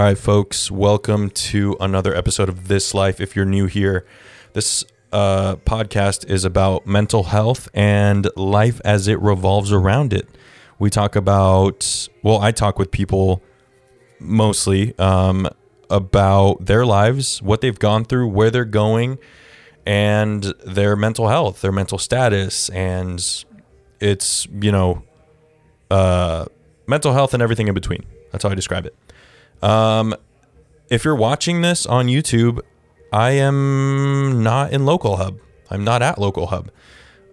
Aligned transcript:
All 0.00 0.06
right, 0.06 0.16
folks, 0.16 0.70
welcome 0.70 1.28
to 1.28 1.76
another 1.78 2.14
episode 2.14 2.48
of 2.48 2.68
This 2.68 2.94
Life. 2.94 3.20
If 3.20 3.36
you're 3.36 3.44
new 3.44 3.66
here, 3.66 4.06
this 4.54 4.82
uh, 5.12 5.56
podcast 5.56 6.26
is 6.26 6.46
about 6.46 6.86
mental 6.86 7.24
health 7.24 7.68
and 7.74 8.26
life 8.34 8.80
as 8.82 9.08
it 9.08 9.20
revolves 9.20 9.72
around 9.72 10.14
it. 10.14 10.26
We 10.78 10.88
talk 10.88 11.16
about, 11.16 12.08
well, 12.22 12.40
I 12.40 12.50
talk 12.50 12.78
with 12.78 12.90
people 12.90 13.42
mostly 14.18 14.98
um, 14.98 15.46
about 15.90 16.64
their 16.64 16.86
lives, 16.86 17.42
what 17.42 17.60
they've 17.60 17.78
gone 17.78 18.06
through, 18.06 18.28
where 18.28 18.50
they're 18.50 18.64
going, 18.64 19.18
and 19.84 20.44
their 20.64 20.96
mental 20.96 21.28
health, 21.28 21.60
their 21.60 21.72
mental 21.72 21.98
status. 21.98 22.70
And 22.70 23.22
it's, 24.00 24.46
you 24.46 24.72
know, 24.72 25.02
uh, 25.90 26.46
mental 26.86 27.12
health 27.12 27.34
and 27.34 27.42
everything 27.42 27.68
in 27.68 27.74
between. 27.74 28.06
That's 28.32 28.44
how 28.44 28.48
I 28.48 28.54
describe 28.54 28.86
it. 28.86 28.96
Um, 29.62 30.14
if 30.88 31.04
you're 31.04 31.16
watching 31.16 31.62
this 31.62 31.86
on 31.86 32.06
YouTube, 32.06 32.60
I 33.12 33.32
am 33.32 34.42
not 34.42 34.72
in 34.72 34.84
Local 34.84 35.16
Hub. 35.16 35.38
I'm 35.70 35.84
not 35.84 36.02
at 36.02 36.18
Local 36.18 36.46
Hub. 36.48 36.70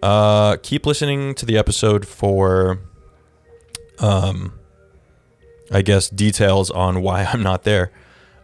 Uh, 0.02 0.56
keep 0.62 0.86
listening 0.86 1.34
to 1.34 1.46
the 1.46 1.58
episode 1.58 2.06
for, 2.06 2.80
um, 3.98 4.58
I 5.72 5.82
guess 5.82 6.08
details 6.08 6.70
on 6.70 7.02
why 7.02 7.24
I'm 7.24 7.42
not 7.42 7.64
there. 7.64 7.90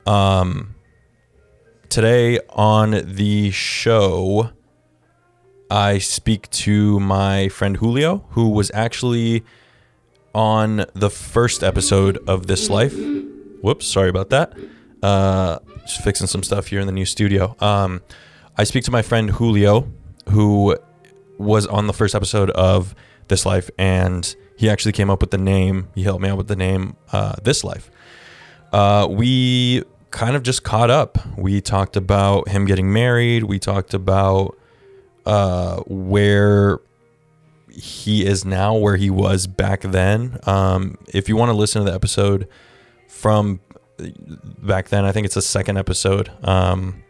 Um, 0.07 0.75
today 1.89 2.41
on 2.51 3.03
the 3.05 3.51
show, 3.53 4.51
I 5.71 5.99
speak 5.99 6.51
to 6.51 6.99
my 7.01 7.49
friend 7.49 7.77
Julio, 7.77 8.25
who 8.31 8.49
was 8.49 8.71
actually 8.75 9.45
on 10.35 10.85
the 10.95 11.11
first 11.11 11.63
episode 11.63 12.19
of 12.27 12.49
This 12.49 12.69
Life. 12.69 12.95
Whoops, 13.65 13.87
sorry 13.87 14.11
about 14.11 14.29
that. 14.29 14.53
Uh, 15.03 15.59
just 15.87 16.03
fixing 16.03 16.27
some 16.27 16.43
stuff 16.43 16.67
here 16.67 16.81
in 16.81 16.87
the 16.87 16.93
new 16.93 17.07
studio. 17.07 17.57
Um, 17.61 18.03
I 18.59 18.65
speak 18.65 18.85
to 18.85 18.91
my 18.91 19.01
friend 19.01 19.31
Julio, 19.31 19.91
who 20.29 20.77
was 21.39 21.67
on 21.67 21.87
the 21.87 21.95
first 21.95 22.15
episode 22.15 22.51
of 22.51 22.95
This 23.29 23.47
Life, 23.47 23.71
and 23.79 24.37
he 24.59 24.69
actually 24.69 24.93
came 24.93 25.09
up 25.09 25.23
with 25.23 25.31
the 25.31 25.39
name. 25.39 25.89
He 25.95 26.03
helped 26.03 26.21
me 26.21 26.29
out 26.29 26.37
with 26.37 26.49
the 26.49 26.57
name 26.57 26.97
uh, 27.11 27.37
This 27.43 27.65
Life. 27.65 27.91
Uh, 28.71 29.09
we 29.11 29.83
kind 30.11 30.37
of 30.37 30.43
just 30.43 30.63
caught 30.63 30.91
up. 30.91 31.17
We 31.39 31.63
talked 31.63 31.97
about 31.97 32.51
him 32.51 32.67
getting 32.67 32.93
married. 32.93 33.45
We 33.45 33.59
talked 33.59 33.95
about 33.95 34.59
uh, 35.25 35.81
where 35.87 36.81
he 37.71 38.27
is 38.27 38.45
now, 38.45 38.77
where 38.77 38.97
he 38.97 39.09
was 39.09 39.47
back 39.47 39.81
then. 39.81 40.39
Um, 40.43 40.99
if 41.15 41.31
you 41.31 41.37
want 41.37 41.49
to 41.49 41.57
listen 41.57 41.83
to 41.83 41.91
the 41.91 41.95
episode 41.95 42.47
from 43.15 43.61
back 44.59 44.89
then, 44.89 45.05
I 45.05 45.13
think 45.13 45.25
it's 45.25 45.37
the 45.37 45.43
second 45.43 45.79
episode. 45.79 46.31
Um, 46.43 47.05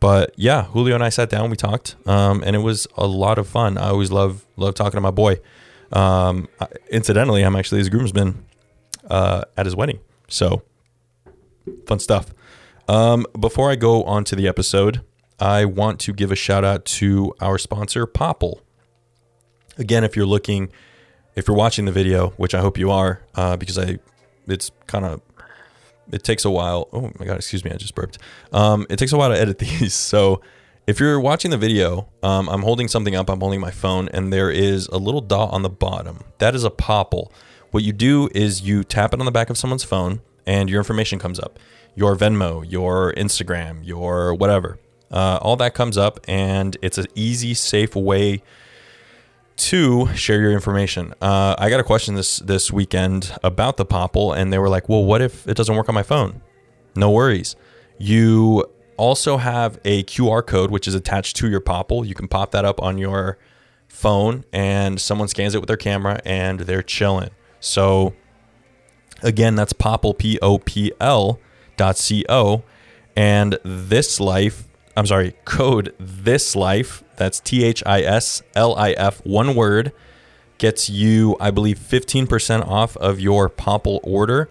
but 0.00 0.32
yeah, 0.36 0.64
Julio 0.64 0.94
and 0.94 1.04
I 1.04 1.10
sat 1.10 1.30
down, 1.30 1.50
we 1.50 1.56
talked, 1.56 1.94
um, 2.06 2.42
and 2.44 2.56
it 2.56 2.60
was 2.60 2.86
a 2.96 3.06
lot 3.06 3.38
of 3.38 3.46
fun. 3.46 3.78
I 3.78 3.88
always 3.88 4.10
love 4.10 4.44
love 4.56 4.74
talking 4.74 4.96
to 4.96 5.00
my 5.00 5.10
boy. 5.10 5.40
Um, 5.92 6.48
incidentally, 6.90 7.42
I'm 7.42 7.54
actually 7.54 7.78
his 7.78 7.88
groomsman 7.88 8.44
uh, 9.08 9.42
at 9.56 9.66
his 9.66 9.76
wedding, 9.76 10.00
so 10.28 10.62
fun 11.86 11.98
stuff. 11.98 12.34
Um, 12.88 13.26
before 13.38 13.70
I 13.70 13.76
go 13.76 14.02
on 14.04 14.24
to 14.24 14.36
the 14.36 14.48
episode, 14.48 15.02
I 15.38 15.64
want 15.64 16.00
to 16.00 16.12
give 16.12 16.32
a 16.32 16.36
shout 16.36 16.64
out 16.64 16.84
to 16.86 17.34
our 17.40 17.58
sponsor, 17.58 18.06
Popl. 18.06 18.60
Again, 19.78 20.02
if 20.04 20.16
you're 20.16 20.26
looking, 20.26 20.70
if 21.34 21.46
you're 21.46 21.56
watching 21.56 21.84
the 21.84 21.92
video, 21.92 22.30
which 22.36 22.54
I 22.54 22.60
hope 22.60 22.78
you 22.78 22.90
are, 22.90 23.22
uh, 23.34 23.56
because 23.56 23.78
I, 23.78 23.98
it's 24.46 24.70
kind 24.86 25.04
of, 25.04 25.20
it 26.12 26.24
takes 26.24 26.44
a 26.44 26.50
while. 26.50 26.88
Oh 26.92 27.10
my 27.18 27.26
god, 27.26 27.36
excuse 27.36 27.64
me, 27.64 27.70
I 27.70 27.76
just 27.76 27.94
burped. 27.94 28.18
Um, 28.52 28.86
it 28.88 28.98
takes 28.98 29.12
a 29.12 29.16
while 29.16 29.30
to 29.30 29.38
edit 29.38 29.58
these, 29.60 29.94
so 29.94 30.40
if 30.86 31.00
you're 31.00 31.18
watching 31.18 31.50
the 31.50 31.58
video, 31.58 32.08
um, 32.22 32.48
I'm 32.48 32.62
holding 32.62 32.86
something 32.86 33.16
up. 33.16 33.28
I'm 33.28 33.40
holding 33.40 33.60
my 33.60 33.72
phone, 33.72 34.08
and 34.10 34.32
there 34.32 34.50
is 34.50 34.86
a 34.88 34.98
little 34.98 35.20
dot 35.20 35.52
on 35.52 35.62
the 35.62 35.68
bottom. 35.68 36.20
That 36.38 36.54
is 36.54 36.64
a 36.64 36.70
Popl. 36.70 37.30
What 37.72 37.82
you 37.82 37.92
do 37.92 38.28
is 38.34 38.62
you 38.62 38.84
tap 38.84 39.12
it 39.12 39.18
on 39.18 39.26
the 39.26 39.32
back 39.32 39.50
of 39.50 39.58
someone's 39.58 39.82
phone, 39.82 40.20
and 40.46 40.70
your 40.70 40.78
information 40.78 41.18
comes 41.18 41.40
up. 41.40 41.58
Your 41.96 42.14
Venmo, 42.14 42.64
your 42.70 43.12
Instagram, 43.14 43.84
your 43.84 44.32
whatever. 44.34 44.78
Uh, 45.10 45.38
all 45.42 45.56
that 45.56 45.74
comes 45.74 45.98
up, 45.98 46.20
and 46.28 46.76
it's 46.82 46.98
an 46.98 47.06
easy, 47.16 47.52
safe 47.54 47.96
way 47.96 48.42
to 49.56 50.14
share 50.14 50.40
your 50.40 50.52
information. 50.52 51.14
Uh, 51.20 51.54
I 51.58 51.70
got 51.70 51.80
a 51.80 51.84
question 51.84 52.14
this 52.14 52.38
this 52.38 52.70
weekend 52.70 53.36
about 53.42 53.76
the 53.76 53.86
Popl, 53.86 54.36
and 54.36 54.52
they 54.52 54.58
were 54.58 54.68
like, 54.68 54.88
"Well, 54.88 55.04
what 55.04 55.22
if 55.22 55.46
it 55.48 55.56
doesn't 55.56 55.74
work 55.74 55.88
on 55.88 55.94
my 55.94 56.02
phone?" 56.02 56.42
No 56.94 57.10
worries. 57.10 57.56
You 57.98 58.64
also 58.96 59.36
have 59.36 59.78
a 59.84 60.02
QR 60.04 60.42
code 60.46 60.70
which 60.70 60.86
is 60.86 60.94
attached 60.94 61.36
to 61.36 61.48
your 61.48 61.60
Popl. 61.60 62.06
You 62.06 62.14
can 62.14 62.28
pop 62.28 62.50
that 62.52 62.64
up 62.64 62.82
on 62.82 62.98
your 62.98 63.38
phone, 63.88 64.44
and 64.52 65.00
someone 65.00 65.28
scans 65.28 65.54
it 65.54 65.58
with 65.58 65.68
their 65.68 65.76
camera, 65.76 66.20
and 66.24 66.60
they're 66.60 66.82
chilling. 66.82 67.30
So 67.60 68.14
again, 69.22 69.54
that's 69.54 69.72
Popl 69.72 70.16
P 70.16 70.38
O 70.40 70.58
P 70.58 70.92
L 71.00 71.40
dot 71.76 71.96
C 71.96 72.24
O, 72.28 72.62
and 73.16 73.58
this 73.64 74.20
life. 74.20 74.64
I'm 74.96 75.06
sorry, 75.06 75.34
code 75.44 75.94
this 75.98 76.56
life. 76.56 77.02
That's 77.16 77.40
T 77.40 77.64
H 77.64 77.82
I 77.86 78.02
S 78.02 78.42
L 78.54 78.74
I 78.76 78.92
F, 78.92 79.24
one 79.24 79.54
word, 79.54 79.92
gets 80.58 80.88
you, 80.88 81.36
I 81.40 81.50
believe, 81.50 81.78
15% 81.78 82.66
off 82.66 82.96
of 82.96 83.20
your 83.20 83.48
Popl 83.48 84.00
order. 84.02 84.50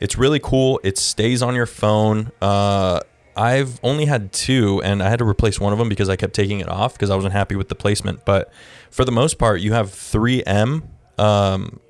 It's 0.00 0.16
really 0.16 0.40
cool. 0.40 0.80
It 0.82 0.98
stays 0.98 1.42
on 1.42 1.54
your 1.54 1.66
phone. 1.66 2.32
Uh, 2.40 3.00
I've 3.36 3.78
only 3.82 4.06
had 4.06 4.32
two, 4.32 4.82
and 4.82 5.02
I 5.02 5.10
had 5.10 5.18
to 5.18 5.28
replace 5.28 5.60
one 5.60 5.72
of 5.72 5.78
them 5.78 5.88
because 5.88 6.08
I 6.08 6.16
kept 6.16 6.34
taking 6.34 6.60
it 6.60 6.68
off 6.68 6.94
because 6.94 7.10
I 7.10 7.16
wasn't 7.16 7.32
happy 7.34 7.54
with 7.54 7.68
the 7.68 7.74
placement. 7.74 8.24
But 8.24 8.50
for 8.90 9.04
the 9.04 9.12
most 9.12 9.38
part, 9.38 9.60
you 9.60 9.72
have 9.72 9.88
3M. 9.88 10.82
Um, 11.18 11.80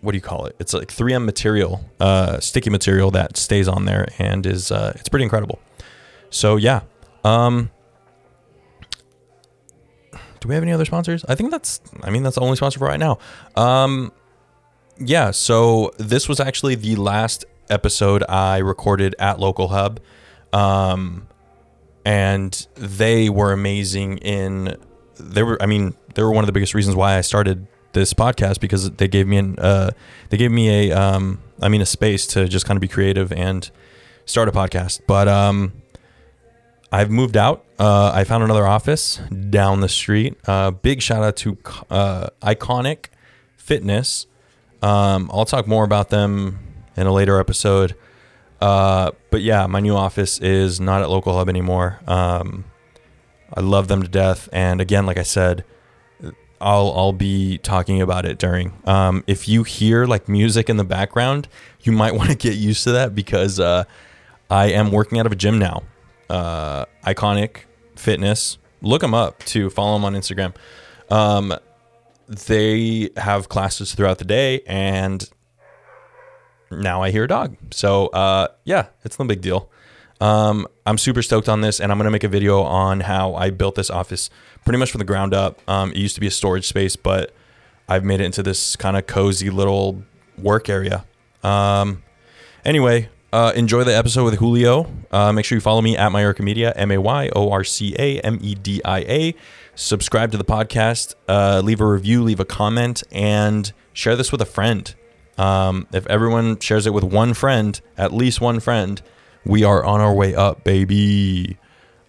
what 0.00 0.12
do 0.12 0.16
you 0.16 0.22
call 0.22 0.46
it? 0.46 0.56
It's 0.58 0.72
like 0.72 0.88
3M 0.88 1.24
material, 1.24 1.84
uh, 2.00 2.40
sticky 2.40 2.70
material 2.70 3.10
that 3.12 3.36
stays 3.36 3.68
on 3.68 3.84
there 3.84 4.08
and 4.18 4.46
is 4.46 4.70
uh, 4.70 4.92
it's 4.96 5.08
pretty 5.08 5.24
incredible. 5.24 5.58
So 6.30 6.56
yeah. 6.56 6.82
Um, 7.24 7.70
do 10.40 10.48
we 10.48 10.54
have 10.54 10.62
any 10.62 10.72
other 10.72 10.84
sponsors? 10.84 11.24
I 11.28 11.34
think 11.34 11.50
that's 11.50 11.80
I 12.02 12.10
mean 12.10 12.22
that's 12.22 12.36
the 12.36 12.42
only 12.42 12.56
sponsor 12.56 12.78
for 12.78 12.86
right 12.86 13.00
now. 13.00 13.18
Um, 13.56 14.12
yeah, 14.98 15.30
so 15.30 15.92
this 15.98 16.28
was 16.28 16.40
actually 16.40 16.74
the 16.74 16.96
last 16.96 17.44
episode 17.70 18.24
I 18.28 18.58
recorded 18.58 19.14
at 19.18 19.38
Local 19.38 19.68
Hub. 19.68 20.00
Um, 20.52 21.28
and 22.04 22.66
they 22.74 23.28
were 23.28 23.52
amazing 23.52 24.18
in 24.18 24.76
they 25.18 25.42
were 25.42 25.60
I 25.62 25.66
mean, 25.66 25.94
they 26.14 26.22
were 26.22 26.32
one 26.32 26.44
of 26.44 26.46
the 26.46 26.52
biggest 26.52 26.74
reasons 26.74 26.96
why 26.96 27.16
I 27.16 27.20
started 27.20 27.66
this 27.92 28.14
podcast 28.14 28.60
because 28.60 28.90
they 28.92 29.08
gave 29.08 29.26
me 29.26 29.36
an 29.38 29.58
uh 29.58 29.90
they 30.30 30.36
gave 30.36 30.50
me 30.50 30.90
a 30.90 30.92
um 30.92 31.42
I 31.60 31.68
mean 31.68 31.80
a 31.80 31.86
space 31.86 32.26
to 32.28 32.48
just 32.48 32.66
kind 32.66 32.76
of 32.76 32.80
be 32.80 32.88
creative 32.88 33.32
and 33.32 33.70
start 34.24 34.48
a 34.48 34.52
podcast. 34.52 35.00
But 35.06 35.28
um 35.28 35.72
I've 36.90 37.10
moved 37.10 37.36
out. 37.36 37.64
Uh, 37.78 38.12
I 38.14 38.24
found 38.24 38.44
another 38.44 38.66
office 38.66 39.20
down 39.50 39.80
the 39.80 39.88
street. 39.88 40.36
Uh, 40.46 40.70
big 40.70 41.02
shout 41.02 41.22
out 41.22 41.36
to 41.36 41.58
uh, 41.90 42.28
Iconic 42.42 43.06
Fitness. 43.56 44.26
Um, 44.82 45.30
I'll 45.32 45.44
talk 45.44 45.66
more 45.66 45.84
about 45.84 46.08
them 46.10 46.58
in 46.96 47.06
a 47.06 47.12
later 47.12 47.38
episode. 47.38 47.94
Uh, 48.60 49.12
but 49.30 49.42
yeah, 49.42 49.66
my 49.66 49.80
new 49.80 49.94
office 49.94 50.38
is 50.38 50.80
not 50.80 51.02
at 51.02 51.10
Local 51.10 51.34
Hub 51.34 51.48
anymore. 51.48 52.00
Um, 52.06 52.64
I 53.54 53.60
love 53.60 53.88
them 53.88 54.02
to 54.02 54.08
death. 54.08 54.48
And 54.52 54.80
again, 54.80 55.06
like 55.06 55.18
I 55.18 55.22
said, 55.22 55.64
I'll 56.60 56.92
I'll 56.96 57.12
be 57.12 57.58
talking 57.58 58.02
about 58.02 58.24
it 58.24 58.38
during. 58.38 58.72
Um, 58.84 59.22
if 59.26 59.48
you 59.48 59.62
hear 59.62 60.06
like 60.06 60.28
music 60.28 60.68
in 60.68 60.76
the 60.76 60.84
background, 60.84 61.48
you 61.82 61.92
might 61.92 62.14
want 62.16 62.30
to 62.30 62.36
get 62.36 62.56
used 62.56 62.84
to 62.84 62.92
that 62.92 63.14
because 63.14 63.60
uh, 63.60 63.84
I 64.50 64.66
am 64.66 64.90
working 64.90 65.18
out 65.18 65.26
of 65.26 65.32
a 65.32 65.36
gym 65.36 65.58
now. 65.58 65.82
Uh, 66.28 66.84
Iconic 67.04 67.64
Fitness. 67.96 68.58
Look 68.80 69.00
them 69.00 69.14
up 69.14 69.40
to 69.46 69.70
follow 69.70 69.94
them 69.94 70.04
on 70.04 70.14
Instagram. 70.14 70.54
Um, 71.10 71.54
they 72.28 73.10
have 73.16 73.48
classes 73.48 73.94
throughout 73.94 74.18
the 74.18 74.24
day, 74.24 74.60
and 74.66 75.28
now 76.70 77.02
I 77.02 77.10
hear 77.10 77.24
a 77.24 77.28
dog. 77.28 77.56
So 77.70 78.08
uh, 78.08 78.48
yeah, 78.64 78.86
it's 79.04 79.18
no 79.18 79.24
big 79.24 79.40
deal. 79.40 79.70
Um, 80.20 80.66
I'm 80.84 80.98
super 80.98 81.22
stoked 81.22 81.48
on 81.48 81.60
this, 81.60 81.80
and 81.80 81.90
I'm 81.90 81.98
gonna 81.98 82.10
make 82.10 82.24
a 82.24 82.28
video 82.28 82.62
on 82.62 83.00
how 83.00 83.34
I 83.34 83.50
built 83.50 83.74
this 83.74 83.90
office 83.90 84.30
pretty 84.64 84.78
much 84.78 84.90
from 84.90 84.98
the 84.98 85.04
ground 85.04 85.32
up. 85.32 85.60
Um, 85.68 85.90
it 85.92 85.98
used 85.98 86.14
to 86.16 86.20
be 86.20 86.26
a 86.26 86.32
storage 86.32 86.66
space, 86.66 86.96
but 86.96 87.34
I've 87.88 88.04
made 88.04 88.20
it 88.20 88.24
into 88.24 88.42
this 88.42 88.76
kind 88.76 88.96
of 88.96 89.06
cozy 89.06 89.48
little 89.48 90.02
work 90.36 90.68
area. 90.68 91.04
Um, 91.42 92.02
anyway, 92.64 93.08
uh, 93.32 93.52
enjoy 93.54 93.84
the 93.84 93.96
episode 93.96 94.24
with 94.24 94.38
Julio. 94.38 94.90
Uh, 95.10 95.32
make 95.32 95.44
sure 95.44 95.56
you 95.56 95.60
follow 95.60 95.82
me 95.82 95.96
at 95.96 96.10
Mayorca 96.12 96.40
Media, 96.40 96.72
M 96.76 96.90
A 96.90 96.98
Y 96.98 97.30
O 97.34 97.50
R 97.50 97.64
C 97.64 97.94
A 97.98 98.20
M 98.20 98.38
E 98.40 98.54
D 98.54 98.80
I 98.84 99.00
A. 99.00 99.34
Subscribe 99.74 100.32
to 100.32 100.38
the 100.38 100.44
podcast, 100.44 101.14
uh, 101.28 101.60
leave 101.64 101.80
a 101.80 101.86
review, 101.86 102.22
leave 102.22 102.40
a 102.40 102.44
comment, 102.44 103.02
and 103.12 103.72
share 103.92 104.16
this 104.16 104.32
with 104.32 104.40
a 104.40 104.46
friend. 104.46 104.94
Um, 105.36 105.86
if 105.92 106.06
everyone 106.08 106.58
shares 106.58 106.86
it 106.86 106.92
with 106.92 107.04
one 107.04 107.32
friend, 107.32 107.80
at 107.96 108.12
least 108.12 108.40
one 108.40 108.58
friend, 108.58 109.00
we 109.44 109.62
are 109.62 109.84
on 109.84 110.00
our 110.00 110.12
way 110.12 110.34
up, 110.34 110.64
baby. 110.64 111.58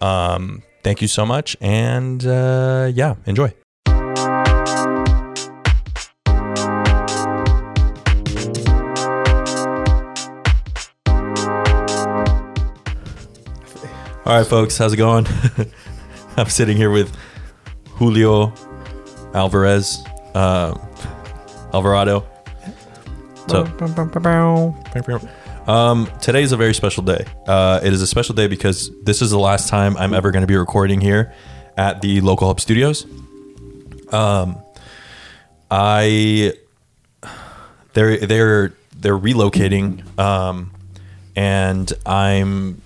Um, 0.02 0.64
thank 0.84 1.02
you 1.02 1.08
so 1.08 1.26
much, 1.26 1.56
and 1.62 2.26
uh, 2.26 2.90
yeah, 2.92 3.16
enjoy. 3.26 3.54
All 14.30 14.38
right, 14.38 14.46
folks, 14.46 14.78
how's 14.78 14.94
it 14.94 14.98
going? 14.98 15.26
I'm 16.38 16.50
sitting 16.50 16.78
here 16.78 16.92
with 16.92 17.18
Julio 17.94 18.54
Alvarez, 19.34 20.04
uh, 20.36 20.78
Alvarado. 21.74 22.28
So, 23.48 23.64
um, 25.66 26.12
today 26.22 26.44
is 26.44 26.52
a 26.52 26.58
very 26.58 26.76
special 26.76 27.02
day. 27.02 27.26
Uh, 27.48 27.80
it 27.82 27.92
is 27.92 28.04
a 28.04 28.06
special 28.06 28.36
day 28.36 28.46
because 28.46 28.92
this 29.02 29.24
is 29.24 29.32
the 29.32 29.40
last 29.40 29.68
time 29.68 29.98
I'm 29.98 30.14
ever 30.14 30.30
going 30.30 30.42
to 30.42 30.48
be 30.48 30.58
recording 30.58 31.02
here 31.02 31.34
at 31.76 32.04
the 32.04 32.22
local 32.22 32.46
hub 32.46 32.60
studios. 32.60 33.08
Um, 34.12 34.60
I 35.72 36.54
they're 37.94 38.18
they're 38.20 38.74
they're 38.96 39.18
relocating, 39.18 40.20
um, 40.20 40.70
and 41.36 41.92
I'm 42.06 42.84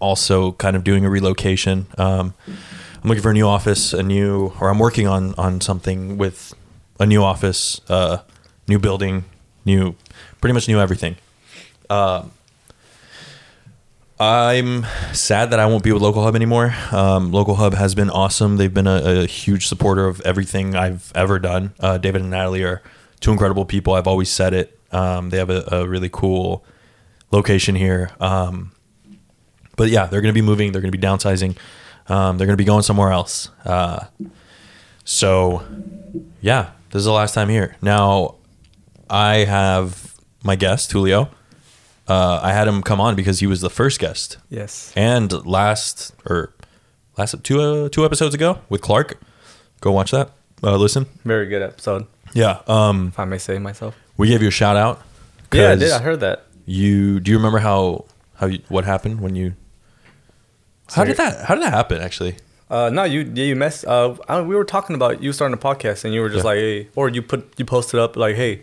also 0.00 0.52
kind 0.52 0.76
of 0.76 0.84
doing 0.84 1.04
a 1.04 1.10
relocation. 1.10 1.86
Um, 1.96 2.34
I'm 2.46 3.08
looking 3.08 3.22
for 3.22 3.30
a 3.30 3.34
new 3.34 3.46
office, 3.46 3.92
a 3.92 4.02
new, 4.02 4.52
or 4.60 4.68
I'm 4.68 4.78
working 4.78 5.06
on 5.06 5.34
on 5.36 5.60
something 5.60 6.18
with 6.18 6.54
a 6.98 7.06
new 7.06 7.22
office, 7.22 7.80
uh, 7.88 8.18
new 8.66 8.78
building, 8.78 9.24
new, 9.64 9.94
pretty 10.40 10.52
much 10.52 10.68
new 10.68 10.80
everything. 10.80 11.16
Um, 11.88 12.32
I'm 14.20 14.84
sad 15.12 15.50
that 15.50 15.60
I 15.60 15.66
won't 15.66 15.84
be 15.84 15.92
with 15.92 16.02
Local 16.02 16.24
Hub 16.24 16.34
anymore. 16.34 16.74
Um, 16.90 17.30
Local 17.30 17.54
Hub 17.54 17.74
has 17.74 17.94
been 17.94 18.10
awesome. 18.10 18.56
They've 18.56 18.72
been 18.72 18.88
a, 18.88 19.22
a 19.22 19.26
huge 19.26 19.68
supporter 19.68 20.08
of 20.08 20.20
everything 20.22 20.74
I've 20.74 21.12
ever 21.14 21.38
done. 21.38 21.72
Uh, 21.78 21.98
David 21.98 22.22
and 22.22 22.30
Natalie 22.30 22.64
are 22.64 22.82
two 23.20 23.30
incredible 23.30 23.64
people. 23.64 23.94
I've 23.94 24.08
always 24.08 24.28
said 24.28 24.54
it. 24.54 24.76
Um, 24.90 25.30
they 25.30 25.38
have 25.38 25.50
a, 25.50 25.68
a 25.70 25.86
really 25.86 26.08
cool 26.10 26.64
location 27.30 27.76
here. 27.76 28.10
Um, 28.18 28.72
but 29.78 29.88
yeah, 29.88 30.04
they're 30.06 30.20
going 30.20 30.34
to 30.34 30.38
be 30.38 30.44
moving. 30.44 30.72
They're 30.72 30.82
going 30.82 30.92
to 30.92 30.98
be 30.98 31.06
downsizing. 31.06 31.56
Um, 32.08 32.36
they're 32.36 32.46
going 32.46 32.56
to 32.58 32.62
be 32.62 32.64
going 32.64 32.82
somewhere 32.82 33.10
else. 33.12 33.48
Uh, 33.64 34.04
so 35.04 35.62
yeah, 36.40 36.70
this 36.90 37.00
is 37.00 37.04
the 37.06 37.12
last 37.12 37.34
time 37.34 37.48
here. 37.48 37.76
Now, 37.80 38.36
I 39.08 39.36
have 39.44 40.14
my 40.44 40.56
guest 40.56 40.92
Julio. 40.92 41.30
Uh, 42.06 42.40
I 42.42 42.52
had 42.52 42.66
him 42.66 42.82
come 42.82 43.00
on 43.00 43.14
because 43.16 43.40
he 43.40 43.46
was 43.46 43.60
the 43.60 43.68
first 43.70 43.98
guest, 44.00 44.38
Yes. 44.48 44.92
and 44.96 45.30
last 45.44 46.14
or 46.24 46.54
last 47.18 47.34
two 47.44 47.60
uh, 47.60 47.88
two 47.90 48.04
episodes 48.04 48.34
ago 48.34 48.60
with 48.70 48.80
Clark. 48.80 49.20
Go 49.80 49.92
watch 49.92 50.10
that. 50.12 50.30
Uh, 50.62 50.76
listen. 50.76 51.04
Very 51.24 51.46
good 51.46 51.62
episode, 51.62 52.06
Yeah. 52.32 52.60
Um, 52.66 53.08
if 53.08 53.18
I 53.18 53.24
may 53.26 53.38
say 53.38 53.58
myself. 53.58 53.94
we 54.16 54.28
gave 54.28 54.40
you 54.42 54.48
a 54.48 54.52
shout 54.52 54.76
out. 54.76 55.02
Yeah, 55.52 55.72
I 55.72 55.76
did. 55.76 55.92
I 55.92 55.98
heard 56.00 56.20
that. 56.20 56.46
You 56.64 57.20
do 57.20 57.30
you 57.30 57.36
remember 57.36 57.58
how 57.58 58.06
how 58.36 58.46
you, 58.46 58.60
what 58.68 58.84
happened 58.84 59.20
when 59.20 59.34
you? 59.36 59.54
How 60.94 61.04
did 61.04 61.16
that 61.18 61.44
How 61.46 61.54
did 61.54 61.64
that 61.64 61.72
happen? 61.72 62.00
Actually, 62.02 62.36
Uh, 62.70 62.90
no, 62.92 63.04
you 63.04 63.20
yeah, 63.34 63.44
you 63.44 63.56
messed. 63.56 63.84
Uh, 63.86 64.14
I, 64.28 64.40
we 64.42 64.54
were 64.54 64.64
talking 64.64 64.94
about 64.94 65.22
you 65.22 65.32
starting 65.32 65.54
a 65.54 65.60
podcast, 65.60 66.04
and 66.04 66.12
you 66.14 66.20
were 66.20 66.28
just 66.28 66.44
Yeah. 66.44 66.50
like, 66.50 66.58
hey, 66.58 66.88
or 66.96 67.08
you 67.08 67.22
put 67.22 67.40
you 67.58 67.64
posted 67.64 67.98
up 68.00 68.16
like, 68.16 68.36
hey, 68.36 68.62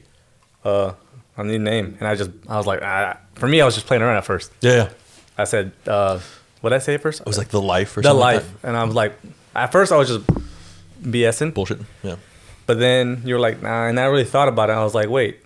uh, 0.63 0.93
I 1.37 1.43
need 1.43 1.55
a 1.55 1.59
name, 1.59 1.97
and 1.99 2.07
I 2.07 2.15
just 2.15 2.31
I 2.47 2.57
was 2.57 2.67
like, 2.67 2.81
ah. 2.83 3.17
for 3.35 3.47
me, 3.47 3.61
I 3.61 3.65
was 3.65 3.73
just 3.75 3.87
playing 3.87 4.03
around 4.03 4.17
at 4.17 4.25
first. 4.25 4.51
yeah, 4.61 4.73
yeah. 4.75 4.89
I 5.37 5.43
said, 5.45 5.71
uh, 5.87 6.19
what 6.61 6.69
did 6.69 6.75
I 6.77 6.79
say 6.79 6.93
at 6.95 7.01
first? 7.01 7.21
It 7.21 7.27
was 7.27 7.37
like 7.37 7.49
the 7.49 7.61
life 7.61 7.97
or 7.97 8.01
the 8.01 8.09
something 8.09 8.19
like 8.21 8.35
life, 8.37 8.63
and 8.63 8.77
I 8.77 8.83
was 8.83 8.95
like, 8.95 9.13
at 9.55 9.71
first 9.71 9.91
I 9.91 9.97
was 9.97 10.07
just 10.09 10.23
BSing, 11.01 11.53
bullshit. 11.53 11.79
Yeah, 12.03 12.15
but 12.65 12.79
then 12.79 13.21
you 13.25 13.33
were 13.35 13.39
like, 13.41 13.61
nah, 13.61 13.87
and 13.87 13.99
I 13.99 14.05
really 14.05 14.23
thought 14.25 14.47
about 14.47 14.69
it. 14.69 14.73
I 14.73 14.83
was 14.83 14.93
like, 14.95 15.09
wait, 15.09 15.39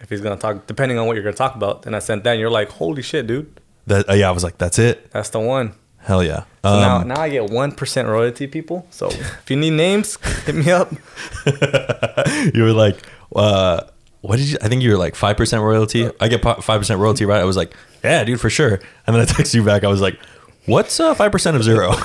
if 0.00 0.08
he's 0.10 0.20
gonna 0.20 0.36
talk, 0.40 0.66
depending 0.66 0.98
on 0.98 1.06
what 1.06 1.14
you're 1.16 1.24
gonna 1.24 1.36
talk 1.36 1.54
about, 1.54 1.82
then 1.82 1.94
I 1.94 1.98
sent 1.98 2.24
that, 2.24 2.32
and 2.32 2.40
you're 2.40 2.50
like, 2.50 2.70
holy 2.70 3.02
shit, 3.02 3.26
dude, 3.26 3.60
that 3.86 4.08
uh, 4.08 4.14
yeah. 4.14 4.28
I 4.28 4.32
was 4.32 4.44
like, 4.44 4.58
that's 4.58 4.78
it. 4.78 5.10
that's 5.10 5.30
the 5.30 5.40
one. 5.40 5.74
Hell 6.00 6.24
yeah. 6.24 6.44
So 6.64 6.80
now, 6.80 6.96
Um, 6.98 7.08
now 7.08 7.20
I 7.20 7.28
get 7.28 7.50
one 7.50 7.72
percent 7.72 8.08
royalty, 8.08 8.46
people. 8.46 8.86
So 8.90 9.08
if 9.08 9.44
you 9.50 9.56
need 9.56 9.72
names, 9.72 10.16
hit 10.44 10.54
me 10.54 10.70
up. 10.70 10.90
you 12.54 12.62
were 12.62 12.72
like, 12.72 12.98
uh, 13.34 13.82
what 14.22 14.36
did 14.36 14.50
you? 14.50 14.58
I 14.62 14.68
think 14.68 14.82
you 14.82 14.90
were 14.90 14.96
like 14.98 15.14
five 15.14 15.36
percent 15.36 15.62
royalty. 15.62 16.10
I 16.20 16.28
get 16.28 16.42
five 16.42 16.80
percent 16.80 17.00
royalty, 17.00 17.24
right? 17.24 17.40
I 17.40 17.44
was 17.44 17.56
like, 17.56 17.74
yeah, 18.04 18.24
dude, 18.24 18.40
for 18.40 18.50
sure. 18.50 18.80
And 19.06 19.14
then 19.16 19.20
I 19.20 19.24
texted 19.24 19.54
you 19.54 19.64
back. 19.64 19.84
I 19.84 19.88
was 19.88 20.00
like, 20.00 20.18
what's 20.66 20.98
uh 21.00 21.14
five 21.14 21.32
percent 21.32 21.56
of 21.56 21.62
zero? 21.64 21.90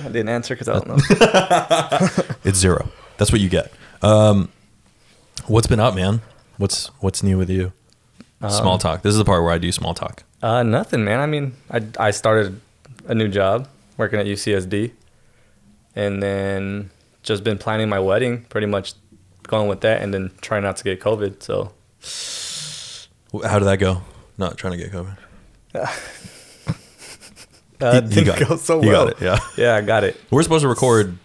I 0.00 0.08
didn't 0.08 0.28
answer 0.28 0.54
because 0.54 0.68
I 0.68 0.74
don't 0.74 0.88
know. 0.88 0.96
it's 2.44 2.58
zero. 2.58 2.88
That's 3.16 3.30
what 3.32 3.40
you 3.40 3.48
get. 3.48 3.72
Um, 4.02 4.48
what's 5.46 5.66
been 5.66 5.80
up, 5.80 5.94
man? 5.94 6.20
What's 6.58 6.86
what's 7.00 7.22
new 7.22 7.38
with 7.38 7.50
you? 7.50 7.72
small 8.48 8.76
talk. 8.76 9.02
This 9.02 9.12
is 9.12 9.18
the 9.18 9.24
part 9.24 9.42
where 9.42 9.52
I 9.52 9.58
do 9.58 9.72
small 9.72 9.94
talk. 9.94 10.22
Uh, 10.44 10.62
nothing, 10.62 11.04
man. 11.04 11.20
I 11.20 11.26
mean, 11.26 11.54
I 11.70 11.80
I 11.98 12.10
started 12.10 12.60
a 13.06 13.14
new 13.14 13.28
job 13.28 13.66
working 13.96 14.18
at 14.20 14.26
UCSD, 14.26 14.90
and 15.96 16.22
then 16.22 16.90
just 17.22 17.42
been 17.44 17.56
planning 17.56 17.88
my 17.88 17.98
wedding. 17.98 18.44
Pretty 18.50 18.66
much 18.66 18.92
going 19.44 19.68
with 19.68 19.80
that, 19.80 20.02
and 20.02 20.12
then 20.12 20.30
trying 20.42 20.62
not 20.62 20.76
to 20.76 20.84
get 20.84 21.00
COVID. 21.00 21.42
So 21.42 21.72
How 23.48 23.58
did 23.58 23.64
that 23.66 23.78
go? 23.78 24.02
Not 24.36 24.58
trying 24.58 24.72
to 24.76 24.78
get 24.84 24.92
COVID. 24.92 25.16
uh, 27.80 28.00
He- 28.02 28.08
didn't 28.08 28.24
got 28.26 28.42
it. 28.42 28.48
go 28.48 28.56
so 28.56 28.80
He 28.82 28.88
well. 28.88 29.06
got 29.06 29.16
it, 29.16 29.24
yeah. 29.24 29.38
yeah, 29.56 29.76
I 29.76 29.80
got 29.80 30.04
it. 30.04 30.20
We're 30.30 30.42
supposed 30.42 30.62
to 30.62 30.68
record 30.68 31.16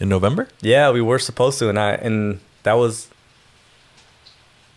in 0.00 0.08
November. 0.10 0.48
Yeah, 0.60 0.90
we 0.90 1.00
were 1.00 1.18
supposed 1.18 1.58
to, 1.60 1.68
and 1.70 1.78
I 1.78 1.92
and 1.92 2.40
that 2.64 2.74
was 2.74 3.08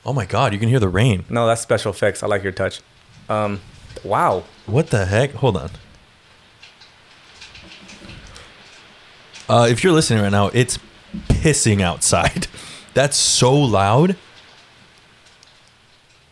Oh 0.06 0.14
my 0.14 0.26
god, 0.26 0.54
you 0.54 0.60
can 0.60 0.70
hear 0.70 0.80
the 0.80 0.90
rain. 0.90 1.26
no, 1.30 1.46
that's 1.48 1.62
special 1.62 1.92
effects. 1.92 2.24
I 2.24 2.28
like 2.28 2.44
your 2.44 2.54
touch. 2.54 2.80
Um, 3.32 3.62
wow. 4.04 4.44
What 4.66 4.88
the 4.88 5.06
heck? 5.06 5.32
Hold 5.36 5.58
on. 5.58 5.70
Uh, 9.50 9.68
if 9.70 9.84
you're 9.84 9.94
listening 9.94 10.22
right 10.24 10.32
now, 10.32 10.48
it's 10.48 10.80
pissing 11.30 11.82
outside. 11.82 12.48
That's 12.94 13.18
so 13.18 13.54
loud. 13.54 14.16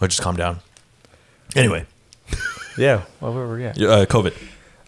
Oh, 0.01 0.07
just 0.07 0.21
calm 0.21 0.35
down. 0.35 0.59
Anyway, 1.55 1.85
Yeah, 2.77 3.01
where 3.19 3.31
were 3.31 3.53
we 3.55 3.65
at? 3.65 3.77
uh, 3.81 4.05
COVID. 4.05 4.33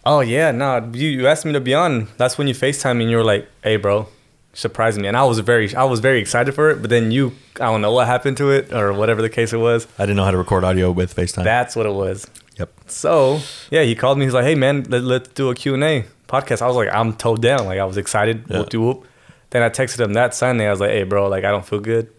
Oh 0.04 0.20
yeah, 0.20 0.50
no, 0.50 0.90
you, 0.94 1.08
you 1.08 1.26
asked 1.26 1.44
me 1.44 1.52
to 1.52 1.60
be 1.60 1.74
on. 1.74 2.08
That's 2.16 2.38
when 2.38 2.46
you 2.46 2.54
FaceTime 2.54 2.96
me 2.96 3.04
and 3.04 3.10
you 3.10 3.16
were 3.18 3.24
like, 3.24 3.48
"Hey, 3.62 3.76
bro, 3.76 4.08
surprise 4.52 4.98
me." 4.98 5.08
And 5.08 5.16
I 5.16 5.24
was 5.24 5.38
very, 5.40 5.74
I 5.74 5.84
was 5.84 6.00
very 6.00 6.20
excited 6.20 6.52
for 6.54 6.70
it. 6.70 6.80
But 6.80 6.90
then 6.90 7.10
you, 7.10 7.32
I 7.56 7.66
don't 7.66 7.80
know 7.82 7.92
what 7.92 8.06
happened 8.06 8.36
to 8.38 8.50
it 8.50 8.72
or 8.72 8.92
whatever 8.92 9.22
the 9.22 9.30
case 9.30 9.52
it 9.52 9.58
was. 9.58 9.86
I 9.98 10.02
didn't 10.04 10.16
know 10.16 10.24
how 10.24 10.30
to 10.30 10.38
record 10.38 10.64
audio 10.64 10.90
with 10.90 11.14
FaceTime. 11.14 11.44
That's 11.44 11.74
what 11.76 11.86
it 11.86 11.92
was. 11.94 12.26
yep. 12.58 12.70
So 12.86 13.40
yeah, 13.70 13.82
he 13.82 13.94
called 13.94 14.18
me. 14.18 14.24
He's 14.24 14.34
like, 14.34 14.44
"Hey, 14.44 14.54
man, 14.54 14.84
let, 14.88 15.02
let's 15.04 15.28
do 15.30 15.50
a 15.50 15.54
Q 15.54 15.74
and 15.74 15.84
A 15.84 16.04
podcast." 16.28 16.62
I 16.62 16.66
was 16.66 16.76
like, 16.76 16.88
"I'm 16.92 17.14
toe 17.14 17.36
down." 17.36 17.64
Like 17.66 17.78
I 17.78 17.84
was 17.84 17.96
excited. 17.96 18.44
Yeah. 18.48 18.58
Whoop 18.60 18.74
whoop. 18.74 19.06
Then 19.50 19.62
I 19.62 19.68
texted 19.68 20.00
him 20.00 20.14
that 20.14 20.34
Sunday. 20.34 20.66
I 20.66 20.70
was 20.70 20.80
like, 20.80 20.90
"Hey, 20.90 21.02
bro, 21.04 21.28
like 21.28 21.44
I 21.44 21.50
don't 21.50 21.66
feel 21.66 21.80
good. 21.80 22.10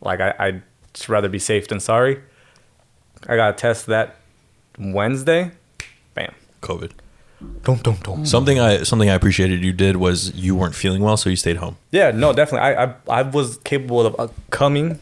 Like 0.00 0.20
I, 0.20 0.34
I'd 0.38 0.62
just 0.94 1.08
rather 1.08 1.28
be 1.28 1.38
safe 1.38 1.68
than 1.68 1.80
sorry." 1.80 2.20
I 3.28 3.36
got 3.36 3.50
a 3.50 3.52
test 3.52 3.86
that 3.86 4.16
Wednesday. 4.78 5.50
Bam. 6.14 6.34
COVID. 6.62 6.92
Dum, 7.62 7.76
dum, 7.78 7.96
dum. 8.02 8.26
Something 8.26 8.58
I 8.60 8.82
something 8.82 9.08
I 9.08 9.14
appreciated 9.14 9.62
you 9.62 9.72
did 9.72 9.96
was 9.96 10.34
you 10.34 10.54
weren't 10.54 10.74
feeling 10.74 11.02
well, 11.02 11.16
so 11.16 11.30
you 11.30 11.36
stayed 11.36 11.56
home. 11.56 11.76
Yeah, 11.90 12.10
no, 12.10 12.32
definitely. 12.32 12.68
I 12.76 12.84
I, 12.84 12.94
I 13.08 13.22
was 13.22 13.56
capable 13.58 14.04
of 14.06 14.14
uh, 14.20 14.28
coming 14.50 14.98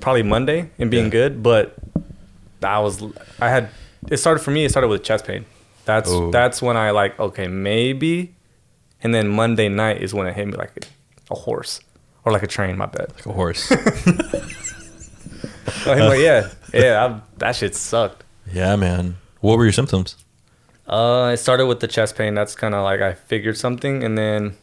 probably 0.00 0.22
Monday 0.22 0.70
and 0.78 0.90
being 0.90 1.04
Yeah. 1.06 1.10
good, 1.10 1.42
but 1.42 1.76
I 2.62 2.78
was 2.80 3.02
I 3.40 3.48
had 3.50 3.68
it 4.10 4.16
started 4.16 4.40
for 4.40 4.50
me. 4.50 4.64
It 4.64 4.70
started 4.70 4.88
with 4.88 5.02
chest 5.04 5.26
pain. 5.26 5.44
That's 5.84 6.08
Oh. 6.10 6.30
that's 6.30 6.62
when 6.62 6.76
I 6.76 6.90
like 6.90 7.18
okay 7.20 7.48
maybe, 7.48 8.34
and 9.02 9.14
then 9.14 9.28
Monday 9.28 9.68
night 9.68 10.02
is 10.02 10.14
when 10.14 10.26
it 10.26 10.34
hit 10.34 10.46
me 10.46 10.54
like 10.54 10.86
a 11.30 11.34
horse 11.34 11.80
or 12.24 12.32
like 12.32 12.42
a 12.42 12.46
train. 12.46 12.76
My 12.78 12.86
bad. 12.86 13.12
Like 13.14 13.26
a 13.26 13.32
horse. 13.32 13.68
So 15.84 15.92
I'm 15.92 15.98
like 16.08 16.20
yeah 16.20 16.48
yeah 16.72 17.04
I, 17.06 17.20
that 17.38 17.56
shit 17.56 17.74
sucked. 17.74 18.24
yeah, 18.52 18.74
man. 18.76 19.16
What 19.40 19.58
were 19.58 19.64
your 19.64 19.72
symptoms? 19.72 20.16
Uh, 20.88 21.32
it 21.34 21.36
started 21.36 21.66
with 21.66 21.80
the 21.80 21.86
chest 21.86 22.16
pain. 22.16 22.34
That's 22.34 22.54
kind 22.54 22.74
of 22.74 22.82
like 22.82 23.00
I 23.00 23.12
figured 23.14 23.58
something, 23.58 24.02
and 24.02 24.16
then 24.16 24.56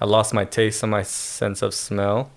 I 0.00 0.04
lost 0.04 0.34
my 0.34 0.44
taste 0.44 0.82
and 0.82 0.90
my 0.90 1.02
sense 1.02 1.62
of 1.62 1.72
smell. 1.72 2.30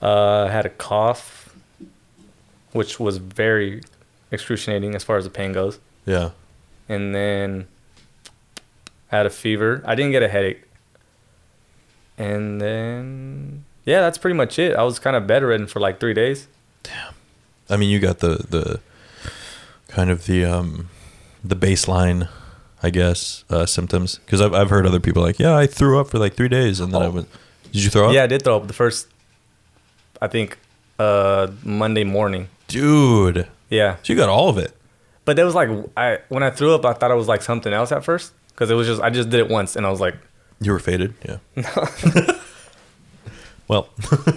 Uh, 0.00 0.46
I 0.48 0.52
had 0.52 0.66
a 0.66 0.70
cough, 0.70 1.54
which 2.72 3.00
was 3.00 3.16
very 3.16 3.82
excruciating 4.30 4.94
as 4.94 5.04
far 5.04 5.16
as 5.16 5.24
the 5.24 5.30
pain 5.30 5.52
goes. 5.52 5.78
Yeah. 6.06 6.30
And 6.88 7.14
then 7.14 7.66
I 9.10 9.16
had 9.18 9.26
a 9.26 9.30
fever. 9.30 9.82
I 9.84 9.94
didn't 9.94 10.12
get 10.12 10.22
a 10.22 10.28
headache. 10.28 10.62
And 12.18 12.60
then 12.60 13.64
yeah, 13.84 14.00
that's 14.00 14.18
pretty 14.18 14.36
much 14.36 14.58
it. 14.58 14.76
I 14.76 14.82
was 14.82 14.98
kind 14.98 15.16
of 15.16 15.26
bedridden 15.26 15.66
for 15.66 15.80
like 15.80 15.98
three 15.98 16.14
days. 16.14 16.46
Damn. 16.82 17.14
I 17.68 17.76
mean, 17.76 17.90
you 17.90 17.98
got 18.00 18.18
the 18.18 18.44
the 18.48 18.80
kind 19.88 20.10
of 20.10 20.26
the 20.26 20.44
um 20.44 20.88
the 21.44 21.56
baseline, 21.56 22.28
I 22.82 22.90
guess, 22.90 23.44
uh, 23.50 23.66
symptoms. 23.66 24.18
Because 24.24 24.40
I've 24.40 24.54
I've 24.54 24.70
heard 24.70 24.86
other 24.86 25.00
people 25.00 25.22
like, 25.22 25.38
yeah, 25.38 25.56
I 25.56 25.66
threw 25.66 25.98
up 26.00 26.08
for 26.10 26.18
like 26.18 26.34
three 26.34 26.48
days, 26.48 26.80
and 26.80 26.92
then 26.92 27.02
I 27.02 27.06
Oh. 27.06 27.10
went. 27.10 27.28
Did 27.72 27.84
you 27.84 27.90
throw 27.90 28.08
up? 28.08 28.14
Yeah, 28.14 28.24
I 28.24 28.26
did 28.26 28.42
throw 28.42 28.56
up 28.58 28.66
the 28.66 28.74
first, 28.74 29.08
I 30.20 30.28
think, 30.28 30.58
uh, 30.98 31.48
Monday 31.64 32.04
morning. 32.04 32.48
dude. 32.68 33.48
Yeah, 33.70 33.96
So 34.02 34.12
you 34.12 34.18
got 34.18 34.28
all 34.28 34.50
of 34.50 34.58
it. 34.58 34.74
but 35.24 35.38
it 35.38 35.44
was 35.44 35.54
like 35.54 35.70
I 35.96 36.18
when 36.28 36.42
I 36.42 36.50
threw 36.50 36.74
up, 36.74 36.84
I 36.84 36.92
thought 36.92 37.10
it 37.10 37.14
was 37.16 37.28
like 37.28 37.40
something 37.42 37.72
else 37.72 37.90
at 37.92 38.04
first 38.04 38.32
because 38.50 38.70
it 38.70 38.74
was 38.74 38.86
just 38.86 39.00
I 39.00 39.08
just 39.08 39.30
did 39.30 39.40
it 39.40 39.48
once 39.48 39.76
and 39.76 39.86
I 39.86 39.90
was 39.90 39.98
like, 40.00 40.14
You 40.60 40.72
were 40.72 40.78
faded. 40.78 41.14
Yeah. 41.24 41.38
well, 43.68 43.88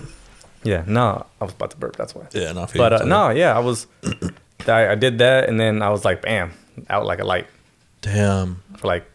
yeah, 0.63 0.83
no, 0.87 1.25
I 1.41 1.43
was 1.43 1.53
about 1.53 1.71
to 1.71 1.77
burp. 1.77 1.95
That's 1.97 2.15
why. 2.15 2.27
yeah, 2.31 2.53
not 2.53 2.71
faded. 2.71 2.77
But 2.89 2.93
uh, 3.01 3.05
no, 3.05 3.29
yeah, 3.29 3.55
I 3.55 3.59
was. 3.59 3.87
I, 4.67 4.87
I 4.91 4.95
did 4.95 5.17
that 5.19 5.47
and 5.49 5.59
then 5.59 5.81
I 5.81 5.89
was 5.89 6.05
like, 6.05 6.21
bam, 6.23 6.51
out 6.89 7.05
like 7.05 7.19
a 7.19 7.25
light 7.25 7.47
Damn. 8.01 8.61
for 8.77 8.87
like 8.87 9.05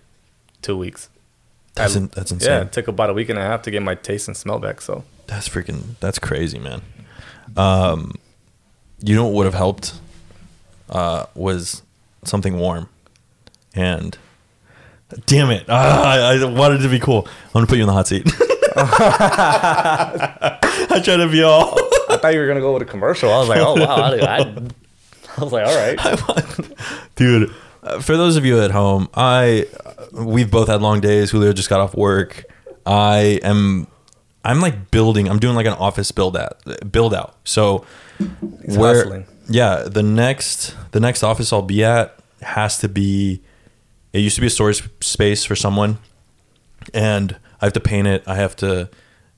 two 0.62 0.76
weeks. 0.76 1.08
That's 1.74 1.94
I- 1.94 1.98
in, 2.00 2.06
that's 2.08 2.32
insane. 2.32 2.50
Yeah, 2.50 2.60
it 2.62 2.72
took 2.72 2.88
about 2.88 3.10
a 3.10 3.12
week 3.12 3.28
and 3.28 3.38
a 3.38 3.42
half 3.42 3.62
to 3.62 3.70
get 3.70 3.82
my 3.82 3.94
taste 3.94 4.28
and 4.28 4.36
smell 4.36 4.58
back. 4.58 4.80
So 4.80 5.04
That's 5.26 5.48
freaking. 5.48 5.96
That's 6.00 6.18
crazy, 6.18 6.58
man. 6.58 6.82
Um, 7.56 8.14
you 9.02 9.14
know 9.14 9.24
what 9.24 9.34
would 9.34 9.46
have 9.46 9.54
helped? 9.54 9.94
Uh, 10.88 11.26
was 11.34 11.82
something 12.24 12.58
warm, 12.58 12.88
and 13.74 14.18
damn 15.26 15.50
it, 15.50 15.64
ah, 15.68 16.28
I, 16.30 16.34
I 16.34 16.44
wanted 16.44 16.80
to 16.82 16.88
be 16.88 16.98
cool. 16.98 17.26
I'm 17.28 17.52
gonna 17.52 17.66
put 17.68 17.76
you 17.78 17.84
in 17.84 17.86
the 17.86 17.92
hot 17.92 18.08
seat. 18.08 18.26
I 18.76 20.58
try 21.04 21.16
to 21.16 21.28
be 21.28 21.42
all. 21.42 21.74
I 22.08 22.16
thought 22.16 22.32
you 22.34 22.40
were 22.40 22.46
gonna 22.48 22.60
go 22.60 22.72
with 22.72 22.82
a 22.82 22.86
commercial. 22.86 23.30
I 23.32 23.38
was 23.38 23.48
like, 23.48 23.60
oh 23.60 23.74
wow, 23.74 23.96
I, 23.96 24.40
I, 24.40 24.54
I 25.38 25.44
was 25.44 25.52
like, 25.52 25.66
all 25.66 25.76
right. 25.76 26.70
dude. 27.16 27.54
uh, 27.82 28.00
For 28.00 28.16
those 28.16 28.36
of 28.36 28.44
you 28.44 28.60
at 28.60 28.70
home, 28.70 29.08
I 29.14 29.66
we've 30.12 30.50
both 30.50 30.68
had 30.68 30.82
long 30.82 31.00
days. 31.00 31.30
Julio 31.30 31.52
just 31.52 31.68
got 31.68 31.80
off 31.80 31.94
work. 31.94 32.44
I 32.86 33.40
am. 33.42 33.86
I'm 34.44 34.60
like 34.60 34.90
building. 34.90 35.28
I'm 35.28 35.38
doing 35.38 35.54
like 35.54 35.66
an 35.66 35.74
office 35.74 36.10
build 36.12 36.36
out. 36.36 36.58
Build 36.90 37.14
out. 37.14 37.36
So 37.44 37.84
He's 38.64 38.76
hustling. 38.76 39.26
Yeah, 39.48 39.82
the 39.86 40.02
next 40.02 40.74
the 40.92 41.00
next 41.00 41.22
office 41.22 41.52
I'll 41.52 41.62
be 41.62 41.84
at 41.84 42.18
has 42.42 42.78
to 42.78 42.88
be. 42.88 43.42
It 44.12 44.20
used 44.20 44.34
to 44.36 44.40
be 44.40 44.46
a 44.48 44.50
storage 44.50 44.88
space 45.00 45.44
for 45.44 45.54
someone, 45.54 45.98
and 46.94 47.36
I 47.60 47.66
have 47.66 47.72
to 47.74 47.80
paint 47.80 48.06
it. 48.08 48.24
I 48.26 48.36
have 48.36 48.56
to. 48.56 48.88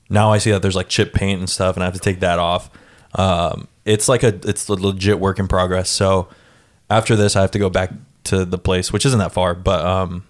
Now 0.09 0.31
I 0.31 0.37
see 0.37 0.51
that 0.51 0.61
there's 0.61 0.75
like 0.75 0.89
chip 0.89 1.13
paint 1.13 1.39
and 1.39 1.49
stuff, 1.49 1.75
and 1.75 1.83
I 1.83 1.85
have 1.85 1.93
to 1.93 1.99
take 1.99 2.19
that 2.21 2.39
off. 2.39 2.69
Um, 3.15 3.67
it's 3.85 4.07
like 4.07 4.23
a 4.23 4.39
it's 4.47 4.67
a 4.69 4.73
legit 4.73 5.19
work 5.19 5.39
in 5.39 5.47
progress. 5.47 5.89
So 5.89 6.27
after 6.89 7.15
this, 7.15 7.35
I 7.35 7.41
have 7.41 7.51
to 7.51 7.59
go 7.59 7.69
back 7.69 7.91
to 8.25 8.45
the 8.45 8.57
place, 8.57 8.91
which 8.93 9.05
isn't 9.05 9.19
that 9.19 9.31
far, 9.33 9.53
but 9.53 9.85
um, 9.85 10.25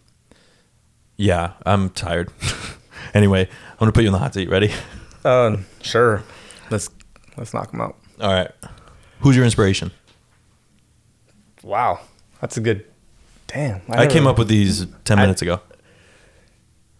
yeah, 1.18 1.54
I'm 1.66 1.90
tired. 1.92 2.30
anyway, 3.14 3.48
I'm 3.72 3.78
gonna 3.80 3.92
put 3.92 4.02
you 4.04 4.08
in 4.10 4.14
the 4.14 4.20
hot 4.20 4.34
seat. 4.34 4.50
Ready? 4.50 4.72
Uh, 5.26 5.56
sure. 5.82 6.22
Let's 6.70 6.90
let's 7.38 7.54
knock 7.54 7.72
them 7.72 7.80
out. 7.80 7.96
All 8.20 8.34
right. 8.34 8.52
Who's 9.22 9.38
your 9.38 9.46
inspiration? 9.46 9.90
Wow, 11.64 12.02
that's 12.42 12.58
a 12.58 12.60
good. 12.60 12.86
Damn, 13.48 13.80
I 13.88 14.08
came 14.08 14.28
up 14.28 14.38
with 14.38 14.50
these 14.50 14.86
ten 15.06 15.20
I- 15.20 15.22
minutes 15.22 15.42
ago. 15.42 15.62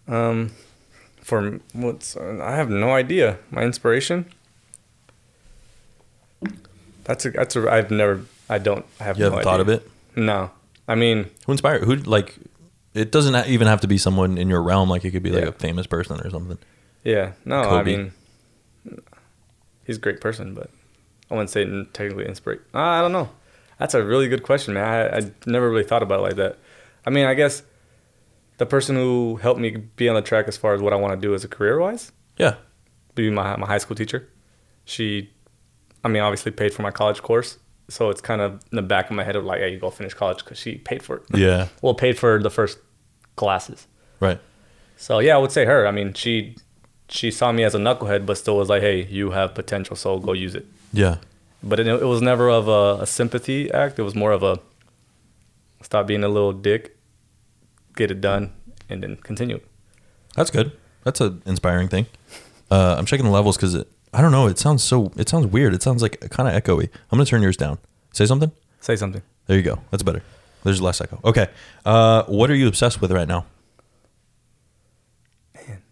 um 0.08 0.52
for 1.20 1.60
what's 1.74 2.16
I 2.16 2.52
have 2.56 2.70
no 2.70 2.92
idea. 2.92 3.38
My 3.50 3.62
inspiration. 3.62 4.24
That's 7.04 7.24
a 7.26 7.30
that's 7.30 7.56
a 7.56 7.70
I've 7.70 7.90
never 7.90 8.22
I 8.48 8.58
don't 8.58 8.84
I 9.00 9.04
have 9.04 9.18
You 9.18 9.24
no 9.24 9.30
haven't 9.30 9.44
thought 9.44 9.60
of 9.60 9.68
it? 9.68 9.88
No, 10.16 10.50
I 10.88 10.94
mean 10.94 11.30
Who 11.46 11.52
inspired? 11.52 11.84
Who 11.84 11.96
like? 11.96 12.36
It 12.94 13.10
doesn't 13.10 13.48
even 13.48 13.66
have 13.66 13.80
to 13.80 13.88
be 13.88 13.98
someone 13.98 14.38
in 14.38 14.48
your 14.48 14.62
realm. 14.62 14.88
Like 14.88 15.04
it 15.04 15.10
could 15.10 15.22
be 15.22 15.30
like 15.30 15.42
Yeah. 15.42 15.48
a 15.48 15.52
famous 15.52 15.86
person 15.86 16.20
or 16.20 16.30
something. 16.30 16.58
yeah 17.02 17.32
no 17.44 17.60
I 17.62 17.82
mean 17.82 18.12
he's 19.84 19.96
a 19.96 20.00
great 20.00 20.20
person, 20.20 20.54
but 20.54 20.70
I 21.30 21.34
wouldn't 21.34 21.50
say 21.50 21.64
technically 21.92 22.26
inspire. 22.26 22.60
I 22.74 23.00
don't 23.00 23.12
know. 23.12 23.28
That's 23.78 23.94
a 23.94 24.04
really 24.04 24.28
good 24.28 24.42
question, 24.42 24.74
man. 24.74 24.84
I, 24.84 25.18
I 25.18 25.30
never 25.46 25.68
really 25.68 25.84
thought 25.84 26.02
about 26.02 26.20
it 26.20 26.22
like 26.22 26.36
that. 26.36 26.58
I 27.04 27.10
mean, 27.10 27.26
I 27.26 27.34
guess 27.34 27.62
the 28.58 28.66
person 28.66 28.94
who 28.96 29.36
helped 29.36 29.60
me 29.60 29.70
be 29.76 30.08
on 30.08 30.14
the 30.14 30.22
track 30.22 30.46
as 30.48 30.56
far 30.56 30.74
as 30.74 30.80
what 30.80 30.92
I 30.92 30.96
want 30.96 31.12
to 31.12 31.20
do 31.20 31.34
as 31.34 31.44
a 31.44 31.48
career 31.48 31.78
wise 31.78 32.12
Yeah. 32.38 32.54
be 33.14 33.30
my 33.30 33.56
my 33.56 33.66
high 33.66 33.78
school 33.78 33.96
teacher. 33.96 34.28
She, 34.84 35.30
I 36.04 36.08
mean, 36.08 36.22
obviously 36.22 36.52
paid 36.52 36.74
for 36.74 36.82
my 36.82 36.90
college 36.90 37.22
course, 37.22 37.58
so 37.88 38.10
it's 38.10 38.20
kind 38.20 38.40
of 38.40 38.52
in 38.70 38.76
the 38.76 38.82
back 38.82 39.10
of 39.10 39.16
my 39.16 39.24
head 39.24 39.36
of 39.36 39.44
like, 39.44 39.60
hey, 39.60 39.72
you 39.72 39.78
go 39.78 39.90
finish 39.90 40.14
college 40.14 40.38
because 40.38 40.58
she 40.58 40.76
paid 40.76 41.02
for 41.02 41.16
it. 41.16 41.22
Yeah. 41.34 41.68
well, 41.82 41.94
paid 41.94 42.18
for 42.18 42.42
the 42.42 42.50
first 42.50 42.78
classes. 43.36 43.86
Right. 44.20 44.40
So 44.96 45.18
yeah, 45.18 45.34
I 45.34 45.38
would 45.38 45.52
say 45.52 45.64
her. 45.64 45.86
I 45.86 45.90
mean, 45.90 46.14
she 46.14 46.56
she 47.08 47.30
saw 47.30 47.52
me 47.52 47.64
as 47.64 47.74
a 47.74 47.78
knucklehead, 47.78 48.26
but 48.26 48.38
still 48.38 48.56
was 48.56 48.68
like, 48.68 48.82
hey, 48.82 49.04
you 49.04 49.30
have 49.30 49.54
potential, 49.54 49.96
so 49.96 50.18
go 50.18 50.32
use 50.32 50.54
it. 50.54 50.66
Yeah. 50.92 51.16
But 51.62 51.80
it, 51.80 51.86
it 51.86 52.04
was 52.04 52.22
never 52.22 52.50
of 52.50 52.68
a, 52.68 53.02
a 53.02 53.06
sympathy 53.06 53.70
act. 53.72 53.98
It 53.98 54.02
was 54.02 54.14
more 54.14 54.32
of 54.32 54.42
a 54.42 54.58
stop 55.82 56.06
being 56.06 56.24
a 56.24 56.28
little 56.28 56.52
dick, 56.52 56.96
get 57.96 58.10
it 58.10 58.20
done, 58.20 58.52
and 58.88 59.02
then 59.02 59.16
continue. 59.16 59.60
That's 60.34 60.50
good. 60.50 60.72
That's 61.04 61.20
an 61.20 61.42
inspiring 61.46 61.88
thing. 61.88 62.06
Uh, 62.70 62.96
I'm 62.98 63.06
checking 63.06 63.26
the 63.26 63.32
levels 63.32 63.56
because 63.56 63.74
it. 63.74 63.88
I 64.14 64.20
don't 64.20 64.30
know. 64.32 64.46
It 64.46 64.58
sounds 64.58 64.84
so. 64.84 65.10
It 65.16 65.28
sounds 65.28 65.46
weird. 65.46 65.74
It 65.74 65.82
sounds 65.82 66.00
like 66.00 66.20
kind 66.30 66.48
of 66.48 66.62
echoey. 66.62 66.84
I'm 67.10 67.18
gonna 67.18 67.24
turn 67.24 67.42
yours 67.42 67.56
down. 67.56 67.78
Say 68.12 68.26
something. 68.26 68.52
Say 68.80 68.94
something. 68.96 69.22
There 69.46 69.56
you 69.56 69.62
go. 69.62 69.80
That's 69.90 70.04
better. 70.04 70.22
There's 70.62 70.80
less 70.80 71.00
echo. 71.00 71.20
Okay. 71.24 71.48
Uh, 71.84 72.22
what 72.24 72.48
are 72.50 72.54
you 72.54 72.68
obsessed 72.68 73.00
with 73.00 73.10
right 73.10 73.28
now? 73.28 73.44
Man, 75.54 75.82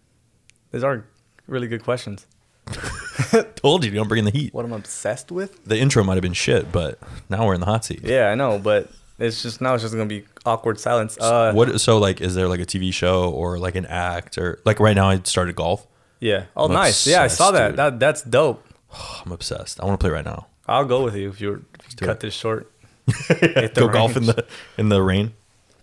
these 0.71 0.83
are 0.83 1.05
really 1.47 1.67
good 1.67 1.83
questions. 1.83 2.25
Told 3.55 3.83
you, 3.83 3.91
you 3.91 3.97
don't 3.97 4.07
bring 4.07 4.19
in 4.19 4.25
the 4.25 4.31
heat. 4.31 4.53
What 4.53 4.63
I'm 4.65 4.71
obsessed 4.71 5.31
with? 5.31 5.63
The 5.65 5.77
intro 5.77 6.03
might 6.03 6.15
have 6.15 6.21
been 6.21 6.33
shit, 6.33 6.71
but 6.71 6.99
now 7.29 7.45
we're 7.45 7.53
in 7.53 7.59
the 7.59 7.65
hot 7.65 7.83
seat. 7.85 8.01
Yeah, 8.03 8.29
I 8.29 8.35
know, 8.35 8.57
but 8.57 8.89
it's 9.19 9.43
just 9.43 9.61
now 9.61 9.73
it's 9.73 9.83
just 9.83 9.93
gonna 9.93 10.05
be 10.05 10.25
awkward 10.45 10.79
silence. 10.79 11.17
Uh, 11.19 11.51
what? 11.53 11.79
So 11.81 11.97
like, 11.97 12.21
is 12.21 12.35
there 12.35 12.47
like 12.47 12.61
a 12.61 12.65
TV 12.65 12.93
show 12.93 13.29
or 13.29 13.59
like 13.59 13.75
an 13.75 13.85
act 13.85 14.37
or 14.37 14.59
like 14.65 14.79
right 14.79 14.95
now? 14.95 15.09
I 15.09 15.19
started 15.23 15.55
golf. 15.55 15.85
Yeah. 16.23 16.45
Oh, 16.55 16.65
I'm 16.67 16.71
nice. 16.71 17.05
Yeah, 17.05 17.21
I 17.21 17.27
saw 17.27 17.51
that. 17.51 17.69
dude. 17.69 17.77
That 17.79 17.99
that's 17.99 18.21
dope. 18.21 18.63
I'm 19.25 19.31
obsessed. 19.33 19.81
I 19.81 19.85
want 19.85 19.99
to 19.99 20.03
play 20.03 20.09
right 20.11 20.23
now. 20.23 20.47
I'll 20.67 20.85
go 20.85 21.03
with 21.03 21.15
you 21.15 21.27
if 21.29 21.41
you 21.41 21.65
do 21.97 22.05
cut 22.05 22.17
it. 22.17 22.19
this 22.21 22.33
short. 22.33 22.71
Hit 23.27 23.75
the 23.75 23.81
Go 23.81 23.89
golf 23.89 24.15
in 24.15 24.25
the 24.27 24.45
in 24.77 24.87
the 24.87 25.01
rain. 25.01 25.33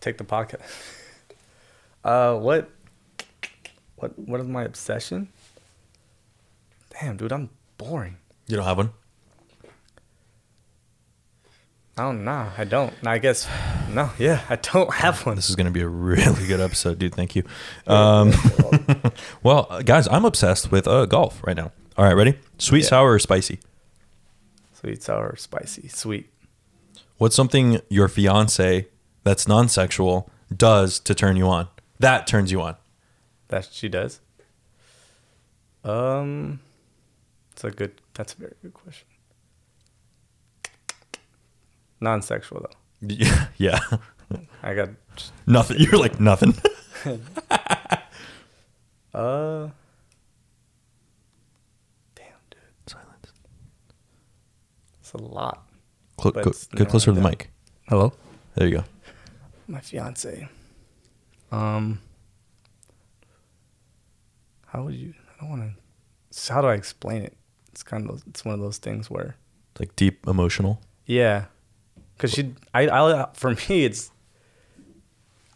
Take 0.00 0.18
the 0.18 0.25
pocket. 0.25 0.61
Uh, 2.02 2.35
what? 2.35 2.70
What? 3.97 4.18
What 4.18 4.40
is 4.40 4.47
my 4.47 4.62
obsession? 4.64 5.28
Damn, 6.99 7.18
dude, 7.18 7.30
I'm 7.30 7.50
boring. 7.76 8.16
You 8.47 8.56
don't 8.56 8.64
have 8.64 8.78
one. 8.78 8.92
I 12.00 12.04
don't 12.04 12.25
know. 12.25 12.49
I 12.57 12.64
don't. 12.64 12.95
I 13.07 13.19
guess 13.19 13.47
no. 13.90 14.09
Yeah, 14.19 14.40
I 14.49 14.57
don't 14.57 14.90
have 15.04 15.26
one. 15.26 15.37
This 15.37 15.50
is 15.50 15.54
going 15.57 15.66
to 15.66 15.71
be 15.71 15.83
a 15.83 15.87
really 15.88 16.47
good 16.47 16.59
episode, 16.59 16.99
dude. 16.99 17.14
Thank 17.14 17.37
you. 17.37 17.42
Um, 17.87 18.33
well, 19.42 19.83
guys, 19.85 20.09
I'm 20.09 20.25
obsessed 20.25 20.73
with 20.73 20.88
uh, 20.88 21.04
golf 21.04 21.42
right 21.47 21.54
now. 21.57 21.73
All 21.99 22.07
right, 22.07 22.14
ready? 22.14 22.38
Sweet, 22.57 22.85
Yeah. 22.85 22.88
sour, 22.88 23.12
or 23.12 23.19
spicy? 23.19 23.61
Sweet, 24.73 25.02
sour, 25.02 25.37
spicy, 25.37 25.88
sweet. 25.88 26.30
What's 27.19 27.37
something 27.37 27.80
your 27.90 28.09
fiance 28.09 28.88
that's 29.23 29.47
non-sexual 29.47 30.30
does 30.57 31.00
to 31.00 31.14
turn 31.14 31.37
you 31.37 31.49
on? 31.49 31.69
That 31.99 32.26
turns 32.26 32.50
you 32.50 32.62
on. 32.62 32.76
That 33.49 33.69
she 33.73 33.90
does. 33.90 34.21
Um, 35.85 36.61
it's 37.52 37.62
a 37.62 37.71
good. 37.71 37.92
That's 38.14 38.33
a 38.33 38.37
very 38.38 38.54
good 38.62 38.73
question. 38.73 39.07
Non-sexual 42.00 42.61
though. 42.61 43.07
Yeah, 43.14 43.47
yeah. 43.59 43.80
I 44.62 44.75
got. 44.75 44.90
nothing. 45.47 45.78
You're 45.80 45.99
like 45.99 46.21
nothing. 46.21 46.54
Uh. 49.12 49.69
Damn, 52.14 52.26
dude, 52.49 52.61
Silence. 52.87 53.33
it's 55.00 55.12
a 55.14 55.19
lot. 55.19 55.66
Cl- 56.21 56.30
go- 56.33 56.52
get 56.76 56.88
closer 56.88 57.07
to 57.12 57.21
the 57.21 57.28
mic. 57.28 57.50
Hello. 57.88 58.12
There 58.54 58.69
you 58.69 58.76
go. 58.76 58.85
My 59.66 59.80
fiance. 59.80 60.49
Um. 61.50 62.00
How 64.66 64.85
would 64.85 64.95
you? 64.95 65.14
I 65.37 65.40
don't 65.40 65.50
want 65.59 65.75
to. 66.33 66.52
How 66.52 66.61
do 66.61 66.69
I 66.69 66.75
explain 66.75 67.23
it? 67.23 67.37
It's 67.73 67.83
kind 67.83 68.09
of. 68.09 68.23
It's 68.28 68.45
one 68.45 68.54
of 68.54 68.61
those 68.61 68.78
things 68.78 69.11
where. 69.11 69.35
It's 69.73 69.80
like 69.80 69.97
deep 69.97 70.25
emotional. 70.28 70.80
Yeah, 71.07 71.47
because 72.21 72.33
she, 72.33 72.55
I, 72.75 72.89
I, 72.89 73.29
for 73.33 73.50
me, 73.69 73.85
it's. 73.87 74.11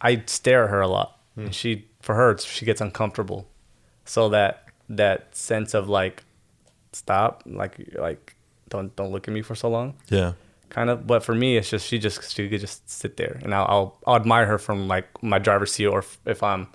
I 0.00 0.22
stare 0.26 0.64
at 0.64 0.70
her 0.70 0.80
a 0.80 0.88
lot, 0.88 1.18
hmm. 1.34 1.46
and 1.46 1.54
she, 1.54 1.86
for 2.00 2.14
her, 2.14 2.30
it's, 2.32 2.44
she 2.44 2.64
gets 2.64 2.80
uncomfortable, 2.80 3.46
so 4.04 4.28
that 4.30 4.66
that 4.88 5.34
sense 5.36 5.72
of 5.74 5.88
like 5.88 6.24
stop, 6.92 7.42
like 7.46 7.76
like 7.98 8.36
don't 8.68 8.94
don't 8.96 9.12
look 9.12 9.28
at 9.28 9.34
me 9.34 9.40
for 9.42 9.54
so 9.54 9.68
long, 9.68 9.94
Yeah. 10.10 10.32
kind 10.68 10.90
of. 10.90 11.06
But 11.06 11.22
for 11.24 11.34
me, 11.34 11.56
it's 11.56 11.70
just 11.70 11.86
she 11.86 11.98
just 11.98 12.34
she 12.34 12.48
could 12.48 12.60
just 12.60 12.88
sit 12.90 13.16
there, 13.16 13.40
and 13.42 13.54
I'll 13.54 13.66
I'll, 13.68 13.98
I'll 14.06 14.16
admire 14.16 14.46
her 14.46 14.58
from 14.58 14.88
like 14.88 15.06
my 15.22 15.38
driver's 15.38 15.72
seat, 15.72 15.86
or 15.86 16.00
if, 16.00 16.18
if 16.26 16.42
I'm 16.42 16.68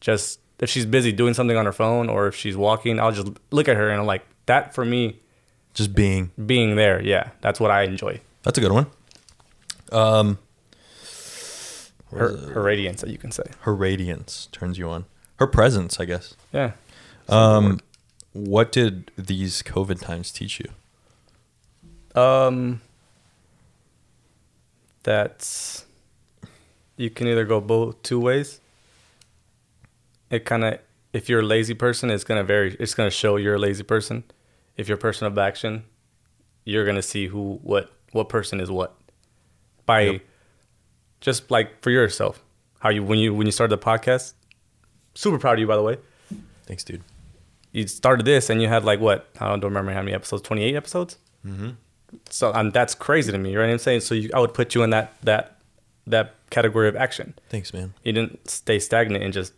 just 0.00 0.38
if 0.60 0.70
she's 0.70 0.86
busy 0.86 1.10
doing 1.10 1.34
something 1.34 1.56
on 1.56 1.64
her 1.66 1.72
phone, 1.72 2.08
or 2.08 2.28
if 2.28 2.36
she's 2.36 2.56
walking, 2.56 3.00
I'll 3.00 3.12
just 3.12 3.28
look 3.50 3.68
at 3.68 3.76
her 3.76 3.88
and 3.90 4.00
I'm 4.00 4.06
like 4.06 4.24
that 4.46 4.72
for 4.74 4.84
me 4.84 5.18
Just 5.74 5.94
being. 5.94 6.30
being 6.46 6.76
there. 6.76 7.02
Yeah, 7.02 7.30
that's 7.40 7.58
what 7.58 7.72
I 7.72 7.82
enjoy. 7.82 8.20
That's 8.44 8.58
a 8.58 8.60
good 8.60 8.70
one. 8.72 8.86
Um, 9.92 10.38
Her 12.10 12.36
her 12.36 12.62
radiance, 12.62 13.00
that 13.02 13.10
you 13.10 13.18
can 13.18 13.32
say. 13.32 13.44
her 13.60 13.74
radiance 13.74 14.48
turns 14.52 14.78
you 14.78 14.88
on. 14.88 15.04
Her 15.36 15.46
presence, 15.46 15.98
I 16.00 16.04
guess. 16.04 16.34
Yeah. 16.52 16.72
Um, 17.28 17.80
what 18.32 18.72
did 18.72 19.10
these 19.16 19.62
COVID 19.62 20.00
times 20.00 20.30
teach 20.30 20.60
you? 20.60 22.20
Um, 22.20 22.80
that's 25.02 25.86
you 26.96 27.10
can 27.10 27.26
either 27.26 27.44
go 27.44 27.60
both 27.60 28.02
two 28.02 28.20
ways. 28.20 28.60
It 30.30 30.44
kind 30.44 30.64
of, 30.64 30.78
if 31.12 31.28
you're 31.28 31.40
a 31.40 31.44
lazy 31.44 31.74
person, 31.74 32.10
it's 32.10 32.24
gonna 32.24 32.44
vary. 32.44 32.76
It's 32.78 32.94
gonna 32.94 33.10
show 33.10 33.36
you're 33.36 33.56
a 33.56 33.58
lazy 33.58 33.82
person. 33.82 34.24
If 34.76 34.88
you're 34.88 34.98
a 34.98 35.00
person 35.00 35.26
of 35.26 35.36
action, 35.38 35.84
you're 36.64 36.84
gonna 36.86 37.02
see 37.02 37.26
who, 37.28 37.58
what, 37.62 37.92
what 38.12 38.28
person 38.28 38.60
is 38.60 38.70
what. 38.70 38.94
By 39.92 40.00
Yep. 40.12 40.20
just 41.20 41.50
like 41.50 41.82
for 41.82 41.90
yourself, 41.90 42.42
how 42.80 42.90
you 42.90 43.02
when 43.04 43.18
you 43.18 43.34
when 43.34 43.46
you 43.46 43.52
started 43.52 43.76
the 43.78 43.84
podcast. 43.84 44.34
Super 45.14 45.38
proud 45.38 45.54
of 45.54 45.58
you, 45.60 45.66
by 45.66 45.76
the 45.76 45.82
way. 45.82 45.96
Thanks, 46.66 46.84
dude. 46.84 47.02
You 47.72 47.86
started 47.86 48.24
this 48.26 48.50
and 48.50 48.60
you 48.62 48.68
had 48.68 48.84
like 48.84 49.00
what? 49.00 49.28
I 49.40 49.48
don't 49.48 49.62
remember 49.64 49.92
how 49.92 50.02
many 50.02 50.12
episodes. 50.14 50.42
Twenty 50.42 50.62
eight 50.64 50.76
episodes. 50.76 51.18
Mm-hmm. 51.46 51.70
So 52.30 52.52
um, 52.54 52.70
that's 52.70 52.94
crazy 52.94 53.32
to 53.32 53.38
me, 53.38 53.56
right? 53.56 53.70
I'm 53.70 53.78
saying 53.78 54.00
so. 54.00 54.14
You, 54.14 54.30
I 54.34 54.38
would 54.40 54.54
put 54.54 54.74
you 54.74 54.82
in 54.82 54.90
that 54.90 55.14
that 55.22 55.56
that 56.06 56.34
category 56.50 56.88
of 56.88 56.96
action. 56.96 57.34
Thanks, 57.48 57.72
man. 57.72 57.94
You 58.04 58.12
didn't 58.12 58.48
stay 58.48 58.78
stagnant 58.78 59.22
and 59.24 59.32
just 59.32 59.52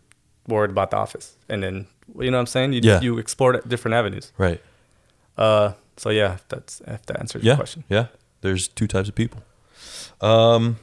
worried 0.46 0.70
about 0.70 0.90
the 0.90 0.96
office, 0.96 1.36
and 1.48 1.62
then 1.62 1.86
you 2.18 2.30
know 2.30 2.36
what 2.36 2.40
I'm 2.42 2.46
saying. 2.46 2.72
You 2.74 2.80
Yeah. 2.82 3.00
you 3.00 3.18
explored 3.18 3.60
different 3.68 3.94
avenues. 3.94 4.32
Right. 4.38 4.60
Uh, 5.38 5.72
so 5.96 6.10
yeah, 6.10 6.38
that's 6.48 6.80
if 6.86 7.06
that 7.06 7.18
answers 7.20 7.42
Yeah. 7.42 7.52
your 7.52 7.56
question. 7.56 7.84
Yeah. 7.88 8.06
There's 8.42 8.68
two 8.68 8.86
types 8.86 9.08
of 9.08 9.14
people. 9.14 9.40
Um, 10.20 10.76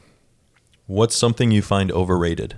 what's 0.87 1.15
something 1.15 1.51
you 1.51 1.61
find 1.61 1.91
overrated? 1.91 2.55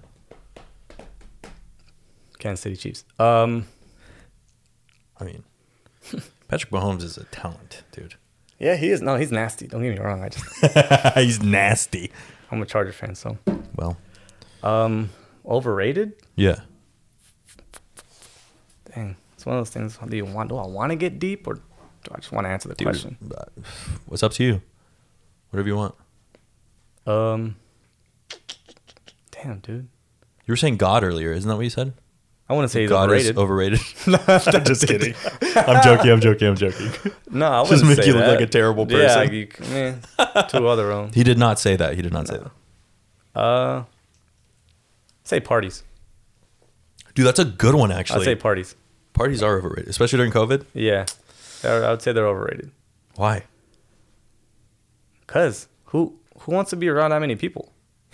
Kansas 2.39 2.62
City 2.62 2.75
Chiefs. 2.75 3.05
Um, 3.19 3.67
I 5.19 5.23
mean, 5.23 5.43
Patrick 6.47 6.71
Mahomes 6.71 7.03
is 7.03 7.17
a 7.17 7.23
talent, 7.25 7.83
dude. 7.91 8.15
yeah, 8.59 8.75
he 8.75 8.89
is. 8.89 9.01
No, 9.01 9.15
he's 9.15 9.31
nasty. 9.31 9.67
Don't 9.67 9.81
get 9.81 9.93
me 9.93 10.00
wrong. 10.00 10.21
I 10.23 10.29
just 10.29 11.15
He's 11.17 11.41
nasty. 11.41 12.12
I'm 12.51 12.62
a 12.62 12.65
Charger 12.65 12.91
fan, 12.91 13.15
so 13.15 13.38
Well, 13.75 13.97
um, 14.62 15.09
overrated. 15.45 16.13
yeah. 16.35 16.59
Dang, 18.93 19.15
it's 19.33 19.45
one 19.45 19.55
of 19.55 19.59
those 19.62 19.69
things. 19.71 19.97
Do 20.07 20.15
you 20.17 20.25
want? 20.25 20.50
Do 20.50 20.57
I 20.57 20.67
want 20.67 20.91
to 20.91 20.95
get 20.95 21.17
deep, 21.19 21.47
or 21.47 21.55
do 21.55 21.62
I 22.12 22.17
just 22.17 22.31
want 22.31 22.45
to 22.45 22.50
answer 22.50 22.67
the 22.69 22.75
Dude, 22.75 22.88
question? 22.88 23.17
uh, 23.35 23.45
what's 24.05 24.21
up 24.21 24.33
to 24.33 24.43
you? 24.43 24.62
Whatever 25.50 25.67
you 25.69 25.75
want. 25.77 25.95
Um, 27.05 27.55
damn, 29.31 29.60
dude. 29.60 29.88
You 30.45 30.51
were 30.51 30.57
saying 30.57 30.77
God 30.77 31.03
earlier, 31.03 31.31
isn't 31.31 31.48
that 31.48 31.55
what 31.55 31.63
you 31.63 31.69
said? 31.69 31.93
I 32.50 32.53
want 32.53 32.65
to 32.65 32.69
say 32.69 32.81
he's 32.81 32.89
God 32.89 33.05
overrated. 33.10 33.31
is 33.31 33.38
overrated. 33.38 33.79
I'm 34.57 34.65
just 34.65 34.86
kidding. 34.88 35.15
I'm 35.55 35.81
joking. 35.83 36.12
I'm 36.12 36.19
joking. 36.19 36.48
I'm 36.50 36.55
joking. 36.57 36.91
No, 37.31 37.48
I 37.48 37.62
wouldn't 37.62 37.79
just 37.79 37.86
make 37.86 37.98
say 37.98 38.05
you 38.07 38.13
look 38.13 38.25
that. 38.25 38.31
like 38.33 38.41
a 38.41 38.45
terrible 38.48 38.86
Yeah, 38.91 39.15
person. 39.25 39.33
you, 39.33 39.48
man, 39.72 40.01
to 40.50 40.67
other 40.67 40.91
own. 40.91 41.12
He 41.13 41.24
did 41.24 41.39
not 41.39 41.57
say 41.60 41.75
that. 41.75 41.95
He 41.95 42.01
did 42.03 42.13
not 42.13 42.27
say 42.27 42.38
that. 42.38 43.39
Uh, 43.39 43.83
say 45.24 45.39
parties. 45.39 45.81
Dude, 47.16 47.25
that's 47.25 47.39
a 47.39 47.46
good 47.46 47.74
one 47.74 47.92
actually. 47.92 48.22
I'd 48.22 48.25
say 48.25 48.35
parties. 48.35 48.75
Parties 49.13 49.42
are 49.42 49.57
overrated, 49.57 49.89
especially 49.89 50.18
during 50.18 50.31
COVID. 50.31 50.66
Yeah, 50.75 51.05
I 51.63 51.89
would 51.89 52.01
say 52.03 52.11
they're 52.13 52.27
overrated. 52.27 52.70
Why? 53.16 53.44
Cause 55.25 55.68
who 55.85 56.20
who 56.44 56.51
wants 56.51 56.70
to 56.72 56.75
be 56.75 56.88
around 56.90 57.12
that 57.12 57.20
many 57.20 57.36
people? 57.36 57.74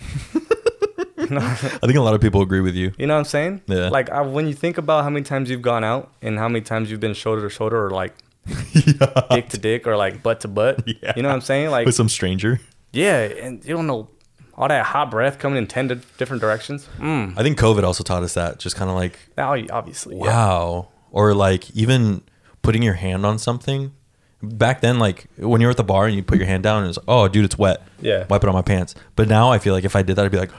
I 1.32 1.54
think 1.56 1.96
a 1.96 2.00
lot 2.00 2.14
of 2.14 2.20
people 2.20 2.42
agree 2.42 2.60
with 2.60 2.74
you. 2.74 2.92
you 2.98 3.06
know 3.06 3.14
what 3.14 3.20
I'm 3.20 3.24
saying? 3.24 3.62
Yeah. 3.66 3.88
Like 3.88 4.10
I, 4.10 4.22
when 4.22 4.46
you 4.48 4.54
think 4.54 4.78
about 4.78 5.04
how 5.04 5.10
many 5.10 5.24
times 5.24 5.50
you've 5.50 5.62
gone 5.62 5.84
out 5.84 6.12
and 6.22 6.38
how 6.38 6.48
many 6.48 6.62
times 6.62 6.90
you've 6.90 7.00
been 7.00 7.14
shoulder 7.14 7.42
to 7.42 7.50
shoulder 7.50 7.84
or 7.84 7.90
like 7.90 8.14
yeah. 8.72 9.26
dick 9.30 9.48
to 9.50 9.58
dick 9.58 9.86
or 9.86 9.96
like 9.96 10.22
butt 10.22 10.40
to 10.40 10.48
butt. 10.48 10.82
Yeah. 10.86 11.12
You 11.16 11.22
know 11.22 11.28
what 11.28 11.34
I'm 11.34 11.40
saying? 11.40 11.70
Like 11.70 11.86
With 11.86 11.94
some 11.94 12.08
stranger. 12.08 12.60
yeah, 12.92 13.20
and 13.20 13.64
you 13.64 13.74
don't 13.74 13.86
know 13.86 14.08
all 14.56 14.68
that 14.68 14.84
hot 14.86 15.10
breath 15.10 15.38
coming 15.38 15.58
in 15.58 15.66
ten 15.66 15.88
different 16.18 16.40
directions. 16.40 16.88
Mm. 16.98 17.34
I 17.36 17.42
think 17.42 17.58
COVID 17.58 17.82
also 17.84 18.02
taught 18.02 18.22
us 18.22 18.34
that. 18.34 18.58
Just 18.58 18.76
kind 18.76 18.90
of 18.90 18.96
like, 18.96 19.18
obviously, 19.38 20.16
yeah. 20.16 20.22
wow. 20.22 20.88
Or 21.12 21.34
like 21.34 21.70
even 21.72 22.22
putting 22.62 22.82
your 22.82 22.94
hand 22.94 23.24
on 23.24 23.38
something. 23.38 23.92
Back 24.42 24.80
then, 24.80 24.98
like 24.98 25.26
when 25.36 25.60
you're 25.60 25.70
at 25.70 25.76
the 25.76 25.84
bar 25.84 26.06
and 26.06 26.16
you 26.16 26.22
put 26.22 26.38
your 26.38 26.46
hand 26.46 26.62
down 26.62 26.82
and 26.82 26.88
it's 26.88 26.98
oh, 27.06 27.28
dude, 27.28 27.44
it's 27.44 27.58
wet. 27.58 27.82
Yeah. 28.00 28.26
Wipe 28.30 28.42
it 28.42 28.48
on 28.48 28.54
my 28.54 28.62
pants. 28.62 28.94
But 29.16 29.28
now 29.28 29.50
I 29.50 29.58
feel 29.58 29.74
like 29.74 29.84
if 29.84 29.94
I 29.94 30.02
did 30.02 30.16
that, 30.16 30.24
I'd 30.24 30.30
be 30.30 30.38
like, 30.38 30.50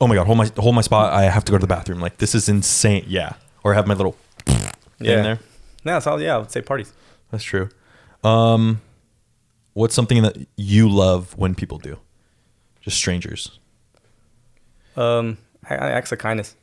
oh 0.00 0.06
my 0.06 0.14
God, 0.14 0.26
hold 0.26 0.38
my, 0.38 0.50
hold 0.56 0.74
my 0.74 0.80
spot. 0.80 1.12
I 1.12 1.22
have 1.24 1.44
to 1.46 1.52
go 1.52 1.58
to 1.58 1.62
the 1.62 1.66
bathroom. 1.66 2.00
Like 2.00 2.18
this 2.18 2.34
is 2.34 2.48
insane. 2.48 3.04
Yeah. 3.08 3.34
Or 3.64 3.74
have 3.74 3.86
my 3.86 3.94
little 3.94 4.16
Yeah. 5.00 5.16
in 5.16 5.22
there. 5.24 5.38
No, 5.84 5.98
so 5.98 6.16
yeah, 6.18 6.36
I 6.36 6.38
would 6.38 6.50
say 6.50 6.62
parties. 6.62 6.92
That's 7.30 7.42
true. 7.44 7.70
Um, 8.22 8.82
what's 9.72 9.94
something 9.94 10.22
that 10.22 10.36
you 10.56 10.88
love 10.88 11.36
when 11.36 11.54
people 11.54 11.78
do? 11.78 11.98
Just 12.82 12.96
strangers. 12.98 13.58
Um, 14.96 15.38
acts 15.68 16.12
of 16.12 16.18
kindness. 16.18 16.54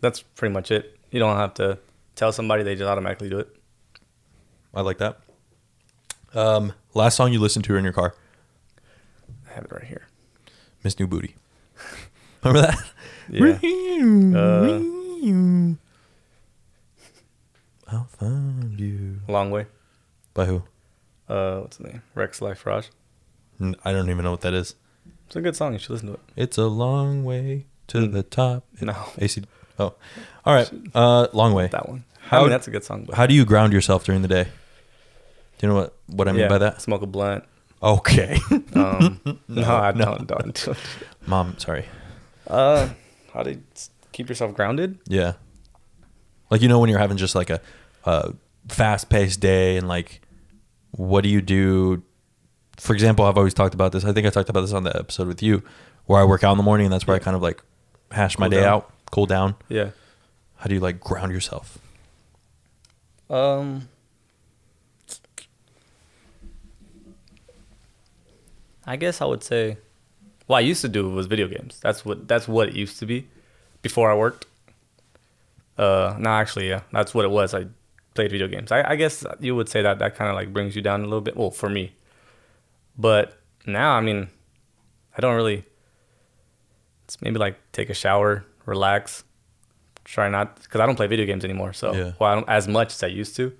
That's 0.00 0.20
pretty 0.22 0.52
much 0.52 0.70
it. 0.70 0.96
You 1.10 1.18
don't 1.18 1.36
have 1.36 1.54
to 1.54 1.78
tell 2.14 2.32
somebody; 2.32 2.62
they 2.62 2.74
just 2.74 2.88
automatically 2.88 3.28
do 3.28 3.38
it. 3.38 3.48
I 4.74 4.82
like 4.82 4.98
that. 4.98 5.18
Um, 6.34 6.72
last 6.94 7.16
song 7.16 7.32
you 7.32 7.38
listened 7.40 7.64
to 7.66 7.76
in 7.76 7.84
your 7.84 7.92
car, 7.92 8.14
I 9.50 9.54
have 9.54 9.64
it 9.64 9.72
right 9.72 9.84
here. 9.84 10.08
Miss 10.82 10.98
New 10.98 11.06
Booty. 11.06 11.36
Remember 12.44 12.66
that? 12.66 12.78
Yeah. 13.30 13.58
Uh, 14.38 14.80
I'll 17.96 18.04
find 18.18 18.78
you. 18.80 19.20
Long 19.28 19.50
way. 19.50 19.66
By 20.34 20.46
who? 20.46 20.62
Uh, 21.28 21.60
what's 21.60 21.76
the 21.78 21.84
name? 21.84 22.02
Rexx 22.16 22.40
Life 22.40 22.66
Raj. 22.66 22.88
I 23.84 23.92
don't 23.92 24.10
even 24.10 24.24
know 24.24 24.32
what 24.32 24.40
that 24.42 24.52
is. 24.54 24.74
It's 25.26 25.36
a 25.36 25.40
good 25.40 25.54
song. 25.56 25.72
You 25.72 25.78
should 25.78 25.90
listen 25.90 26.08
to 26.08 26.14
it. 26.14 26.20
It's 26.36 26.58
a 26.58 26.66
long 26.66 27.24
way 27.24 27.66
to 27.88 27.98
Mm. 27.98 28.12
the 28.12 28.22
top. 28.22 28.64
No, 28.80 28.94
AC. 29.18 29.42
Oh, 29.78 29.94
all 30.44 30.54
right. 30.54 30.70
Uh, 30.94 31.28
long 31.32 31.52
way. 31.54 31.68
that 31.68 31.88
one. 31.88 32.04
How- 32.20 32.38
I 32.40 32.42
mean, 32.42 32.50
that's 32.50 32.68
a 32.68 32.70
good 32.70 32.84
song. 32.84 33.04
But 33.04 33.14
How 33.16 33.26
do 33.26 33.34
you 33.34 33.44
ground 33.44 33.72
yourself 33.72 34.04
during 34.04 34.22
the 34.22 34.28
day? 34.28 34.48
You 35.64 35.68
know 35.68 35.76
what 35.76 35.94
what 36.08 36.28
I 36.28 36.32
mean 36.32 36.42
yeah, 36.42 36.48
by 36.48 36.58
that? 36.58 36.82
Smoke 36.82 37.00
a 37.00 37.06
blunt. 37.06 37.44
Okay. 37.82 38.38
Um, 38.74 39.18
no, 39.48 39.62
I 39.64 39.92
no. 39.92 40.04
don't. 40.18 40.26
Don't. 40.26 40.68
Mom, 41.26 41.56
sorry. 41.58 41.86
Uh, 42.46 42.90
how 43.32 43.42
to 43.42 43.58
keep 44.12 44.28
yourself 44.28 44.52
grounded? 44.52 44.98
Yeah. 45.08 45.34
Like 46.50 46.60
you 46.60 46.68
know 46.68 46.80
when 46.80 46.90
you're 46.90 46.98
having 46.98 47.16
just 47.16 47.34
like 47.34 47.48
a, 47.48 47.62
a 48.04 48.34
fast 48.68 49.08
paced 49.08 49.40
day 49.40 49.78
and 49.78 49.88
like 49.88 50.20
what 50.90 51.22
do 51.22 51.30
you 51.30 51.40
do? 51.40 52.02
For 52.76 52.92
example, 52.92 53.24
I've 53.24 53.38
always 53.38 53.54
talked 53.54 53.72
about 53.72 53.92
this. 53.92 54.04
I 54.04 54.12
think 54.12 54.26
I 54.26 54.30
talked 54.30 54.50
about 54.50 54.60
this 54.60 54.74
on 54.74 54.82
the 54.84 54.94
episode 54.94 55.28
with 55.28 55.42
you, 55.42 55.62
where 56.04 56.20
I 56.20 56.24
work 56.24 56.44
out 56.44 56.52
in 56.52 56.58
the 56.58 56.62
morning 56.64 56.84
and 56.86 56.92
that's 56.92 57.06
where 57.06 57.16
I 57.16 57.20
kind 57.20 57.36
of 57.36 57.40
like 57.42 57.62
hash 58.10 58.38
my 58.38 58.46
Cool 58.46 58.50
day 58.50 58.60
down. 58.60 58.68
out, 58.74 58.92
cool 59.12 59.26
down. 59.26 59.54
Yeah. 59.70 59.90
How 60.56 60.66
do 60.66 60.74
you 60.74 60.80
like 60.80 61.00
ground 61.00 61.32
yourself? 61.32 61.78
Um, 63.30 63.88
I 68.86 68.96
guess 68.96 69.20
I 69.20 69.24
would 69.24 69.42
say, 69.42 69.78
what 70.46 70.58
I 70.58 70.60
used 70.60 70.82
to 70.82 70.88
do 70.88 71.08
was 71.10 71.26
video 71.26 71.48
games. 71.48 71.80
That's 71.82 72.04
what 72.04 72.28
that's 72.28 72.46
what 72.46 72.68
it 72.68 72.74
used 72.74 72.98
to 73.00 73.06
be, 73.06 73.26
before 73.82 74.10
I 74.10 74.14
worked. 74.14 74.46
Uh, 75.78 76.14
no, 76.18 76.30
actually, 76.30 76.68
yeah, 76.68 76.82
that's 76.92 77.14
what 77.14 77.24
it 77.24 77.30
was. 77.30 77.54
I 77.54 77.66
played 78.14 78.30
video 78.30 78.46
games. 78.46 78.70
I, 78.70 78.90
I 78.92 78.96
guess 78.96 79.24
you 79.40 79.56
would 79.56 79.68
say 79.68 79.82
that 79.82 79.98
that 79.98 80.14
kind 80.14 80.28
of 80.30 80.36
like 80.36 80.52
brings 80.52 80.76
you 80.76 80.82
down 80.82 81.00
a 81.00 81.04
little 81.04 81.20
bit. 81.20 81.36
Well, 81.36 81.50
for 81.50 81.68
me, 81.68 81.92
but 82.96 83.38
now, 83.66 83.92
I 83.92 84.00
mean, 84.00 84.28
I 85.16 85.20
don't 85.20 85.34
really. 85.34 85.64
It's 87.04 87.20
maybe 87.20 87.38
like 87.38 87.56
take 87.72 87.90
a 87.90 87.94
shower, 87.94 88.44
relax, 88.64 89.24
try 90.04 90.28
not 90.28 90.62
because 90.62 90.80
I 90.80 90.86
don't 90.86 90.96
play 90.96 91.06
video 91.06 91.26
games 91.26 91.44
anymore. 91.44 91.72
So 91.72 91.92
Yeah. 91.94 92.12
well, 92.18 92.30
I 92.30 92.34
don't 92.34 92.48
as 92.48 92.66
much 92.68 92.94
as 92.94 93.02
I 93.02 93.08
used 93.08 93.36
to. 93.36 93.52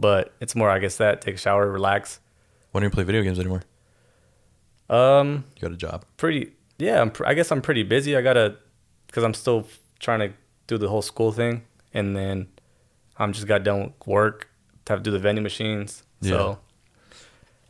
But 0.00 0.32
it's 0.40 0.54
more, 0.54 0.70
I 0.70 0.78
guess, 0.78 0.96
that 0.98 1.20
take 1.20 1.34
a 1.34 1.38
shower, 1.38 1.68
relax. 1.68 2.20
Why 2.70 2.80
don't 2.80 2.86
you 2.88 2.94
play 2.94 3.02
video 3.02 3.22
games 3.22 3.40
anymore? 3.40 3.62
Um, 4.90 5.44
You 5.56 5.62
got 5.62 5.72
a 5.72 5.76
job. 5.76 6.04
pretty. 6.16 6.52
Yeah, 6.78 7.00
I'm. 7.00 7.10
Pr- 7.10 7.26
I 7.26 7.34
guess 7.34 7.50
I'm 7.52 7.60
pretty 7.60 7.82
busy. 7.82 8.16
I 8.16 8.22
gotta, 8.22 8.56
because 9.06 9.24
I'm 9.24 9.34
still 9.34 9.66
trying 9.98 10.20
to 10.20 10.32
do 10.66 10.78
the 10.78 10.88
whole 10.88 11.02
school 11.02 11.32
thing, 11.32 11.62
and 11.92 12.16
then 12.16 12.46
I'm 13.16 13.32
just 13.32 13.46
got 13.46 13.64
done 13.64 13.82
with 13.98 14.06
work 14.06 14.48
to 14.84 14.92
have 14.92 15.00
to 15.00 15.04
do 15.04 15.10
the 15.10 15.18
vending 15.18 15.42
machines. 15.42 16.02
Yeah. 16.20 16.30
So, 16.30 16.58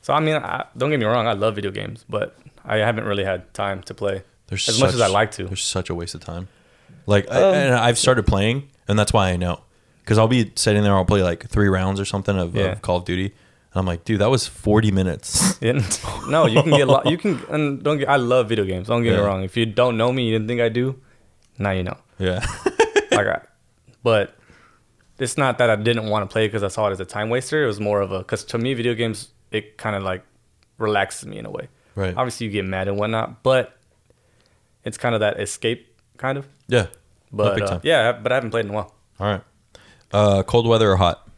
so 0.02 0.12
I 0.14 0.20
mean, 0.20 0.37
I, 0.37 0.66
don't 0.76 0.90
get 0.90 1.00
me 1.00 1.07
wrong, 1.07 1.26
I 1.26 1.33
love 1.33 1.54
video 1.54 1.70
games, 1.70 2.04
but 2.09 2.37
I 2.64 2.76
haven't 2.78 3.04
really 3.04 3.24
had 3.24 3.52
time 3.54 3.83
to 3.85 3.94
play 3.94 4.22
There's 4.46 4.68
as 4.68 4.78
much 4.81 4.90
as 4.90 4.98
such- 4.98 5.09
I 5.09 5.12
like 5.12 5.31
to. 5.33 5.44
There's 5.44 5.62
such 5.62 5.90
a 5.90 5.94
waste 5.94 6.14
of 6.14 6.20
time. 6.20 6.48
Like, 7.07 7.31
I, 7.31 7.42
Um, 7.42 7.54
and 7.54 7.74
I've 7.74 7.98
started 7.98 8.26
playing, 8.26 8.68
and 8.87 8.98
that's 8.98 9.12
why 9.12 9.31
I 9.31 9.37
know. 9.37 9.61
Because 10.04 10.18
I'll 10.18 10.28
be 10.28 10.52
sitting 10.54 10.83
there, 10.83 10.94
I'll 10.94 11.04
play 11.04 11.22
like 11.22 11.48
three 11.48 11.68
rounds 11.68 11.98
or 12.00 12.04
something 12.04 12.37
of, 12.38 12.54
Yeah. 12.54 12.72
of 12.72 12.83
Call 12.83 12.98
of 12.98 13.04
Duty, 13.07 13.35
and 13.78 13.86
I'm 13.86 13.86
like, 13.86 14.04
dude, 14.04 14.20
that 14.20 14.30
was 14.30 14.46
40 14.46 14.90
minutes. 14.90 15.56
Yeah. 15.62 15.82
no, 16.28 16.46
you 16.46 16.62
can 16.62 16.70
get 16.72 16.88
a 16.88 16.90
lot. 16.90 17.06
You 17.10 17.18
can, 17.18 17.40
and 17.50 17.82
don't 17.82 17.98
get. 17.98 18.08
I 18.08 18.16
love 18.16 18.48
video 18.48 18.64
games. 18.64 18.86
Don't 18.88 19.02
get 19.02 19.12
Yeah. 19.12 19.18
me 19.20 19.24
wrong. 19.24 19.42
If 19.44 19.56
you 19.56 19.66
don't 19.66 19.96
know 19.96 20.12
me, 20.12 20.26
you 20.26 20.32
didn't 20.32 20.46
think 20.48 20.60
I 20.60 20.68
do. 20.68 21.00
Now 21.58 21.70
you 21.72 21.82
know. 21.82 21.96
yeah. 22.18 22.44
like 23.10 23.26
I, 23.26 23.40
but 24.04 24.36
it's 25.18 25.36
not 25.36 25.58
that 25.58 25.68
I 25.70 25.74
didn't 25.76 26.08
want 26.10 26.28
to 26.28 26.32
play 26.32 26.46
because 26.46 26.62
I 26.62 26.68
saw 26.68 26.86
it 26.88 26.92
as 26.92 27.00
a 27.00 27.04
time 27.04 27.28
waster. 27.30 27.64
It 27.64 27.66
was 27.66 27.80
more 27.80 28.00
of 28.00 28.12
a 28.12 28.18
because 28.18 28.44
to 28.44 28.58
me, 28.58 28.74
video 28.74 28.94
games 28.94 29.30
it 29.50 29.76
kind 29.78 29.96
of 29.96 30.02
like 30.04 30.22
relaxes 30.78 31.26
me 31.26 31.38
in 31.38 31.46
a 31.46 31.50
way. 31.50 31.68
right. 31.96 32.14
Obviously, 32.16 32.46
you 32.46 32.52
get 32.52 32.64
mad 32.64 32.86
and 32.88 32.96
whatnot, 32.98 33.42
but 33.42 33.76
it's 34.84 34.96
kind 34.98 35.14
of 35.16 35.20
that 35.20 35.40
escape 35.40 35.92
kind 36.18 36.38
of. 36.38 36.46
Yeah. 36.68 36.86
But 37.32 37.60
uh, 37.62 37.80
yeah, 37.82 38.12
but 38.12 38.30
I 38.30 38.36
haven't 38.36 38.50
played 38.50 38.64
in 38.66 38.70
a 38.70 38.74
while. 38.74 38.94
All 39.18 39.26
right. 39.26 39.42
Uh, 40.12 40.42
cold 40.44 40.66
weather 40.68 40.90
or 40.92 40.96
hot? 40.96 41.28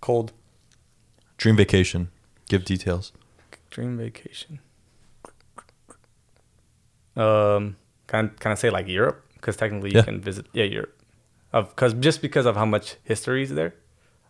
Cold 0.00 0.32
Dream 1.42 1.56
vacation. 1.56 2.08
Give 2.48 2.64
details. 2.64 3.10
dream 3.70 3.96
vacation. 3.98 4.60
Um, 7.16 7.76
kind 8.06 8.38
kind 8.38 8.52
of 8.52 8.58
say 8.60 8.70
like 8.70 8.86
Europe 8.86 9.24
because 9.34 9.56
technically 9.56 9.90
you 9.90 9.96
Yeah. 9.96 10.02
can 10.04 10.20
visit 10.20 10.46
yeah 10.52 10.64
Europe, 10.64 10.94
of 11.52 11.70
because 11.70 11.94
just 11.94 12.22
because 12.22 12.46
of 12.46 12.54
how 12.56 12.64
much 12.64 12.94
history 13.02 13.42
is 13.42 13.50
there, 13.50 13.74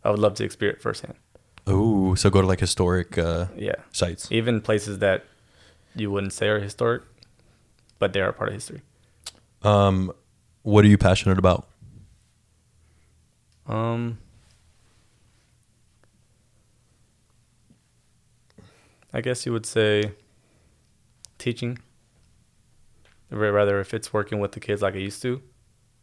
I 0.03 0.11
would 0.11 0.19
love 0.21 0.35
to 0.37 0.45
experience 0.45 0.79
it 0.79 0.83
firsthand. 0.83 1.15
Oh, 1.67 2.15
so 2.15 2.31
go 2.31 2.41
to 2.41 2.47
like 2.47 2.61
historic 2.61 3.19
uh, 3.19 3.47
Yeah. 3.57 3.77
sites. 3.93 4.33
even 4.33 4.61
places 4.63 4.99
that 5.01 5.25
you 5.95 6.11
wouldn't 6.11 6.33
say 6.33 6.49
are 6.49 6.61
historic, 6.61 7.03
but 7.99 8.13
they 8.15 8.21
are 8.23 8.33
part 8.33 8.49
of 8.49 8.55
history. 8.55 8.81
Um, 9.63 10.13
what 10.63 10.83
are 10.85 10.89
you 10.89 10.97
passionate 10.99 11.39
about? 11.39 11.69
Um, 13.67 14.19
I 19.13 19.21
guess 19.21 19.45
you 19.47 19.53
would 19.53 19.67
say 19.67 20.13
teaching. 21.39 21.79
Rather, 23.31 23.81
if 23.81 23.95
it's 23.95 24.13
working 24.13 24.41
with 24.41 24.53
the 24.53 24.61
kids 24.61 24.83
like 24.83 24.95
I 24.95 24.99
used 24.99 25.23
to, 25.23 25.41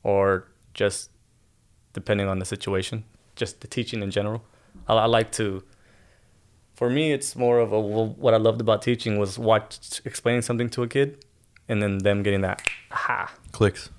or 0.03 0.47
just 0.73 1.11
depending 1.93 2.27
on 2.27 2.39
the 2.39 2.45
situation, 2.45 3.03
just 3.35 3.61
the 3.61 3.67
teaching 3.67 4.01
in 4.01 4.09
general. 4.11 4.43
I, 4.87 4.93
I 4.95 5.05
like 5.05 5.31
to. 5.33 5.63
For 6.73 6.89
me, 6.89 7.11
it's 7.11 7.35
more 7.35 7.59
of 7.59 7.71
a 7.71 7.79
what 7.79 8.33
I 8.33 8.37
loved 8.37 8.61
about 8.61 8.81
teaching 8.81 9.19
was 9.19 9.37
watch 9.37 10.01
explaining 10.05 10.41
something 10.41 10.69
to 10.71 10.83
a 10.83 10.87
kid, 10.87 11.23
and 11.67 11.83
then 11.83 11.99
them 11.99 12.23
getting 12.23 12.41
that 12.41 12.61
aha. 12.91 13.31
Clicks. 13.51 13.89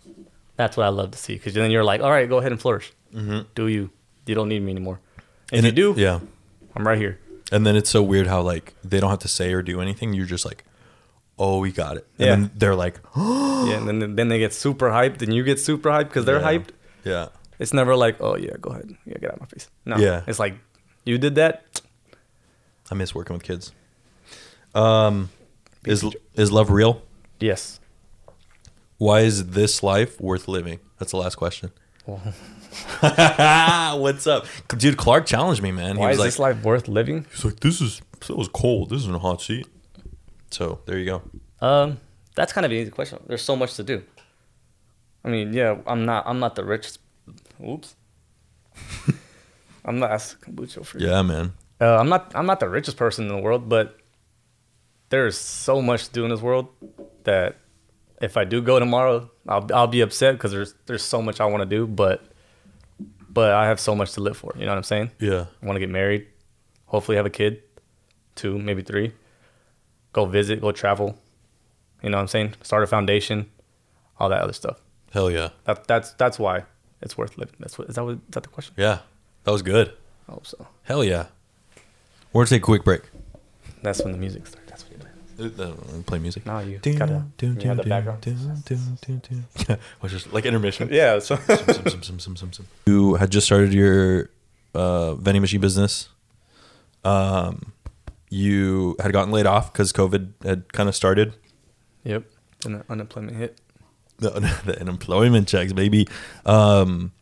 That's 0.56 0.76
what 0.76 0.84
I 0.86 0.88
love 0.88 1.12
to 1.12 1.18
see 1.18 1.34
because 1.34 1.54
then 1.54 1.70
you're 1.70 1.84
like, 1.84 2.00
all 2.00 2.10
right, 2.10 2.28
go 2.28 2.38
ahead 2.38 2.52
and 2.52 2.60
flourish. 2.60 2.92
Mm-hmm. 3.14 3.40
Do 3.54 3.68
you? 3.68 3.90
You 4.26 4.34
don't 4.34 4.48
need 4.48 4.60
me 4.62 4.70
anymore. 4.72 5.00
If 5.52 5.58
And 5.58 5.62
you 5.64 5.68
it- 5.68 5.74
do, 5.74 5.94
yeah. 5.96 6.20
I'm 6.74 6.86
right 6.86 6.98
here. 6.98 7.18
And 7.52 7.66
then 7.66 7.74
it's 7.76 7.90
so 7.90 8.02
weird 8.02 8.26
how 8.26 8.42
like 8.42 8.74
they 8.84 9.00
don't 9.00 9.10
have 9.10 9.18
to 9.20 9.28
say 9.28 9.52
or 9.52 9.62
do 9.62 9.80
anything. 9.80 10.14
You're 10.14 10.26
just 10.26 10.44
like, 10.44 10.64
oh, 11.38 11.58
we 11.58 11.72
got 11.72 11.96
it. 11.96 12.06
And 12.18 12.26
Yeah. 12.26 12.34
then 12.36 12.50
they're 12.56 12.74
like, 12.76 13.00
yeah, 13.16 13.76
and 13.78 13.88
then 13.88 14.16
then 14.16 14.28
they 14.28 14.38
get 14.38 14.52
super 14.54 14.90
hyped, 14.90 15.22
and 15.22 15.32
you 15.34 15.42
get 15.42 15.58
super 15.58 15.90
hyped 15.90 16.08
because 16.08 16.24
they're 16.24 16.40
Yeah. 16.40 16.52
hyped. 16.58 16.68
yeah, 17.04 17.28
It's 17.58 17.72
never 17.72 17.96
like, 17.96 18.16
oh 18.20 18.36
yeah, 18.36 18.56
go 18.60 18.70
ahead, 18.70 18.94
yeah, 19.06 19.14
get 19.18 19.30
out 19.30 19.34
of 19.36 19.40
my 19.40 19.46
face. 19.46 19.68
No, 19.84 19.96
Yeah. 19.96 20.22
it's 20.26 20.38
like 20.38 20.54
you 21.04 21.18
did 21.18 21.34
that. 21.36 21.80
I 22.90 22.94
miss 22.94 23.14
working 23.14 23.34
with 23.34 23.42
kids. 23.42 23.72
Um, 24.74 25.30
is 25.84 26.04
is 26.34 26.52
love 26.52 26.70
real? 26.70 27.02
Yes. 27.40 27.80
Why 28.98 29.20
is 29.20 29.50
this 29.52 29.82
life 29.82 30.20
worth 30.20 30.46
living? 30.46 30.78
That's 30.98 31.10
the 31.12 31.16
last 31.18 31.36
question. 31.36 31.70
Well, 32.06 32.20
What's 33.00 34.26
up, 34.26 34.46
dude? 34.68 34.96
Clark 34.96 35.26
challenged 35.26 35.62
me, 35.62 35.72
man. 35.72 35.96
He 35.96 36.00
why 36.00 36.08
was 36.08 36.16
is 36.16 36.20
like, 36.20 36.26
this 36.28 36.38
life 36.38 36.62
worth 36.62 36.88
living? 36.88 37.26
he's 37.32 37.44
like, 37.44 37.60
this 37.60 37.80
is 37.80 38.00
so 38.20 38.34
it 38.34 38.38
was 38.38 38.48
cold. 38.48 38.90
This 38.90 39.00
isn't 39.00 39.14
a 39.14 39.18
hot 39.18 39.42
seat. 39.42 39.66
So 40.50 40.80
there 40.86 40.98
you 40.98 41.06
go. 41.06 41.22
Um, 41.60 41.98
that's 42.34 42.52
kind 42.52 42.64
of 42.64 42.72
an 42.72 42.78
easy 42.78 42.90
question. 42.90 43.18
There's 43.26 43.42
so 43.42 43.56
much 43.56 43.74
to 43.74 43.82
do. 43.82 44.02
I 45.24 45.28
mean, 45.28 45.52
yeah, 45.52 45.78
I'm 45.86 46.04
not 46.04 46.26
I'm 46.26 46.38
not 46.38 46.54
the 46.54 46.64
richest. 46.64 47.00
Oops. 47.66 47.94
I'm 49.84 49.98
not 49.98 50.10
that's 50.10 50.34
kombucha 50.34 50.84
for 50.84 50.98
you. 50.98 51.08
Yeah, 51.08 51.22
man. 51.22 51.52
Uh, 51.80 51.96
I'm 51.96 52.08
not 52.08 52.32
I'm 52.34 52.46
not 52.46 52.60
the 52.60 52.68
richest 52.68 52.96
person 52.96 53.26
in 53.26 53.34
the 53.34 53.42
world, 53.42 53.68
but 53.68 53.98
there's 55.08 55.36
so 55.36 55.82
much 55.82 56.06
to 56.06 56.12
do 56.12 56.24
in 56.24 56.30
this 56.30 56.40
world 56.40 56.68
that 57.24 57.56
if 58.20 58.36
I 58.36 58.44
do 58.44 58.62
go 58.62 58.78
tomorrow, 58.78 59.30
I'll 59.48 59.66
I'll 59.74 59.86
be 59.86 60.02
upset 60.02 60.34
because 60.34 60.52
there's 60.52 60.74
there's 60.86 61.02
so 61.02 61.20
much 61.20 61.40
I 61.40 61.46
want 61.46 61.62
to 61.62 61.66
do, 61.66 61.86
but 61.86 62.22
but 63.32 63.52
I 63.52 63.66
have 63.66 63.78
so 63.80 63.94
much 63.94 64.12
to 64.12 64.20
live 64.20 64.36
for. 64.36 64.52
You 64.56 64.64
know 64.66 64.72
what 64.72 64.78
I'm 64.78 64.84
saying? 64.84 65.10
Yeah, 65.20 65.46
I 65.62 65.66
want 65.66 65.76
to 65.76 65.80
get 65.80 65.88
married, 65.90 66.26
hopefully 66.86 67.16
have 67.16 67.26
a 67.26 67.30
kid, 67.30 67.62
two 68.34 68.58
maybe 68.58 68.82
three. 68.82 69.12
Go 70.12 70.24
visit, 70.26 70.60
go 70.60 70.72
travel. 70.72 71.18
You 72.02 72.10
know 72.10 72.16
what 72.16 72.22
I'm 72.22 72.28
saying? 72.28 72.54
Start 72.62 72.82
a 72.82 72.86
foundation, 72.86 73.48
all 74.18 74.28
that 74.30 74.40
other 74.42 74.52
stuff. 74.52 74.80
hell 75.12 75.30
yeah, 75.30 75.50
That 75.64 75.86
that's 75.86 76.12
that's 76.14 76.38
why 76.38 76.64
it's 77.00 77.16
worth 77.16 77.38
living. 77.38 77.54
That's 77.60 77.78
what 77.78 77.88
is 77.88 77.94
that 77.94 78.04
what, 78.04 78.14
is 78.14 78.20
that 78.30 78.42
the 78.42 78.48
question? 78.48 78.74
yeah. 78.76 78.98
That 79.44 79.52
was 79.52 79.62
good. 79.62 79.88
I 80.28 80.32
hope 80.32 80.46
so. 80.46 80.66
Hell 80.82 81.02
yeah. 81.02 81.26
We're 82.32 82.42
gonna 82.42 82.50
take 82.50 82.62
a 82.62 82.64
quick 82.64 82.84
break. 82.84 83.02
That's 83.82 84.02
when 84.02 84.12
the 84.12 84.18
music 84.18 84.46
starts. 84.46 84.59
That's 85.40 85.76
what 85.76 86.06
play. 86.06 86.18
Uh, 86.18 86.20
music. 86.20 86.46
No, 86.46 86.58
you 86.60 86.78
gotta 86.78 87.24
you 87.40 87.54
have 87.68 87.76
the 87.78 87.84
background. 87.84 88.24
Which 90.00 90.12
is 90.12 90.32
like 90.32 90.46
intermission. 90.46 90.88
Yeah, 90.92 91.18
so 91.18 91.36
Some, 91.36 91.56
some, 91.56 92.02
some, 92.02 92.18
some, 92.20 92.36
some, 92.36 92.52
some. 92.52 92.66
You 92.86 93.14
had 93.14 93.30
just 93.30 93.46
started 93.46 93.72
your 93.72 94.30
uh, 94.74 95.14
vending 95.14 95.40
machine 95.40 95.60
business. 95.60 96.08
Um, 97.04 97.72
you 98.28 98.96
had 99.00 99.12
gotten 99.12 99.32
laid 99.32 99.46
off 99.46 99.72
because 99.72 99.92
COVID 99.92 100.32
had 100.44 100.72
kind 100.72 100.88
of 100.88 100.94
started. 100.94 101.34
Yep. 102.04 102.24
And 102.64 102.74
the 102.76 102.84
unemployment 102.88 103.36
hit. 103.36 103.60
The, 104.18 104.30
the 104.64 104.80
unemployment 104.80 105.48
checks, 105.48 105.72
baby. 105.72 106.06
Um, 106.44 107.12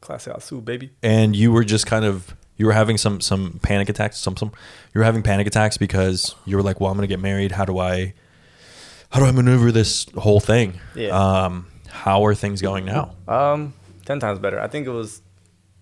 Class 0.00 0.28
out 0.28 0.42
Sue, 0.42 0.60
baby. 0.60 0.90
and 1.02 1.34
you 1.34 1.50
were 1.52 1.64
just 1.64 1.86
kind 1.86 2.04
of 2.04 2.36
you 2.56 2.66
were 2.66 2.72
having 2.72 2.98
some 2.98 3.20
some 3.20 3.60
panic 3.62 3.88
attacks. 3.88 4.18
Some 4.18 4.36
some 4.36 4.52
you 4.94 4.98
were 4.98 5.04
having 5.04 5.22
panic 5.22 5.46
attacks 5.46 5.76
because 5.76 6.34
you 6.44 6.56
were 6.56 6.62
like, 6.62 6.80
"Well, 6.80 6.90
I'm 6.90 6.96
gonna 6.96 7.06
get 7.06 7.20
married. 7.20 7.52
How 7.52 7.64
do 7.64 7.78
I 7.78 8.14
how 9.10 9.20
do 9.20 9.26
I 9.26 9.32
maneuver 9.32 9.72
this 9.72 10.06
whole 10.16 10.40
thing?" 10.40 10.80
Yeah. 10.94 11.08
Um, 11.08 11.66
how 11.88 12.24
are 12.26 12.34
things 12.34 12.60
going 12.62 12.84
now? 12.84 13.14
Um, 13.28 13.74
ten 14.04 14.20
times 14.20 14.38
better. 14.38 14.60
I 14.60 14.68
think 14.68 14.86
it 14.86 14.90
was. 14.90 15.22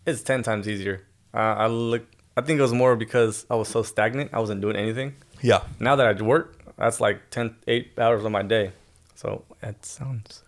It's 0.06 0.22
ten 0.22 0.42
times 0.42 0.68
easier. 0.68 1.06
Uh, 1.32 1.38
I 1.38 1.66
look. 1.66 2.04
I 2.36 2.40
think 2.40 2.58
it 2.58 2.62
was 2.62 2.72
more 2.72 2.96
because 2.96 3.46
I 3.48 3.54
was 3.54 3.68
so 3.68 3.82
stagnant. 3.82 4.30
I 4.32 4.40
wasn't 4.40 4.60
doing 4.60 4.76
anything. 4.76 5.14
Yeah. 5.40 5.60
Now 5.78 5.94
that 5.96 6.06
I 6.06 6.22
work, 6.22 6.58
that's 6.76 7.00
like 7.00 7.30
10, 7.30 7.54
8 7.68 7.92
hours 7.98 8.24
of 8.24 8.32
my 8.32 8.42
day. 8.42 8.72
So 9.14 9.44
that 9.60 9.84
sounds. 9.84 10.42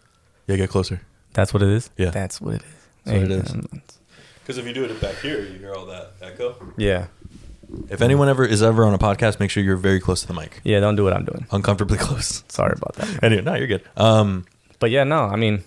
Yeah. 0.47 0.57
Get 0.57 0.71
closer. 0.71 1.01
That's 1.35 1.53
what 1.55 1.63
it 1.63 1.69
is. 1.69 1.91
Yeah. 1.97 2.11
That's 2.11 2.41
what 2.41 2.55
it 2.55 2.63
is. 2.63 2.89
That's 3.05 3.21
what 3.21 3.31
it 3.31 3.31
is. 3.31 3.99
Because 4.47 4.59
if 4.59 4.67
you 4.67 4.73
do 4.73 4.85
it 4.85 5.01
back 5.01 5.17
here, 5.17 5.41
you 5.41 5.59
hear 5.59 5.75
all 5.75 5.87
that 5.87 6.13
echo. 6.23 6.55
Yeah. 6.77 7.07
If 7.91 8.01
anyone 8.01 8.29
ever 8.29 8.45
is 8.45 8.63
ever 8.63 8.85
on 8.85 8.95
a 8.95 8.99
podcast, 8.99 9.41
make 9.41 9.51
sure 9.51 9.61
you're 9.61 9.77
very 9.77 9.99
close 9.99 10.21
to 10.21 10.29
the 10.29 10.35
mic, 10.35 10.61
Yeah. 10.63 10.79
Don't 10.79 10.95
do 10.95 11.03
what 11.03 11.13
I'm 11.13 11.25
doing. 11.25 11.47
uncomfortably 11.51 11.99
close. 12.07 12.45
Sorry 12.49 12.75
about 12.77 12.95
that. 12.95 13.25
Anyway, 13.25 13.43
no, 13.43 13.55
you're 13.55 13.67
good. 13.67 13.83
Um, 13.97 14.47
But 14.79 14.91
yeah, 14.91 15.03
no. 15.03 15.25
I 15.25 15.35
mean, 15.35 15.65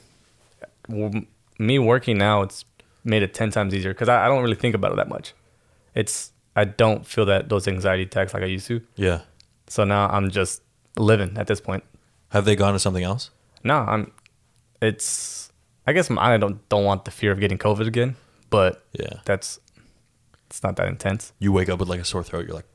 w- 0.88 1.26
me 1.58 1.78
working 1.80 2.18
now, 2.18 2.42
it's 2.44 2.63
made 3.04 3.22
it 3.22 3.34
ten 3.34 3.52
times 3.52 3.74
easier 3.76 3.92
because 3.94 4.08
I, 4.08 4.26
I 4.26 4.28
don't 4.30 4.42
really 4.44 4.56
think 4.56 4.76
about 4.76 4.92
it 4.94 4.96
that 4.96 5.10
much. 5.10 5.34
It's 5.94 6.32
I 6.56 6.63
don't 6.65 7.06
feel 7.06 7.26
that 7.26 7.50
those 7.50 7.68
anxiety 7.68 8.04
attacks 8.04 8.34
like 8.34 8.44
I 8.44 8.48
used 8.48 8.68
to. 8.68 8.82
yeah. 8.96 9.22
So 9.68 9.84
now 9.84 10.08
I'm 10.10 10.30
just 10.32 10.62
living 10.98 11.38
at 11.38 11.48
this 11.48 11.60
point. 11.62 11.84
Have 12.30 12.46
they 12.46 12.56
gone 12.56 12.74
to 12.74 12.80
something 12.80 13.04
else? 13.04 13.30
No, 13.63 13.76
I'm. 13.76 14.12
It's. 14.82 15.52
I 15.86 15.92
guess 15.94 16.10
I 16.12 16.38
don't 16.38 16.58
don't 16.70 16.86
want 16.86 17.04
the 17.06 17.12
fear 17.12 17.32
of 17.32 17.39
getting 17.39 17.58
COVID 17.58 17.88
again, 17.88 18.15
but 18.49 18.85
Yeah. 18.93 19.19
that's. 19.25 19.59
It's 20.47 20.63
not 20.63 20.75
that 20.77 20.88
intense. 20.88 21.31
You 21.39 21.51
wake 21.51 21.69
up 21.69 21.79
with 21.79 21.89
like 21.89 21.99
a 21.99 22.03
sore 22.05 22.23
throat. 22.23 22.47
You're 22.47 22.55
like, 22.55 22.65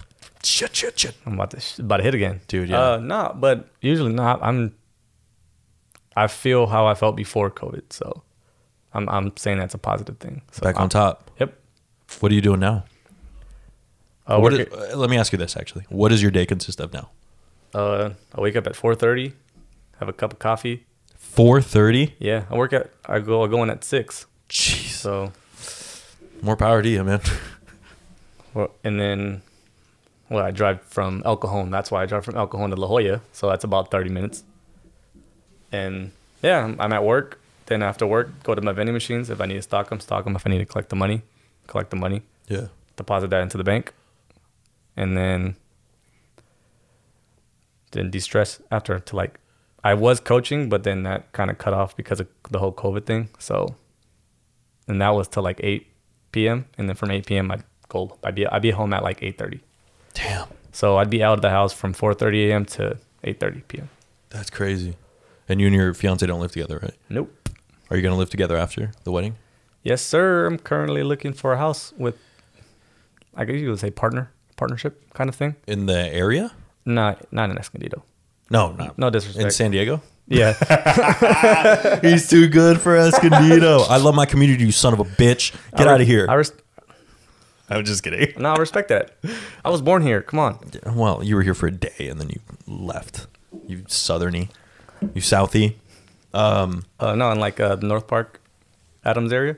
shit, 0.44 0.76
shit, 0.76 0.96
shit. 0.98 1.14
I'm 1.26 1.34
about 1.34 1.50
to 1.50 1.60
sh- 1.60 1.80
about 1.80 1.96
to 1.96 2.02
hit 2.04 2.14
again, 2.14 2.40
Dude, 2.46 2.68
yeah. 2.68 2.80
Uh, 2.92 2.96
no, 2.98 3.34
but 3.36 3.68
usually 3.80 4.12
not. 4.12 4.38
I'm. 4.42 4.74
I 6.16 6.28
feel 6.28 6.68
how 6.68 6.86
I 6.86 6.94
felt 6.94 7.16
before 7.16 7.50
COVID, 7.50 7.92
so 7.92 8.22
I'm 8.92 9.08
I'm 9.08 9.36
saying 9.36 9.58
that's 9.58 9.74
a 9.74 9.78
positive 9.78 10.18
thing. 10.18 10.42
So 10.52 10.62
Back 10.62 10.76
on 10.76 10.82
I'm- 10.82 10.88
top. 10.88 11.30
Yep. 11.40 11.58
What 12.20 12.30
are 12.30 12.34
you 12.36 12.40
doing 12.42 12.60
now? 12.60 12.84
Uh, 14.26 14.38
What 14.38 14.52
uh, 14.54 14.96
let 14.96 15.10
me 15.10 15.18
ask 15.18 15.32
you 15.32 15.38
this 15.38 15.56
actually. 15.56 15.84
What 15.88 16.10
does 16.10 16.22
your 16.22 16.30
day 16.30 16.46
consist 16.46 16.78
of 16.80 16.92
now? 16.92 17.10
Uh, 17.74 18.10
I 18.32 18.40
wake 18.40 18.54
up 18.54 18.66
at 18.68 18.74
4:30, 18.74 19.32
have 19.98 20.08
a 20.08 20.12
cup 20.12 20.32
of 20.32 20.38
coffee. 20.38 20.86
4:30. 21.36 22.12
Yeah, 22.20 22.44
I 22.50 22.56
work 22.56 22.72
at 22.72 22.90
I 23.06 23.18
go 23.18 23.42
I 23.42 23.48
go 23.48 23.62
in 23.64 23.70
at 23.70 23.82
six. 23.82 24.26
Jeez. 24.48 24.90
So 24.90 25.32
More 26.44 26.56
power 26.56 26.82
to 26.82 26.88
you, 26.88 27.02
man. 27.02 27.20
Well, 28.52 28.70
and 28.84 29.00
then, 29.00 29.42
well, 30.28 30.44
I 30.44 30.50
drive 30.50 30.82
from 30.82 31.22
El 31.24 31.36
Cajon. 31.38 31.70
That's 31.70 31.90
why 31.90 32.02
I 32.02 32.06
drive 32.06 32.24
from 32.24 32.36
El 32.36 32.46
Cajon 32.46 32.70
to 32.70 32.76
La 32.76 32.86
Jolla. 32.86 33.20
So 33.32 33.48
that's 33.48 33.64
about 33.64 33.90
30 33.90 34.10
minutes. 34.10 34.44
And 35.72 36.12
yeah, 36.42 36.60
I'm- 36.78 36.92
at 36.92 37.02
work. 37.02 37.40
Then 37.66 37.82
after 37.82 38.06
work, 38.06 38.42
go 38.42 38.54
to 38.54 38.60
my 38.60 38.72
vending 38.72 38.92
machines. 38.92 39.30
If 39.30 39.40
I 39.40 39.46
need 39.46 39.54
to 39.54 39.62
stock 39.62 39.88
them, 39.88 39.98
stock 40.00 40.24
them. 40.24 40.36
If 40.36 40.46
I 40.46 40.50
need 40.50 40.58
to 40.58 40.66
collect 40.66 40.90
the 40.90 40.96
money, 40.96 41.22
collect 41.66 41.88
the 41.90 41.96
money, 41.96 42.22
Yeah. 42.46 42.66
deposit 42.96 43.30
that 43.30 43.40
into 43.40 43.56
the 43.56 43.64
bank. 43.64 43.94
And 44.96 45.16
then, 45.16 45.56
then 47.92 48.10
de-stress 48.10 48.60
after 48.70 48.98
to 49.00 49.16
like, 49.16 49.40
I 49.82 49.94
was 49.94 50.20
coaching, 50.20 50.68
but 50.68 50.82
then 50.84 51.04
that 51.04 51.32
kind 51.32 51.50
of 51.50 51.56
cut 51.56 51.72
off 51.72 51.96
because 51.96 52.20
of 52.20 52.28
the 52.50 52.58
whole 52.58 52.72
COVID 52.72 53.06
thing. 53.06 53.30
So, 53.38 53.74
and 54.86 55.00
that 55.00 55.10
was 55.14 55.26
till 55.26 55.42
like 55.42 55.58
8 55.62 55.86
p.m. 56.34 56.66
And 56.76 56.88
then 56.88 56.96
from 56.96 57.10
8 57.10 57.24
p.m. 57.26 57.50
I'd 57.50 57.64
go, 57.88 58.18
I'd 58.22 58.34
be, 58.34 58.46
I'd 58.46 58.60
be 58.62 58.70
home 58.72 58.92
at 58.92 59.02
like 59.02 59.20
8.30. 59.20 59.60
Damn. 60.12 60.48
So 60.72 60.96
I'd 60.98 61.08
be 61.10 61.22
out 61.22 61.38
of 61.38 61.42
the 61.42 61.50
house 61.50 61.72
from 61.72 61.94
4:30 61.94 62.48
a.m. 62.48 62.64
to 62.76 62.98
8:30 63.24 63.62
p.m. 63.68 63.88
That's 64.30 64.50
crazy. 64.50 64.96
And 65.48 65.60
you 65.60 65.66
and 65.68 65.74
your 65.76 65.94
fiance 65.94 66.26
don't 66.26 66.40
live 66.40 66.50
together, 66.52 66.78
right? 66.82 66.94
Nope. 67.08 67.48
Are 67.90 67.96
you 67.96 68.02
gonna 68.02 68.16
live 68.16 68.30
together 68.30 68.56
after 68.56 68.90
the 69.04 69.12
wedding? 69.12 69.36
Yes, 69.84 70.02
sir. 70.02 70.46
I'm 70.46 70.58
currently 70.58 71.02
looking 71.04 71.32
for 71.32 71.52
a 71.52 71.58
house 71.58 71.92
with, 71.96 72.16
I 73.36 73.44
guess 73.44 73.56
you 73.60 73.70
would 73.70 73.78
say 73.78 73.90
partner, 73.90 74.30
partnership 74.56 75.12
kind 75.14 75.28
of 75.28 75.36
thing. 75.36 75.54
In 75.68 75.86
the 75.86 75.98
area? 76.12 76.52
Not, 76.86 77.30
not 77.32 77.50
in 77.50 77.58
Escondido. 77.58 78.02
No, 78.50 78.72
not 78.72 78.98
No 78.98 79.10
disrespect. 79.10 79.44
in. 79.44 79.50
San 79.50 79.70
Diego. 79.70 80.02
Yeah. 80.26 82.00
He's 82.02 82.28
too 82.28 82.48
good 82.48 82.80
for 82.80 82.96
Escondido. 82.96 83.80
I 83.82 83.96
love 83.98 84.14
my 84.14 84.26
community, 84.26 84.64
you 84.64 84.72
son 84.72 84.92
of 84.92 85.00
a 85.00 85.04
bitch. 85.04 85.52
Get 85.76 85.86
I 85.88 85.92
out 85.94 86.00
of 86.00 86.06
here. 86.06 86.26
I 86.28 86.34
res- 86.34 86.52
I'm 87.68 87.84
just 87.84 88.02
kidding. 88.02 88.40
no, 88.40 88.52
I 88.52 88.56
respect 88.56 88.88
that. 88.88 89.16
I 89.64 89.70
was 89.70 89.80
born 89.82 90.02
here. 90.02 90.22
Come 90.22 90.38
on. 90.38 90.58
Well, 90.94 91.22
you 91.22 91.34
were 91.36 91.42
here 91.42 91.54
for 91.54 91.66
a 91.66 91.70
day 91.72 92.08
and 92.08 92.20
then 92.20 92.28
you 92.30 92.40
left. 92.66 93.26
You 93.66 93.78
southerny. 93.88 94.50
You 95.00 95.20
southy. 95.22 95.74
Um, 96.32 96.84
Uh, 97.00 97.14
no, 97.14 97.30
in 97.32 97.38
like 97.40 97.60
uh, 97.60 97.76
the 97.76 97.86
North 97.86 98.06
Park, 98.06 98.40
Adams 99.04 99.32
area. 99.32 99.56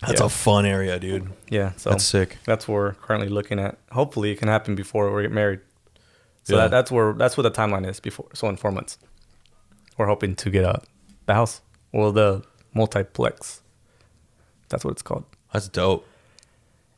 that's 0.00 0.20
Yeah. 0.20 0.26
a 0.26 0.28
fun 0.28 0.66
area, 0.66 0.98
dude. 0.98 1.30
Yeah. 1.48 1.72
So 1.76 1.90
That's 1.90 2.04
sick. 2.04 2.38
that's 2.44 2.66
what 2.68 2.74
we're 2.74 2.92
currently 2.94 3.28
looking 3.28 3.58
at. 3.58 3.78
Hopefully, 3.92 4.30
it 4.30 4.38
can 4.38 4.48
happen 4.48 4.74
before 4.74 5.12
we 5.14 5.22
get 5.22 5.32
married. 5.32 5.60
So 6.50 6.56
Yeah. 6.56 6.62
that, 6.62 6.70
that's 6.70 6.90
where 6.90 7.12
that's 7.14 7.36
what 7.36 7.44
the 7.44 7.50
timeline 7.50 7.88
is. 7.88 8.00
Before 8.00 8.26
so 8.34 8.48
in 8.48 8.56
four 8.56 8.72
months, 8.72 8.98
we're 9.96 10.06
hoping 10.06 10.34
to 10.36 10.50
get 10.50 10.64
uh, 10.64 10.80
the 11.26 11.34
house 11.34 11.60
or 11.92 12.12
the 12.12 12.42
multiplex. 12.74 13.62
That's 14.68 14.84
what 14.84 14.92
it's 14.92 15.02
called. 15.02 15.24
That's 15.52 15.68
dope. 15.68 16.06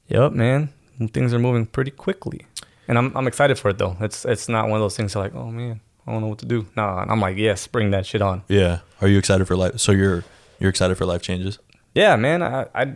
Yep, 0.09 0.33
man. 0.33 0.69
Things 1.12 1.33
are 1.35 1.38
moving 1.38 1.67
pretty 1.67 1.91
quickly, 1.91 2.47
and 2.88 2.99
I'm 2.99 3.17
I'm 3.17 3.27
excited 3.27 3.59
for 3.59 3.71
it 3.71 3.79
though. 3.79 3.97
It's 4.01 4.25
it's 4.25 4.49
not 4.49 4.65
one 4.69 4.77
of 4.79 4.81
those 4.85 4.97
things 4.97 5.17
like 5.17 5.35
oh 5.35 5.51
man 5.51 5.81
I 6.07 6.12
don't 6.12 6.21
know 6.21 6.29
what 6.29 6.38
to 6.41 6.47
do. 6.47 6.67
Nah, 6.77 7.03
and 7.03 7.11
I'm 7.11 7.21
like 7.21 7.37
yes, 7.37 7.67
bring 7.67 7.91
that 7.93 8.05
shit 8.07 8.23
on. 8.23 8.43
Yeah. 8.49 8.81
Are 9.01 9.09
you 9.09 9.19
excited 9.19 9.47
for 9.47 9.57
life? 9.57 9.79
So 9.81 9.93
you're 9.93 10.23
you're 10.61 10.71
excited 10.71 10.97
for 10.97 11.07
life 11.07 11.23
changes? 11.23 11.59
Yeah, 11.95 12.17
man. 12.17 12.43
I, 12.43 12.67
I, 12.75 12.95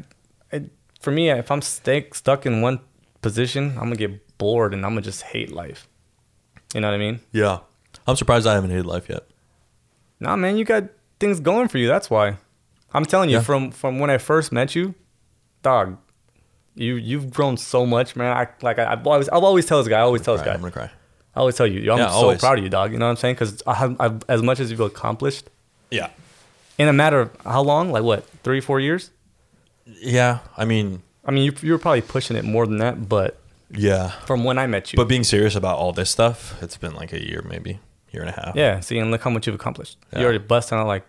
I 0.53 0.65
for 1.01 1.11
me, 1.11 1.31
if 1.31 1.51
I'm 1.51 1.63
stuck 1.63 2.15
stuck 2.15 2.47
in 2.47 2.61
one 2.63 2.81
position, 3.23 3.71
I'm 3.79 3.85
gonna 3.91 3.97
get 3.97 4.39
bored 4.39 4.73
and 4.75 4.85
I'm 4.85 4.93
gonna 4.93 5.03
just 5.03 5.23
hate 5.23 5.51
life. 5.53 5.89
You 6.75 6.81
know 6.81 6.89
what 6.89 6.95
I 6.95 6.99
mean? 6.99 7.21
Yeah. 7.33 7.59
I'm 8.07 8.17
surprised 8.17 8.47
I 8.47 8.55
haven't 8.55 8.71
hated 8.71 8.87
life 8.87 9.09
yet. 9.09 9.25
Nah, 10.21 10.37
man, 10.37 10.57
you 10.57 10.65
got 10.65 10.85
things 11.21 11.41
going 11.41 11.69
for 11.69 11.79
you. 11.79 11.89
That's 11.89 12.11
why. 12.11 12.37
I'm 12.93 13.05
telling 13.05 13.31
you, 13.31 13.37
Yeah. 13.37 13.43
from 13.43 13.71
from 13.71 13.99
when 13.99 14.11
I 14.11 14.19
first 14.19 14.53
met 14.53 14.75
you, 14.75 14.95
dog, 15.63 15.99
you 16.75 16.95
you've 16.97 17.31
grown 17.31 17.57
so 17.57 17.85
much, 17.87 18.17
man. 18.17 18.35
I 18.37 18.49
like 18.63 18.79
I, 18.79 18.93
I've 18.93 19.07
always 19.07 19.29
I'll 19.29 19.45
always 19.45 19.67
tell 19.67 19.79
this 19.79 19.89
guy. 19.89 19.99
I 19.99 20.03
always 20.03 20.23
tell 20.23 20.35
this 20.37 20.45
guy. 20.45 20.55
I'm 20.55 20.61
gonna 20.61 20.73
cry. 20.73 20.91
I 21.35 21.41
always 21.41 21.55
tell 21.57 21.67
you, 21.67 21.93
I'm 21.93 21.99
Yeah, 21.99 22.09
so 22.09 22.15
always. 22.15 22.39
proud 22.41 22.59
of 22.59 22.65
you, 22.65 22.71
dog. 22.71 22.93
You 22.93 22.99
know 22.99 23.07
what 23.07 23.11
I'm 23.11 23.17
saying? 23.17 23.35
Because 23.35 23.63
have 23.67 24.25
as 24.29 24.43
much 24.43 24.59
as 24.61 24.71
you've 24.71 24.81
accomplished 24.81 25.51
Yeah. 25.91 26.09
in 26.79 26.89
a 26.89 26.93
matter 26.95 27.21
of 27.21 27.31
how 27.45 27.63
long? 27.63 27.91
Like 27.93 28.05
what? 28.05 28.25
Three, 28.43 28.61
four 28.61 28.81
years? 28.81 29.11
Yeah. 29.87 30.39
I 30.57 30.65
mean, 30.65 31.03
I 31.27 31.31
mean, 31.33 31.45
you 31.45 31.53
you 31.61 31.73
were 31.73 31.79
probably 31.79 32.01
pushing 32.03 32.37
it 32.37 32.45
more 32.45 32.67
than 32.67 32.79
that, 32.79 33.09
but 33.09 33.39
yeah. 33.71 34.11
from 34.27 34.45
when 34.45 34.59
I 34.59 34.67
met 34.67 34.93
you, 34.93 34.97
But 34.97 35.09
being 35.09 35.25
serious 35.25 35.55
about 35.57 35.79
all 35.79 35.93
this 35.93 36.11
stuff, 36.11 36.61
it's 36.63 36.77
been 36.77 36.95
like 36.95 37.13
a 37.13 37.25
year, 37.25 37.43
maybe 37.49 37.81
year 38.13 38.23
and 38.23 38.31
a 38.31 38.33
half. 38.41 38.55
yeah. 38.57 38.81
See, 38.81 38.99
and 38.99 39.11
look 39.11 39.23
how 39.23 39.31
much 39.31 39.47
you've 39.47 39.57
accomplished. 39.57 39.99
Yeah. 40.13 40.19
You 40.21 40.25
already 40.25 40.39
busted 40.39 40.79
out 40.79 40.87
like 40.87 41.05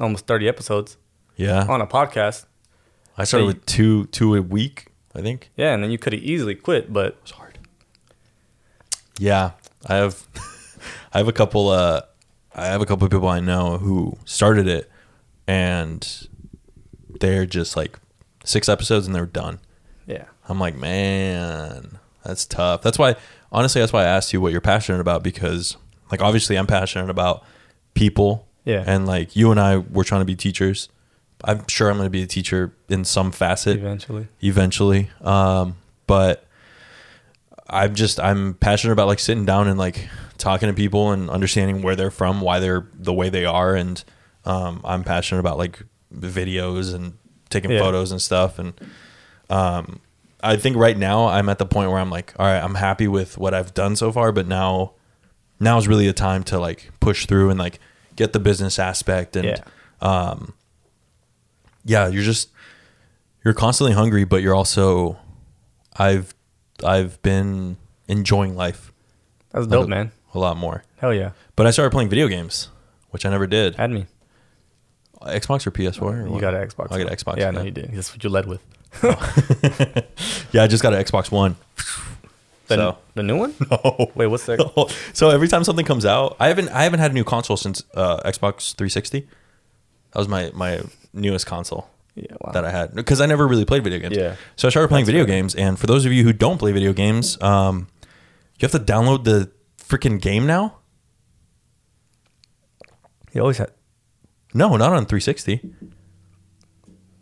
almost 0.00 0.26
30 0.26 0.48
episodes 0.48 0.96
Yeah. 1.36 1.66
on 1.68 1.80
a 1.80 1.86
podcast. 1.86 2.46
I 3.16 3.24
started 3.24 3.44
So 3.44 3.46
with 3.46 3.66
two 3.66 4.06
two 4.06 4.34
a 4.34 4.42
week, 4.42 4.88
I 5.14 5.20
think. 5.20 5.50
Yeah, 5.56 5.72
and 5.74 5.82
then 5.84 5.90
you 5.92 5.98
could 5.98 6.12
have 6.12 6.22
easily 6.22 6.54
quit, 6.56 6.92
but 6.92 7.06
It 7.06 7.18
was 7.22 7.30
hard. 7.32 7.58
Yeah, 9.18 9.52
I 9.86 9.94
have 9.96 10.26
I 11.12 11.18
have 11.18 11.28
a 11.28 11.32
couple 11.32 11.68
uh 11.68 12.02
I 12.54 12.66
have 12.66 12.80
a 12.80 12.86
couple 12.86 13.04
of 13.04 13.10
people 13.12 13.28
I 13.28 13.40
know 13.40 13.78
who 13.78 14.16
started 14.24 14.66
it 14.66 14.90
and 15.46 16.28
they're 17.20 17.46
just 17.46 17.76
like 17.76 17.98
six 18.44 18.68
episodes 18.68 19.06
and 19.06 19.14
they're 19.14 19.26
done. 19.26 19.60
yeah. 20.06 20.24
I'm 20.48 20.58
like, 20.60 20.76
man, 20.76 21.98
that's 22.24 22.44
tough. 22.46 22.82
That's 22.82 22.98
why 22.98 23.16
honestly 23.52 23.80
that's 23.80 23.92
why 23.92 24.02
I 24.02 24.06
asked 24.06 24.32
you 24.32 24.40
what 24.40 24.52
you're 24.52 24.60
passionate 24.60 25.00
about 25.00 25.22
because 25.22 25.76
like 26.10 26.20
obviously 26.22 26.56
I'm 26.56 26.66
passionate 26.66 27.10
about 27.10 27.44
people. 27.94 28.46
Yeah. 28.64 28.82
And 28.86 29.06
like 29.06 29.36
you 29.36 29.50
and 29.50 29.60
I 29.60 29.78
we're 29.78 30.04
trying 30.04 30.20
to 30.22 30.26
be 30.26 30.36
teachers. 30.36 30.88
I'm 31.42 31.66
sure 31.68 31.90
I'm 31.90 31.96
going 31.96 32.06
to 32.06 32.10
be 32.10 32.22
a 32.22 32.26
teacher 32.26 32.74
in 32.88 33.04
some 33.04 33.30
facet 33.30 33.76
Eventually. 33.78 34.28
eventually. 34.40 35.10
Um, 35.20 35.76
but 36.06 36.46
I'm 37.68 37.94
just 37.94 38.20
I'm 38.20 38.54
passionate 38.54 38.92
about 38.92 39.08
like 39.08 39.18
sitting 39.18 39.44
down 39.44 39.68
and 39.68 39.78
like 39.78 40.08
talking 40.38 40.68
to 40.68 40.74
people 40.74 41.12
and 41.12 41.28
understanding 41.30 41.82
where 41.82 41.96
they're 41.96 42.10
from, 42.10 42.40
why 42.40 42.60
they're 42.60 42.86
the 42.94 43.12
way 43.12 43.28
they 43.30 43.44
are, 43.44 43.74
and 43.74 44.02
um, 44.44 44.80
I'm 44.84 45.04
passionate 45.04 45.40
about 45.40 45.58
like 45.58 45.82
videos 46.14 46.94
and 46.94 47.14
taking 47.50 47.70
Yeah. 47.70 47.78
photos 47.80 48.10
and 48.10 48.20
stuff. 48.22 48.58
And 48.58 48.74
um, 49.50 50.00
I 50.44 50.56
think 50.56 50.76
right 50.76 50.96
now 50.96 51.26
I'm 51.26 51.48
at 51.48 51.58
the 51.58 51.66
point 51.66 51.90
where 51.90 51.98
I'm 51.98 52.10
like, 52.10 52.34
all 52.38 52.46
right, 52.46 52.60
I'm 52.62 52.74
happy 52.74 53.08
with 53.08 53.38
what 53.38 53.54
I've 53.54 53.72
done 53.74 53.96
so 53.96 54.12
far, 54.12 54.30
but 54.32 54.46
now 54.46 54.92
now 55.60 55.78
is 55.78 55.88
really 55.88 56.06
a 56.08 56.12
time 56.12 56.42
to 56.44 56.58
like 56.58 56.90
push 57.00 57.26
through 57.26 57.48
and 57.50 57.58
like 57.58 57.78
get 58.16 58.32
the 58.32 58.40
business 58.40 58.78
aspect 58.78 59.34
and 59.36 59.44
Yeah. 59.46 59.64
um 60.00 60.52
yeah 61.84 62.08
you're 62.08 62.22
just 62.22 62.50
you're 63.44 63.54
constantly 63.54 63.92
hungry 63.94 64.24
but 64.24 64.42
you're 64.42 64.54
also 64.54 65.16
i've 65.96 66.34
i've 66.84 67.20
been 67.22 67.76
enjoying 68.08 68.56
life 68.56 68.92
That's 69.52 69.66
a 69.66 69.68
dope, 69.68 69.70
little- 69.70 69.88
man. 69.88 70.12
a 70.34 70.38
lot 70.38 70.56
more 70.56 70.82
Hell 70.98 71.14
yeah. 71.14 71.30
but 71.56 71.66
i 71.66 71.70
started 71.70 71.90
playing 71.90 72.08
video 72.10 72.26
games 72.28 72.68
which 73.10 73.24
i 73.24 73.30
never 73.30 73.46
did 73.46 73.76
Add 73.78 73.90
me. 73.90 74.06
xbox 75.22 75.66
or 75.66 75.70
ps4 75.70 76.02
or 76.02 76.26
You 76.26 76.32
what? 76.32 76.40
got 76.40 76.54
an 76.54 76.66
Xbox. 76.68 76.92
i 76.92 76.98
got 77.02 77.08
an 77.10 77.16
xbox 77.16 77.36
Yeah, 77.38 77.50
no, 77.50 77.62
you 77.62 77.70
did. 77.70 77.92
That's 77.92 78.12
what 78.12 78.22
you 78.24 78.30
led 78.30 78.46
with. 78.46 78.60
yeah 80.52 80.62
i 80.62 80.66
just 80.66 80.82
got 80.82 80.92
an 80.94 81.02
xbox 81.04 81.30
one 81.30 81.56
The, 82.68 82.76
so 82.76 82.98
the 83.14 83.22
new 83.22 83.36
one? 83.38 83.54
no 83.70 84.10
Wait, 84.14 84.26
what's 84.28 84.46
that? 84.46 84.58
so 85.12 85.30
every 85.30 85.48
time 85.48 85.64
something 85.64 85.84
comes 85.86 86.04
out 86.06 86.36
i 86.40 86.48
haven't 86.48 86.68
i 86.70 86.84
haven't 86.84 87.00
had 87.00 87.10
a 87.10 87.14
new 87.14 87.24
console 87.24 87.56
since 87.56 87.82
uh, 87.94 88.20
xbox 88.30 88.74
360 88.74 89.20
that 90.12 90.18
was 90.18 90.28
my 90.28 90.50
my 90.54 90.80
newest 91.12 91.46
console 91.46 91.88
Yeah, 92.14 92.36
wow. 92.40 92.52
that 92.52 92.64
I 92.64 92.70
had 92.70 92.94
because 92.94 93.20
I 93.20 93.26
never 93.26 93.46
really 93.48 93.64
played 93.64 93.82
video 93.82 93.98
games. 93.98 94.16
Yeah. 94.16 94.36
So 94.56 94.68
I 94.68 94.70
started 94.70 94.88
playing 94.88 95.04
That's 95.06 95.12
video 95.18 95.26
games, 95.26 95.54
and 95.56 95.76
for 95.78 95.86
those 95.88 96.06
of 96.06 96.12
you 96.12 96.22
who 96.22 96.32
don't 96.32 96.58
play 96.58 96.70
video 96.72 96.92
games, 96.92 97.36
um, 97.42 97.88
you 98.58 98.62
have 98.68 98.70
to 98.72 98.78
download 98.78 99.24
the 99.24 99.50
freaking 99.78 100.20
game 100.20 100.46
now. 100.46 100.76
You 103.32 103.40
always 103.40 103.58
had. 103.58 103.70
No, 104.54 104.76
not 104.76 104.92
on 104.92 105.06
360. 105.06 105.60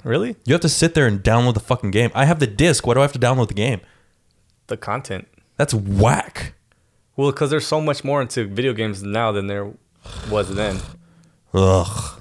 Really? 0.05 0.37
You 0.45 0.55
have 0.55 0.61
to 0.63 0.69
sit 0.69 0.95
there 0.95 1.07
and 1.07 1.21
download 1.23 1.55
the 1.55 1.61
fucking 1.61 1.91
game. 1.93 2.11
I 2.15 2.25
have 2.25 2.41
the 2.41 2.47
disc. 2.47 2.87
Why 2.87 2.95
do 2.95 3.01
I 3.01 3.03
have 3.03 3.13
to 3.13 3.19
download 3.19 3.49
the 3.49 3.55
game? 3.55 3.81
The 4.67 4.77
content. 4.77 5.29
That's 5.57 5.73
whack. 5.75 6.55
Well, 7.17 7.31
because 7.31 7.51
there's 7.51 7.67
so 7.67 7.81
much 7.81 8.03
more 8.05 8.21
into 8.23 8.47
video 8.47 8.73
games 8.73 9.03
now 9.03 9.33
than 9.33 9.47
there 9.47 9.71
was 10.31 10.55
then. 10.55 10.79
Ugh. 11.55 12.21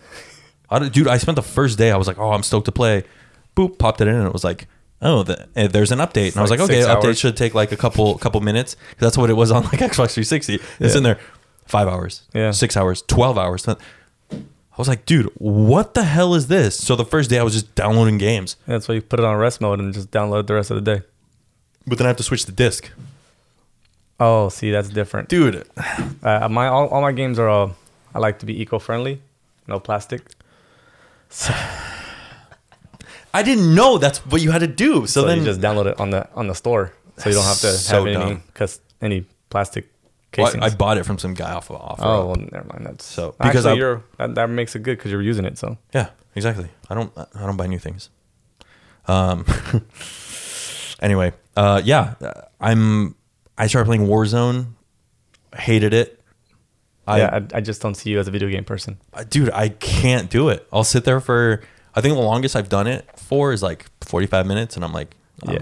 I, 0.69 0.89
dude, 0.89 1.07
I 1.07 1.17
spent 1.17 1.35
the 1.35 1.41
first 1.41 1.77
day. 1.77 1.91
I 1.91 1.97
was 1.97 2.07
like, 2.07 2.19
oh, 2.19 2.31
I'm 2.31 2.43
stoked 2.43 2.65
to 2.65 2.71
play. 2.71 3.03
Boop, 3.55 3.77
popped 3.77 4.01
it 4.01 4.07
in, 4.07 4.15
and 4.15 4.27
it 4.27 4.33
was 4.33 4.43
like, 4.43 4.67
oh, 5.01 5.23
the, 5.23 5.47
eh, 5.55 5.67
there's 5.67 5.91
an 5.91 5.99
update. 5.99 6.29
And 6.29 6.37
I 6.37 6.41
was 6.41 6.51
like 6.51 6.59
like, 6.59 6.69
okay, 6.69 6.81
update 6.81 7.03
hours. 7.05 7.19
should 7.19 7.35
take 7.37 7.53
like 7.53 7.71
a 7.71 7.77
couple 7.77 8.17
couple 8.17 8.39
minutes. 8.41 8.75
'Cause 8.75 8.99
That's 8.99 9.17
what 9.17 9.29
it 9.29 9.33
was 9.33 9.51
on 9.51 9.63
like 9.63 9.79
Xbox 9.79 10.13
360. 10.13 10.55
It's 10.79 10.93
Yeah. 10.93 10.97
in 10.97 11.03
there, 11.03 11.19
five 11.65 11.87
hours, 11.87 12.23
Yeah. 12.33 12.51
six 12.51 12.77
hours, 12.77 13.01
twelve 13.07 13.37
hours. 13.37 13.65
I 14.81 14.83
was 14.83 14.87
like, 14.87 15.05
dude, 15.05 15.27
what 15.35 15.93
the 15.93 16.03
hell 16.03 16.33
is 16.33 16.47
this? 16.47 16.75
So 16.75 16.95
the 16.95 17.05
first 17.05 17.29
day 17.29 17.37
I 17.37 17.43
was 17.43 17.53
just 17.53 17.75
downloading 17.75 18.17
games, 18.17 18.55
That's 18.65 18.87
why 18.87 18.95
you 18.95 19.01
put 19.03 19.19
it 19.19 19.25
on 19.25 19.37
rest 19.37 19.61
mode 19.61 19.79
and 19.79 19.93
just 19.93 20.09
download 20.09 20.47
the 20.47 20.55
rest 20.55 20.71
of 20.71 20.83
the 20.83 20.95
day. 20.95 21.03
but 21.85 21.99
then 21.99 22.07
I 22.07 22.09
have 22.09 22.17
to 22.17 22.23
switch 22.23 22.47
the 22.47 22.51
disc, 22.51 22.89
Oh, 24.19 24.49
see, 24.49 24.71
that's 24.71 24.89
different. 24.89 25.29
dude. 25.29 25.67
Uh, 26.23 26.47
my 26.49 26.67
all, 26.67 26.87
all 26.89 27.01
my 27.01 27.11
games 27.11 27.37
are. 27.39 27.47
all. 27.49 27.75
I 28.15 28.19
like 28.19 28.39
to 28.39 28.45
be 28.47 28.59
eco-friendly, 28.61 29.21
no 29.67 29.79
plastic. 29.79 30.21
So, 31.29 31.53
I 33.33 33.43
didn't 33.43 33.73
know 33.75 33.97
that's 33.97 34.19
what 34.25 34.41
you 34.41 34.51
had 34.51 34.59
to 34.61 34.67
do. 34.67 35.01
So, 35.07 35.21
So, 35.21 35.27
then 35.27 35.39
you 35.39 35.45
just 35.45 35.61
download 35.61 35.85
it 35.87 35.99
on 35.99 36.09
the 36.09 36.27
on 36.35 36.47
the 36.47 36.55
store, 36.55 36.93
so 37.17 37.29
you 37.29 37.35
don't 37.35 37.45
have 37.45 37.59
to 37.61 37.71
So 37.89 38.05
have 38.05 38.15
any 38.15 38.39
cause 38.53 38.79
any 39.01 39.25
plastic 39.49 39.85
Well. 40.37 40.53
I, 40.61 40.67
I 40.67 40.69
bought 40.69 40.97
it 40.97 41.05
from 41.05 41.17
some 41.17 41.33
guy 41.33 41.51
off 41.51 41.69
of 41.69 41.75
off. 41.77 41.99
oh 42.01 42.27
well, 42.27 42.35
never 42.37 42.65
mind. 42.71 42.85
That's 42.85 43.05
So, 43.05 43.31
because 43.37 43.49
because 43.49 43.65
I- 43.65 43.73
you're 43.73 44.03
that, 44.17 44.35
that 44.35 44.49
makes 44.49 44.75
it 44.75 44.83
good 44.83 44.97
because 44.97 45.11
you're 45.11 45.21
using 45.21 45.45
it. 45.45 45.57
So 45.57 45.77
Yeah, 45.93 46.09
exactly. 46.35 46.69
I 46.89 46.95
don't 46.95 47.11
I 47.17 47.45
don't 47.45 47.57
buy 47.57 47.67
new 47.67 47.79
things. 47.79 48.09
Um 49.07 49.45
anyway, 51.01 51.33
uh 51.57 51.81
yeah, 51.83 52.15
uh, 52.21 52.31
I'm 52.59 53.15
I 53.57 53.67
started 53.67 53.85
playing 53.87 54.07
Warzone. 54.07 54.67
Hated 55.55 55.93
it. 55.93 56.17
I, 57.07 57.17
yeah, 57.17 57.39
I, 57.53 57.57
I 57.57 57.61
just 57.61 57.81
don't 57.81 57.95
see 57.95 58.11
you 58.11 58.19
as 58.19 58.27
a 58.27 58.31
video 58.31 58.47
game 58.47 58.63
person. 58.63 58.97
I 59.13 59.23
dude, 59.23 59.51
I 59.51 59.69
can't 59.69 60.29
do 60.29 60.49
it. 60.49 60.65
I'll 60.71 60.83
sit 60.85 61.03
there 61.03 61.19
for 61.19 61.61
I 61.95 62.01
think 62.01 62.15
the 62.15 62.21
longest 62.21 62.55
I've 62.55 62.69
done 62.69 62.87
it 62.87 63.05
for 63.19 63.51
is 63.51 63.61
like 63.61 63.87
45 64.01 64.45
minutes 64.45 64.75
and 64.75 64.85
I'm 64.85 64.93
like 64.93 65.15
I'm, 65.45 65.55
Yeah. 65.55 65.61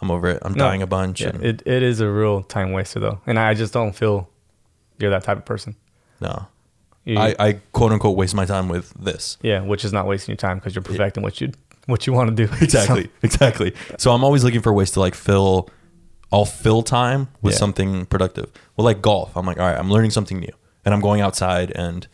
I'm 0.00 0.10
over 0.10 0.28
it. 0.28 0.38
I'm 0.42 0.52
No, 0.54 0.64
dying 0.64 0.82
a 0.82 0.86
bunch 0.86 1.20
Yeah, 1.20 1.28
and 1.30 1.44
it, 1.44 1.62
it 1.66 1.82
is 1.82 2.00
a 2.00 2.08
real 2.10 2.42
time 2.42 2.72
waster 2.72 3.00
though, 3.00 3.20
and 3.26 3.38
I 3.38 3.54
just 3.54 3.72
don't 3.72 3.94
feel 3.94 4.28
you're 4.98 5.10
that 5.10 5.24
type 5.24 5.38
of 5.38 5.44
person. 5.44 5.76
no. 6.20 6.46
You- 7.06 7.18
I, 7.18 7.34
I 7.38 7.52
quote 7.72 7.92
unquote 7.92 8.16
waste 8.16 8.34
my 8.34 8.46
time 8.46 8.68
with 8.70 8.94
this. 8.94 9.36
yeah, 9.42 9.60
which 9.60 9.84
is 9.84 9.92
not 9.92 10.06
wasting 10.06 10.32
your 10.32 10.38
time 10.38 10.56
because 10.58 10.74
you're 10.74 10.82
perfecting 10.82 11.22
what 11.22 11.38
you 11.38 11.52
what 11.84 12.06
you 12.06 12.14
want 12.14 12.34
to 12.34 12.46
do. 12.46 12.50
Exactly. 12.62 13.10
Exactly. 13.22 13.74
So 13.98 14.12
I'm 14.12 14.24
always 14.24 14.42
looking 14.42 14.62
for 14.62 14.72
ways 14.72 14.90
to 14.92 15.00
like 15.00 15.14
fill 15.14 15.68
I'll 16.32 16.46
fill 16.46 16.82
time 16.82 17.28
with 17.42 17.52
Yeah. 17.52 17.58
something 17.58 18.06
productive. 18.06 18.50
Well, 18.76 18.86
like 18.86 19.02
golf. 19.02 19.36
I'm 19.36 19.44
like, 19.44 19.60
all 19.60 19.66
right, 19.66 19.78
I'm 19.78 19.90
learning 19.90 20.12
something 20.12 20.38
new. 20.40 20.52
And 20.86 20.94
I'm 20.94 21.00
going 21.02 21.20
outside 21.20 21.72
and 21.72 22.06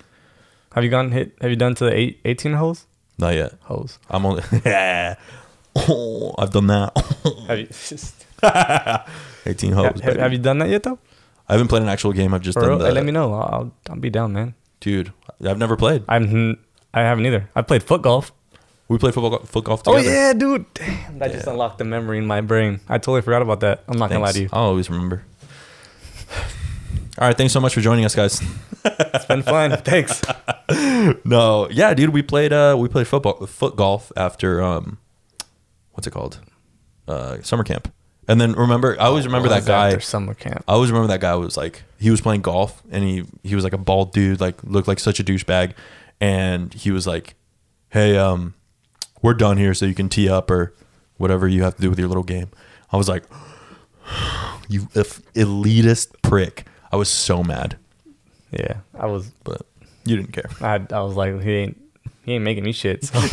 have 0.75 0.83
you 0.83 0.91
gone 0.91 1.13
hit? 1.13 1.37
Have 1.41 1.51
you 1.51 1.57
done 1.57 1.77
to 1.77 1.85
the 1.85 1.95
eight, 1.97 2.21
18 2.25 2.55
holes? 2.55 2.87
not 3.17 3.35
yet. 3.37 3.53
Holes. 3.63 3.99
I'm 4.11 4.27
only 4.27 4.43
yeah. 4.65 5.15
Oh, 5.77 6.35
I've 6.39 6.51
done 6.51 6.67
that. 6.69 6.97
Have 7.49 7.59
you? 7.59 7.67
Just, 7.67 8.27
18 9.47 9.73
holes. 9.73 10.01
have, 10.01 10.17
have 10.17 10.33
you 10.33 10.39
done 10.39 10.59
that 10.59 10.69
yet 10.69 10.83
though? 10.83 10.99
I 11.49 11.55
haven't 11.55 11.69
played 11.69 11.83
an 11.83 11.89
actual 11.89 12.13
game. 12.13 12.33
I've 12.35 12.43
just 12.43 12.59
done 12.59 12.79
the 12.79 12.93
let 12.93 13.05
me 13.05 13.13
know. 13.13 13.33
I'll, 13.33 13.43
I'll 13.55 13.73
I'll 13.91 13.97
be 13.97 14.11
down, 14.11 14.33
man. 14.33 14.55
dude. 14.81 15.13
I've 15.45 15.59
never 15.59 15.77
played. 15.77 16.05
I'm 16.09 16.59
I 16.93 17.01
haven't 17.01 17.27
either. 17.27 17.49
I 17.55 17.63
played 17.63 17.83
foot 17.83 18.03
golf. 18.03 18.33
We 18.89 18.99
played 18.99 19.15
football 19.15 19.39
foot 19.41 19.65
golf 19.65 19.83
Oh 19.87 19.97
yeah, 19.99 20.33
dude. 20.33 20.67
Damn, 20.75 21.19
that 21.21 21.31
just 21.33 21.47
unlocked 21.47 21.79
the 21.79 21.85
memory 21.85 22.19
in 22.19 22.27
my 22.27 22.41
brain. 22.41 22.81
I 22.89 22.99
totally 22.99 23.23
forgot 23.23 23.43
about 23.43 23.61
that. 23.61 23.85
I'm 23.89 23.99
not 23.99 24.11
gonna 24.11 24.21
lie 24.23 24.33
to 24.33 24.43
you. 24.43 24.49
I'll 24.53 24.65
always 24.65 24.91
remember. 24.91 25.23
All 27.19 27.27
right, 27.29 27.37
thanks 27.37 27.53
so 27.53 27.61
much 27.61 27.75
for 27.75 27.81
joining 27.81 28.05
us, 28.05 28.15
guys. 28.15 28.41
It's 28.85 29.27
been 29.27 29.43
fun. 29.43 29.77
Thanks. 29.85 30.23
no, 31.25 31.69
yeah, 31.71 31.93
dude, 31.93 32.11
we 32.11 32.23
played 32.23 32.53
uh 32.53 32.77
we 32.79 32.89
played 32.89 33.07
football 33.07 33.47
foot 33.47 33.77
golf 33.77 34.11
after 34.17 34.63
um 34.63 34.99
what's 36.01 36.07
it 36.07 36.13
called? 36.13 36.41
Uh 37.07 37.43
summer 37.43 37.63
camp. 37.65 37.93
And 38.27 38.41
then 38.41 38.53
remember 38.53 38.97
I 38.99 39.05
always 39.05 39.27
remember 39.27 39.49
that 39.51 39.67
guy 39.67 39.89
after 39.89 40.01
summer 40.01 40.33
camp. 40.33 40.65
I 40.67 40.73
always 40.73 40.91
remember 40.91 41.09
that 41.09 41.21
guy 41.21 41.35
was 41.35 41.59
like 41.59 41.83
he 41.99 42.11
was 42.11 42.23
playing 42.23 42.41
golf 42.41 42.83
and 42.91 43.05
he 43.05 43.25
he 43.43 43.55
was 43.55 43.65
like 43.65 43.75
a 43.75 43.79
bald 43.79 44.13
dude, 44.13 44.41
like 44.41 44.63
looked 44.65 44.89
like 44.89 44.99
such 44.99 45.21
a 45.21 45.25
douchebag 45.25 45.75
and 46.23 46.73
he 46.73 46.91
was 46.91 47.07
like, 47.07 47.35
"Hey, 47.91 48.17
um 48.17 48.55
we're 49.21 49.35
done 49.35 49.59
here 49.59 49.75
so 49.75 49.85
you 49.85 49.95
can 49.95 50.09
tee 50.09 50.29
up 50.29 50.51
or 50.51 50.73
whatever 51.19 51.47
you 51.47 51.63
have 51.65 51.77
to 51.77 51.83
do 51.83 51.91
with 51.91 51.99
your 51.99 52.09
little 52.09 52.23
game." 52.23 52.49
I 52.93 52.97
was 52.97 53.09
like, 53.09 53.25
"You 54.69 54.89
eff- 54.95 55.21
elitist 55.35 56.23
prick." 56.23 56.67
I 56.93 56.97
was 56.97 57.09
so 57.09 57.43
mad, 57.45 57.77
Yeah, 58.53 58.79
I 58.99 59.07
was. 59.07 59.29
but 59.45 59.63
you 60.05 60.17
didn't 60.17 60.33
care. 60.33 60.51
I 60.61 60.75
I 60.95 61.01
was 61.03 61.15
like, 61.17 61.41
he 61.43 61.51
ain't 61.53 61.81
he 62.31 62.37
ain't 62.37 62.45
making 62.45 62.65
me 62.65 62.73
shit. 62.73 63.05
So. 63.05 63.19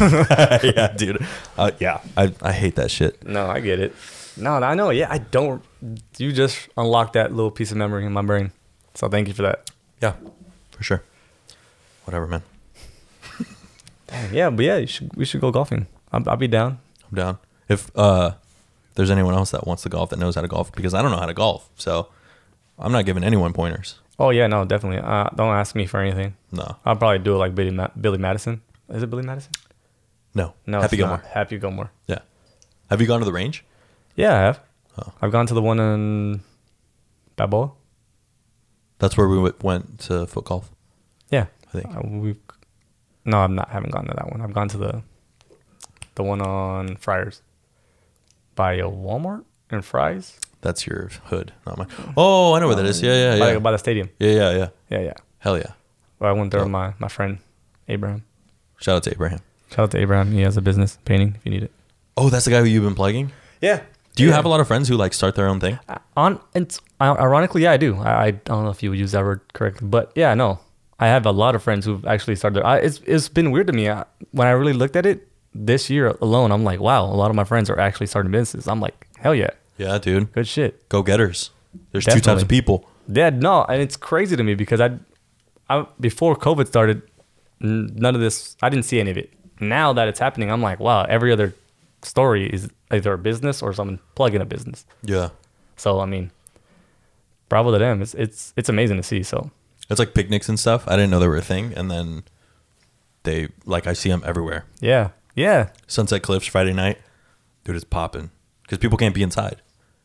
yeah, 0.64 0.94
dude. 0.98 1.26
Uh, 1.58 1.72
yeah, 1.80 2.02
I, 2.18 2.34
I 2.42 2.52
hate 2.52 2.76
that 2.76 2.90
shit. 2.90 3.26
no, 3.26 3.46
I 3.48 3.60
get 3.60 3.80
it. 3.80 3.94
No, 4.36 4.54
I 4.56 4.74
know. 4.76 4.90
Yeah, 4.90 5.08
I 5.10 5.20
don't. 5.20 5.64
You 6.18 6.32
just 6.32 6.68
unlocked 6.78 7.14
that 7.14 7.34
little 7.34 7.52
piece 7.52 7.72
of 7.72 7.78
memory 7.78 8.06
in 8.06 8.12
my 8.14 8.22
brain. 8.22 8.52
So 8.96 9.08
thank 9.10 9.28
you 9.28 9.34
for 9.34 9.44
that. 9.44 9.70
Yeah, 10.02 10.14
for 10.72 10.84
sure. 10.84 11.04
Whatever, 12.06 12.28
man. 12.28 12.44
Yeah, 14.32 14.50
but 14.50 14.64
yeah, 14.64 14.78
you 14.78 14.88
should, 14.88 15.14
we 15.18 15.26
should 15.26 15.42
go 15.42 15.52
golfing. 15.52 15.86
I'll, 16.14 16.24
I'll 16.30 16.38
be 16.38 16.48
down. 16.48 16.80
I'm 17.12 17.16
down. 17.16 17.38
If 17.68 17.92
uh, 17.94 18.32
there's 18.96 19.12
anyone 19.12 19.34
else 19.34 19.52
that 19.52 19.68
wants 19.68 19.84
to 19.84 19.90
golf 19.90 20.12
that 20.12 20.20
knows 20.20 20.36
how 20.36 20.42
to 20.42 20.48
golf, 20.48 20.72
because 20.72 20.94
I 20.94 21.02
don't 21.02 21.12
know 21.12 21.18
how 21.18 21.26
to 21.26 21.34
golf, 21.34 21.70
so 21.76 22.08
I'm 22.80 22.94
not 22.94 23.06
giving 23.06 23.26
anyone 23.26 23.52
pointers. 23.52 24.00
Oh 24.18 24.30
yeah, 24.30 24.48
no, 24.48 24.64
definitely. 24.64 25.00
Uh, 25.00 25.30
don't 25.36 25.54
ask 25.54 25.76
me 25.76 25.86
for 25.88 26.00
anything. 26.00 26.36
No, 26.54 26.78
I'll 26.86 26.96
probably 26.96 27.20
do 27.20 27.36
it 27.36 27.38
like 27.38 27.54
Billy 27.54 27.72
Ma- 27.72 27.90
Billy 28.00 28.18
Madison. 28.18 28.62
Is 28.90 29.04
it 29.04 29.10
Billy 29.10 29.24
Madison? 29.24 29.52
no. 30.34 30.54
No, 30.66 30.82
Happy 30.82 30.98
Gilmore. 30.98 31.18
not. 31.18 31.26
Happy 31.26 31.58
Gilmore. 31.58 31.92
Yeah. 32.08 32.20
Have 32.90 33.02
you 33.02 33.08
gone 33.08 33.20
to 33.20 33.26
the 33.26 33.34
range? 33.34 33.66
Yeah, 34.16 34.34
I 34.36 34.40
have. 34.42 34.60
Oh. 34.98 35.14
I've 35.22 35.32
gone 35.32 35.46
to 35.48 35.54
the 35.54 35.62
one 35.62 35.80
in 35.80 36.42
Balboa. 37.36 37.72
That's 39.00 39.18
where 39.18 39.28
we 39.28 39.52
went 39.62 40.00
to 40.02 40.26
foot 40.26 40.46
golf. 40.46 40.72
Yeah, 41.30 41.48
I 41.70 41.72
think. 41.82 41.96
Uh, 41.96 42.02
we've, 42.04 42.38
no, 43.26 43.40
I'm 43.40 43.56
not. 43.56 43.70
Haven't 43.70 43.92
gone 43.92 44.06
to 44.06 44.14
that 44.16 44.32
one. 44.32 44.42
I've 44.42 44.54
gone 44.54 44.70
to 44.70 44.78
the 44.78 45.02
the 46.16 46.24
one 46.24 46.42
on 46.42 46.96
Friars 46.96 47.42
by 48.56 48.74
a 48.74 48.86
Walmart 48.90 49.44
and 49.70 49.86
Fry's. 49.86 50.40
That's 50.62 50.88
your 50.88 51.10
hood, 51.26 51.54
not 51.68 51.78
mine. 51.78 51.88
Oh, 52.16 52.54
I 52.54 52.60
know 52.60 52.68
where 52.68 52.76
that 52.78 52.86
is. 52.88 53.02
Yeah, 53.04 53.36
yeah, 53.36 53.52
yeah. 53.52 53.60
by 53.60 53.72
the 53.72 53.78
stadium. 53.78 54.10
Yeah, 54.20 54.32
yeah, 54.32 54.52
yeah. 54.58 54.70
Yeah, 54.90 55.00
yeah. 55.02 55.14
Hell 55.40 55.58
yeah. 55.58 55.74
Well, 56.20 56.30
I 56.30 56.34
went 56.34 56.50
there 56.52 56.62
Oh. 56.62 56.64
with 56.64 56.72
my 56.72 56.94
my 56.98 57.08
friend 57.08 57.38
Abraham. 57.88 58.24
Shout 58.78 58.96
out 58.98 59.04
to 59.04 59.12
Abraham. 59.12 59.40
Shout 59.72 59.80
out 59.80 59.92
to 59.92 60.00
Abraham. 60.00 60.32
He 60.32 60.42
has 60.42 60.58
a 60.58 60.62
business 60.62 60.98
painting 61.06 61.36
if 61.36 61.46
you 61.46 61.52
need 61.52 61.64
it. 61.64 61.72
Oh, 62.16 62.30
that's 62.30 62.46
the 62.46 62.52
guy 62.52 62.60
who 62.60 62.66
you've 62.66 62.84
been 62.84 62.96
plugging? 62.96 63.32
Yeah. 63.62 63.82
Do 64.16 64.24
you 64.24 64.32
have 64.32 64.46
a 64.46 64.50
lot 64.50 64.60
of 64.60 64.68
friends 64.68 64.88
who 64.88 64.96
like 64.98 65.14
start 65.14 65.36
their 65.36 65.48
own 65.48 65.60
thing? 65.60 65.78
Uh, 65.88 65.98
on 66.16 66.40
it's 66.56 66.82
ironically 67.00 67.62
yeah 67.64 67.72
I 67.74 67.78
do 67.78 67.96
I, 67.98 68.26
I 68.26 68.32
don't 68.32 68.64
know 68.64 68.72
if 68.72 68.82
you 68.82 68.90
would 68.90 68.98
use 68.98 69.12
that 69.12 69.24
word 69.24 69.42
correctly 69.54 69.88
but 69.88 70.12
yeah 70.16 70.34
no 70.34 70.60
I 71.00 71.06
have 71.08 71.28
a 71.28 71.32
lot 71.32 71.54
of 71.54 71.62
friends 71.62 71.86
who've 71.86 72.04
actually 72.08 72.36
started 72.36 72.64
I, 72.66 72.78
it's 72.78 73.00
it's 73.06 73.30
been 73.30 73.52
weird 73.52 73.68
to 73.68 73.74
me 73.74 73.88
I, 73.92 74.06
when 74.32 74.48
I 74.48 74.52
really 74.52 74.74
looked 74.74 74.96
at 74.96 75.06
it 75.06 75.28
this 75.54 75.92
year 75.92 76.08
alone 76.20 76.52
I'm 76.52 76.64
like 76.64 76.80
wow 76.80 77.06
a 77.06 77.14
lot 77.14 77.30
of 77.30 77.36
my 77.36 77.44
friends 77.44 77.70
are 77.70 77.80
actually 77.80 78.08
starting 78.08 78.32
businesses 78.32 78.68
I'm 78.68 78.80
like 78.80 79.06
hell 79.20 79.36
yeah 79.36 79.52
Yeah, 79.78 80.00
dude. 80.00 80.34
good 80.34 80.48
shit 80.48 80.90
Go 80.90 81.04
getters. 81.04 81.52
There's 81.92 82.06
two 82.06 82.20
types 82.20 82.42
of 82.42 82.48
people. 82.48 82.90
yeah 83.08 83.30
no 83.30 83.66
and 83.66 83.80
it's 83.84 83.96
crazy 83.96 84.36
to 84.36 84.44
me 84.44 84.56
because 84.56 84.82
I, 84.82 84.98
I 85.70 85.86
before 86.00 86.36
COVID 86.36 86.66
started 86.66 87.04
n- 87.04 87.17
none 87.60 88.16
of 88.16 88.22
this 88.22 88.56
I 88.62 88.70
didn't 88.70 88.86
see 88.86 89.00
any 89.00 89.12
of 89.12 89.18
it 89.18 89.34
now 89.60 89.94
that 89.94 90.08
it's 90.08 90.20
happening 90.20 90.52
I'm 90.52 90.62
like 90.62 90.80
wow 90.80 91.04
every 91.04 91.32
other 91.32 91.54
story 92.04 92.48
is 92.48 92.70
either 92.92 93.14
a 93.14 93.18
business 93.18 93.62
or 93.62 93.74
someone 93.74 94.00
plugging 94.16 94.42
a 94.42 94.46
business 94.46 94.86
Yeah. 95.04 95.30
so 95.76 96.00
I 96.00 96.06
mean 96.06 96.32
bravo 97.50 97.72
to 97.72 97.78
them 97.80 98.02
it's 98.02 98.14
it's 98.14 98.54
it's 98.56 98.70
amazing 98.70 98.98
to 98.98 99.04
see 99.04 99.24
so 99.24 99.52
It's 99.90 100.00
like 100.00 100.14
picnics 100.14 100.50
and 100.50 100.60
stuff. 100.60 100.84
I 100.88 100.96
didn't 100.98 101.12
know 101.12 101.20
they 101.20 101.30
were 101.30 101.38
a 101.38 101.42
thing. 101.56 101.72
And 101.78 101.90
then 101.90 102.24
they, 103.24 103.48
like, 103.66 103.88
I 103.88 103.94
see 103.94 104.10
them 104.10 104.22
everywhere. 104.26 104.66
Yeah. 104.82 105.12
Yeah. 105.34 105.70
Sunset 105.88 106.22
Cliffs 106.24 106.46
Friday 106.48 106.74
night. 106.74 106.98
Dude, 107.64 107.78
it's 107.78 107.86
popping. 107.86 108.30
Because 108.64 108.80
people 108.80 108.98
can't 108.98 109.16
be 109.16 109.24
inside. 109.24 109.62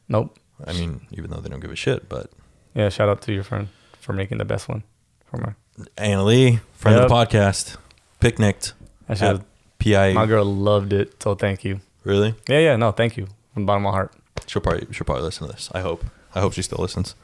Nope. 0.09 0.39
I 0.65 0.73
mean, 0.73 1.01
even 1.11 1.31
though 1.31 1.41
they 1.43 1.49
don't 1.51 1.59
give 1.59 1.73
a 1.73 1.77
shit, 1.77 2.09
but 2.09 2.31
Yeah. 2.79 2.91
Shout 2.91 3.09
out 3.09 3.23
to 3.23 3.33
your 3.33 3.43
friend 3.43 3.67
for 4.01 4.13
making 4.13 4.39
the 4.39 4.45
best 4.45 4.69
one 4.69 4.85
for 5.27 5.39
my. 5.39 5.53
Anna 5.97 6.25
Lee, 6.25 6.61
friend 6.75 6.99
of 6.99 7.09
the 7.09 7.15
podcast, 7.15 7.77
picnicked. 8.21 8.73
I 9.09 9.15
should. 9.15 9.37
at 9.41 9.43
PI. 9.79 10.13
My 10.15 10.27
girl 10.27 10.45
loved 10.45 10.93
it, 10.93 11.23
so 11.23 11.35
thank 11.35 11.65
you. 11.65 11.81
Really? 12.05 12.35
Yeah. 12.49 12.59
Yeah. 12.59 12.77
No, 12.77 12.93
thank 12.93 13.17
you 13.17 13.27
from 13.55 13.63
the 13.65 13.67
bottom 13.67 13.85
of 13.87 13.93
my 13.93 13.97
heart. 13.97 14.13
She'll 14.47 14.63
probably 14.63 14.87
she'll 14.93 15.05
probably 15.05 15.25
listen 15.25 15.47
to 15.47 15.53
this. 15.53 15.71
I 15.73 15.81
hope. 15.81 16.05
I 16.35 16.41
hope 16.41 16.53
she 16.55 16.63
still 16.63 16.79
listens. 16.81 17.15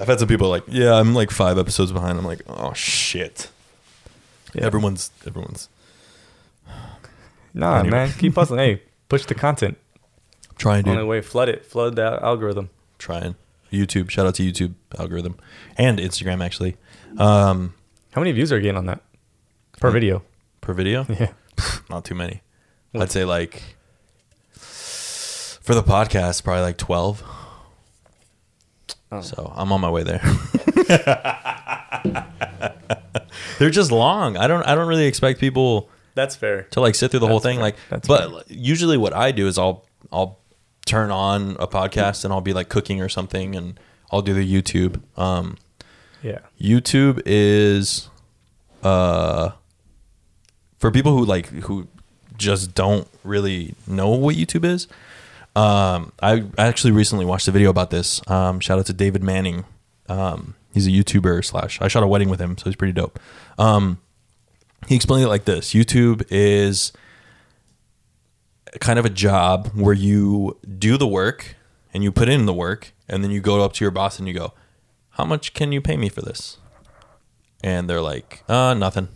I've 0.00 0.08
had 0.08 0.18
some 0.18 0.28
people 0.28 0.48
like, 0.48 0.62
yeah, 0.66 0.94
I'm 0.94 1.14
like 1.14 1.30
five 1.30 1.58
episodes 1.58 1.92
behind. 1.92 2.18
I'm 2.18 2.24
like, 2.24 2.40
oh 2.48 2.72
shit. 2.72 3.50
Yeah. 4.54 4.64
Everyone's 4.64 5.10
everyone's 5.26 5.68
Nah, 7.52 7.78
Anyway. 7.80 7.90
man. 7.90 8.12
Keep 8.18 8.34
hustling. 8.36 8.58
hey, 8.60 8.82
push 9.08 9.26
the 9.26 9.34
content. 9.34 9.76
trying. 10.56 10.88
Only 10.88 11.04
way, 11.04 11.20
flood 11.20 11.48
it. 11.48 11.64
Flood 11.66 11.96
the 11.96 12.18
algorithm. 12.22 12.70
Trying. 12.98 13.34
YouTube. 13.72 14.10
Shout 14.10 14.26
out 14.26 14.34
to 14.36 14.42
YouTube 14.42 14.74
algorithm 14.98 15.36
and 15.76 15.98
Instagram 15.98 16.44
actually. 16.44 16.76
Um, 17.18 17.74
How 18.12 18.20
many 18.20 18.32
views 18.32 18.52
are 18.52 18.56
you 18.56 18.62
getting 18.62 18.78
on 18.78 18.86
that 18.86 19.02
per 19.80 19.90
video? 19.90 20.22
per 20.60 20.74
video, 20.74 21.06
Yeah. 21.08 21.32
not 21.88 22.04
too 22.04 22.14
many. 22.14 22.42
I'd 22.94 23.10
say 23.10 23.24
like 23.24 23.62
for 24.54 25.74
the 25.74 25.82
podcast, 25.82 26.44
probably 26.44 26.62
like 26.62 26.76
twelve. 26.76 27.22
Oh. 29.12 29.20
So 29.20 29.52
I'm 29.56 29.72
on 29.72 29.80
my 29.80 29.90
way 29.90 30.04
there. 30.04 30.20
They're 33.58 33.70
just 33.70 33.92
long. 33.92 34.36
I 34.36 34.46
don't. 34.46 34.62
I 34.66 34.74
don't 34.74 34.88
really 34.88 35.06
expect 35.06 35.40
people 35.40 35.88
That's 36.14 36.36
fair. 36.36 36.62
to 36.70 36.80
like 36.80 36.94
sit 36.94 37.10
through 37.10 37.20
the 37.20 37.26
whole 37.28 37.40
thing. 37.40 37.56
fair. 37.56 37.62
Like, 37.62 37.76
That's 37.90 38.08
but 38.08 38.50
usually 38.50 38.96
what 38.96 39.14
I 39.14 39.32
do 39.32 39.46
is 39.46 39.58
I'll 39.58 39.86
I'll 40.12 40.38
turn 40.86 41.10
on 41.10 41.56
a 41.60 41.66
podcast 41.66 42.24
and 42.24 42.32
I'll 42.32 42.40
be 42.40 42.52
like 42.52 42.68
cooking 42.68 43.00
or 43.02 43.08
something, 43.08 43.54
and 43.54 43.78
I'll 44.10 44.22
do 44.22 44.34
the 44.34 44.62
YouTube. 44.62 45.00
Um, 45.16 45.56
Yeah. 46.22 46.40
YouTube 46.60 47.22
is 47.24 48.08
uh 48.82 49.50
for 50.78 50.90
people 50.90 51.16
who 51.16 51.24
like 51.24 51.46
who 51.46 51.88
just 52.36 52.74
don't 52.74 53.06
really 53.22 53.74
know 53.86 54.08
what 54.10 54.34
YouTube 54.34 54.64
is. 54.64 54.88
Um, 55.54 56.12
I 56.22 56.44
actually 56.58 56.92
recently 56.92 57.24
watched 57.24 57.46
a 57.48 57.50
video 57.50 57.70
about 57.70 57.90
this. 57.90 58.22
Um, 58.28 58.60
shout 58.60 58.78
out 58.78 58.86
to 58.86 58.92
David 58.92 59.22
Manning. 59.22 59.64
Um, 60.08 60.54
he's 60.72 60.86
a 60.86 60.90
YouTuber 60.90 61.44
slash. 61.44 61.80
I 61.80 61.88
shot 61.88 62.02
a 62.02 62.06
wedding 62.06 62.28
with 62.28 62.40
him, 62.40 62.56
so 62.56 62.64
he's 62.64 62.76
pretty 62.76 62.92
dope. 62.92 63.18
Um, 63.58 63.98
he 64.88 64.96
explained 64.96 65.24
it 65.24 65.28
like 65.28 65.44
this: 65.44 65.74
YouTube 65.74 66.24
is 66.30 66.92
kind 68.80 68.98
of 68.98 69.04
a 69.04 69.10
job 69.10 69.68
where 69.74 69.94
you 69.94 70.56
do 70.78 70.96
the 70.96 71.06
work 71.06 71.56
and 71.92 72.04
you 72.04 72.12
put 72.12 72.28
in 72.28 72.46
the 72.46 72.54
work, 72.54 72.92
and 73.08 73.22
then 73.22 73.30
you 73.30 73.40
go 73.40 73.62
up 73.62 73.72
to 73.74 73.84
your 73.84 73.90
boss 73.90 74.18
and 74.18 74.28
you 74.28 74.34
go, 74.34 74.52
"How 75.10 75.24
much 75.24 75.54
can 75.54 75.72
you 75.72 75.80
pay 75.80 75.96
me 75.96 76.08
for 76.08 76.22
this?" 76.22 76.58
And 77.62 77.88
they're 77.88 78.00
like, 78.00 78.42
"Uh, 78.48 78.74
nothing," 78.74 79.08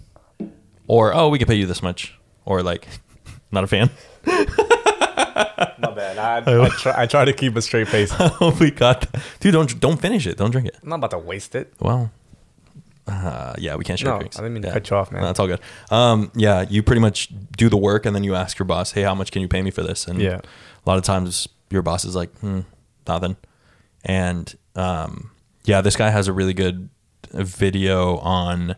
or 0.87 1.15
"Oh, 1.15 1.29
we 1.29 1.39
can 1.39 1.47
pay 1.49 1.55
you 1.55 1.67
this 1.67 1.83
much," 1.83 2.19
or 2.45 2.63
like, 2.63 2.87
"Not 3.51 3.65
a 3.65 3.67
fan." 3.67 3.91
My 4.27 5.91
bad. 5.95 6.19
I, 6.49 6.65
I, 6.65 6.69
try, 6.69 6.95
I 7.03 7.07
try 7.07 7.25
to 7.25 7.33
keep 7.33 7.57
a 7.57 7.63
straight 7.63 7.89
face. 7.89 8.13
I'm 8.19 8.31
oh, 8.41 8.57
we 8.61 8.71
got, 8.71 9.01
that. 9.13 9.23
dude. 9.41 9.53
Don't 9.53 9.79
don't 9.81 10.01
finish 10.01 10.27
it. 10.27 10.37
Don't 10.37 10.51
drink 10.51 10.69
it. 10.69 10.77
I'm 10.83 10.89
not 10.89 10.97
about 10.97 11.11
to 11.13 11.19
waste 11.19 11.55
it. 11.55 11.73
Well, 11.81 12.11
uh, 13.07 13.55
yeah, 13.59 13.77
we 13.77 13.85
can't 13.85 13.99
share 13.99 14.13
No, 14.13 14.19
drinks. 14.19 14.39
I 14.39 14.43
didn't 14.43 14.55
mean 14.55 14.63
to 14.63 14.69
Yeah. 14.69 14.75
cut 14.75 14.91
you 14.91 14.97
off, 14.97 15.13
man. 15.13 15.21
No, 15.23 15.27
that's 15.29 15.41
all 15.41 15.47
good. 15.47 15.61
Um, 15.91 16.31
yeah, 16.35 16.65
you 16.69 16.83
pretty 16.83 17.01
much 17.01 17.29
do 17.57 17.69
the 17.69 17.77
work 17.77 18.07
and 18.07 18.15
then 18.15 18.25
you 18.25 18.35
ask 18.35 18.59
your 18.59 18.67
boss, 18.67 18.93
"Hey, 18.93 19.03
how 19.03 19.15
much 19.15 19.31
can 19.33 19.43
you 19.43 19.49
pay 19.49 19.63
me 19.63 19.71
for 19.71 19.83
this?" 19.83 20.07
And 20.07 20.21
Yeah. 20.21 20.41
a 20.41 20.89
lot 20.89 20.99
of 20.99 21.05
times 21.05 21.49
your 21.71 21.83
boss 21.83 22.05
is 22.05 22.15
like, 22.15 22.37
"Hmm, 22.39 22.61
nothing." 23.07 23.37
And 24.05 24.55
um, 24.77 25.31
yeah, 25.65 25.81
this 25.81 25.97
guy 25.97 26.11
has 26.11 26.29
a 26.29 26.33
really 26.33 26.55
good 26.55 26.89
video 27.31 28.19
on 28.19 28.77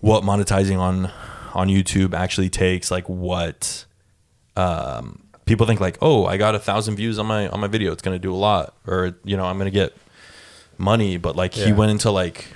what 0.00 0.22
monetizing 0.22 0.78
on 0.78 1.10
on 1.54 1.68
YouTube 1.68 2.14
actually 2.14 2.48
takes. 2.50 2.90
Like 2.90 3.08
what 3.08 3.84
um, 4.56 5.24
people 5.44 5.66
think, 5.66 5.80
like, 5.80 5.98
"Oh, 6.00 6.26
I 6.26 6.36
got 6.36 6.54
a 6.54 6.58
thousand 6.58 6.96
views 6.96 7.18
on 7.18 7.26
my 7.26 7.48
on 7.48 7.60
my 7.60 7.66
video. 7.66 7.92
It's 7.92 8.02
gonna 8.02 8.18
do 8.18 8.32
a 8.32 8.36
lot," 8.36 8.74
or 8.86 9.16
you 9.24 9.36
know, 9.36 9.44
I'm 9.44 9.58
gonna 9.58 9.70
get 9.70 9.96
money. 10.76 11.16
But 11.16 11.36
like 11.36 11.54
he 11.54 11.72
went 11.72 11.90
into 11.90 12.10
like 12.10 12.46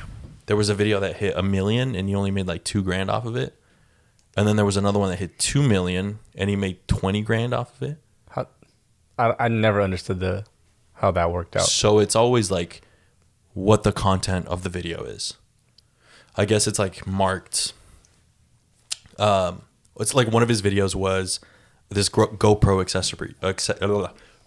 there 0.47 0.57
was 0.57 0.69
a 0.69 0.75
video 0.75 1.01
that 1.01 1.17
hit 1.17 1.35
a 1.37 1.43
million 1.43 1.95
and 1.95 2.09
he 2.09 2.15
only 2.15 2.31
made 2.31 2.47
like 2.47 2.65
two 2.65 2.83
grand 2.83 3.11
off 3.11 3.25
of 3.25 3.37
it. 3.37 3.59
And 4.37 4.49
then 4.49 4.57
there 4.57 4.65
was 4.65 4.77
another 4.77 4.99
one 4.99 5.11
that 5.11 5.19
hit 5.19 5.39
two 5.39 5.63
million 5.63 6.19
and 6.35 6.49
he 6.49 6.57
made 6.57 6.87
twenty 6.89 7.23
grand 7.23 7.53
off 7.53 7.77
of 7.77 7.91
it. 7.91 7.99
How, 8.31 8.49
I, 9.19 9.35
I 9.39 9.49
never 9.49 9.83
understood 9.83 10.21
the 10.21 10.45
how 10.95 11.11
that 11.11 11.31
worked 11.33 11.57
out. 11.57 11.67
So 11.67 11.99
it's 11.99 12.17
always 12.17 12.51
like 12.51 12.83
what 13.55 13.83
the 13.83 13.93
content 13.93 14.47
of 14.47 14.63
the 14.63 14.69
video 14.69 15.03
is. 15.05 15.35
I 16.37 16.45
guess 16.45 16.67
it's 16.67 16.79
like 16.79 17.07
marked. 17.07 17.73
Um, 19.19 19.63
it's 20.01 20.15
like 20.15 20.29
one 20.33 20.43
of 20.43 20.49
his 20.49 20.63
videos 20.63 20.95
was 20.95 21.39
this 21.91 22.09
GoPro 22.09 22.81
accessory, 22.81 23.35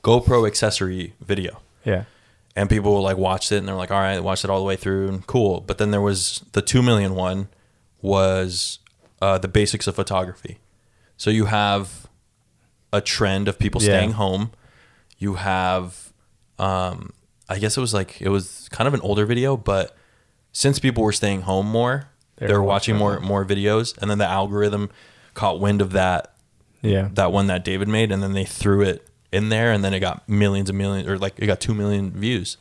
GoPro 0.03 0.47
accessory 0.47 1.13
video, 1.21 1.61
Yeah. 1.83 2.05
and 2.55 2.69
people 2.69 3.01
like 3.01 3.17
watched 3.17 3.51
it 3.51 3.57
and 3.57 3.67
they're 3.67 3.75
like, 3.75 3.91
"All 3.91 3.99
right, 3.99 4.19
watched 4.23 4.43
it 4.43 4.49
all 4.49 4.57
the 4.59 4.65
way 4.65 4.75
through 4.75 5.07
and 5.09 5.27
cool." 5.27 5.61
But 5.61 5.77
then 5.77 5.91
there 5.91 6.01
was 6.01 6.43
the 6.53 6.61
two 6.63 6.81
million 6.81 7.13
one 7.15 7.49
was 8.01 8.79
uh, 9.21 9.37
the 9.37 9.47
basics 9.47 9.87
of 9.87 9.95
photography. 9.95 10.57
So 11.17 11.29
you 11.29 11.45
have 11.45 12.07
a 12.91 13.01
trend 13.01 13.47
of 13.47 13.57
people 13.59 13.81
Yeah. 13.81 13.87
staying 13.97 14.11
home. 14.13 14.51
You 15.17 15.35
have, 15.35 16.11
um, 16.59 17.13
I 17.49 17.59
guess 17.59 17.77
it 17.77 17.81
was 17.81 17.93
like 17.93 18.21
it 18.21 18.29
was 18.29 18.67
kind 18.71 18.87
of 18.87 18.93
an 18.93 19.01
older 19.01 19.25
video, 19.25 19.55
but 19.57 19.95
since 20.51 20.79
people 20.79 21.03
were 21.03 21.11
staying 21.11 21.41
home 21.41 21.67
more, 21.67 22.09
They 22.37 22.47
were 22.47 22.63
watching 22.63 22.95
watching 22.95 22.97
more 22.97 23.19
more 23.19 23.45
videos, 23.45 23.97
and 23.99 24.09
then 24.09 24.17
the 24.17 24.25
algorithm 24.27 24.89
caught 25.33 25.59
wind 25.59 25.81
of 25.81 25.91
that 25.91 26.33
Yeah. 26.81 27.09
that 27.13 27.31
one 27.31 27.47
that 27.47 27.63
David 27.63 27.87
made, 27.87 28.11
and 28.11 28.21
then 28.23 28.33
they 28.33 28.45
threw 28.45 28.81
it 28.81 29.07
in 29.31 29.49
there, 29.49 29.71
and 29.71 29.83
then 29.83 29.93
it 29.93 29.99
got 29.99 30.27
millions 30.29 30.69
and 30.69 30.77
millions, 30.77 31.07
or 31.07 31.17
like 31.17 31.33
it 31.37 31.45
got 31.45 31.59
two 31.59 31.73
million 31.73 32.11
views. 32.11 32.57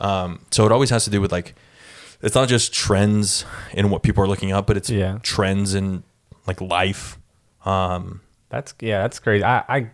Um, 0.00 0.40
so 0.50 0.66
it 0.66 0.72
always 0.72 0.90
has 0.90 1.04
to 1.04 1.10
do 1.10 1.20
with 1.20 1.32
like, 1.32 1.54
it's 2.20 2.34
not 2.34 2.48
just 2.48 2.72
trends 2.74 3.44
in 3.72 3.88
what 3.90 4.02
people 4.02 4.22
are 4.22 4.28
looking 4.28 4.52
up, 4.52 4.66
but 4.66 4.76
it's 4.76 4.90
Yeah. 4.90 5.18
trends 5.22 5.74
in 5.74 6.02
like 6.46 6.60
life. 6.60 7.18
Um, 7.64 8.20
That's 8.50 8.74
yeah, 8.80 9.02
that's 9.02 9.18
crazy. 9.18 9.42
I, 9.44 9.58
I 9.68 9.90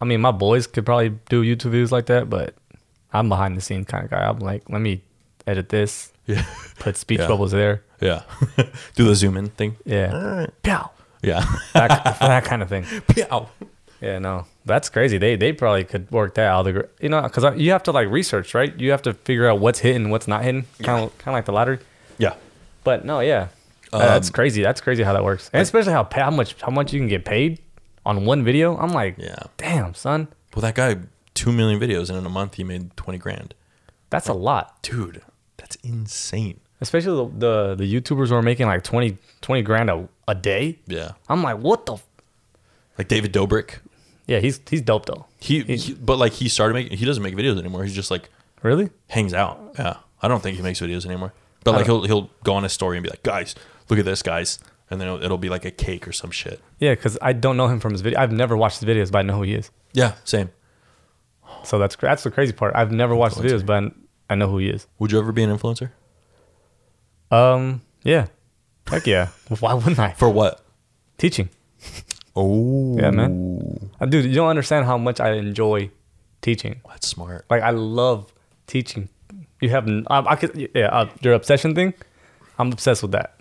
I 0.00 0.04
mean, 0.04 0.20
my 0.20 0.32
boys 0.32 0.66
could 0.66 0.84
probably 0.84 1.10
do 1.28 1.42
YouTube 1.42 1.72
videos 1.72 1.90
like 1.92 2.06
that, 2.06 2.28
but 2.30 2.54
I'm 3.12 3.28
behind 3.28 3.56
the 3.56 3.60
scenes 3.60 3.86
kind 3.86 4.04
of 4.04 4.10
guy. 4.10 4.22
I'm 4.26 4.38
like, 4.38 4.68
let 4.68 4.80
me 4.80 5.02
edit 5.46 5.68
this, 5.68 6.12
yeah, 6.26 6.44
put 6.78 6.96
speech 6.96 7.20
Yeah. 7.20 7.28
bubbles 7.28 7.50
there. 7.52 7.82
yeah, 8.00 8.22
do 8.94 9.04
the 9.04 9.14
zoom 9.14 9.36
in 9.36 9.48
thing. 9.48 9.76
Yeah. 9.84 10.46
Pow. 10.62 10.90
Yeah, 11.22 11.44
That, 11.74 11.88
that 12.20 12.44
kind 12.44 12.62
of 12.62 12.68
thing. 12.68 12.84
Pew. 13.08 13.46
Yeah, 14.00 14.18
no, 14.18 14.46
that's 14.64 14.88
crazy. 14.88 15.16
They 15.18 15.36
they 15.36 15.52
probably 15.52 15.84
could 15.84 16.10
work 16.10 16.34
that 16.34 16.46
out. 16.46 16.66
You 17.00 17.08
know, 17.08 17.22
because 17.22 17.44
you 17.60 17.70
have 17.70 17.84
to 17.84 17.92
like 17.92 18.08
research, 18.08 18.54
right? 18.54 18.74
You 18.80 18.90
have 18.90 19.02
to 19.02 19.14
figure 19.14 19.46
out 19.48 19.60
what's 19.60 19.78
hitting, 19.78 20.10
what's 20.10 20.26
not 20.26 20.42
hitting, 20.42 20.64
kind 20.82 21.04
of 21.04 21.16
kind 21.18 21.28
of 21.28 21.38
like 21.38 21.44
the 21.44 21.52
lottery. 21.52 21.78
yeah, 22.18 22.34
But 22.82 23.04
no, 23.04 23.20
yeah, 23.20 23.48
Uh, 23.92 23.98
that's 24.00 24.28
Um, 24.28 24.32
crazy. 24.32 24.60
That's 24.62 24.80
crazy 24.80 25.04
how 25.04 25.12
that 25.12 25.22
works, 25.22 25.48
and 25.52 25.62
especially 25.62 25.92
how 25.92 26.08
how 26.12 26.30
much 26.32 26.56
how 26.60 26.70
much 26.72 26.92
you 26.92 26.98
can 26.98 27.06
get 27.08 27.24
paid 27.24 27.60
on 28.04 28.24
one 28.24 28.42
video. 28.42 28.76
I'm 28.76 28.90
like, 28.92 29.14
yeah. 29.18 29.36
damn, 29.56 29.94
son, 29.94 30.26
Well, 30.56 30.62
that 30.62 30.74
guy, 30.74 30.96
two 31.34 31.52
million 31.52 31.80
videos, 31.80 32.08
and 32.08 32.18
in 32.18 32.26
a 32.26 32.30
month 32.30 32.54
he 32.54 32.64
made 32.64 32.96
twenty 32.96 33.18
grand. 33.18 33.54
that's 34.10 34.28
a 34.28 34.34
lot. 34.34 34.82
Dude, 34.82 35.22
that's 35.56 35.76
insane. 35.76 36.60
Especially 36.80 37.14
the 37.38 37.38
the, 37.38 37.74
the 37.76 38.00
YouTubers 38.00 38.28
who 38.28 38.34
are 38.34 38.42
making 38.42 38.66
like 38.66 38.82
20, 38.82 39.16
20 39.40 39.62
grand 39.62 39.88
a, 39.88 40.08
a 40.26 40.34
day. 40.34 40.78
Yeah, 40.86 41.12
I'm 41.28 41.42
like, 41.42 41.58
what 41.58 41.86
the? 41.86 41.94
F-? 41.94 42.06
like 42.98 43.08
David 43.08 43.32
Dobrik. 43.32 43.78
Yeah, 44.26 44.38
he's 44.40 44.60
he's 44.68 44.82
dope 44.82 45.06
though. 45.06 45.26
He, 45.40 45.62
he, 45.62 45.94
but 45.94 46.18
like 46.18 46.32
he 46.32 46.48
started 46.48 46.74
making. 46.74 46.96
He 46.98 47.04
doesn't 47.04 47.22
make 47.22 47.34
videos 47.36 47.58
anymore. 47.58 47.84
He's 47.84 47.94
just 47.94 48.10
like 48.10 48.28
Really? 48.62 48.90
hangs 49.10 49.34
out. 49.34 49.74
Yeah, 49.78 49.96
I 50.22 50.28
don't 50.28 50.42
think 50.42 50.56
he 50.56 50.62
makes 50.62 50.80
videos 50.80 51.04
anymore. 51.06 51.32
But 51.64 51.72
like 51.74 51.86
he'll 51.86 52.02
he'll 52.04 52.30
go 52.44 52.54
on 52.54 52.62
his 52.64 52.72
story 52.72 52.96
and 52.96 53.04
be 53.04 53.10
like, 53.10 53.22
guys, 53.22 53.54
look 53.88 53.98
at 53.98 54.04
this, 54.04 54.22
guys, 54.22 54.58
and 54.90 55.00
then 55.00 55.06
it'll, 55.08 55.22
it'll 55.24 55.38
be 55.38 55.48
like 55.48 55.64
a 55.64 55.70
cake 55.70 56.06
or 56.08 56.12
some 56.12 56.30
shit. 56.32 56.60
Yeah, 56.80 56.94
because 56.94 57.16
I 57.22 57.32
don't 57.32 57.56
know 57.56 57.68
him 57.68 57.78
from 57.80 57.92
his 57.92 58.00
video. 58.00 58.18
I've 58.18 58.32
never 58.32 58.56
watched 58.56 58.80
his 58.80 58.88
videos, 58.88 59.10
but 59.12 59.18
I 59.18 59.22
know 59.22 59.36
who 59.36 59.42
he 59.42 59.54
is. 59.54 59.70
Yeah, 59.92 60.14
same. 60.24 60.50
So 61.64 61.78
that's 61.78 61.96
that's 61.96 62.22
the 62.22 62.30
crazy 62.30 62.52
part. 62.52 62.74
I've 62.74 62.92
never 62.92 63.14
watched 63.14 63.36
the 63.36 63.42
videos, 63.48 63.64
but 63.64 63.92
I 64.30 64.34
know 64.34 64.48
who 64.48 64.58
he 64.58 64.68
is. 64.68 64.86
Would 64.98 65.12
you 65.12 65.18
ever 65.18 65.32
be 65.32 65.42
an 65.42 65.56
influencer? 65.56 65.90
Um, 67.30 67.80
yeah, 68.02 68.26
heck 68.88 69.06
yeah. 69.06 69.28
Why 69.60 69.74
wouldn't 69.74 69.98
I? 69.98 70.12
For 70.12 70.28
what? 70.28 70.64
Teaching, 71.18 71.48
Oh, 72.36 72.96
Yeah, 72.98 73.10
man. 73.10 73.90
uh, 74.00 74.06
dude. 74.06 74.24
You 74.26 74.34
don't 74.34 74.48
understand 74.48 74.86
how 74.86 74.98
much 74.98 75.20
I 75.20 75.32
enjoy 75.34 75.90
teaching. 76.40 76.80
That's 76.88 77.06
smart. 77.06 77.44
Like 77.48 77.62
I 77.62 77.70
love 77.70 78.32
teaching. 78.66 79.08
You 79.60 79.70
have 79.70 79.88
I, 80.08 80.18
I 80.26 80.36
could 80.36 80.70
yeah 80.74 80.86
uh, 80.86 81.08
your 81.20 81.34
obsession 81.34 81.74
thing. 81.74 81.94
I'm 82.58 82.72
obsessed 82.72 83.02
with 83.02 83.12
that. 83.12 83.38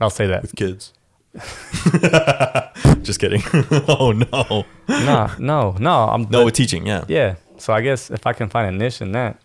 I'll 0.00 0.10
say 0.10 0.26
that. 0.26 0.42
With 0.42 0.54
kids. 0.56 0.92
just 3.02 3.20
kidding. 3.20 3.42
oh 3.88 4.12
no. 4.12 4.64
No, 4.88 5.30
no, 5.38 5.76
no. 5.78 5.92
I'm 6.08 6.22
No, 6.30 6.44
with 6.44 6.54
teaching. 6.54 6.86
Yeah. 6.86 7.04
yeah. 7.08 7.36
So 7.58 7.72
I 7.72 7.80
guess 7.82 8.10
if 8.10 8.26
I 8.26 8.32
can 8.32 8.48
find 8.48 8.74
a 8.74 8.76
niche 8.78 9.00
in 9.00 9.12
that, 9.12 9.40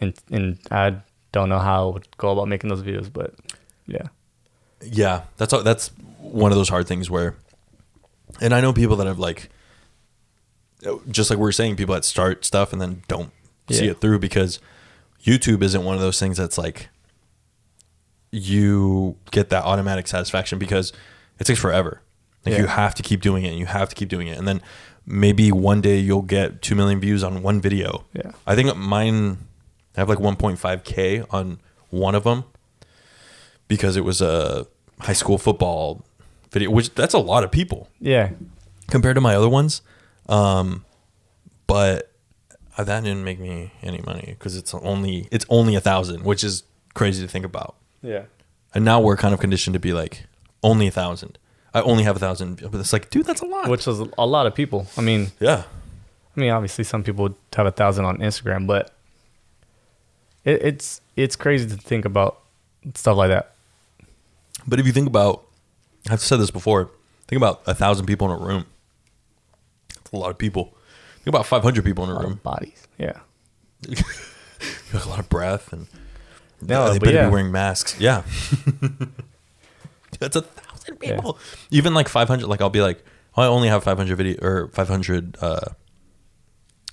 and 0.00 0.14
and 0.30 0.58
I 0.70 0.96
don't 1.32 1.48
know 1.48 1.58
how 1.58 1.88
I 1.88 1.92
would 1.92 2.16
go 2.16 2.30
about 2.30 2.48
making 2.48 2.70
those 2.70 2.82
videos, 2.82 3.12
but 3.12 3.34
yeah, 3.86 4.08
Yeah, 4.82 5.22
that's 5.36 5.52
all- 5.52 5.62
that's 5.62 5.90
one 6.20 6.52
of 6.52 6.56
those 6.58 6.68
hard 6.68 6.86
things 6.88 7.10
where, 7.10 7.34
and 8.40 8.54
I 8.54 8.60
know 8.60 8.72
people 8.72 8.96
that 8.96 9.06
have 9.06 9.18
like, 9.18 9.50
just 11.10 11.30
like 11.30 11.38
we 11.38 11.48
are 11.48 11.52
saying, 11.52 11.76
people 11.76 11.94
that 11.94 12.04
start 12.04 12.44
stuff 12.44 12.72
and 12.72 12.80
then 12.80 13.02
don't 13.08 13.30
see 13.70 13.86
it 13.88 14.00
through 14.00 14.18
because 14.20 14.60
YouTube 15.24 15.62
isn't 15.62 15.84
one 15.84 15.94
of 15.96 16.00
those 16.00 16.18
things 16.20 16.36
that's 16.36 16.56
like 16.56 16.88
you 18.30 19.16
get 19.30 19.50
that 19.50 19.64
automatic 19.64 20.06
satisfaction 20.08 20.58
because 20.58 20.92
it 21.38 21.44
takes 21.44 21.60
forever. 21.60 22.02
Like 22.44 22.54
Yeah. 22.54 22.60
you 22.62 22.66
have 22.66 22.94
to 22.96 23.02
keep 23.02 23.20
doing 23.20 23.44
it 23.44 23.48
and 23.50 23.58
you 23.58 23.66
have 23.66 23.88
to 23.88 23.94
keep 23.94 24.08
doing 24.08 24.28
it, 24.28 24.38
and 24.38 24.46
then 24.46 24.60
maybe 25.06 25.52
one 25.52 25.80
day 25.80 25.98
you'll 25.98 26.22
get 26.22 26.62
two 26.62 26.74
million 26.74 27.00
views 27.00 27.22
on 27.24 27.42
one 27.42 27.60
video. 27.60 28.04
Yeah. 28.12 28.32
I 28.46 28.54
think 28.54 28.74
mine 28.76 29.38
I 29.96 30.00
have 30.00 30.08
like 30.08 30.18
1.5k 30.18 31.26
on 31.32 31.58
one 31.90 32.14
of 32.14 32.24
them 32.24 32.44
because 33.68 33.96
it 33.96 34.04
was 34.04 34.20
a 34.20 34.66
high 35.00 35.12
school 35.14 35.38
football 35.38 36.04
video, 36.50 36.70
which 36.70 36.94
that's 36.94 37.14
a 37.14 37.18
lot 37.18 37.44
of 37.44 37.50
people 37.50 37.88
yeah, 38.00 38.30
compared 38.90 39.14
to 39.14 39.20
my 39.20 39.34
other 39.34 39.48
ones. 39.48 39.82
Um, 40.28 40.84
but 41.66 42.12
that 42.78 43.02
didn't 43.04 43.24
make 43.24 43.40
me 43.40 43.72
any 43.82 44.02
money 44.02 44.26
because 44.38 44.56
it's 44.56 44.74
only 44.74 45.28
it's 45.30 45.46
only 45.48 45.74
a 45.74 45.80
thousand, 45.80 46.24
which 46.24 46.44
is 46.44 46.62
crazy 46.94 47.22
to 47.22 47.28
think 47.28 47.44
about. 47.44 47.76
Yeah. 48.02 48.24
And 48.74 48.84
now 48.84 49.00
we're 49.00 49.16
kind 49.16 49.32
of 49.34 49.40
conditioned 49.40 49.74
to 49.74 49.80
be 49.80 49.92
like 49.92 50.24
only 50.62 50.86
a 50.86 50.90
thousand. 50.90 51.38
I 51.74 51.80
only 51.82 52.04
have 52.04 52.16
a 52.16 52.18
thousand, 52.18 52.60
but 52.70 52.74
it's 52.80 52.92
like, 52.92 53.10
dude, 53.10 53.26
that's 53.26 53.40
a 53.42 53.46
lot. 53.46 53.68
Which 53.68 53.86
is 53.86 53.98
a 54.18 54.26
lot 54.26 54.46
of 54.46 54.54
people. 54.54 54.86
I 54.96 55.00
mean, 55.02 55.32
yeah, 55.40 55.64
I 56.36 56.40
mean, 56.40 56.50
obviously 56.50 56.84
some 56.84 57.02
people 57.02 57.22
would 57.24 57.34
have 57.54 57.66
a 57.66 57.70
thousand 57.70 58.04
on 58.04 58.18
Instagram, 58.18 58.66
but 58.66 58.92
it, 60.44 60.62
it's 60.62 61.00
it's 61.16 61.36
crazy 61.36 61.66
to 61.68 61.76
think 61.76 62.04
about 62.04 62.40
stuff 62.94 63.16
like 63.16 63.28
that. 63.28 63.54
But 64.66 64.80
if 64.80 64.86
you 64.86 64.92
think 64.92 65.06
about, 65.06 65.44
I've 66.10 66.20
said 66.20 66.38
this 66.40 66.50
before, 66.50 66.90
Think 67.28 67.38
about 67.38 67.62
a 67.66 67.74
thousand 67.74 68.06
people 68.06 68.30
in 68.32 68.40
a 68.40 68.44
room. 68.44 68.66
That's 69.94 70.12
a 70.12 70.16
lot 70.16 70.30
of 70.30 70.38
people. 70.38 70.76
Think 71.16 71.28
about 71.28 71.44
500 71.46 71.84
people 71.84 72.04
in 72.04 72.10
a 72.10 72.12
A 72.12 72.14
lot 72.14 72.22
room. 72.22 72.32
of 72.34 72.42
bodies. 72.44 72.86
Yeah. 72.98 73.18
A 74.94 75.08
lot 75.08 75.18
of 75.18 75.28
breath 75.28 75.72
and 75.72 75.86
No, 76.60 76.92
they 76.92 76.98
better 76.98 77.12
yeah. 77.14 77.26
be 77.26 77.32
wearing 77.32 77.52
masks. 77.52 77.96
Yeah. 78.00 78.22
That's 80.18 80.36
a 80.36 80.42
thousand 80.42 80.98
Yeah. 81.02 81.16
people. 81.16 81.38
Even 81.70 81.94
like 81.94 82.08
500, 82.08 82.46
like 82.46 82.60
I'll 82.60 82.70
be 82.70 82.80
like, 82.80 83.04
oh, 83.36 83.42
I 83.42 83.46
only 83.46 83.68
have 83.68 83.84
500 83.84 84.16
video 84.16 84.38
or 84.42 84.68
500 84.68 85.36
uh, 85.40 85.60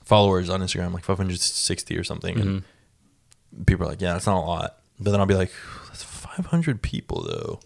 followers 0.03 0.49
on 0.49 0.61
Instagram, 0.61 0.93
like 0.93 1.03
560 1.05 1.97
or 1.97 2.03
something. 2.03 2.39
And 2.39 2.49
Mm-hmm. 2.61 3.63
people 3.63 3.85
are 3.85 3.89
like, 3.89 4.01
yeah, 4.01 4.13
that's 4.13 4.25
not 4.25 4.37
a 4.37 4.45
lot. 4.45 4.79
But 4.99 5.11
then 5.11 5.19
I'll 5.19 5.25
be 5.25 5.35
like, 5.35 5.51
that's 5.87 6.03
500 6.03 6.81
people 6.81 7.23
though. 7.23 7.59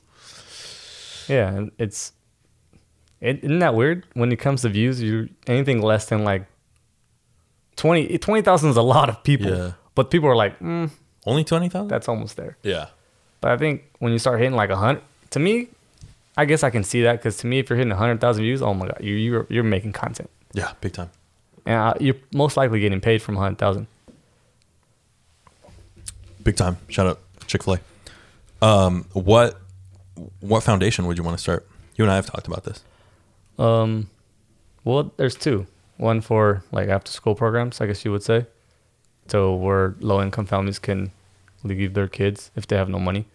Yeah, 1.28 1.50
and 1.54 1.72
it's 1.78 2.14
it, 3.20 3.44
isn't 3.44 3.60
that 3.60 3.74
weird 3.76 4.06
when 4.14 4.32
it 4.32 4.38
comes 4.38 4.62
to 4.62 4.70
views? 4.70 5.02
You 5.02 5.30
anything 5.48 5.82
less 5.82 6.06
than 6.06 6.24
like 6.24 6.46
20 7.76 8.18
20,000 8.18 8.70
is 8.70 8.78
a 8.78 8.82
lot 8.82 9.10
of 9.10 9.24
people. 9.24 9.50
Yeah. 9.50 9.72
But 9.96 10.10
people 10.12 10.30
are 10.30 10.36
like, 10.36 10.58
mm, 10.60 10.90
Only 11.28 11.44
20,000? 11.44 11.88
that's 11.90 12.08
almost 12.08 12.38
there. 12.38 12.58
Yeah. 12.64 12.88
But 13.42 13.52
I 13.52 13.58
think 13.58 13.84
when 14.00 14.12
you 14.14 14.18
start 14.20 14.40
hitting 14.40 14.56
like 14.56 14.70
a 14.72 14.76
hundred, 14.78 15.04
to 15.32 15.40
me, 15.40 15.68
I 16.38 16.46
guess 16.46 16.64
I 16.64 16.70
can 16.72 16.84
see 16.84 17.04
that 17.04 17.18
because 17.18 17.38
to 17.38 17.48
me, 17.48 17.60
if 17.60 17.70
you're 17.70 17.78
hitting 17.78 17.92
a 17.92 17.96
hundred 17.98 18.20
thousand 18.22 18.44
views, 18.44 18.62
oh 18.62 18.74
my 18.74 18.88
god, 18.88 18.98
you 19.02 19.14
you're 19.16 19.46
you're 19.50 19.64
making 19.64 19.92
content, 19.94 20.30
Yeah, 20.54 20.72
big 20.82 20.94
time. 20.94 21.10
uh, 21.68 21.94
you're 22.00 22.16
most 22.34 22.58
likely 22.58 22.80
getting 22.80 23.02
paid 23.02 23.22
from 23.22 23.36
hundred 23.36 23.58
thousand. 23.60 23.88
Big 26.44 26.56
time. 26.56 26.78
Shout 26.88 27.08
out 27.08 27.20
Chick 27.46 27.64
Fil 27.64 27.76
A. 28.62 28.66
Um, 28.66 29.06
what 29.14 29.60
what 30.40 30.64
foundation 30.64 31.06
would 31.08 31.18
you 31.18 31.24
want 31.24 31.38
to 31.38 31.42
start? 31.42 31.68
You 31.96 32.04
and 32.06 32.12
I 32.12 32.16
have 32.16 32.26
talked 32.26 32.48
about 32.48 32.64
this. 32.64 32.84
Um, 33.60 34.10
well, 34.84 35.12
there's 35.18 35.36
two. 35.36 35.68
One 35.98 36.22
for 36.22 36.64
like 36.72 36.90
after 36.90 37.12
school 37.12 37.36
programs, 37.36 37.82
I 37.82 37.88
guess 37.88 38.06
you 38.06 38.12
would 38.12 38.24
say. 38.24 38.46
So 39.28 39.54
where 39.56 39.96
low 40.00 40.22
income 40.22 40.46
families 40.46 40.80
can 40.80 41.12
leave 41.64 41.94
their 41.94 42.08
kids 42.08 42.52
if 42.56 42.66
they 42.68 42.76
have 42.78 42.90
no 42.90 43.00
money. 43.00 43.26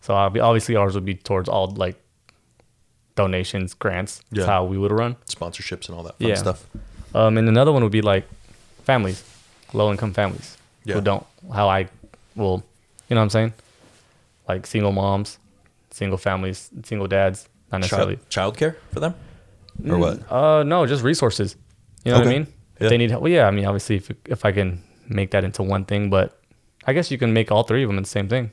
So 0.00 0.14
obviously 0.14 0.74
ours 0.76 0.94
would 0.94 1.04
be 1.04 1.14
towards 1.14 1.48
all 1.48 1.68
like 1.68 1.96
donations, 3.14 3.74
grants. 3.74 4.22
That's 4.30 4.40
Yeah. 4.40 4.46
how 4.46 4.64
we 4.64 4.78
would 4.78 4.90
run. 4.92 5.16
Sponsorships 5.26 5.88
and 5.88 5.96
all 5.96 6.02
that 6.04 6.18
fun 6.18 6.28
Yeah. 6.28 6.34
stuff. 6.36 6.66
Um, 7.14 7.36
and 7.36 7.48
another 7.48 7.72
one 7.72 7.82
would 7.82 7.92
be 7.92 8.00
like 8.02 8.24
families, 8.84 9.22
low 9.72 9.90
income 9.90 10.12
families 10.14 10.56
Yeah. 10.84 10.94
who 10.94 11.00
don't 11.02 11.26
how 11.52 11.68
I 11.68 11.88
will, 12.36 12.64
you 13.08 13.14
know 13.14 13.20
what 13.20 13.24
I'm 13.24 13.30
saying? 13.30 13.52
Like 14.48 14.66
single 14.66 14.92
moms, 14.92 15.38
single 15.90 16.18
families, 16.18 16.70
single 16.84 17.06
dads, 17.06 17.48
not 17.70 17.78
necessarily. 17.82 18.18
Child 18.28 18.56
childcare 18.56 18.74
for 18.92 19.00
them? 19.00 19.14
Or 19.88 19.98
what? 19.98 20.30
Uh, 20.32 20.62
no, 20.62 20.86
just 20.86 21.02
resources. 21.02 21.56
You 22.04 22.12
know 22.12 22.18
what 22.18 22.26
I 22.26 22.30
Okay. 22.30 22.38
mean? 22.38 22.46
Yeah. 22.80 22.84
If 22.86 22.90
they 22.90 22.98
need 22.98 23.10
help, 23.10 23.22
well, 23.22 23.32
yeah. 23.32 23.46
I 23.46 23.50
mean, 23.50 23.64
obviously, 23.66 23.96
if 23.96 24.10
if 24.26 24.44
I 24.44 24.52
can 24.52 24.82
make 25.14 25.30
that 25.32 25.44
into 25.44 25.62
one 25.62 25.84
thing, 25.84 26.10
but 26.10 26.40
I 26.86 26.92
guess 26.92 27.10
you 27.10 27.18
can 27.18 27.32
make 27.32 27.52
all 27.52 27.62
three 27.62 27.82
of 27.82 27.88
them 27.88 27.96
in 27.96 28.02
the 28.02 28.08
same 28.08 28.28
thing. 28.28 28.50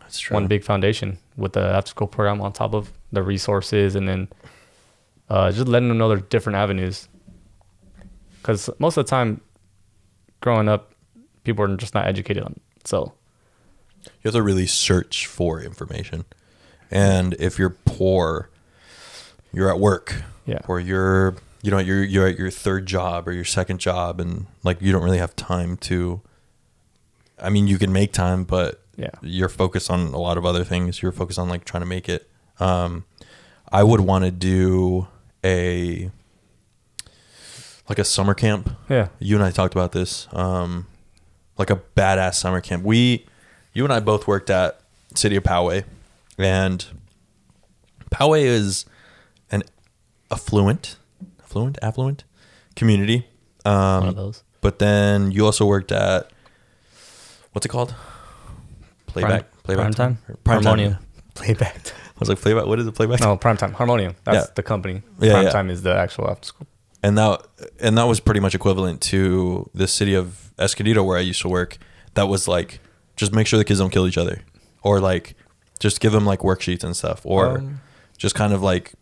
That's 0.00 0.18
true. 0.18 0.34
One 0.34 0.46
big 0.46 0.64
foundation 0.64 1.18
with 1.36 1.52
the 1.52 1.60
after 1.60 1.90
school 1.90 2.06
program 2.06 2.40
on 2.40 2.52
top 2.52 2.74
of 2.74 2.92
the 3.12 3.22
resources, 3.22 3.94
and 3.94 4.08
then 4.08 4.28
uh, 5.28 5.52
just 5.52 5.68
letting 5.68 5.88
them 5.88 5.98
know 5.98 6.08
there's 6.08 6.22
different 6.22 6.56
avenues. 6.56 7.08
Because 8.40 8.70
most 8.78 8.96
of 8.96 9.04
the 9.04 9.10
time, 9.10 9.40
growing 10.40 10.68
up, 10.68 10.94
people 11.44 11.64
are 11.64 11.76
just 11.76 11.94
not 11.94 12.06
educated 12.06 12.42
on. 12.42 12.52
It. 12.52 12.88
So 12.88 13.12
You 14.04 14.10
have 14.24 14.34
to 14.34 14.42
really 14.42 14.66
search 14.66 15.26
for 15.26 15.60
information. 15.60 16.24
And 16.90 17.34
if 17.38 17.58
you're 17.58 17.76
poor, 17.84 18.48
you're 19.52 19.68
at 19.68 19.78
work. 19.78 20.22
Yeah. 20.46 20.60
Or 20.66 20.80
you're 20.80 21.36
you 21.62 21.70
know, 21.70 21.78
you're 21.78 22.02
you're 22.04 22.26
at 22.28 22.38
your 22.38 22.50
third 22.50 22.86
job 22.86 23.26
or 23.28 23.32
your 23.32 23.44
second 23.44 23.78
job 23.80 24.20
and 24.20 24.46
like 24.64 24.80
you 24.80 24.92
don't 24.92 25.02
really 25.02 25.18
have 25.18 25.34
time 25.36 25.76
to 25.78 26.20
I 27.40 27.50
mean 27.50 27.66
you 27.68 27.78
can 27.78 27.92
make 27.92 28.12
time, 28.12 28.44
but 28.44 28.80
Yeah. 28.96 29.10
you're 29.22 29.48
focused 29.48 29.90
on 29.90 30.00
a 30.14 30.18
lot 30.18 30.38
of 30.38 30.44
other 30.46 30.64
things. 30.64 31.02
You're 31.02 31.12
focused 31.12 31.38
on 31.38 31.48
like 31.48 31.64
trying 31.64 31.82
to 31.82 31.86
make 31.86 32.08
it. 32.08 32.28
Um 32.60 33.04
I 33.70 33.82
would 33.82 34.00
want 34.00 34.24
to 34.24 34.30
do 34.30 35.08
a 35.44 36.10
like 37.88 37.98
a 37.98 38.04
summer 38.04 38.34
camp 38.34 38.70
yeah, 38.88 39.08
you 39.18 39.34
and 39.36 39.44
I 39.44 39.50
talked 39.50 39.74
about 39.74 39.92
this. 39.92 40.28
Um, 40.32 40.86
like 41.56 41.70
a 41.70 41.76
badass 41.96 42.34
summer 42.34 42.60
camp. 42.60 42.84
We, 42.84 43.26
you 43.72 43.82
and 43.84 43.92
I 43.92 43.98
both 44.00 44.26
worked 44.26 44.48
at 44.50 44.80
City 45.14 45.36
of 45.36 45.42
Poway, 45.42 45.84
and 46.38 46.84
Poway 48.10 48.42
is 48.44 48.84
an 49.50 49.62
affluent, 50.30 50.96
affluent, 51.48 51.78
affluent 51.82 52.24
community. 52.76 53.26
Um, 53.64 54.00
one 54.00 54.08
of 54.08 54.16
those. 54.16 54.42
But 54.60 54.78
then 54.78 55.30
you 55.32 55.44
also 55.46 55.64
worked 55.66 55.92
at 55.92 56.30
what's 57.52 57.64
it 57.64 57.68
called? 57.70 57.94
Playback, 59.06 59.30
Prime- 59.30 59.62
playback 59.64 59.82
prime 59.84 59.94
time, 59.94 60.18
Or 60.28 60.36
Prime 60.44 60.62
Harmonium, 60.62 60.92
time. 60.94 61.02
playback. 61.34 61.76
I 61.86 62.18
was 62.20 62.28
like 62.28 62.40
playback. 62.40 62.66
What 62.66 62.78
is 62.78 62.86
it? 62.86 62.94
Playback. 62.94 63.20
no, 63.20 63.36
prime 63.36 63.56
time, 63.56 63.72
Harmonium. 63.72 64.14
That's 64.24 64.48
Yeah. 64.48 64.52
the 64.54 64.62
company. 64.62 65.02
Yeah, 65.20 65.32
prime 65.32 65.44
yeah. 65.44 65.50
time 65.50 65.70
is 65.70 65.82
the 65.82 65.94
actual 65.96 66.28
after 66.30 66.46
school. 66.46 66.66
and 67.02 67.16
that 67.16 67.42
and 67.80 67.96
that 67.96 68.04
was 68.04 68.20
pretty 68.20 68.40
much 68.40 68.54
equivalent 68.54 69.00
to 69.02 69.70
the 69.72 69.86
city 69.86 70.14
of 70.14 70.52
Escondido 70.58 71.02
where 71.04 71.16
I 71.16 71.20
used 71.22 71.40
to 71.42 71.48
work. 71.48 71.78
That 72.14 72.28
was 72.28 72.48
like 72.48 72.80
just 73.16 73.32
make 73.32 73.46
sure 73.46 73.58
the 73.58 73.64
kids 73.64 73.78
don't 73.78 73.90
kill 73.90 74.06
each 74.06 74.18
other, 74.18 74.42
or 74.82 75.00
like 75.00 75.34
just 75.78 76.00
give 76.00 76.12
them 76.12 76.26
like 76.26 76.40
worksheets 76.40 76.82
and 76.84 76.96
stuff, 76.96 77.20
or 77.24 77.58
Um, 77.58 77.80
just 78.18 78.34
kind 78.34 78.52
of 78.52 78.62
like 78.62 78.92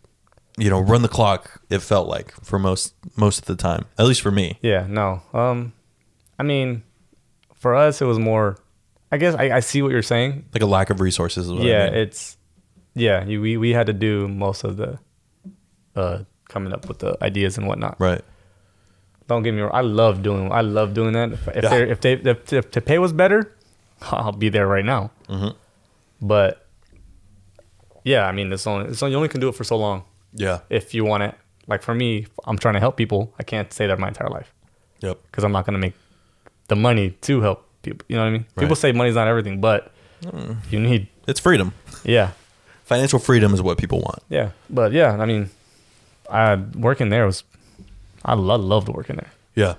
you 0.57 0.69
know 0.69 0.79
run 0.79 1.01
the 1.01 1.07
clock. 1.07 1.61
It 1.69 1.79
felt 1.79 2.07
like 2.07 2.31
for 2.43 2.57
most 2.59 2.93
most 3.15 3.39
of 3.39 3.45
the 3.45 3.55
time, 3.55 3.85
at 3.97 4.05
least 4.05 4.21
for 4.21 4.31
me. 4.31 4.57
Yeah, 4.61 4.85
no. 4.89 5.21
Um, 5.33 5.73
I 6.39 6.43
mean, 6.43 6.83
for 7.55 7.75
us, 7.75 8.01
it 8.01 8.05
was 8.05 8.19
more. 8.19 8.57
I 9.11 9.17
guess 9.17 9.35
I, 9.35 9.51
I 9.57 9.59
see 9.61 9.81
what 9.81 9.91
you're 9.91 10.01
saying. 10.01 10.45
Like 10.53 10.63
a 10.63 10.65
lack 10.65 10.89
of 10.89 10.99
resources. 10.99 11.49
Yeah, 11.49 11.83
I 11.85 11.89
mean. 11.91 11.93
it's 11.99 12.37
yeah. 12.95 13.23
You, 13.25 13.39
we 13.41 13.57
we 13.57 13.69
had 13.71 13.87
to 13.87 13.93
do 13.93 14.27
most 14.27 14.63
of 14.63 14.77
the 14.77 14.99
uh 15.95 16.23
coming 16.49 16.73
up 16.73 16.87
with 16.87 16.99
the 16.99 17.17
ideas 17.23 17.57
and 17.57 17.67
whatnot. 17.67 17.95
right. 17.99 18.21
Don't 19.27 19.43
get 19.43 19.53
me 19.53 19.59
wrong. 19.61 19.71
I 19.73 19.81
love 19.81 20.23
doing. 20.23 20.51
I 20.51 20.61
love 20.61 20.93
doing 20.93 21.11
that. 21.13 21.33
If 21.33 21.47
if, 21.49 21.63
Yeah. 21.63 21.69
they 21.69 21.89
if 21.91 22.01
they 22.01 22.13
if, 22.13 22.53
if 22.53 22.71
the 22.71 22.81
pay 22.81 22.97
was 22.97 23.11
better, 23.13 23.53
I'll 24.01 24.31
be 24.31 24.47
there 24.49 24.65
right 24.67 24.85
now. 24.85 25.11
Mhm. 25.29 25.53
But 26.21 26.65
yeah, 28.03 28.25
I 28.25 28.31
mean, 28.31 28.51
it's 28.53 28.65
only 28.65 28.87
it's 28.89 29.03
only, 29.03 29.11
you 29.11 29.17
only 29.17 29.29
can 29.29 29.41
do 29.41 29.49
it 29.49 29.55
for 29.55 29.63
so 29.65 29.75
long. 29.77 30.03
Yeah. 30.37 30.59
If 30.69 30.93
you 30.93 31.03
want 31.05 31.23
it, 31.23 31.35
like 31.67 31.81
for 31.83 31.93
me, 31.93 32.27
I'm 32.45 32.57
trying 32.57 32.75
to 32.75 32.79
help 32.79 32.95
people. 32.97 33.33
I 33.39 33.43
can't 33.43 33.71
say 33.73 33.87
that 33.87 33.99
my 33.99 34.07
entire 34.07 34.29
life. 34.29 34.53
Yep. 35.01 35.19
because 35.29 35.43
I'm 35.43 35.51
not 35.51 35.65
going 35.65 35.73
to 35.73 35.79
make 35.79 35.93
the 36.69 36.75
money 36.75 37.11
to 37.21 37.41
help 37.41 37.67
people. 37.83 38.03
You 38.09 38.15
know 38.15 38.23
what 38.23 38.29
I 38.29 38.31
mean? 38.31 38.45
People 38.57 38.75
say 38.75 38.91
money's 38.91 39.13
not 39.15 39.27
everything, 39.27 39.61
but 39.61 39.91
you 40.71 40.79
need, 40.79 41.07
It's 41.27 41.39
freedom. 41.39 41.73
yeah, 42.03 42.31
Financial 42.83 43.19
freedom 43.19 43.53
is 43.53 43.61
what 43.61 43.77
people 43.77 43.99
want. 43.99 44.23
yeah. 44.29 44.51
But 44.69 44.93
yeah, 44.93 45.11
I 45.21 45.25
mean, 45.25 45.49
I 46.31 46.55
working 46.75 47.09
there 47.09 47.25
was, 47.27 47.43
I 48.25 48.33
lo- 48.33 48.55
loved 48.55 48.89
working 48.89 49.17
there. 49.17 49.31
Yeah. 49.55 49.75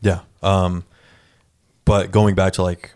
Yeah. 0.00 0.20
Um 0.42 0.84
but 1.84 2.10
going 2.10 2.34
back 2.34 2.54
to 2.54 2.62
like 2.62 2.92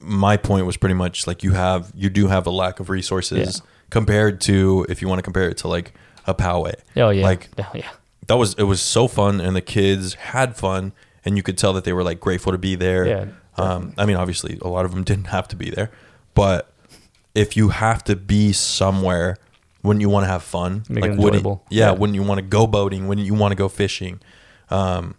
my 0.00 0.36
point 0.38 0.64
was 0.64 0.76
pretty 0.78 0.94
much 0.94 1.26
like 1.26 1.42
you 1.42 1.52
have 1.52 1.90
you 1.94 2.08
do 2.08 2.28
have 2.28 2.46
a 2.46 2.50
lack 2.50 2.80
of 2.80 2.88
resources 2.88 3.38
Yeah. 3.62 3.66
compared 3.90 4.40
to 4.42 4.86
if 4.88 5.02
you 5.02 5.08
want 5.08 5.18
to 5.18 5.22
compare 5.22 5.48
it 5.50 5.58
to 5.58 5.68
like 5.68 5.92
a 6.28 6.34
Poway. 6.34 6.74
Oh 6.96 7.10
yeah, 7.10 7.24
Like 7.24 7.48
oh, 7.58 7.66
yeah, 7.74 7.88
that 8.28 8.36
was 8.36 8.54
it 8.54 8.62
was 8.64 8.80
so 8.80 9.08
fun 9.08 9.40
and 9.40 9.56
the 9.56 9.60
kids 9.60 10.14
had 10.14 10.56
fun 10.56 10.92
and 11.24 11.36
you 11.36 11.42
could 11.42 11.58
tell 11.58 11.72
that 11.72 11.82
they 11.84 11.92
were 11.92 12.04
like 12.04 12.20
grateful 12.20 12.52
to 12.52 12.58
be 12.58 12.76
there. 12.76 13.04
Yeah, 13.06 13.24
Um 13.56 13.94
I 13.98 14.06
mean 14.06 14.16
obviously 14.16 14.58
a 14.62 14.68
lot 14.68 14.84
of 14.84 14.92
them 14.92 15.02
didn't 15.10 15.26
have 15.28 15.48
to 15.48 15.56
be 15.56 15.70
there, 15.70 15.90
but 16.34 16.70
if 17.34 17.56
you 17.56 17.70
have 17.70 18.04
to 18.04 18.14
be 18.14 18.52
somewhere 18.52 19.36
wouldn't 19.82 20.00
you 20.00 20.08
want 20.10 20.24
to 20.24 20.28
have 20.28 20.42
fun? 20.42 20.82
Make 20.88 21.04
it 21.04 21.18
wouldn't-. 21.18 21.44
Yeah, 21.70 21.86
Yeah. 21.86 21.90
wouldn't 21.92 22.14
you 22.16 22.22
want 22.22 22.38
to 22.38 22.42
go 22.46 22.66
boating? 22.66 23.06
Wouldn't 23.08 23.26
you 23.26 23.34
want 23.34 23.52
to 23.52 23.56
go 23.56 23.68
fishing? 23.68 24.20
Um, 24.70 25.14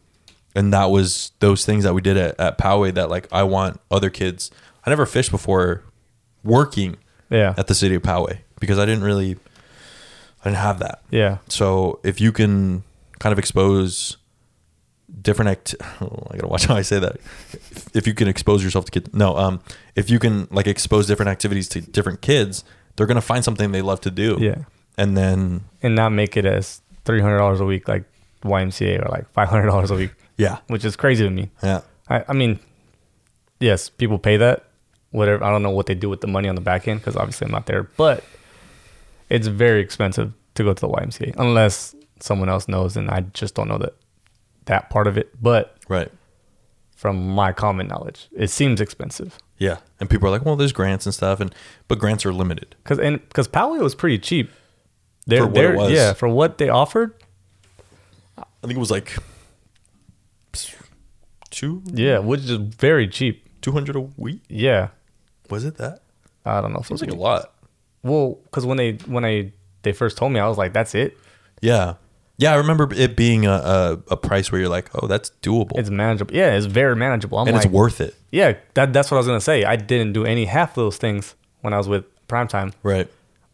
and 0.54 0.74
that 0.74 0.92
was 0.92 1.32
those 1.40 1.66
things 1.66 1.86
that 1.86 1.94
we 1.94 2.02
did 2.02 2.18
at, 2.18 2.40
at 2.40 2.58
Poway 2.58 2.94
that 2.94 3.10
like 3.10 3.28
I 3.32 3.44
want 3.44 3.80
other 3.90 4.10
kids. 4.10 4.52
I 4.86 4.90
never 4.90 5.06
fished 5.06 5.32
before 5.32 5.84
working 6.44 6.98
yeah, 7.30 7.54
at 7.58 7.68
the 7.68 7.76
city 7.76 7.96
of 7.96 8.02
Poway 8.02 8.40
because 8.60 8.78
I 8.78 8.86
didn't 8.86 9.04
really, 9.04 9.38
I 10.44 10.50
didn't 10.50 10.58
have 10.60 10.80
that. 10.80 11.02
yeah, 11.12 11.38
So 11.50 12.00
if 12.04 12.22
you 12.22 12.32
can 12.32 12.84
kind 13.20 13.34
of 13.34 13.40
expose 13.40 14.18
different 15.22 15.50
act, 15.52 15.76
oh, 16.02 16.28
I 16.32 16.36
gotta 16.38 16.48
watch 16.48 16.66
how 16.66 16.76
I 16.76 16.82
say 16.82 17.00
that. 17.00 17.18
If, 17.52 17.96
if 17.96 18.08
you 18.08 18.14
can 18.14 18.28
expose 18.28 18.64
yourself 18.64 18.86
to 18.86 18.92
kids, 18.92 19.14
no, 19.14 19.36
um, 19.38 19.60
if 19.96 20.10
you 20.10 20.20
can 20.20 20.48
like 20.52 20.68
expose 20.68 21.08
different 21.08 21.30
activities 21.30 21.68
to 21.70 21.82
different 21.82 22.22
kids, 22.22 22.64
they're 22.96 23.08
gonna 23.08 23.22
find 23.22 23.44
something 23.44 23.72
they 23.72 23.82
love 23.82 24.02
to 24.02 24.12
do. 24.12 24.38
yeah, 24.40 24.64
and 24.98 25.18
then 25.18 25.66
and 25.84 25.96
not 25.96 26.10
make 26.12 26.38
it 26.38 26.46
as 26.46 26.82
three 27.06 27.22
hundred 27.22 27.38
dollars 27.40 27.60
a 27.60 27.66
week 27.66 27.88
like 27.88 28.04
YMCA 28.44 29.06
or 29.06 29.10
like 29.10 29.30
five 29.34 29.50
hundred 29.50 29.66
dollars 29.68 29.92
a 29.92 29.96
week, 29.96 30.12
yeah, 30.38 30.60
which 30.68 30.86
is 30.86 30.96
crazy 30.96 31.24
to 31.26 31.30
me. 31.30 31.50
yeah, 31.62 31.82
I, 32.08 32.24
I 32.30 32.34
mean, 32.34 32.60
yes, 33.60 33.90
people 33.90 34.20
pay 34.20 34.38
that. 34.38 34.66
Whatever. 35.12 35.44
I 35.44 35.50
don't 35.50 35.64
know 35.64 35.72
what 35.72 35.88
they 35.88 35.96
do 35.96 36.08
with 36.08 36.22
the 36.22 36.28
money 36.28 36.48
on 36.48 36.56
the 36.56 36.62
back 36.62 36.88
end 36.88 37.00
because 37.02 37.16
obviously 37.18 37.46
I'm 37.46 37.52
not 37.52 37.66
there, 37.66 37.84
but 37.84 38.24
it's 39.30 39.48
very 39.48 39.82
expensive 39.82 40.34
to 40.56 40.64
go 40.64 40.74
to 40.74 40.82
the 40.82 40.88
YMCA 40.90 41.36
unless 41.38 41.96
someone 42.20 42.50
else 42.50 42.68
knows, 42.68 42.98
and 42.98 43.10
I 43.10 43.22
just 43.22 43.56
don't 43.56 43.68
know 43.68 43.78
that 43.78 43.94
that 44.66 44.90
part 44.90 45.08
of 45.08 45.18
it. 45.18 45.30
But 45.42 45.78
Right. 45.88 46.12
from 46.96 47.30
my 47.30 47.52
common 47.54 47.88
knowledge, 47.88 48.28
it 48.36 48.50
seems 48.50 48.82
expensive 48.82 49.38
Yeah. 49.58 49.78
And 50.00 50.10
people 50.10 50.28
are 50.28 50.32
like, 50.32 50.46
well, 50.46 50.56
there's 50.56 50.72
grants 50.74 51.06
and 51.06 51.14
stuff, 51.14 51.40
and 51.42 51.54
but 51.88 52.00
grants 52.00 52.26
are 52.26 52.34
limited. 52.34 52.76
because 52.84 53.00
and 53.00 53.20
because 53.28 53.48
Palio 53.48 53.82
was 53.84 53.96
pretty 53.96 54.18
cheap. 54.20 54.52
They're, 55.28 55.42
For 55.42 55.46
what 55.48 55.54
they're- 55.56 55.76
was. 55.76 55.92
yeah, 55.92 56.14
for 56.14 56.28
what 56.30 56.58
they 56.58 56.70
offered, 56.70 57.14
I 58.38 58.44
think 58.62 58.74
it 58.74 58.80
was 58.80 58.90
like 58.92 59.16
two 61.50 61.82
yeah, 61.86 62.20
which 62.20 62.42
is 62.42 62.52
very 62.52 63.08
cheap. 63.08 63.46
two 63.62 63.72
hundred 63.72 63.96
a 63.96 64.02
week. 64.02 64.42
Yeah, 64.48 64.90
Was 65.50 65.66
it 65.66 65.76
that? 65.78 66.00
I 66.46 66.62
don't 66.62 66.72
know. 66.74 66.80
It 66.80 66.86
Seems 66.86 67.02
was 67.02 67.10
like 67.10 67.18
a 67.18 67.22
lot. 67.22 67.54
Well, 68.04 68.40
because 68.46 68.66
when 68.66 68.78
they 68.78 68.94
when 69.06 69.26
I 69.26 69.54
they 69.82 69.94
first 69.94 70.18
told 70.18 70.32
me, 70.32 70.40
I 70.40 70.48
was 70.48 70.58
like, 70.58 70.74
"That's 70.74 70.96
it. 70.96 71.18
Yeah. 71.62 71.96
Yeah, 72.38 72.54
I 72.54 72.56
remember 72.56 72.88
it 72.94 73.18
being 73.18 73.46
a, 73.46 73.52
a, 73.52 74.00
a 74.12 74.18
price 74.18 74.50
where 74.50 74.62
you're 74.62 74.70
like, 74.70 74.90
oh, 74.96 75.08
that's 75.08 75.32
doable. 75.42 75.78
It's 75.78 75.90
manageable. 75.90 76.34
Yeah, 76.34 76.56
it's 76.56 76.68
very 76.68 76.96
manageable." 76.96 77.38
I'm 77.38 77.48
and 77.48 77.56
like, 77.56 77.66
it's 77.66 77.74
worth 77.74 78.00
it. 78.00 78.16
"Yeah, 78.32 78.54
that, 78.76 78.94
that's 78.94 79.12
what 79.12 79.16
I 79.16 79.20
was 79.20 79.28
gonna 79.28 79.42
say. 79.42 79.66
I 79.66 79.76
didn't 79.76 80.14
do 80.14 80.26
any 80.26 80.46
half 80.46 80.72
of 80.72 80.76
those 80.76 80.98
things 80.98 81.36
when 81.62 81.74
I 81.74 81.78
was 81.78 81.88
with 81.88 82.06
Primetime. 82.28 82.74
Right. 82.84 83.10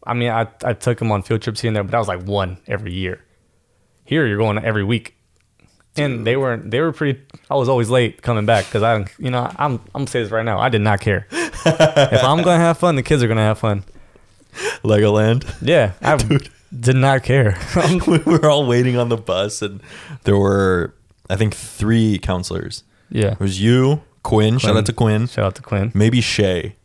I 0.06 0.14
mean, 0.14 0.30
I 0.30 0.46
I 0.62 0.74
took 0.74 0.98
them 0.98 1.10
on 1.10 1.22
field 1.22 1.42
trips 1.42 1.60
here 1.60 1.68
and 1.68 1.76
there, 1.76 1.82
but 1.82 1.90
that 1.90 1.98
was 1.98 2.08
like 2.08 2.22
one 2.22 2.58
every 2.68 2.92
year. 2.92 3.24
Here, 4.04 4.24
you're 4.24 4.38
going 4.38 4.58
every 4.64 4.84
week, 4.84 5.16
and 5.96 6.24
they 6.24 6.36
weren't. 6.36 6.70
They 6.70 6.80
were 6.80 6.92
pretty. 6.92 7.20
I 7.50 7.56
was 7.56 7.68
always 7.68 7.90
late 7.90 8.22
coming 8.22 8.46
back 8.46 8.66
because 8.66 8.84
I, 8.84 9.04
you 9.18 9.30
know, 9.30 9.50
I'm 9.56 9.72
I'm 9.72 9.80
gonna 9.92 10.06
say 10.06 10.22
this 10.22 10.30
right 10.30 10.44
now. 10.44 10.60
I 10.60 10.68
did 10.68 10.82
not 10.82 11.00
care. 11.00 11.26
if 11.32 12.22
I'm 12.22 12.42
gonna 12.42 12.58
have 12.58 12.78
fun, 12.78 12.94
the 12.94 13.02
kids 13.02 13.22
are 13.24 13.28
gonna 13.28 13.40
have 13.40 13.58
fun. 13.58 13.82
Legoland. 14.82 15.44
Yeah, 15.62 15.92
I 16.02 16.16
did 16.80 16.96
not 16.96 17.22
care. 17.22 17.58
we 18.06 18.18
were 18.18 18.48
all 18.50 18.66
waiting 18.66 18.96
on 18.96 19.08
the 19.08 19.16
bus, 19.16 19.62
and 19.62 19.80
there 20.24 20.36
were, 20.36 20.94
I 21.30 21.36
think, 21.36 21.54
three 21.54 22.18
counselors. 22.18 22.84
yeah. 23.10 23.32
It 23.32 23.40
was 23.40 23.60
you, 23.60 24.02
Quinn. 24.22 24.58
Shout 24.58 24.76
out 24.76 24.86
to 24.86 24.92
Quinn. 24.92 25.26
Shout 25.28 25.44
out 25.44 25.54
to 25.56 25.62
Quinn. 25.62 25.92
Maybe 25.94 26.20
Shay. 26.20 26.76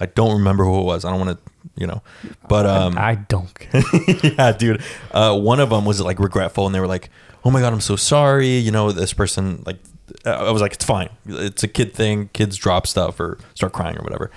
I 0.00 0.06
don't 0.06 0.32
remember 0.38 0.64
who 0.64 0.80
it 0.80 0.84
was. 0.84 1.04
I 1.04 1.10
don't 1.10 1.18
want 1.26 1.38
to, 1.44 1.50
you 1.76 1.86
know. 1.86 2.02
But 2.48 2.66
um, 2.66 2.96
I 2.96 3.16
don't 3.16 3.52
care. 3.58 3.82
yeah, 4.22 4.52
dude. 4.52 4.82
Uh, 5.10 5.36
one 5.38 5.58
of 5.60 5.70
them 5.70 5.84
was 5.84 6.00
like 6.00 6.18
regretful, 6.20 6.66
and 6.66 6.74
they 6.74 6.78
were 6.80 6.86
like, 6.86 7.10
"Oh 7.44 7.50
my 7.50 7.60
god, 7.60 7.72
I'm 7.72 7.80
so 7.80 7.96
sorry." 7.96 8.58
You 8.58 8.70
know, 8.70 8.92
this 8.92 9.12
person 9.12 9.62
like, 9.66 9.78
I 10.24 10.52
was 10.52 10.62
like, 10.62 10.72
"It's 10.74 10.84
fine. 10.84 11.08
It's 11.26 11.64
a 11.64 11.68
kid 11.68 11.94
thing. 11.94 12.30
Kids 12.32 12.56
drop 12.56 12.86
stuff 12.86 13.18
or 13.18 13.38
start 13.54 13.72
crying 13.72 13.96
or 13.98 14.02
whatever." 14.02 14.30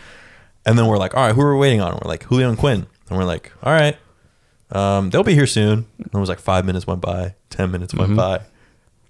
And 0.65 0.77
then 0.77 0.85
we're 0.87 0.97
like, 0.97 1.15
"All 1.15 1.25
right, 1.25 1.33
who 1.35 1.41
are 1.41 1.53
we 1.53 1.59
waiting 1.59 1.81
on?" 1.81 1.93
We're 2.03 2.07
like, 2.09 2.23
"Julio 2.23 2.49
and 2.49 2.57
Quinn." 2.57 2.85
And 3.09 3.17
we're 3.17 3.25
like, 3.25 3.51
"All 3.63 3.73
right, 3.73 3.97
um, 4.71 5.09
they'll 5.09 5.23
be 5.23 5.33
here 5.33 5.47
soon." 5.47 5.85
And 5.97 6.07
it 6.13 6.17
was 6.17 6.29
like 6.29 6.39
five 6.39 6.65
minutes 6.65 6.85
went 6.85 7.01
by, 7.01 7.35
ten 7.49 7.71
minutes 7.71 7.93
went 7.93 8.11
Mhm. 8.11 8.15
by, 8.15 8.41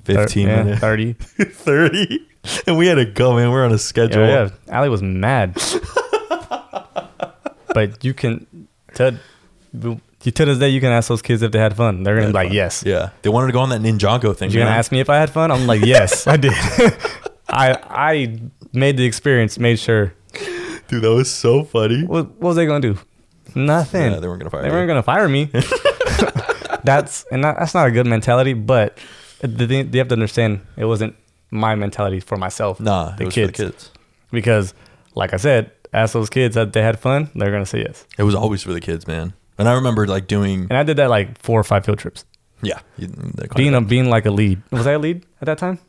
fifteen 0.04 0.47
Thir- 0.47 0.52
yeah, 0.54 0.64
minutes, 0.64 0.82
30. 0.82 1.14
thirty, 1.52 2.28
and 2.68 2.78
we 2.78 2.88
had 2.88 2.95
to 2.95 3.06
go. 3.06 3.36
Man, 3.36 3.52
we're 3.52 3.66
on 3.66 3.72
a 3.74 3.78
schedule. 3.78 4.22
Yeah, 4.26 4.49
yeah. 4.68 4.76
Allie 4.76 4.89
was 4.89 5.02
mad. 5.02 5.56
but 7.74 8.04
you 8.04 8.14
can, 8.14 8.68
to, 8.95 9.20
you 9.74 10.32
to 10.32 10.45
this 10.45 10.58
day, 10.58 10.70
you 10.70 10.80
can 10.82 10.91
ask 10.91 11.10
those 11.10 11.22
kids 11.22 11.41
if 11.41 11.52
they 11.52 11.60
had 11.60 11.76
fun. 11.76 12.04
They're 12.04 12.16
gonna 12.16 12.28
be 12.28 12.34
like, 12.34 12.52
yes. 12.54 12.84
Yeah, 12.86 13.10
they 13.22 13.30
wanted 13.30 13.47
to 13.47 13.54
go 13.54 13.60
on 13.60 13.70
that 13.70 13.82
Ninjago 13.82 14.36
thing. 14.36 14.52
You're 14.52 14.64
gonna 14.64 14.76
ask 14.76 14.91
me 14.91 14.99
if 14.99 15.10
I 15.10 15.18
had 15.18 15.30
fun? 15.30 15.52
I'm 15.52 15.68
like, 15.68 15.82
yes, 15.82 16.28
I 16.28 16.38
did. 16.38 16.54
I 17.49 17.78
I 17.89 18.39
made 18.74 18.97
the 18.97 19.06
experience, 19.06 19.58
made 19.60 19.80
sure. 19.80 20.14
Dude, 20.92 21.02
that 21.04 21.12
was 21.14 21.32
so 21.34 21.64
funny. 21.64 22.04
What, 22.06 22.28
what 22.32 22.42
was 22.50 22.56
they 22.58 22.66
gonna 22.68 22.82
do? 22.82 22.98
Nothing. 23.56 24.12
Yeah, 24.14 24.20
they 24.20 24.28
weren't 24.28 24.39
gonna 24.42 24.50
fire 24.52 24.62
They 24.62 24.68
you. 24.68 24.74
weren't 24.74 24.88
gonna 24.88 25.04
fire 25.04 25.28
me. 25.28 25.46
that's 26.84 27.26
and 27.32 27.44
that, 27.44 27.58
that's 27.60 27.74
not 27.74 27.88
a 27.88 27.92
good 27.92 28.06
mentality. 28.06 28.54
But 28.54 28.98
the 29.42 29.68
thing, 29.68 29.92
they 29.92 29.98
have 29.98 30.08
to 30.10 30.14
understand 30.14 30.62
it 30.78 30.86
wasn't 30.86 31.16
my 31.50 31.76
mentality 31.76 32.20
for 32.20 32.38
myself. 32.38 32.80
Nah, 32.80 33.16
the 33.16 33.24
it 33.24 33.26
was 33.26 33.34
kids. 33.36 33.58
for 33.58 33.64
the 33.66 33.72
kids. 33.72 33.92
because, 34.32 34.74
like 35.16 35.34
I 35.34 35.38
said, 35.38 35.72
ask 35.94 36.14
those 36.14 36.30
kids 36.30 36.56
that 36.56 36.74
they 36.74 36.82
had 36.82 37.00
fun, 37.00 37.30
they're 37.36 37.52
gonna 37.52 37.66
say 37.66 37.80
yes. 37.80 38.06
It 38.18 38.24
was 38.24 38.36
always 38.36 38.64
for 38.64 38.72
the 38.74 38.82
kids, 38.82 39.08
man. 39.08 39.34
And 39.58 39.68
I 39.68 39.74
remember 39.74 40.08
like 40.08 40.28
doing, 40.28 40.62
And 40.70 40.74
I 40.78 40.84
did 40.84 40.98
that 40.98 41.10
like 41.10 41.38
four 41.42 41.60
or 41.60 41.64
five 41.64 41.86
field 41.86 42.00
trips. 42.00 42.26
yeah, 42.62 42.80
you- 42.98 43.10
Being 43.56 43.74
of- 43.76 43.84
a 43.84 43.86
being 43.86 44.10
like 44.10 44.26
a 44.26 44.32
lead. 44.32 44.62
Was 44.72 44.88
I 44.88 44.94
a 44.94 45.00
lead 45.00 45.26
at 45.42 45.46
that 45.48 45.58
time? 45.58 45.80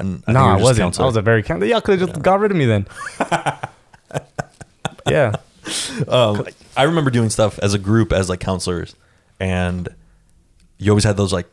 and 0.00 0.22
I 0.26 0.32
No, 0.32 0.40
you 0.44 0.46
I 0.50 0.56
wasn't. 0.56 0.78
counselor. 0.86 1.04
I 1.04 1.06
was 1.06 1.16
a 1.16 1.22
very 1.22 1.42
count. 1.42 1.64
Y'all 1.66 1.80
could 1.80 1.98
have 2.00 2.08
just 2.10 2.22
got 2.22 2.38
rid 2.40 2.50
of 2.50 2.56
me 2.56 2.66
then. 2.66 2.86
yeah. 5.10 5.32
um, 6.08 6.46
I 6.76 6.84
remember 6.84 7.10
doing 7.10 7.30
stuff 7.30 7.58
as 7.60 7.74
a 7.74 7.78
group 7.78 8.12
as 8.12 8.28
like 8.28 8.40
counselors, 8.40 8.94
and 9.40 9.88
you 10.78 10.90
always 10.92 11.04
had 11.04 11.16
those 11.16 11.32
like 11.32 11.46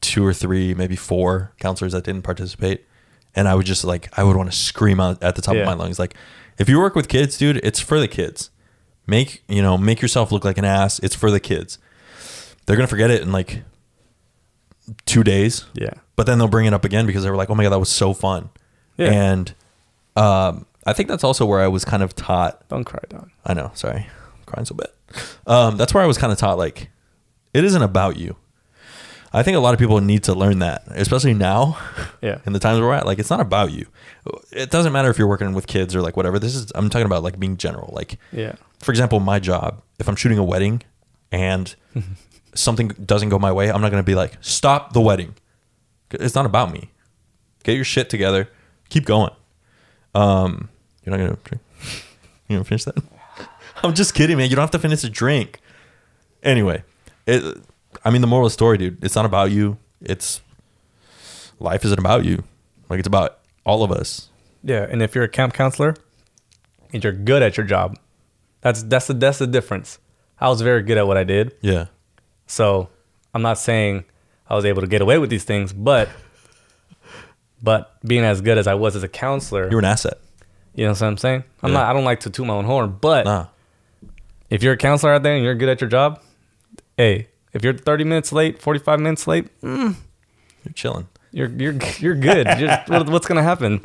two 0.00 0.24
or 0.24 0.32
three, 0.32 0.74
maybe 0.74 0.96
four 0.96 1.52
counselors 1.60 1.92
that 1.92 2.04
didn't 2.04 2.22
participate, 2.22 2.84
and 3.34 3.48
I 3.48 3.54
would 3.54 3.66
just 3.66 3.84
like 3.84 4.08
I 4.18 4.22
would 4.24 4.36
want 4.36 4.50
to 4.50 4.56
scream 4.56 5.00
out 5.00 5.22
at 5.22 5.34
the 5.36 5.42
top 5.42 5.54
Yeah. 5.54 5.60
of 5.62 5.66
my 5.66 5.74
lungs, 5.74 5.98
like, 5.98 6.14
if 6.58 6.68
you 6.68 6.78
work 6.78 6.94
with 6.94 7.08
kids, 7.08 7.36
dude, 7.38 7.56
it's 7.62 7.80
for 7.80 7.98
the 8.00 8.08
kids. 8.08 8.50
Make 9.06 9.42
you 9.48 9.62
know, 9.62 9.76
make 9.78 10.00
yourself 10.02 10.30
look 10.32 10.44
like 10.44 10.58
an 10.58 10.64
ass. 10.64 10.98
It's 11.00 11.14
for 11.14 11.30
the 11.30 11.40
kids. 11.40 11.78
They're 12.66 12.76
gonna 12.76 12.86
forget 12.86 13.10
it 13.10 13.22
in 13.22 13.32
like 13.32 13.62
two 15.06 15.22
days. 15.24 15.64
Yeah. 15.74 15.90
but 16.16 16.26
then 16.26 16.38
they'll 16.38 16.48
bring 16.48 16.66
it 16.66 16.74
up 16.74 16.84
again 16.84 17.06
because 17.06 17.22
they 17.24 17.30
were 17.30 17.36
like, 17.36 17.48
"Oh 17.50 17.54
my 17.54 17.62
god, 17.62 17.70
that 17.70 17.78
was 17.78 17.88
so 17.90 18.12
fun." 18.12 18.50
Yeah. 18.96 19.10
And 19.12 19.54
um, 20.16 20.66
I 20.88 20.92
think 20.92 21.08
that's 21.08 21.24
also 21.24 21.44
where 21.46 21.60
I 21.60 21.68
was 21.68 21.84
kind 21.84 22.02
of 22.02 22.14
taught. 22.14 22.66
Don't 22.68 22.84
cry, 22.84 23.00
dog. 23.08 23.30
I 23.44 23.54
know, 23.54 23.70
sorry, 23.74 24.06
I'm 24.08 24.44
crying 24.46 24.64
so 24.66 24.74
bad. 24.74 24.88
Um, 25.46 25.76
that's 25.76 25.92
where 25.94 26.02
I 26.02 26.06
was 26.06 26.18
kind 26.18 26.32
of 26.32 26.38
taught 26.38 26.58
like, 26.58 26.90
it 27.54 27.64
isn't 27.64 27.82
about 27.82 28.16
you. 28.16 28.36
I 29.32 29.42
think 29.42 29.56
a 29.56 29.60
lot 29.60 29.74
of 29.74 29.78
people 29.80 30.00
need 30.00 30.24
to 30.24 30.34
learn 30.34 30.60
that, 30.60 30.84
especially 30.88 31.34
now 31.34 31.76
Yeah. 32.22 32.38
in 32.46 32.52
the 32.54 32.58
times 32.58 32.80
we're 32.80 32.94
at. 32.94 33.04
Like, 33.04 33.18
it's 33.18 33.28
not 33.28 33.40
about 33.40 33.72
you. 33.72 33.86
It 34.52 34.70
doesn't 34.70 34.92
matter 34.92 35.10
if 35.10 35.18
you're 35.18 35.28
working 35.28 35.52
with 35.52 35.66
kids 35.66 35.94
or 35.94 36.00
like 36.00 36.16
whatever. 36.16 36.38
This 36.38 36.54
is 36.54 36.72
I'm 36.74 36.88
talking 36.88 37.04
about 37.06 37.22
like 37.22 37.38
being 37.38 37.56
general. 37.58 37.90
Like, 37.92 38.18
Yeah. 38.32 38.54
for 38.80 38.90
example, 38.90 39.20
my 39.20 39.38
job, 39.38 39.82
if 39.98 40.08
I'm 40.08 40.16
shooting 40.16 40.38
a 40.38 40.44
wedding 40.44 40.82
and 41.30 41.74
something 42.54 42.88
doesn't 42.88 43.28
go 43.28 43.38
my 43.38 43.52
way, 43.52 43.70
I'm 43.70 43.82
not 43.82 43.90
going 43.90 44.02
to 44.02 44.06
be 44.06 44.14
like, 44.14 44.38
stop 44.40 44.94
the 44.94 45.00
wedding. 45.02 45.34
It's 46.10 46.34
not 46.34 46.46
about 46.46 46.72
me. 46.72 46.90
Get 47.64 47.76
your 47.76 47.84
shit 47.84 48.08
together. 48.08 48.48
Keep 48.88 49.04
going. 49.04 49.30
Um, 50.14 50.70
you're 51.08 51.18
not 51.18 51.24
going 51.24 51.36
to 51.36 51.42
drink. 51.44 51.62
you 52.48 52.58
to 52.58 52.64
finish 52.64 52.84
that? 52.84 52.96
I'm 53.82 53.94
just 53.94 54.14
kidding, 54.14 54.36
man. 54.36 54.50
You 54.50 54.56
don't 54.56 54.62
have 54.62 54.70
to 54.72 54.78
finish 54.78 55.04
a 55.04 55.10
drink. 55.10 55.60
Anyway, 56.42 56.82
it, 57.26 57.42
I 58.04 58.10
mean, 58.10 58.20
the 58.20 58.26
moral 58.26 58.46
of 58.46 58.50
the 58.52 58.54
story, 58.54 58.78
dude, 58.78 59.02
it's 59.02 59.14
not 59.14 59.24
about 59.24 59.50
you. 59.50 59.78
It's 60.00 60.40
life 61.58 61.84
isn't 61.84 61.98
about 61.98 62.24
you. 62.24 62.44
Like, 62.88 62.98
it's 62.98 63.08
about 63.08 63.38
all 63.64 63.82
of 63.82 63.90
us. 63.92 64.28
Yeah. 64.62 64.86
And 64.88 65.02
if 65.02 65.14
you're 65.14 65.24
a 65.24 65.28
camp 65.28 65.54
counselor 65.54 65.94
and 66.92 67.02
you're 67.02 67.12
good 67.12 67.42
at 67.42 67.56
your 67.56 67.66
job, 67.66 67.98
that's 68.60 68.82
that's 68.82 69.06
the 69.06 69.14
that's 69.14 69.38
the 69.38 69.46
difference. 69.46 69.98
I 70.40 70.48
was 70.48 70.60
very 70.60 70.82
good 70.82 70.98
at 70.98 71.06
what 71.06 71.16
I 71.16 71.24
did. 71.24 71.54
Yeah. 71.60 71.86
So 72.46 72.88
I'm 73.34 73.42
not 73.42 73.58
saying 73.58 74.04
I 74.48 74.54
was 74.54 74.64
able 74.64 74.80
to 74.82 74.88
get 74.88 75.00
away 75.00 75.18
with 75.18 75.30
these 75.30 75.44
things, 75.44 75.72
but 75.72 76.08
but 77.62 77.98
being 78.04 78.24
as 78.24 78.40
good 78.40 78.58
as 78.58 78.66
I 78.66 78.74
was 78.74 78.96
as 78.96 79.02
a 79.02 79.08
counselor, 79.08 79.68
You're 79.70 79.78
an 79.78 79.84
asset. 79.84 80.18
You 80.78 80.84
know 80.84 80.90
what 80.92 81.02
I'm 81.02 81.16
saying? 81.18 81.42
I'm 81.62 81.72
Yeah. 81.72 81.78
not 81.80 81.86
I 81.90 81.92
don't 81.92 82.04
like 82.04 82.20
to 82.20 82.30
toot 82.30 82.46
my 82.46 82.54
own 82.54 82.64
horn, 82.64 82.96
but 83.00 83.24
Nah. 83.26 83.46
if 84.50 84.62
you're 84.62 84.74
a 84.74 84.76
counselor 84.76 85.12
out 85.14 85.22
there 85.24 85.34
and 85.34 85.42
you're 85.44 85.54
good 85.56 85.68
at 85.68 85.80
your 85.80 85.90
job, 85.90 86.20
hey, 86.96 87.28
if 87.52 87.64
you're 87.64 87.74
30 87.76 88.04
minutes 88.04 88.30
late, 88.32 88.62
45 88.62 89.00
minutes 89.00 89.26
late, 89.26 89.48
You're 89.62 89.94
chilling. 90.74 91.08
you're 91.32 91.48
you're 91.48 91.74
you're 91.98 92.14
good. 92.14 92.46
You're, 92.58 93.04
what's 93.04 93.26
gonna 93.26 93.42
happen? 93.42 93.84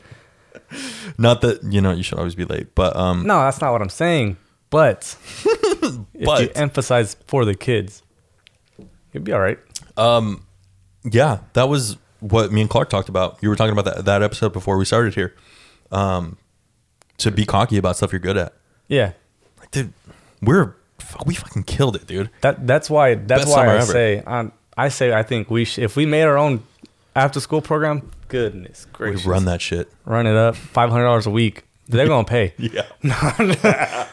Not 1.18 1.42
that 1.42 1.64
you 1.64 1.82
know 1.82 1.92
you 1.92 2.04
should 2.04 2.18
always 2.18 2.36
be 2.36 2.46
late, 2.46 2.74
but 2.76 2.96
um, 2.96 3.26
No, 3.26 3.40
that's 3.42 3.60
not 3.62 3.72
what 3.72 3.82
I'm 3.82 3.90
saying. 3.90 4.38
But 4.70 5.16
if 5.46 6.40
you 6.42 6.50
emphasize 6.56 7.16
for 7.28 7.46
the 7.46 7.54
kids, 7.56 8.02
you'll 9.12 9.24
be 9.24 9.32
all 9.34 9.40
right. 9.40 9.60
um, 9.98 10.46
yeah, 11.04 11.40
that 11.54 11.70
was 11.70 11.98
what 12.22 12.52
me 12.52 12.62
and 12.62 12.70
Clark 12.70 12.90
talked 12.90 13.10
about. 13.10 13.38
You 13.42 13.50
were 13.50 13.56
talking 13.56 13.74
about 13.78 13.86
that 13.86 14.06
that 14.06 14.22
episode 14.24 14.54
before 14.54 14.78
we 14.78 14.86
started 14.86 15.14
here. 15.16 15.34
Um, 15.92 16.38
to 17.20 17.32
be 17.32 17.46
cocky 17.46 17.78
about 17.78 17.98
stuff 17.98 18.12
you're 18.12 18.20
good 18.20 18.38
at. 18.38 18.54
Yeah, 18.88 19.14
Like, 19.60 19.72
dude, 19.72 19.94
we're 20.42 20.76
we 21.26 21.36
fucking 21.36 21.64
killed 21.64 21.96
it, 21.96 22.08
dude. 22.08 22.30
that 22.42 22.66
that's 22.68 22.90
why 22.90 23.16
that's 23.16 23.46
Best 23.46 23.56
why 23.56 23.66
I 23.68 23.76
ever. 23.78 23.86
say 23.86 24.20
um, 24.26 24.52
I 24.78 24.90
say 24.90 25.14
I 25.14 25.24
think 25.24 25.50
we 25.50 25.66
sh- 25.66 25.80
if 25.80 25.96
we 25.96 26.06
made 26.06 26.24
our 26.24 26.38
own 26.38 26.64
after 27.16 27.40
school 27.40 27.62
program, 27.62 28.10
goodness 28.28 28.88
gracious, 28.94 29.26
We 29.26 29.32
run 29.32 29.46
that 29.46 29.62
shit. 29.62 29.92
run 30.06 30.26
it 30.28 30.36
up, 30.36 30.56
five 30.56 30.90
hundred 30.90 31.06
dollars 31.06 31.26
a 31.28 31.30
week. 31.32 31.64
They're 31.88 32.08
gonna 32.08 32.24
pay. 32.26 32.54
Yeah. 32.58 32.84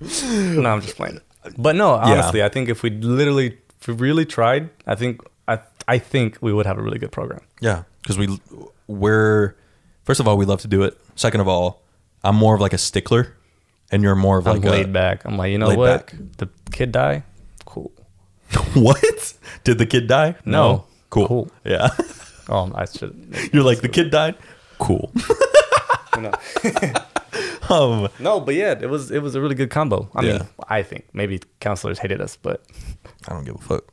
no, 0.00 0.70
I'm 0.70 0.80
just 0.80 0.96
playing. 0.96 1.20
But 1.56 1.76
no, 1.76 1.90
honestly, 1.92 2.42
I 2.42 2.48
think 2.48 2.68
if 2.68 2.82
we 2.82 2.90
literally, 2.90 3.58
if 3.80 3.88
we 3.88 3.94
really 3.94 4.24
tried, 4.26 4.70
I 4.86 4.94
think 4.94 5.20
I 5.48 5.60
I 5.88 5.98
think 5.98 6.38
we 6.40 6.52
would 6.52 6.66
have 6.66 6.78
a 6.78 6.82
really 6.82 6.98
good 6.98 7.12
program. 7.12 7.40
Yeah, 7.60 7.84
because 8.02 8.18
we 8.18 8.38
we're 8.86 9.54
first 10.04 10.20
of 10.20 10.28
all 10.28 10.36
we 10.36 10.44
love 10.44 10.60
to 10.62 10.68
do 10.68 10.82
it. 10.82 10.98
Second 11.16 11.40
of 11.40 11.48
all, 11.48 11.82
I'm 12.22 12.36
more 12.36 12.54
of 12.54 12.60
like 12.60 12.72
a 12.72 12.78
stickler, 12.78 13.36
and 13.90 14.02
you're 14.02 14.14
more 14.16 14.38
of 14.38 14.46
I'm 14.46 14.56
like 14.56 14.64
a, 14.64 14.70
laid 14.70 14.92
back. 14.92 15.24
I'm 15.24 15.36
like, 15.36 15.50
you 15.52 15.58
know 15.58 15.68
laid 15.68 15.78
what? 15.78 16.06
back. 16.06 16.14
The 16.38 16.48
kid 16.70 16.92
die, 16.92 17.24
cool. 17.64 17.92
what? 18.74 19.34
Did 19.64 19.78
the 19.78 19.86
kid 19.86 20.06
die? 20.06 20.34
No. 20.44 20.84
Cool. 21.10 21.26
Cool. 21.28 21.50
Yeah. 21.64 21.88
Oh, 22.48 22.70
I 22.74 22.84
should. 22.84 23.34
You're 23.52 23.62
like 23.64 23.80
the 23.80 23.88
kid 23.88 24.10
died. 24.10 24.36
Cool. 24.78 25.12
no. 26.18 26.32
um. 27.68 28.08
no, 28.18 28.40
but 28.40 28.54
yeah, 28.54 28.72
it 28.80 28.88
was 28.88 29.10
it 29.10 29.22
was 29.22 29.34
a 29.34 29.40
really 29.40 29.54
good 29.54 29.70
combo. 29.70 30.08
I 30.14 30.22
Yeah. 30.22 30.32
mean, 30.38 30.48
I 30.68 30.82
think 30.82 31.06
maybe 31.12 31.40
counselors 31.60 31.98
hated 31.98 32.20
us, 32.20 32.36
but 32.36 32.62
I 33.28 33.32
don't 33.34 33.44
give 33.44 33.56
a 33.56 33.58
fuck. 33.58 33.84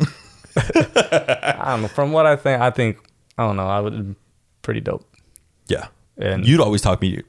I 0.58 1.66
don't 1.72 1.84
know. 1.84 1.88
From 1.88 2.12
what 2.12 2.26
I 2.26 2.36
think, 2.36 2.62
I 2.62 2.72
think 2.72 2.98
I 3.38 3.44
don't 3.46 3.56
know. 3.58 3.68
I 3.68 3.80
would 3.80 4.16
pretty 4.62 4.82
dope. 4.82 5.06
Yeah. 5.68 5.88
And 6.18 6.46
You'd 6.48 6.62
always 6.62 6.82
talk 6.82 7.02
me 7.02 7.22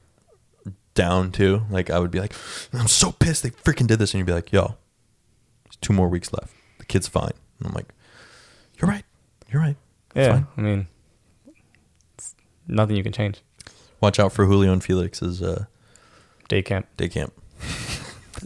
down 0.93 1.31
too. 1.31 1.63
Like 1.69 1.89
I 1.89 1.99
would 1.99 2.11
be 2.11 2.19
like, 2.19 2.33
I'm 2.73 2.87
so 2.87 3.11
pissed 3.11 3.43
they 3.43 3.51
freaking 3.51 3.87
did 3.87 3.99
this, 3.99 4.13
and 4.13 4.19
you'd 4.19 4.27
be 4.27 4.33
like, 4.33 4.51
Yo, 4.51 4.75
there's 5.63 5.75
two 5.81 5.93
more 5.93 6.09
weeks 6.09 6.31
left. 6.33 6.53
The 6.79 6.85
kid's 6.85 7.07
fine. 7.07 7.31
And 7.59 7.67
I'm 7.67 7.73
like, 7.73 7.89
You're 8.79 8.89
right. 8.89 9.03
You're 9.49 9.61
right. 9.61 9.77
It's 10.15 10.27
yeah, 10.27 10.31
fine. 10.33 10.47
I 10.57 10.61
mean, 10.61 10.87
nothing 12.67 12.95
you 12.95 13.03
can 13.03 13.11
change. 13.11 13.41
Watch 14.01 14.19
out 14.19 14.31
for 14.31 14.45
Julio 14.45 14.71
and 14.71 14.83
Felix's 14.83 15.41
uh, 15.41 15.65
Day 16.47 16.61
camp. 16.61 16.87
day 16.97 17.09
camp. 17.09 17.33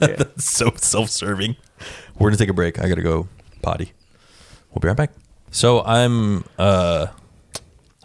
Yeah. 0.02 0.08
That's 0.18 0.46
so 0.46 0.72
self-serving. 0.76 1.56
We're 2.18 2.30
gonna 2.30 2.38
take 2.38 2.50
a 2.50 2.54
break. 2.54 2.80
I 2.80 2.90
gotta 2.90 3.02
go 3.02 3.28
potty. 3.62 3.94
We'll 4.72 4.80
be 4.80 4.88
right 4.88 4.98
back. 4.98 5.12
So 5.52 5.84
I'm 5.84 6.44
uh 6.58 7.08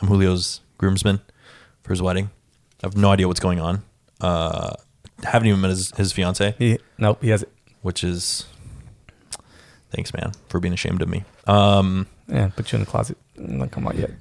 I'm 0.01 0.09
Julio's 0.09 0.61
groomsman 0.77 1.21
for 1.83 1.91
his 1.91 2.03
wedding. 2.03 2.31
I 2.83 2.87
have 2.87 2.97
no 2.97 3.11
idea 3.11 3.27
what's 3.27 3.41
going 3.41 3.59
on. 3.61 3.83
Uh 4.21 4.75
haven't 5.25 5.49
even 5.49 5.61
met 5.61 5.71
his, 5.71 5.91
his 5.97 6.13
fiance, 6.13 6.55
He 6.59 6.79
nope. 6.99 7.23
He 7.23 7.31
has 7.31 7.43
it. 7.43 7.53
which 7.83 8.05
is 8.05 8.47
thanks 9.91 10.13
man 10.15 10.33
for 10.49 10.61
being 10.61 10.75
ashamed 10.75 11.03
of 11.03 11.09
me. 11.09 11.25
Um 11.47 12.07
Yeah, 12.29 12.49
put 12.55 12.71
you 12.73 12.77
in 12.77 12.85
the 12.85 12.91
closet. 12.91 13.17
Not 13.37 13.71
come 13.71 13.87
out 13.87 13.97
yet. 13.97 14.11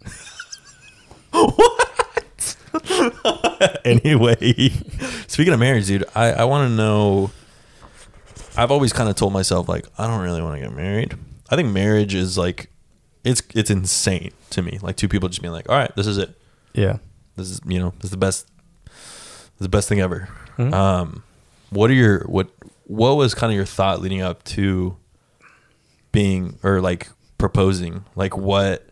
What? 1.31 2.55
anyway, 3.85 4.69
speaking 5.27 5.53
of 5.53 5.59
marriage, 5.59 5.87
dude, 5.87 6.05
I, 6.15 6.31
I 6.31 6.43
want 6.45 6.69
to 6.69 6.75
know. 6.75 7.31
I've 8.55 8.71
always 8.71 8.93
kind 8.93 9.09
of 9.09 9.15
told 9.15 9.33
myself 9.33 9.67
like 9.69 9.85
I 9.97 10.07
don't 10.07 10.21
really 10.21 10.41
want 10.41 10.59
to 10.59 10.67
get 10.67 10.75
married. 10.75 11.15
I 11.49 11.55
think 11.55 11.71
marriage 11.71 12.13
is 12.15 12.37
like 12.37 12.69
it's 13.23 13.41
it's 13.53 13.69
insane 13.69 14.31
to 14.51 14.61
me. 14.61 14.79
Like 14.81 14.95
two 14.95 15.07
people 15.07 15.29
just 15.29 15.41
being 15.41 15.53
like, 15.53 15.69
all 15.69 15.75
right, 15.77 15.93
this 15.95 16.07
is 16.07 16.17
it. 16.17 16.35
Yeah. 16.73 16.97
This 17.35 17.49
is 17.49 17.61
you 17.67 17.79
know 17.79 17.93
this 17.97 18.05
is 18.05 18.11
the 18.11 18.17
best. 18.17 18.47
Is 19.59 19.63
the 19.65 19.69
best 19.69 19.89
thing 19.89 19.99
ever. 19.99 20.29
Mhm. 20.57 20.73
Um, 20.73 21.23
what 21.69 21.89
are 21.89 21.93
your 21.95 22.19
what 22.27 22.49
what 22.85 23.15
was 23.17 23.33
kind 23.33 23.51
of 23.51 23.55
your 23.55 23.65
thought 23.65 24.01
leading 24.01 24.21
up 24.21 24.43
to 24.45 24.95
being 26.11 26.57
or 26.63 26.79
like 26.81 27.09
proposing? 27.37 28.05
Like 28.15 28.37
what 28.37 28.87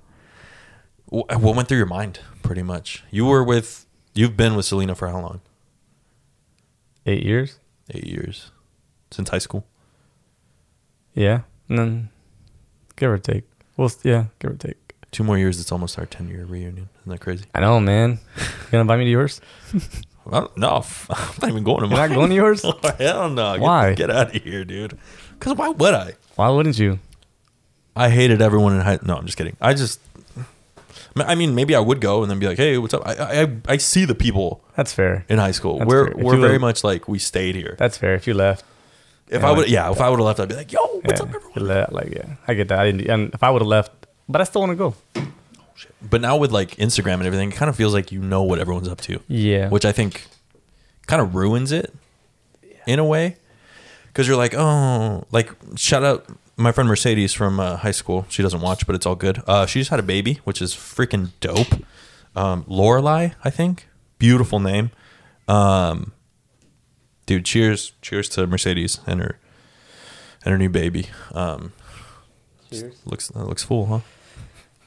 what 1.05 1.55
went 1.55 1.67
through 1.67 1.77
your 1.77 1.85
mind? 1.87 2.19
Pretty 2.41 2.63
much, 2.63 3.03
you 3.11 3.25
were 3.25 3.43
with 3.43 3.85
you've 4.13 4.35
been 4.37 4.55
with 4.55 4.65
Selena 4.65 4.95
for 4.95 5.07
how 5.07 5.19
long? 5.19 5.41
Eight 7.05 7.23
years. 7.23 7.59
Eight 7.91 8.05
years 8.07 8.51
since 9.11 9.29
high 9.29 9.37
school. 9.39 9.65
Yeah, 11.13 11.41
and 11.69 11.77
then 11.77 12.09
give 12.95 13.11
or 13.11 13.17
take. 13.19 13.43
Well, 13.77 13.91
yeah, 14.03 14.25
give 14.39 14.51
or 14.51 14.55
take. 14.55 14.93
Two 15.11 15.23
more 15.23 15.37
years. 15.37 15.59
It's 15.59 15.71
almost 15.71 15.97
our 15.99 16.05
ten 16.05 16.27
year 16.27 16.45
reunion. 16.45 16.89
Isn't 17.01 17.11
that 17.11 17.21
crazy? 17.21 17.45
I 17.53 17.61
know, 17.61 17.79
man. 17.79 18.19
You 18.37 18.45
gonna 18.71 18.81
invite 18.81 18.99
me 18.99 19.05
to 19.05 19.11
yours? 19.11 19.39
I 20.31 20.39
don't, 20.41 20.57
no, 20.57 20.83
I'm 21.09 21.17
not 21.41 21.49
even 21.49 21.63
going 21.63 21.81
to 21.81 21.87
You're 21.87 21.97
not 21.97 22.09
going 22.09 22.29
to 22.29 22.35
yours? 22.35 22.63
Oh, 22.65 22.79
hell 22.97 23.29
no. 23.29 23.53
Get- 23.53 23.61
Why? 23.61 23.93
Get, 23.93 24.09
out 24.09 24.35
of 24.35 24.41
here, 24.43 24.65
dude. 24.65 24.97
Because 25.37 25.53
why 25.55 25.69
would 25.69 25.93
I? 25.93 26.13
Why 26.35 26.49
wouldn't 26.49 26.79
you? 26.79 26.99
I 27.95 28.09
hated 28.09 28.41
everyone 28.41 28.73
in 28.75 28.81
high. 28.81 28.99
No, 29.03 29.15
I'm 29.15 29.25
just 29.25 29.37
kidding. 29.37 29.55
I 29.61 29.73
just. 29.73 29.99
I 31.17 31.35
mean, 31.35 31.55
maybe 31.55 31.75
I 31.75 31.79
would 31.79 32.01
go 32.01 32.23
and 32.23 32.29
then 32.29 32.39
be 32.39 32.47
like, 32.47 32.57
"Hey, 32.57 32.77
what's 32.77 32.93
up?" 32.93 33.03
I 33.07 33.43
I, 33.43 33.57
I 33.69 33.77
see 33.77 34.03
the 34.03 34.15
people 34.15 34.61
That's 34.75 34.93
fair. 34.93 35.25
in 35.29 35.37
high 35.37 35.51
school. 35.51 35.79
That's 35.79 35.87
we're 35.89 36.13
we're 36.13 36.37
very 36.37 36.59
much 36.59 36.83
like 36.83 37.07
we 37.07 37.19
stayed 37.19 37.55
here. 37.55 37.75
That's 37.79 37.97
fair. 37.97 38.15
If 38.15 38.27
you 38.27 38.33
left, 38.33 38.65
If 39.29 39.41
yeah, 39.41 39.47
I 39.47 39.51
would, 39.51 39.59
like- 39.59 39.69
yeah, 39.69 39.91
if 39.91 40.01
I 40.01 40.09
would 40.09 40.19
have 40.19 40.25
left, 40.25 40.39
I'd 40.41 40.49
be 40.49 40.55
like, 40.55 40.73
"Yo, 40.73 40.79
what's 41.03 41.21
yeah, 41.21 41.25
up, 41.25 41.33
everyone?" 41.33 41.85
like 41.91 42.11
yeah, 42.13 42.35
I 42.49 42.53
get 42.53 42.67
that. 42.67 42.79
I 42.79 42.91
didn't. 42.91 43.07
And 43.09 43.33
if 43.33 43.43
I 43.43 43.49
would 43.49 43.61
have 43.61 43.67
left, 43.67 43.91
but 44.27 44.41
I 44.41 44.43
still 44.43 44.59
want 44.61 44.71
to 44.71 44.75
go. 44.75 44.93
But 46.01 46.21
now 46.21 46.37
with 46.37 46.51
like 46.51 46.75
Instagram 46.77 47.15
and 47.15 47.25
everything, 47.25 47.51
it 47.51 47.55
kind 47.55 47.69
of 47.69 47.75
feels 47.75 47.93
like 47.93 48.11
you 48.11 48.21
know 48.21 48.43
what 48.43 48.59
everyone's 48.59 48.87
up 48.87 49.01
to, 49.01 49.19
Yeah. 49.27 49.69
which 49.69 49.85
I 49.85 49.91
think 49.91 50.25
kind 51.07 51.21
of 51.21 51.35
ruins 51.35 51.71
it 51.71 51.93
in 52.87 52.99
a 52.99 53.05
way. 53.05 53.37
Because 54.07 54.27
you're 54.27 54.37
like, 54.37 54.53
oh, 54.55 55.25
like 55.31 55.51
shout 55.75 56.03
out 56.03 56.25
my 56.57 56.71
friend 56.71 56.87
Mercedes 56.87 57.33
from 57.33 57.59
uh, 57.59 57.75
high 57.77 57.91
school. 57.91 58.25
She 58.29 58.41
doesn't 58.41 58.61
watch, 58.61 58.85
but 58.87 58.95
it's 58.95 59.05
all 59.05 59.15
good. 59.15 59.41
Uh, 59.45 59.65
she 59.65 59.79
just 59.81 59.89
had 59.91 59.99
a 59.99 60.03
baby, 60.03 60.39
which 60.45 60.61
is 60.61 60.73
freaking 60.73 61.31
dope. 61.41 61.83
Um, 62.35 62.63
Lorelai, 62.65 63.33
I 63.43 63.49
think, 63.49 63.87
beautiful 64.19 64.59
name. 64.61 64.91
Um, 65.49 66.13
dude, 67.25 67.43
cheers, 67.45 67.91
cheers 68.01 68.29
to 68.29 68.47
Mercedes 68.47 68.99
and 69.05 69.19
her 69.19 69.37
and 70.45 70.51
her 70.53 70.57
new 70.57 70.69
baby. 70.69 71.07
Um, 71.33 71.73
Cheers. 72.71 72.95
looks 73.05 73.31
looks 73.35 73.63
full, 73.63 73.85
huh? 73.87 73.99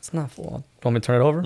It's 0.09 0.15
not 0.15 0.31
full. 0.31 0.65
Want 0.83 0.95
me 0.95 1.01
to 1.01 1.07
turn 1.07 1.21
it 1.21 1.25
over? 1.25 1.43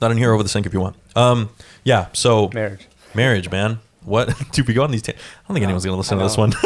Not 0.00 0.12
in 0.12 0.16
here 0.16 0.32
over 0.32 0.44
the 0.44 0.48
sink 0.48 0.64
if 0.64 0.72
you 0.72 0.78
want. 0.80 0.94
Um, 1.16 1.50
yeah. 1.82 2.06
So 2.12 2.50
Marriage. 2.54 2.86
marriage, 3.16 3.50
man. 3.50 3.80
What? 4.04 4.32
Dude, 4.52 4.68
we 4.68 4.74
go 4.74 4.84
on 4.84 4.92
these. 4.92 5.02
ta- 5.02 5.10
I 5.12 5.48
don't 5.48 5.54
think 5.56 5.64
anyone's 5.64 5.84
gonna 5.84 5.96
listen 5.96 6.18
I 6.18 6.22
to 6.22 6.28
this 6.28 6.36
one. 6.36 6.52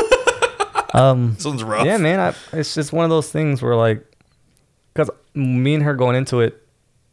Um. 0.94 1.34
this 1.34 1.46
one's 1.46 1.62
rough. 1.64 1.86
Yeah, 1.86 1.96
man. 1.96 2.20
I, 2.20 2.34
it's 2.58 2.74
just 2.74 2.92
one 2.92 3.04
of 3.04 3.10
those 3.10 3.30
things 3.30 3.62
where 3.62 3.74
like, 3.74 4.04
because 4.92 5.08
me 5.34 5.74
and 5.74 5.82
her 5.82 5.94
going 5.94 6.14
into 6.16 6.40
it, 6.40 6.62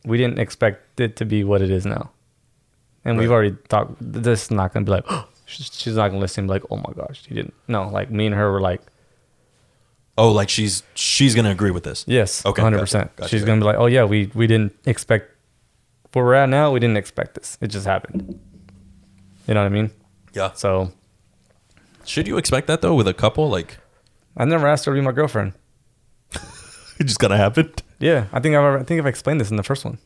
we 0.03 0.17
didn't 0.17 0.39
expect 0.39 0.99
it 0.99 1.15
to 1.17 1.25
be 1.25 1.43
what 1.45 1.61
it 1.61 1.69
is 1.69 1.85
now, 1.85 2.09
and 3.05 3.17
we've 3.17 3.29
Right. 3.29 3.35
already 3.35 3.55
talked. 3.69 3.95
This 4.01 4.43
is 4.45 4.51
not 4.51 4.73
gonna 4.73 4.85
be 4.85 4.91
like, 4.91 5.05
she's, 5.45 5.69
she's 5.73 5.95
not 5.95 6.07
gonna 6.09 6.19
listen. 6.19 6.41
And 6.43 6.47
be 6.49 6.53
like, 6.53 6.63
oh 6.69 6.77
my 6.77 6.91
gosh, 6.95 7.23
you 7.29 7.35
didn't. 7.35 7.53
No, 7.69 7.87
like 7.89 8.09
me 8.11 8.25
and 8.25 8.35
her 8.35 8.51
were 8.51 8.61
like, 8.61 8.81
Oh, 10.17 10.31
like 10.31 10.49
she's 10.49 10.83
she's 10.93 11.35
gonna 11.35 11.51
agree 11.51 11.71
with 11.71 11.83
this. 11.83 12.05
yes, 12.07 12.45
Okay, 12.45 12.61
hundred 12.61 12.77
gotcha, 12.77 12.83
percent. 12.83 13.15
gotcha, 13.17 13.29
She's 13.29 13.43
gonna 13.43 13.59
be 13.59 13.65
like, 13.65 13.77
oh 13.77 13.85
yeah, 13.87 14.05
we 14.05 14.31
we 14.33 14.47
didn't 14.47 14.73
expect 14.85 15.29
where 16.13 16.23
we're 16.23 16.33
at 16.35 16.47
now. 16.49 16.71
We 16.71 16.79
didn't 16.79 16.97
expect 16.97 17.35
this. 17.35 17.57
It 17.59 17.67
just 17.67 17.85
happened. 17.85 18.39
You 19.47 19.53
know 19.53 19.59
what 19.61 19.65
I 19.65 19.69
mean? 19.69 19.91
Yeah. 20.33 20.53
So 20.53 20.91
Should 22.05 22.27
you 22.27 22.37
expect 22.37 22.67
that 22.67 22.81
though 22.81 22.95
with 22.95 23.07
a 23.07 23.13
couple? 23.13 23.49
Like 23.49 23.77
I 24.37 24.45
never 24.45 24.67
asked 24.67 24.85
her 24.85 24.91
to 24.93 24.95
be 24.95 25.01
my 25.05 25.11
girlfriend. 25.11 25.53
it 26.99 27.03
just 27.03 27.19
kind 27.19 27.33
of 27.33 27.39
happened. 27.39 27.83
Yeah, 27.99 28.25
I 28.31 28.39
think 28.39 28.55
I've, 28.55 28.81
I 28.81 28.83
think 28.83 28.99
I've 28.99 29.07
explained 29.07 29.39
this 29.41 29.49
in 29.51 29.57
the 29.57 29.63
first 29.63 29.83
one. 29.85 29.97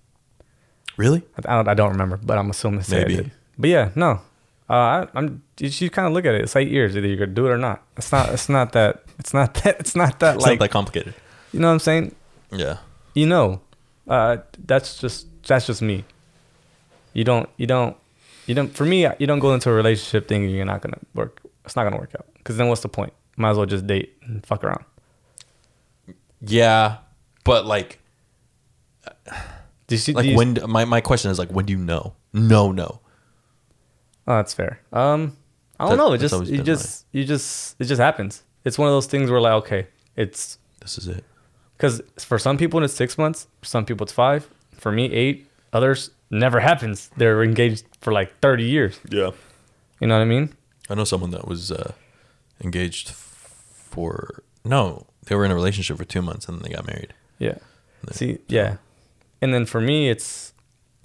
Really? 0.97 1.23
I 1.37 1.41
don't, 1.55 1.67
I 1.67 1.73
don't 1.73 1.91
remember, 1.91 2.17
but 2.17 2.37
I'm 2.37 2.49
assuming 2.49 2.83
Maybe. 2.89 3.19
I. 3.19 3.31
But 3.57 3.69
yeah, 3.69 3.89
no. 3.95 4.21
Uh, 4.69 4.73
I, 4.73 5.07
I'm. 5.15 5.41
You, 5.59 5.69
you 5.69 5.89
kind 5.89 6.07
of 6.07 6.13
look 6.13 6.25
at 6.25 6.35
it. 6.35 6.41
It's 6.41 6.55
eight 6.55 6.69
years. 6.69 6.95
Either 6.95 7.07
you're 7.07 7.17
gonna 7.17 7.33
do 7.33 7.47
it 7.47 7.49
or 7.49 7.57
not. 7.57 7.83
It's 7.97 8.11
not. 8.11 8.29
It's 8.29 8.49
not 8.49 8.71
that. 8.73 9.03
It's 9.17 9.33
not 9.33 9.53
that. 9.63 9.79
It's 9.79 9.95
not 9.95 10.19
that. 10.19 10.35
It's 10.35 10.43
like 10.43 10.59
not 10.59 10.65
that 10.65 10.71
complicated. 10.71 11.13
you 11.51 11.59
know 11.59 11.67
what 11.67 11.73
I'm 11.73 11.79
saying. 11.79 12.15
Yeah. 12.51 12.77
You 13.15 13.25
know, 13.25 13.61
uh, 14.07 14.37
that's 14.65 14.99
just 14.99 15.25
that's 15.47 15.65
just 15.65 15.81
me. 15.81 16.05
You 17.13 17.23
don't. 17.23 17.49
You 17.57 17.65
don't. 17.67 17.97
You 18.45 18.53
don't. 18.55 18.69
For 18.75 18.85
me, 18.85 19.07
you 19.17 19.25
don't 19.27 19.39
go 19.39 19.53
into 19.53 19.69
a 19.69 19.73
relationship 19.73 20.27
thinking 20.27 20.51
you're 20.51 20.65
not 20.65 20.81
gonna 20.81 20.99
work. 21.15 21.41
It's 21.65 21.75
not 21.75 21.83
gonna 21.83 21.97
work 21.97 22.13
out. 22.15 22.27
Because 22.37 22.57
then 22.57 22.67
what's 22.67 22.81
the 22.81 22.89
point? 22.89 23.13
Might 23.37 23.51
as 23.51 23.57
well 23.57 23.65
just 23.65 23.87
date 23.87 24.17
and 24.21 24.45
fuck 24.45 24.63
around. 24.63 24.83
Yeah, 26.41 26.97
but 27.43 27.65
like 27.65 27.99
Do 29.87 29.95
you 29.95 29.97
see? 29.97 30.13
like 30.13 30.23
do 30.23 30.29
you, 30.31 30.37
when 30.37 30.57
my 30.67 30.85
my 30.85 31.01
question 31.01 31.31
is 31.31 31.39
like 31.39 31.49
when 31.49 31.65
do 31.65 31.73
you 31.73 31.79
know? 31.79 32.13
No, 32.33 32.71
no. 32.71 32.99
Oh, 34.29 34.35
that's 34.37 34.53
fair. 34.53 34.79
Um, 34.93 35.35
I 35.79 35.85
don't 35.85 35.97
That- 35.97 36.03
know. 36.03 36.13
It 36.13 36.19
just, 36.19 36.45
you 36.45 36.61
just, 36.63 37.05
you 37.11 37.25
just, 37.25 37.75
it 37.79 37.85
just 37.85 37.99
happens. 37.99 38.43
It's 38.63 38.77
one 38.77 38.87
of 38.87 38.93
those 38.93 39.07
things 39.07 39.29
where 39.31 39.41
like, 39.41 39.53
okay, 39.63 39.87
it's 40.15 40.57
This 40.81 40.97
is 40.97 41.07
it. 41.07 41.23
because 41.75 42.01
for 42.17 42.37
some 42.39 42.57
people 42.57 42.83
it's 42.83 42.93
six 42.93 43.17
months, 43.17 43.47
for 43.59 43.65
some 43.65 43.85
people 43.85 44.03
it's 44.05 44.13
five. 44.13 44.47
For 44.73 44.91
me, 44.91 45.05
eight. 45.11 45.47
Others 45.73 46.11
never 46.29 46.59
happens. 46.59 47.09
They're 47.17 47.43
engaged 47.43 47.85
for 48.01 48.13
like 48.13 48.39
thirty 48.39 48.63
years. 48.65 48.99
Yeah. 49.09 49.31
You 49.99 50.07
know 50.07 50.15
what 50.15 50.21
I 50.21 50.25
mean? 50.25 50.53
I 50.89 50.95
know 50.95 51.03
someone 51.03 51.31
that 51.31 51.47
was 51.47 51.71
uh, 51.71 51.91
engaged 52.63 53.09
for 53.11 54.43
no, 54.63 55.05
they 55.25 55.35
were 55.35 55.45
in 55.45 55.51
a 55.51 55.55
relationship 55.55 55.97
for 55.97 56.05
two 56.05 56.21
months 56.21 56.47
and 56.47 56.57
then 56.57 56.63
they 56.69 56.75
got 56.75 56.85
married. 56.87 57.13
Yeah. 57.39 57.57
See, 58.11 58.37
yeah. 58.47 58.77
And 59.41 59.53
then 59.53 59.65
for 59.65 59.81
me, 59.81 60.09
it's. 60.09 60.53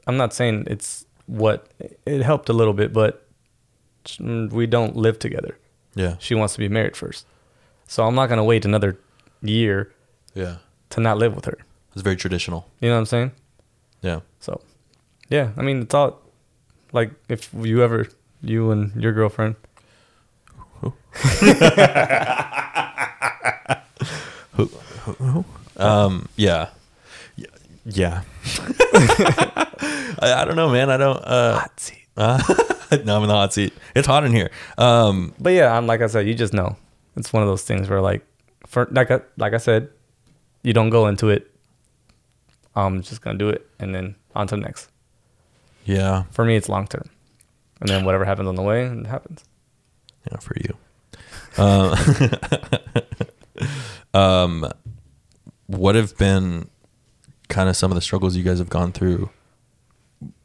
I'm 0.06 0.16
not 0.16 0.32
saying 0.34 0.64
it's 0.68 1.03
what 1.26 1.68
it 2.06 2.22
helped 2.22 2.48
a 2.48 2.52
little 2.52 2.74
bit, 2.74 2.92
but 2.92 3.26
we 4.18 4.66
don't 4.66 4.96
live 4.96 5.18
together. 5.18 5.58
Yeah, 5.94 6.16
She 6.18 6.34
wants 6.34 6.54
to 6.54 6.58
be 6.58 6.68
married 6.68 6.96
first, 6.96 7.26
so 7.86 8.04
I'm 8.04 8.14
not 8.14 8.28
gonna 8.28 8.44
wait 8.44 8.64
another 8.64 8.98
year 9.42 9.92
yeah. 10.34 10.56
to 10.90 11.00
not 11.00 11.18
live 11.18 11.34
with 11.34 11.44
her. 11.44 11.58
It's 11.92 12.02
very 12.02 12.16
traditional. 12.16 12.68
You 12.80 12.88
know 12.88 12.96
what 12.96 13.00
I'm 13.00 13.06
saying? 13.06 13.32
Yeah. 14.02 14.20
So, 14.40 14.60
yeah, 15.28 15.50
I 15.56 15.62
mean, 15.62 15.82
it's 15.82 15.94
all 15.94 16.20
like 16.92 17.12
if 17.28 17.50
you 17.54 17.82
ever, 17.82 18.08
you 18.42 18.72
and 18.72 18.94
your 19.00 19.12
girlfriend, 19.12 19.54
Who? 20.80 20.92
Who 24.52 25.44
um, 25.76 26.28
yeah, 26.36 26.68
yeah. 27.84 28.22
I, 28.44 30.34
I 30.38 30.44
don't 30.44 30.56
know, 30.56 30.70
man. 30.70 30.90
I 30.90 30.96
don't. 30.96 31.16
Uh, 31.24 31.58
Hot 31.60 31.80
seat. 31.80 32.06
uh, 32.16 32.42
no, 33.04 33.16
I'm 33.16 33.22
in 33.22 33.28
the 33.28 33.34
hot 33.34 33.52
seat. 33.52 33.72
It's 33.94 34.06
hot 34.06 34.24
in 34.24 34.32
here. 34.32 34.50
Um, 34.78 35.34
But 35.38 35.50
yeah, 35.54 35.76
I'm 35.76 35.86
like 35.86 36.00
I 36.02 36.06
said, 36.06 36.26
you 36.26 36.34
just 36.34 36.52
know. 36.52 36.76
It's 37.16 37.32
one 37.32 37.42
of 37.42 37.48
those 37.48 37.62
things 37.62 37.88
where 37.88 38.00
like, 38.00 38.24
for 38.66 38.88
like 38.90 39.10
I, 39.10 39.20
like 39.36 39.54
I 39.54 39.58
said, 39.58 39.88
you 40.62 40.72
don't 40.72 40.90
go 40.90 41.06
into 41.06 41.28
it. 41.30 41.50
I'm 42.76 43.02
just 43.02 43.20
gonna 43.22 43.38
do 43.38 43.48
it, 43.50 43.66
and 43.78 43.94
then 43.94 44.16
on 44.34 44.46
to 44.48 44.56
the 44.56 44.62
next. 44.62 44.88
yeah, 45.84 46.24
For 46.30 46.44
me, 46.44 46.56
it's 46.56 46.68
long 46.68 46.86
term, 46.88 47.08
and 47.80 47.88
then 47.88 48.04
whatever 48.04 48.24
happens 48.24 48.48
on 48.48 48.56
the 48.56 48.62
way, 48.62 48.84
it 48.84 49.06
happens. 49.06 49.44
yeah, 50.30 50.38
for 50.38 50.54
you. 50.56 50.76
Uh, 51.56 51.94
um, 54.18 54.68
what 55.68 55.94
have 55.94 56.16
been 56.18 56.68
kind 57.48 57.68
of 57.68 57.76
some 57.76 57.90
of 57.90 57.94
the 57.94 58.00
struggles 58.00 58.36
you 58.36 58.42
guys 58.42 58.58
have 58.58 58.68
gone 58.68 58.92
through 58.92 59.30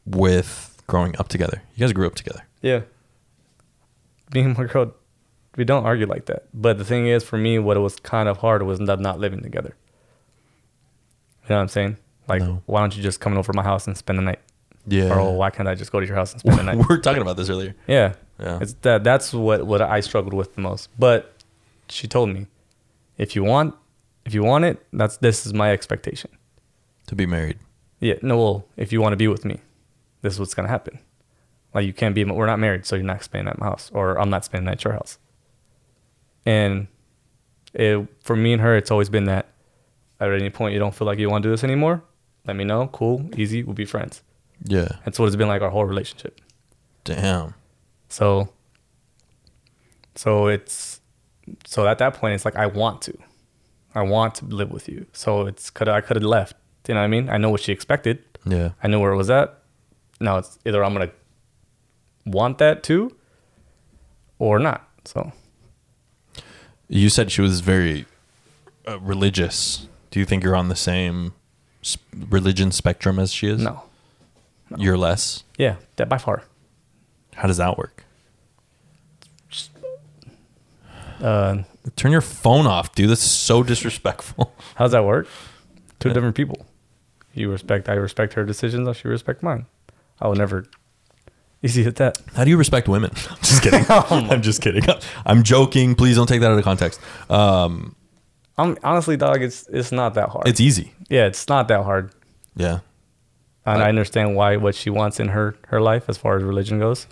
with 0.06 0.82
growing 0.88 1.16
up 1.20 1.28
together? 1.28 1.62
You 1.76 1.82
guys 1.86 1.94
grew 1.94 2.08
up 2.08 2.16
together. 2.16 2.46
Yeah. 2.62 2.82
Me 4.34 4.42
and 4.42 4.58
my 4.58 4.66
girl, 4.66 4.94
we 5.56 5.64
don't 5.64 5.86
argue 5.86 6.06
like 6.06 6.26
that. 6.26 6.46
But 6.54 6.78
the 6.78 6.86
thing 6.86 7.08
is, 7.08 7.24
for 7.24 7.38
me, 7.38 7.58
what 7.60 7.78
it 7.78 7.80
was 7.82 7.96
kind 8.00 8.30
of 8.30 8.38
hard 8.38 8.64
was 8.64 8.80
not, 8.80 9.00
not 9.00 9.20
living 9.20 9.42
together. 9.42 9.76
You 11.44 11.50
know 11.52 11.56
what 11.58 11.62
I'm 11.64 11.68
saying? 11.70 11.98
Like, 12.28 12.42
No. 12.42 12.62
why 12.68 12.82
don't 12.82 12.96
you 12.96 13.02
just 13.02 13.20
come 13.20 13.36
over 13.38 13.52
to 13.52 13.56
my 13.56 13.64
house 13.64 13.88
and 13.88 13.98
spend 13.98 14.20
the 14.20 14.24
night? 14.24 14.40
Yeah. 14.88 15.14
Or 15.18 15.36
why 15.36 15.50
can't 15.50 15.68
I 15.68 15.76
just 15.76 15.92
go 15.92 16.00
to 16.00 16.06
your 16.06 16.16
house 16.16 16.32
and 16.32 16.40
spend 16.42 16.60
the 16.60 16.64
night? 16.70 16.78
we 16.78 16.84
were 16.88 17.00
talking 17.00 17.22
about 17.22 17.38
this 17.38 17.50
earlier. 17.50 17.76
yeah. 17.88 18.14
Yeah. 18.40 18.60
It's 18.62 18.74
that 18.84 19.04
that's 19.04 19.34
what, 19.34 19.68
what 19.68 19.82
I 19.82 20.00
struggled 20.00 20.34
with 20.34 20.56
the 20.56 20.62
most. 20.62 20.88
But 20.98 21.34
she 21.90 22.08
told 22.08 22.30
me, 22.30 22.48
if 23.18 23.36
you 23.36 23.44
want 23.44 23.76
if 24.26 24.34
you 24.34 24.44
want 24.44 24.64
it, 24.64 24.82
that's 24.94 25.18
this 25.18 25.46
is 25.46 25.54
my 25.54 25.72
expectation. 25.74 26.32
To 27.10 27.16
be 27.16 27.26
married. 27.26 27.60
Yeah, 28.00 28.16
no, 28.22 28.38
well, 28.38 28.66
if 28.78 28.94
you 28.94 29.02
want 29.02 29.14
to 29.14 29.18
be 29.18 29.28
with 29.28 29.44
me, 29.44 29.60
this 30.22 30.34
is 30.34 30.40
what's 30.40 30.54
gonna 30.54 30.70
happen. 30.70 31.00
Like 31.74 31.86
you 31.86 31.94
can't 31.94 32.16
be. 32.16 32.24
We're 32.24 32.46
not 32.46 32.60
married, 32.60 32.86
so 32.86 32.96
you're 32.96 33.06
not 33.06 33.24
spending 33.24 33.50
at 33.50 33.60
my 33.60 33.66
house, 33.66 33.92
or 33.94 34.20
I'm 34.20 34.30
not 34.30 34.46
spending 34.46 34.72
at 34.72 34.84
your 34.84 34.94
house. 34.94 35.18
And 36.46 36.88
it, 37.74 38.08
for 38.24 38.36
me 38.36 38.54
and 38.54 38.62
her, 38.62 38.76
it's 38.76 38.92
always 38.92 39.10
been 39.10 39.26
that. 39.26 39.48
At 40.20 40.32
any 40.32 40.50
point 40.50 40.74
you 40.74 40.80
don't 40.80 40.94
feel 40.94 41.06
like 41.06 41.20
you 41.20 41.30
want 41.30 41.44
to 41.44 41.48
do 41.48 41.52
this 41.52 41.64
anymore, 41.64 42.04
let 42.46 42.56
me 42.56 42.64
know. 42.64 42.88
Cool, 42.88 43.30
easy. 43.38 43.64
We'll 43.64 43.74
be 43.74 43.86
friends. 43.86 44.22
Yeah. 44.64 44.90
That's 45.06 45.20
what 45.20 45.28
it's 45.28 45.36
been 45.36 45.48
like 45.48 45.62
our 45.62 45.70
whole 45.70 45.86
relationship. 45.86 46.42
Damn. 47.04 47.54
So. 48.10 48.50
So 50.16 50.48
it's, 50.48 51.00
so 51.66 51.88
at 51.88 52.00
that 52.00 52.16
point 52.16 52.34
it's 52.34 52.44
like 52.44 52.58
I 52.58 52.66
want 52.66 53.02
to, 53.04 53.18
I 53.96 54.02
want 54.02 54.36
to 54.36 54.46
live 54.46 54.70
with 54.70 54.90
you. 54.90 55.06
So 55.14 55.46
it's 55.46 55.70
could 55.70 55.88
I 55.88 56.02
could 56.02 56.18
have 56.18 56.24
left. 56.24 56.58
You 56.90 56.96
know 56.96 57.02
what 57.02 57.06
I 57.06 57.08
mean? 57.08 57.30
I 57.30 57.38
know 57.38 57.52
what 57.52 57.62
she 57.62 57.72
expected. 57.72 58.18
Yeah. 58.46 58.72
I 58.82 58.88
knew 58.88 59.00
where 59.00 59.12
it 59.12 59.16
was 59.16 59.30
at. 59.30 59.60
Now 60.20 60.38
it's 60.40 60.58
either 60.66 60.84
I'm 60.84 60.92
gonna 60.94 61.12
want 62.26 62.58
that 62.58 62.82
too, 62.82 63.16
or 64.40 64.58
not. 64.58 64.90
So 65.06 65.32
You 66.88 67.10
said 67.10 67.32
she 67.32 67.42
was 67.42 67.60
very 67.60 68.08
uh, 68.88 69.00
religious. 69.02 69.88
Do 70.10 70.20
you 70.20 70.26
think 70.26 70.44
you're 70.44 70.56
on 70.56 70.70
the 70.70 70.76
same 70.76 71.34
s- 71.84 72.00
religion 72.30 72.72
spectrum 72.72 73.20
as 73.20 73.32
she 73.32 73.48
is? 73.50 73.62
no, 73.62 73.84
You're 74.76 74.98
less. 74.98 75.44
yeah, 75.60 75.76
that 75.98 76.10
by 76.10 76.18
far. 76.18 76.42
How 77.36 77.48
does 77.48 77.58
that 77.58 77.78
work? 77.78 78.04
Uh, 81.22 81.64
Turn 81.96 82.12
your 82.12 82.22
phone 82.22 82.66
off, 82.66 82.96
dude. 82.96 83.10
That's 83.10 83.22
so 83.22 83.62
disrespectful. 83.64 84.54
how 84.76 84.86
does 84.86 84.92
that 84.94 85.04
work? 85.06 85.28
Two 86.00 86.10
Yeah. 86.10 86.14
different 86.14 86.36
people. 86.36 86.66
You 87.34 87.50
respect. 87.52 87.90
I 87.90 87.94
respect 87.94 88.34
her 88.34 88.44
decisions. 88.44 88.96
She 88.98 89.08
respect 89.08 89.44
mine. 89.44 89.66
I 90.20 90.28
will 90.28 90.36
never. 90.36 90.66
Easy 91.62 91.86
at 91.86 91.98
that. 91.98 92.18
How 92.36 92.44
do 92.44 92.50
you 92.50 92.58
respect 92.58 92.88
women? 92.88 93.12
I'm 93.30 93.38
just 93.42 93.62
kidding. 93.62 93.86
I'm 93.90 94.42
just 94.42 94.62
kidding. 94.62 94.84
I'm 95.26 95.44
joking. 95.44 95.96
Please 95.96 96.16
don't 96.16 96.28
take 96.28 96.42
that 96.42 96.52
out 96.52 96.58
of 96.58 96.64
context. 96.64 97.00
Um, 97.30 97.96
I'm 98.58 98.78
honestly, 98.84 99.18
dog. 99.18 99.42
It's 99.42 99.68
it's 99.68 99.92
not 99.92 100.14
that 100.16 100.30
hard. 100.30 100.48
it's 100.48 100.60
easy. 100.60 100.94
yeah, 101.10 101.26
it's 101.28 101.48
not 101.48 101.68
that 101.70 101.84
hard, 101.84 102.12
Yeah. 102.56 102.80
and 103.66 103.82
I- 103.82 103.86
I 103.86 103.90
understand 103.90 104.36
why 104.36 104.58
what 104.58 104.76
she 104.76 104.90
wants 104.90 105.20
in 105.20 105.30
her 105.30 105.56
her 105.68 105.80
life 105.82 106.10
as 106.10 106.18
far 106.18 106.36
as 106.38 106.44
religion 106.44 106.78
goes. 106.80 107.08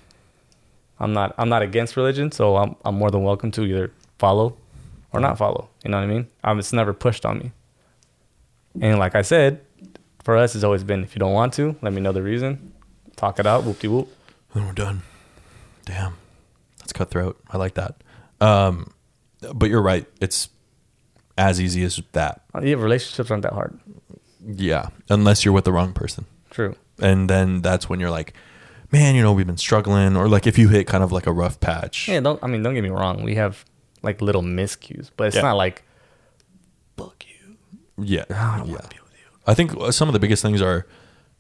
I'm 1.00 1.14
not 1.14 1.34
I'm 1.38 1.48
not 1.48 1.62
against 1.62 1.96
religion, 1.96 2.32
so 2.34 2.58
I'm 2.58 2.76
I'm 2.84 2.96
more 2.96 3.12
than 3.12 3.24
welcome 3.24 3.52
to 3.52 3.64
either 3.64 3.92
follow 4.20 4.58
or 5.14 5.20
not 5.22 5.38
follow. 5.38 5.70
You 5.86 5.92
know 5.92 5.98
what 5.98 6.04
I 6.04 6.08
mean? 6.08 6.28
Um, 6.44 6.60
it's 6.60 6.74
never 6.74 6.92
pushed 6.94 7.26
on 7.26 7.40
me. 7.40 7.52
And 8.82 9.00
like 9.00 9.16
I 9.16 9.22
said, 9.22 9.62
for 10.28 10.36
us, 10.36 10.56
it's 10.56 10.66
always 10.66 10.84
been 10.84 11.04
if 11.06 11.16
you 11.16 11.20
don't 11.20 11.32
want 11.32 11.54
to, 11.54 11.74
let 11.82 11.94
me 11.94 12.02
know 12.02 12.12
the 12.12 12.22
reason. 12.22 12.74
Talk 13.16 13.40
it 13.40 13.46
out, 13.48 13.64
whoop 13.64 13.80
de 13.80 13.88
whoop. 13.88 14.10
Then 14.54 14.66
we're 14.66 14.74
done. 14.74 15.04
Damn. 15.86 16.16
That's 16.80 16.92
cutthroat. 16.92 17.40
I 17.50 17.56
like 17.56 17.76
that. 17.76 17.96
Um, 18.42 18.92
but 19.56 19.70
you're 19.70 19.82
right. 19.82 20.06
It's 20.20 20.50
as 21.38 21.62
easy 21.62 21.82
as 21.86 22.02
that. 22.12 22.42
Uh, 22.54 22.60
Yeah, 22.60 22.76
relationships 22.76 23.32
aren't 23.32 23.44
that 23.44 23.54
hard. 23.54 23.80
Yeah. 24.46 24.90
Unless 25.10 25.46
you're 25.46 25.54
with 25.54 25.64
the 25.64 25.72
wrong 25.72 25.94
person. 25.94 26.26
True. 26.50 26.76
And 27.00 27.30
then 27.30 27.62
that's 27.62 27.88
when 27.88 28.02
you're 28.02 28.12
like, 28.12 28.34
man, 28.92 29.16
you 29.16 29.22
know, 29.22 29.32
we've 29.32 29.48
been 29.48 29.56
struggling. 29.56 30.18
Or 30.18 30.28
like 30.28 30.46
if 30.46 30.58
you 30.58 30.68
hit 30.68 30.88
kind 30.88 31.06
of 31.06 31.14
like 31.14 31.26
a 31.26 31.32
rough 31.32 31.62
patch. 31.62 32.10
Yeah, 32.10 32.20
don't 32.20 32.44
I 32.44 32.48
mean 32.48 32.64
don't 32.64 32.74
get 32.74 32.84
me 32.84 32.90
wrong. 32.90 33.24
We 33.24 33.36
have 33.36 33.64
like 34.04 34.22
little 34.22 34.42
miscues, 34.44 35.10
but 35.16 35.28
it's 35.28 35.38
Yeah. 35.38 35.44
not 35.44 35.54
like 35.56 35.84
fuck 36.98 37.24
you. 37.26 37.56
Yeah. 37.98 38.26
I 38.30 38.58
don't 38.58 38.68
yeah. 38.68 38.74
want 38.74 38.90
to 38.90 38.90
be. 38.90 38.98
I 39.48 39.54
think 39.54 39.76
uh, 39.78 39.92
some 39.92 40.10
of 40.10 40.14
the 40.14 40.20
biggest 40.20 40.42
things 40.44 40.62
are 40.62 40.86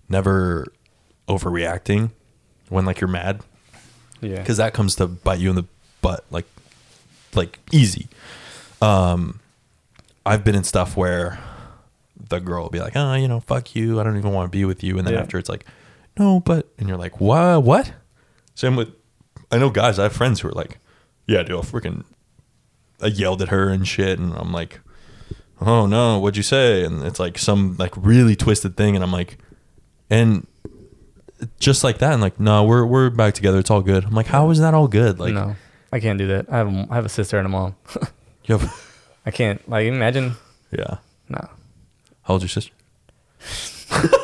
never 0.09 0.65
overreacting 1.27 2.11
when 2.69 2.85
like 2.85 3.01
you're 3.01 3.07
mad. 3.09 3.41
Yeah. 4.21 4.37
because 4.39 4.57
that 4.57 4.73
comes 4.73 4.95
to 4.95 5.05
bite 5.05 5.37
you 5.39 5.51
in 5.51 5.55
the 5.55 5.65
butt 6.01 6.25
like 6.31 6.45
like 7.35 7.59
easy. 7.71 8.07
Um 8.81 9.39
i've 10.25 10.43
been 10.43 10.55
in 10.55 10.63
stuff 10.63 10.97
where 10.97 11.39
the 12.29 12.39
girl 12.39 12.63
will 12.63 12.69
be 12.71 12.79
like 12.79 12.95
oh 12.95 13.13
you 13.13 13.27
know 13.27 13.41
fuck 13.41 13.75
you. 13.75 13.99
I 13.99 14.03
don't 14.03 14.17
even 14.17 14.31
want 14.33 14.51
to 14.51 14.57
be 14.57 14.65
with 14.65 14.83
you. 14.83 14.97
And 14.97 15.05
then 15.05 15.13
Yeah. 15.13 15.19
after 15.21 15.37
it's 15.37 15.49
like 15.49 15.65
no 16.17 16.39
but 16.39 16.67
and 16.79 16.87
you're 16.87 16.97
like 16.97 17.19
what 17.21 17.61
what? 17.63 17.93
Same 18.55 18.75
with 18.75 18.89
i 19.51 19.57
know 19.59 19.69
guys 19.69 19.99
i 19.99 20.03
have 20.03 20.13
friends 20.13 20.39
who 20.41 20.47
are 20.49 20.51
like 20.53 20.79
yeah 21.27 21.43
dude 21.43 21.55
i 21.57 21.61
freaking 21.61 22.03
i 23.01 23.05
yelled 23.07 23.41
at 23.41 23.49
her 23.49 23.69
and 23.69 23.87
shit 23.87 24.17
and 24.19 24.33
i'm 24.33 24.51
like 24.51 24.79
oh 25.61 25.85
no 25.87 26.19
what'd 26.19 26.37
you 26.37 26.43
say 26.43 26.83
and 26.83 27.03
it's 27.03 27.19
like 27.19 27.37
some 27.37 27.75
like 27.77 27.93
really 27.97 28.35
twisted 28.35 28.77
thing 28.77 28.95
and 28.95 29.03
i'm 29.03 29.11
like 29.11 29.37
and 30.09 30.45
just 31.59 31.83
like 31.83 31.97
that 31.99 32.13
and 32.13 32.21
like 32.21 32.39
no 32.39 32.63
we're 32.63 32.85
we're 32.85 33.09
back 33.09 33.33
together 33.33 33.57
it's 33.59 33.69
all 33.71 33.81
good 33.81 34.03
i'm 34.05 34.13
like 34.13 34.27
how 34.27 34.49
is 34.49 34.59
that 34.59 34.73
all 34.73 34.87
good 34.87 35.19
like 35.19 35.33
no, 35.33 35.55
I 35.91 35.99
can't 36.01 36.17
do 36.19 36.27
that. 36.27 36.47
I 36.51 36.57
have 36.57 36.67
a, 36.67 36.87
I 36.91 36.95
have 36.95 37.05
a 37.05 37.09
sister 37.09 37.37
and 37.37 37.45
a 37.45 37.49
mom. 37.49 37.73
you 38.45 38.57
have 38.57 38.91
I 39.25 39.31
can't 39.31 39.67
like 39.69 39.85
imagine. 39.87 40.33
yeah 40.71 40.97
No. 41.29 41.39
how 42.23 42.33
old's 42.33 42.43
your 42.43 42.49
sister 42.49 42.73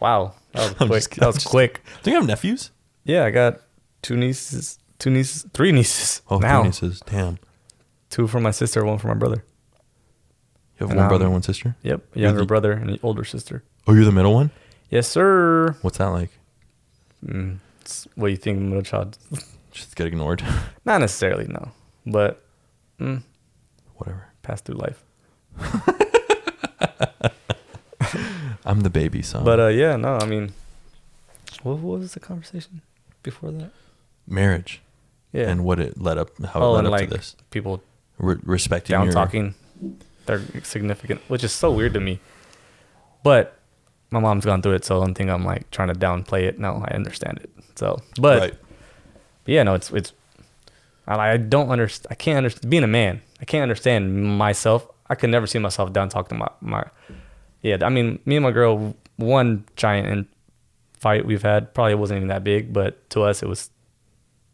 Wow, 0.00 0.34
that 0.52 0.62
was 0.62 0.74
I'm 0.80 0.88
quick. 0.88 1.00
just- 1.02 1.10
that 1.16 1.22
I'm 1.22 1.26
was 1.28 1.34
just- 1.36 1.46
quick. 1.48 1.82
do 2.02 2.10
you 2.10 2.16
have 2.16 2.26
nephews 2.26 2.70
Yeah, 3.04 3.24
I 3.24 3.30
got 3.30 3.60
two 4.02 4.16
nieces, 4.16 4.78
two 4.98 5.10
nieces, 5.10 5.46
three 5.52 5.72
nieces 5.72 6.22
oh 6.30 6.38
now. 6.38 6.60
three 6.60 6.68
nieces 6.68 7.02
damn 7.06 7.38
Two 8.16 8.26
for 8.26 8.40
my 8.40 8.50
sister, 8.50 8.82
one 8.82 8.96
for 8.96 9.08
my 9.08 9.14
brother. 9.14 9.44
you 10.78 10.86
have 10.86 10.90
And, 10.90 10.98
one 11.00 11.08
brother 11.08 11.26
um, 11.26 11.32
and 11.32 11.32
one 11.34 11.42
sister 11.42 11.76
Yep, 11.82 12.16
a 12.16 12.18
younger 12.18 12.40
the- 12.40 12.46
brother 12.46 12.72
and 12.72 12.88
an 12.88 12.98
older 13.02 13.24
sister. 13.24 13.62
oh 13.86 13.92
you're 13.92 14.06
the 14.06 14.10
middle 14.10 14.32
one 14.32 14.50
Yes, 14.88 15.06
sir. 15.06 15.76
what's 15.82 15.98
that 15.98 16.06
like 16.06 16.30
Mm, 17.22 17.58
it's- 17.80 18.08
what 18.14 18.28
do 18.28 18.30
you 18.30 18.38
think, 18.38 18.58
middle 18.58 18.82
child? 18.82 19.18
just 19.70 19.94
get 19.96 20.06
ignored 20.06 20.42
Not 20.86 21.02
necessarily, 21.02 21.46
no, 21.46 21.72
but 22.06 22.42
mm, 22.98 23.22
whatever 23.96 24.28
pass 24.40 24.62
through 24.62 24.76
life. 24.76 25.04
i'm 28.64 28.80
the 28.80 28.88
baby 28.90 29.20
son 29.20 29.44
But 29.44 29.60
uh, 29.60 29.66
yeah, 29.68 29.96
no, 29.96 30.16
I 30.16 30.24
mean, 30.24 30.52
what, 31.62 31.78
what 31.80 31.98
was 32.00 32.14
the 32.14 32.20
conversation 32.20 32.80
before 33.22 33.50
that? 33.52 33.72
marriage 34.26 34.80
Yeah, 35.32 35.50
and 35.50 35.64
what 35.64 35.78
it 35.80 36.00
led 36.00 36.16
up 36.16 36.30
how 36.52 36.60
oh, 36.60 36.70
it 36.70 36.76
led 36.76 36.84
and 36.86 36.94
up 36.94 37.00
to 37.00 37.06
this 37.18 37.36
people 37.50 37.82
Re- 38.18 38.36
respecting 38.44 38.94
down 38.94 39.06
your 39.06 39.12
talking 39.12 39.54
their 40.26 40.40
significant, 40.62 41.20
which 41.28 41.44
is 41.44 41.52
so 41.52 41.70
weird 41.70 41.94
to 41.94 42.00
me. 42.00 42.20
But 43.22 43.58
my 44.10 44.20
mom's 44.20 44.44
gone 44.44 44.62
through 44.62 44.74
it, 44.74 44.84
so 44.84 45.00
I 45.00 45.04
don't 45.04 45.14
think 45.14 45.30
I'm 45.30 45.44
like 45.44 45.70
trying 45.70 45.88
to 45.88 45.94
downplay 45.94 46.42
it. 46.44 46.58
No, 46.58 46.84
I 46.86 46.94
understand 46.94 47.38
it. 47.38 47.50
So, 47.74 47.98
but 48.18 48.40
right 48.40 48.54
yeah, 49.46 49.62
no, 49.62 49.74
it's 49.74 49.90
it's. 49.92 50.12
I, 51.06 51.32
I 51.32 51.36
don't 51.36 51.70
understand. 51.70 52.08
I 52.10 52.14
can't 52.14 52.38
understand 52.38 52.70
being 52.70 52.84
a 52.84 52.88
man. 52.88 53.22
I 53.40 53.44
can't 53.44 53.62
understand 53.62 54.24
myself. 54.38 54.86
I 55.08 55.14
could 55.14 55.30
never 55.30 55.46
see 55.46 55.58
myself 55.58 55.92
down 55.92 56.08
talking 56.08 56.36
to 56.36 56.44
my 56.44 56.50
my. 56.60 56.84
Yeah, 57.62 57.78
I 57.82 57.88
mean, 57.88 58.18
me 58.24 58.36
and 58.36 58.42
my 58.42 58.50
girl, 58.50 58.94
one 59.16 59.64
giant 59.76 60.08
in 60.08 60.28
fight 60.98 61.24
we've 61.24 61.42
had 61.42 61.72
probably 61.74 61.94
wasn't 61.94 62.18
even 62.18 62.28
that 62.28 62.44
big, 62.44 62.72
but 62.72 63.08
to 63.10 63.22
us 63.22 63.42
it 63.42 63.48
was. 63.48 63.70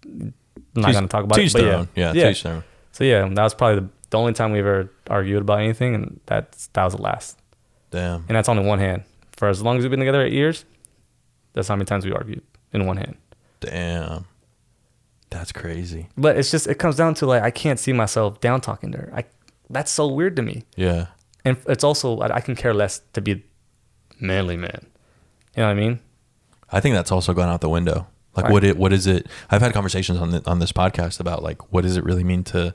I'm 0.05 0.35
not 0.75 0.93
gonna 0.93 1.09
talk 1.09 1.25
about 1.25 1.39
it, 1.39 1.53
but 1.53 1.63
yeah, 1.63 1.87
yeah, 1.95 2.13
yeah. 2.13 2.63
To 2.95 3.05
each 3.05 3.11
their 3.11 3.22
own. 3.22 3.28
So 3.28 3.28
yeah, 3.28 3.34
that 3.34 3.43
was 3.43 3.55
probably 3.55 3.80
the, 3.80 3.88
the 4.11 4.18
only 4.18 4.32
time 4.32 4.53
we 4.53 4.61
ever 4.61 4.90
argued 5.09 5.43
about 5.43 5.61
anything, 5.61 5.95
and 5.95 6.20
that's 6.26 6.68
that 6.68 6.84
was 6.84 6.95
the 6.95 7.03
last. 7.03 7.38
Damn. 7.90 8.24
And 8.28 8.36
that's 8.36 8.49
on 8.49 8.57
the 8.57 8.62
one 8.62 8.78
hand. 8.78 9.05
For 9.32 9.49
as 9.49 9.62
long 9.62 9.78
as 9.78 9.84
we've 9.84 9.90
been 9.90 10.01
together 10.01 10.22
eight 10.22 10.32
years, 10.32 10.64
that's 11.53 11.68
how 11.68 11.76
many 11.76 11.84
times 11.84 12.05
we 12.05 12.12
argued 12.12 12.43
in 12.72 12.86
one 12.86 12.97
hand. 12.97 13.16
Damn. 13.61 14.26
That's 15.30 15.53
crazy. 15.53 16.09
But 16.16 16.36
it's 16.36 16.51
just 16.51 16.66
it 16.66 16.74
comes 16.74 16.97
down 16.97 17.14
to 17.14 17.26
like 17.26 17.43
I 17.43 17.51
can't 17.51 17.78
see 17.78 17.93
myself 17.93 18.40
down 18.40 18.61
talking 18.61 18.93
to 18.93 18.99
her. 18.99 19.12
I 19.14 19.24
that's 19.70 19.90
so 19.90 20.07
weird 20.07 20.36
to 20.36 20.43
me. 20.43 20.64
Yeah. 20.76 21.07
And 21.45 21.57
it's 21.66 21.84
also 21.84 22.18
I 22.18 22.36
I 22.36 22.40
can 22.40 22.55
care 22.55 22.74
less 22.74 23.01
to 23.14 23.20
be 23.20 23.45
manly 24.20 24.57
man. 24.57 24.86
You 25.57 25.62
know 25.62 25.68
what 25.68 25.72
I 25.72 25.74
mean? 25.74 26.01
I 26.70 26.80
think 26.80 26.95
that's 26.95 27.12
also 27.12 27.34
gone 27.34 27.49
out 27.49 27.61
the 27.61 27.68
window. 27.68 28.07
Like 28.35 28.45
Right. 28.47 28.53
what 28.53 28.64
it 28.64 28.76
what 28.78 28.93
is 28.93 29.07
it? 29.07 29.26
I've 29.51 29.61
had 29.62 29.72
conversations 29.72 30.18
on 30.18 30.30
the, 30.30 30.43
on 30.51 30.59
this 30.59 30.72
podcast 30.72 31.20
about 31.20 31.43
like 31.43 31.72
what 31.72 31.83
does 31.83 31.97
it 31.97 32.05
really 32.05 32.24
mean 32.24 32.45
to 32.45 32.74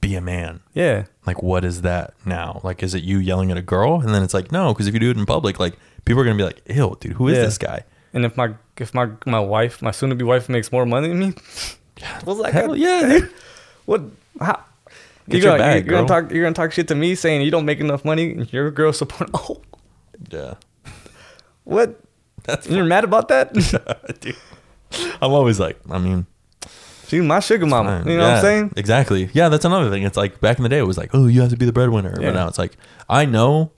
be 0.00 0.14
a 0.14 0.20
man? 0.20 0.60
Yeah. 0.74 1.04
Like 1.26 1.42
what 1.42 1.64
is 1.64 1.82
that 1.82 2.14
now? 2.24 2.60
Like 2.64 2.82
is 2.82 2.94
it 2.94 3.02
you 3.04 3.18
yelling 3.18 3.50
at 3.50 3.56
a 3.56 3.62
girl 3.62 4.00
and 4.00 4.14
then 4.14 4.22
it's 4.22 4.34
like 4.34 4.50
no, 4.52 4.72
because 4.72 4.86
if 4.86 4.94
you 4.94 5.00
do 5.00 5.10
it 5.10 5.16
in 5.16 5.26
public, 5.26 5.58
like 5.60 5.74
people 6.04 6.20
are 6.22 6.24
gonna 6.24 6.36
be 6.36 6.44
like, 6.44 6.62
ew, 6.66 6.96
dude, 7.00 7.12
who 7.12 7.28
is 7.28 7.36
Yeah. 7.36 7.44
this 7.44 7.58
guy? 7.58 7.84
And 8.14 8.24
if 8.24 8.36
my 8.36 8.54
if 8.78 8.94
my 8.94 9.10
my 9.26 9.40
wife, 9.40 9.82
my 9.82 9.90
soon 9.90 10.08
to 10.10 10.16
be 10.16 10.24
wife 10.24 10.48
makes 10.48 10.72
more 10.72 10.86
money 10.86 11.08
than 11.08 11.18
me, 11.18 11.26
what's 12.24 12.40
that 12.42 12.52
Hell 12.54 12.74
yeah, 12.76 13.18
dude. 13.18 13.30
What? 13.84 14.02
How? 14.40 14.64
Get 15.28 15.42
you're 15.42 15.50
your 15.50 15.58
gonna, 15.58 15.72
bag, 15.72 15.86
you're 15.86 15.94
gonna 15.96 16.08
talk. 16.08 16.30
You're 16.32 16.42
gonna 16.44 16.54
talk 16.54 16.72
shit 16.72 16.88
to 16.88 16.94
me 16.94 17.14
saying 17.16 17.42
you 17.42 17.50
don't 17.50 17.64
make 17.66 17.80
enough 17.80 18.04
money. 18.04 18.32
and 18.32 18.50
Your 18.52 18.70
girl 18.70 18.92
support. 18.92 19.28
Oh, 19.34 19.60
Yeah. 20.30 20.54
what? 21.64 22.00
That's 22.44 22.68
You're 22.68 22.84
mad 22.84 23.04
about 23.04 23.28
that? 23.28 23.52
dude. 24.20 24.36
I'm 25.22 25.32
always 25.32 25.58
like, 25.60 25.78
I 25.90 25.98
mean, 25.98 26.26
She's 27.08 27.22
my 27.22 27.38
sugar 27.38 27.66
mama. 27.66 28.02
You 28.04 28.16
know 28.16 28.24
what 28.24 28.36
I'm 28.36 28.42
saying? 28.42 28.72
Exactly. 28.76 29.30
Yeah, 29.32 29.48
that's 29.48 29.64
another 29.64 29.90
thing. 29.90 30.02
It's 30.02 30.16
like 30.16 30.40
back 30.40 30.56
in 30.58 30.64
the 30.64 30.68
day, 30.68 30.78
it 30.78 30.86
was 30.86 30.98
like, 30.98 31.10
oh, 31.14 31.26
you 31.28 31.40
have 31.40 31.50
to 31.50 31.56
be 31.56 31.64
the 31.64 31.72
breadwinner. 31.72 32.14
Yeah. 32.20 32.28
But 32.28 32.34
now 32.34 32.48
it's 32.48 32.58
like, 32.58 32.76
I 33.08 33.24
know 33.26 33.70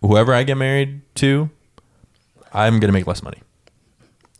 whoever 0.00 0.34
I 0.34 0.42
get 0.42 0.56
married 0.56 1.00
to, 1.16 1.48
I'm 2.52 2.80
gonna 2.80 2.92
make 2.92 3.06
less 3.06 3.22
money. 3.22 3.38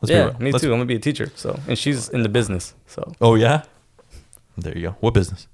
Let's 0.01 0.11
yeah, 0.11 0.37
me 0.41 0.51
Let's- 0.51 0.63
too. 0.65 0.73
I'm 0.73 0.79
gonna 0.79 0.87
be 0.87 0.97
a 0.97 0.99
teacher. 0.99 1.31
So, 1.37 1.59
and 1.69 1.79
she's 1.79 2.09
in 2.09 2.25
the 2.25 2.29
business. 2.29 2.75
So, 2.89 3.13
Oh 3.21 3.37
yeah. 3.37 3.63
There 4.59 4.77
you 4.77 4.89
go. 4.89 4.97
What 5.01 5.15
business? 5.15 5.47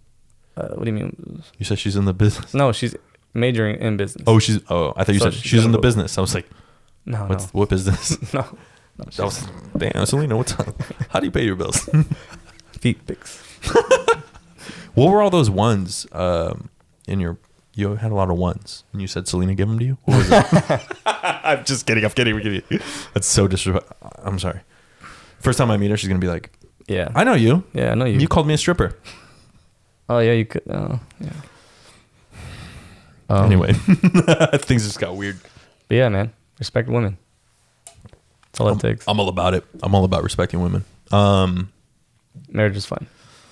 uh, 0.57 0.68
what 0.74 0.85
do 0.85 0.91
you 0.91 0.97
mean? 0.97 1.43
You 1.59 1.64
said 1.66 1.79
she's 1.79 1.95
in 1.95 2.05
the 2.07 2.14
business. 2.14 2.55
No, 2.55 2.72
she's 2.72 2.97
majoring 3.35 3.76
in 3.81 3.97
business. 3.97 4.24
Oh, 4.26 4.39
she's. 4.39 4.61
Oh, 4.70 4.93
I 4.97 5.05
thought 5.05 5.12
you 5.12 5.20
So 5.20 5.26
said 5.26 5.35
she's 5.35 5.43
she's 5.51 5.64
in 5.64 5.72
the 5.72 5.79
business. 5.79 6.16
I 6.18 6.20
was 6.22 6.35
like, 6.35 6.49
no, 7.05 7.26
what's 7.26 7.53
what 7.53 7.68
business? 7.68 8.16
no, 8.35 8.41
no. 8.41 8.59
That 8.99 9.19
was, 9.25 9.49
damn, 9.77 10.07
Selena, 10.07 10.37
what's 10.37 10.59
up? 10.59 10.75
how 11.11 11.21
do 11.21 11.27
you 11.27 11.31
pay 11.33 11.45
your 11.45 11.57
bills? 11.57 11.89
feet 12.81 13.07
pics. 13.07 13.41
what 14.95 15.11
were 15.11 15.23
all 15.23 15.31
those 15.31 15.49
ones 15.51 16.07
um, 16.13 16.69
in 17.07 17.21
your? 17.21 17.39
You 17.75 17.95
had 17.95 18.11
a 18.11 18.15
lot 18.15 18.29
of 18.29 18.37
ones, 18.37 18.83
and 18.93 19.01
you 19.01 19.07
said 19.07 19.29
Selena 19.29 19.55
gave 19.55 19.69
them 19.69 19.79
to 19.79 19.85
you. 19.85 19.99
What 20.05 20.17
was 20.19 20.29
it? 20.33 20.83
I'm 21.07 21.65
just 21.65 21.87
kidding. 21.87 22.05
I'm 22.05 22.11
kidding. 22.11 22.35
I'm 22.35 22.43
kidding. 22.43 22.81
That's 23.15 23.27
so 23.29 23.47
disrespectful. 23.47 23.97
I'm 24.25 24.39
sorry. 24.41 24.61
First 25.39 25.59
time 25.59 25.71
I 25.71 25.77
meet 25.77 25.91
her, 25.93 25.97
she's 25.97 26.09
gonna 26.09 26.19
be 26.19 26.27
like, 26.27 26.51
Yeah, 26.89 27.09
"I 27.15 27.23
know 27.23 27.35
you. 27.35 27.63
yeah, 27.73 27.93
I 27.93 27.95
know 27.95 28.05
you. 28.05 28.19
You 28.19 28.27
called 28.27 28.49
me 28.49 28.55
a 28.55 28.59
stripper." 28.59 28.99
oh 30.09 30.19
yeah, 30.19 30.33
you 30.33 30.45
could. 30.45 30.63
Oh 30.69 30.99
yeah. 31.21 31.31
Um, 33.29 33.45
anyway, 33.47 33.73
things 33.75 34.85
just 34.85 34.99
got 34.99 35.17
weird. 35.17 35.39
but 35.87 35.95
yeah, 35.97 36.09
man, 36.09 36.33
respect 36.59 36.89
women. 36.89 37.17
That's 38.53 38.61
all 38.61 38.69
it 38.71 38.81
takes. 38.81 39.07
I'm 39.07 39.21
all 39.21 39.29
about 39.29 39.55
it. 39.55 39.65
I'm 39.83 39.95
all 39.95 40.05
about 40.05 40.23
respecting 40.23 40.61
women. 40.63 40.85
Um, 41.13 41.71
Marriage 42.51 42.77
is 42.77 42.87
fun. 42.87 43.07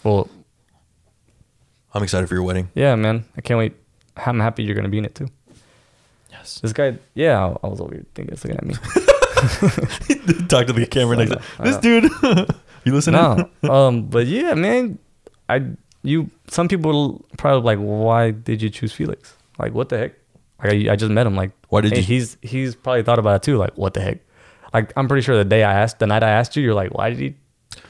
Well, 0.04 0.28
I'm 1.94 2.02
excited 2.02 2.26
for 2.28 2.34
your 2.34 2.42
wedding. 2.44 2.68
yeah, 2.74 2.94
man, 2.94 3.24
I 3.36 3.40
can't 3.40 3.58
wait. 3.58 3.74
I'm 4.16 4.40
happy 4.40 4.62
you're 4.62 4.74
gonna 4.74 4.88
be 4.88 4.98
in 4.98 5.04
it 5.04 5.14
too. 5.14 5.28
Yes. 6.30 6.60
This 6.60 6.72
guy, 6.72 6.98
yeah, 7.14 7.44
I- 7.44 7.56
I 7.62 7.68
was 7.68 7.80
over 7.80 7.94
here 7.94 8.04
thinking, 8.14 8.32
it's 8.34 8.44
looking 8.44 8.58
at 8.58 8.66
me. 8.66 8.74
Talk 10.48 10.66
to 10.66 10.72
the 10.72 10.86
camera 10.90 11.16
next. 11.16 11.36
I 11.58 11.64
This 11.64 11.76
dude. 11.78 12.04
you 12.84 12.92
listening? 12.94 13.50
no, 13.62 13.70
um, 13.72 14.06
but 14.06 14.26
yeah, 14.26 14.54
man, 14.54 14.98
I 15.48 15.62
you 16.02 16.30
some 16.48 16.68
people 16.68 17.24
probably 17.36 17.62
like, 17.62 17.78
why 17.78 18.30
did 18.30 18.62
you 18.62 18.70
choose 18.70 18.92
Felix? 18.92 19.34
Like, 19.58 19.72
what 19.74 19.88
the 19.88 19.98
heck? 19.98 20.12
Like, 20.62 20.72
I, 20.72 20.92
I 20.92 20.96
just 20.96 21.10
met 21.10 21.26
him. 21.26 21.34
Like, 21.36 21.50
Why 21.68 21.80
did 21.82 21.92
hey, 21.92 21.98
you- 21.98 22.04
He's 22.04 22.36
he's 22.42 22.74
probably 22.74 23.02
thought 23.02 23.18
about 23.18 23.36
it 23.36 23.42
too. 23.42 23.56
Like, 23.56 23.76
what 23.76 23.94
the 23.94 24.00
heck? 24.00 24.18
Like, 24.74 24.92
I'm 24.96 25.08
pretty 25.08 25.22
sure 25.22 25.36
the 25.36 25.44
day 25.44 25.64
I 25.64 25.74
asked, 25.74 25.98
the 25.98 26.06
night 26.06 26.22
I 26.22 26.30
asked 26.30 26.56
you, 26.56 26.62
you're 26.62 26.74
like, 26.74 26.92
why 26.94 27.10
did 27.10 27.18
he? 27.18 27.34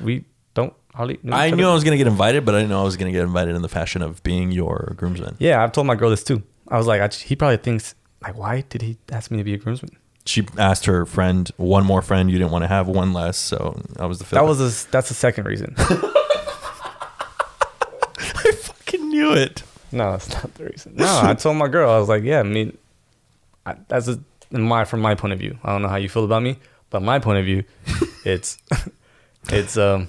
We 0.00 0.24
don't 0.54 0.72
hardly. 0.94 1.18
know 1.22 1.36
I 1.36 1.50
knew 1.50 1.68
I 1.68 1.72
was 1.72 1.84
gonna 1.84 1.96
get 1.96 2.06
invited, 2.06 2.44
but 2.44 2.54
I 2.54 2.58
didn't 2.58 2.70
know 2.70 2.80
I 2.80 2.84
was 2.84 2.96
gonna 2.96 3.12
get 3.12 3.22
invited 3.22 3.54
in 3.54 3.62
the 3.62 3.68
fashion 3.68 4.02
of 4.02 4.22
being 4.22 4.52
your 4.52 4.92
groomsman. 4.96 5.36
Yeah, 5.38 5.62
I've 5.62 5.72
told 5.72 5.86
my 5.86 5.94
girl 5.94 6.10
this 6.10 6.24
too. 6.24 6.42
I 6.68 6.76
was 6.76 6.86
like, 6.86 7.00
I, 7.00 7.08
he 7.08 7.36
probably 7.36 7.56
thinks 7.58 7.94
like, 8.22 8.36
why 8.36 8.62
did 8.68 8.82
he 8.82 8.98
ask 9.12 9.30
me 9.30 9.38
to 9.38 9.44
be 9.44 9.54
a 9.54 9.58
groomsman? 9.58 9.90
She 10.24 10.46
asked 10.58 10.86
her 10.86 11.06
friend, 11.06 11.48
one 11.56 11.84
more 11.84 12.02
friend. 12.02 12.30
You 12.30 12.38
didn't 12.38 12.50
want 12.50 12.64
to 12.64 12.68
have 12.68 12.88
one 12.88 13.12
less, 13.12 13.36
so 13.38 13.80
I 13.98 14.06
was 14.06 14.18
the 14.18 14.24
fifth. 14.24 14.34
That 14.34 14.44
was 14.44 14.60
a, 14.60 14.90
that's 14.90 15.08
the 15.08 15.14
second 15.14 15.46
reason. 15.46 15.74
I 15.78 15.84
fucking 18.52 19.08
knew 19.08 19.32
it. 19.34 19.62
no, 19.92 20.10
that's 20.12 20.32
not 20.32 20.52
the 20.54 20.64
reason. 20.64 20.96
No, 20.96 21.20
I 21.22 21.34
told 21.34 21.56
my 21.56 21.68
girl, 21.68 21.90
I 21.90 21.98
was 21.98 22.08
like, 22.08 22.24
yeah, 22.24 22.40
I 22.40 22.42
mean, 22.42 22.76
I, 23.64 23.76
that's 23.88 24.08
a, 24.08 24.18
in 24.50 24.62
my 24.62 24.84
from 24.84 25.00
my 25.00 25.14
point 25.14 25.32
of 25.32 25.38
view. 25.38 25.58
I 25.64 25.72
don't 25.72 25.82
know 25.82 25.88
how 25.88 25.96
you 25.96 26.08
feel 26.08 26.24
about 26.24 26.42
me, 26.42 26.58
but 26.90 27.02
my 27.02 27.18
point 27.18 27.38
of 27.38 27.44
view, 27.44 27.64
it's 28.24 28.58
it's 29.48 29.76
um, 29.76 30.08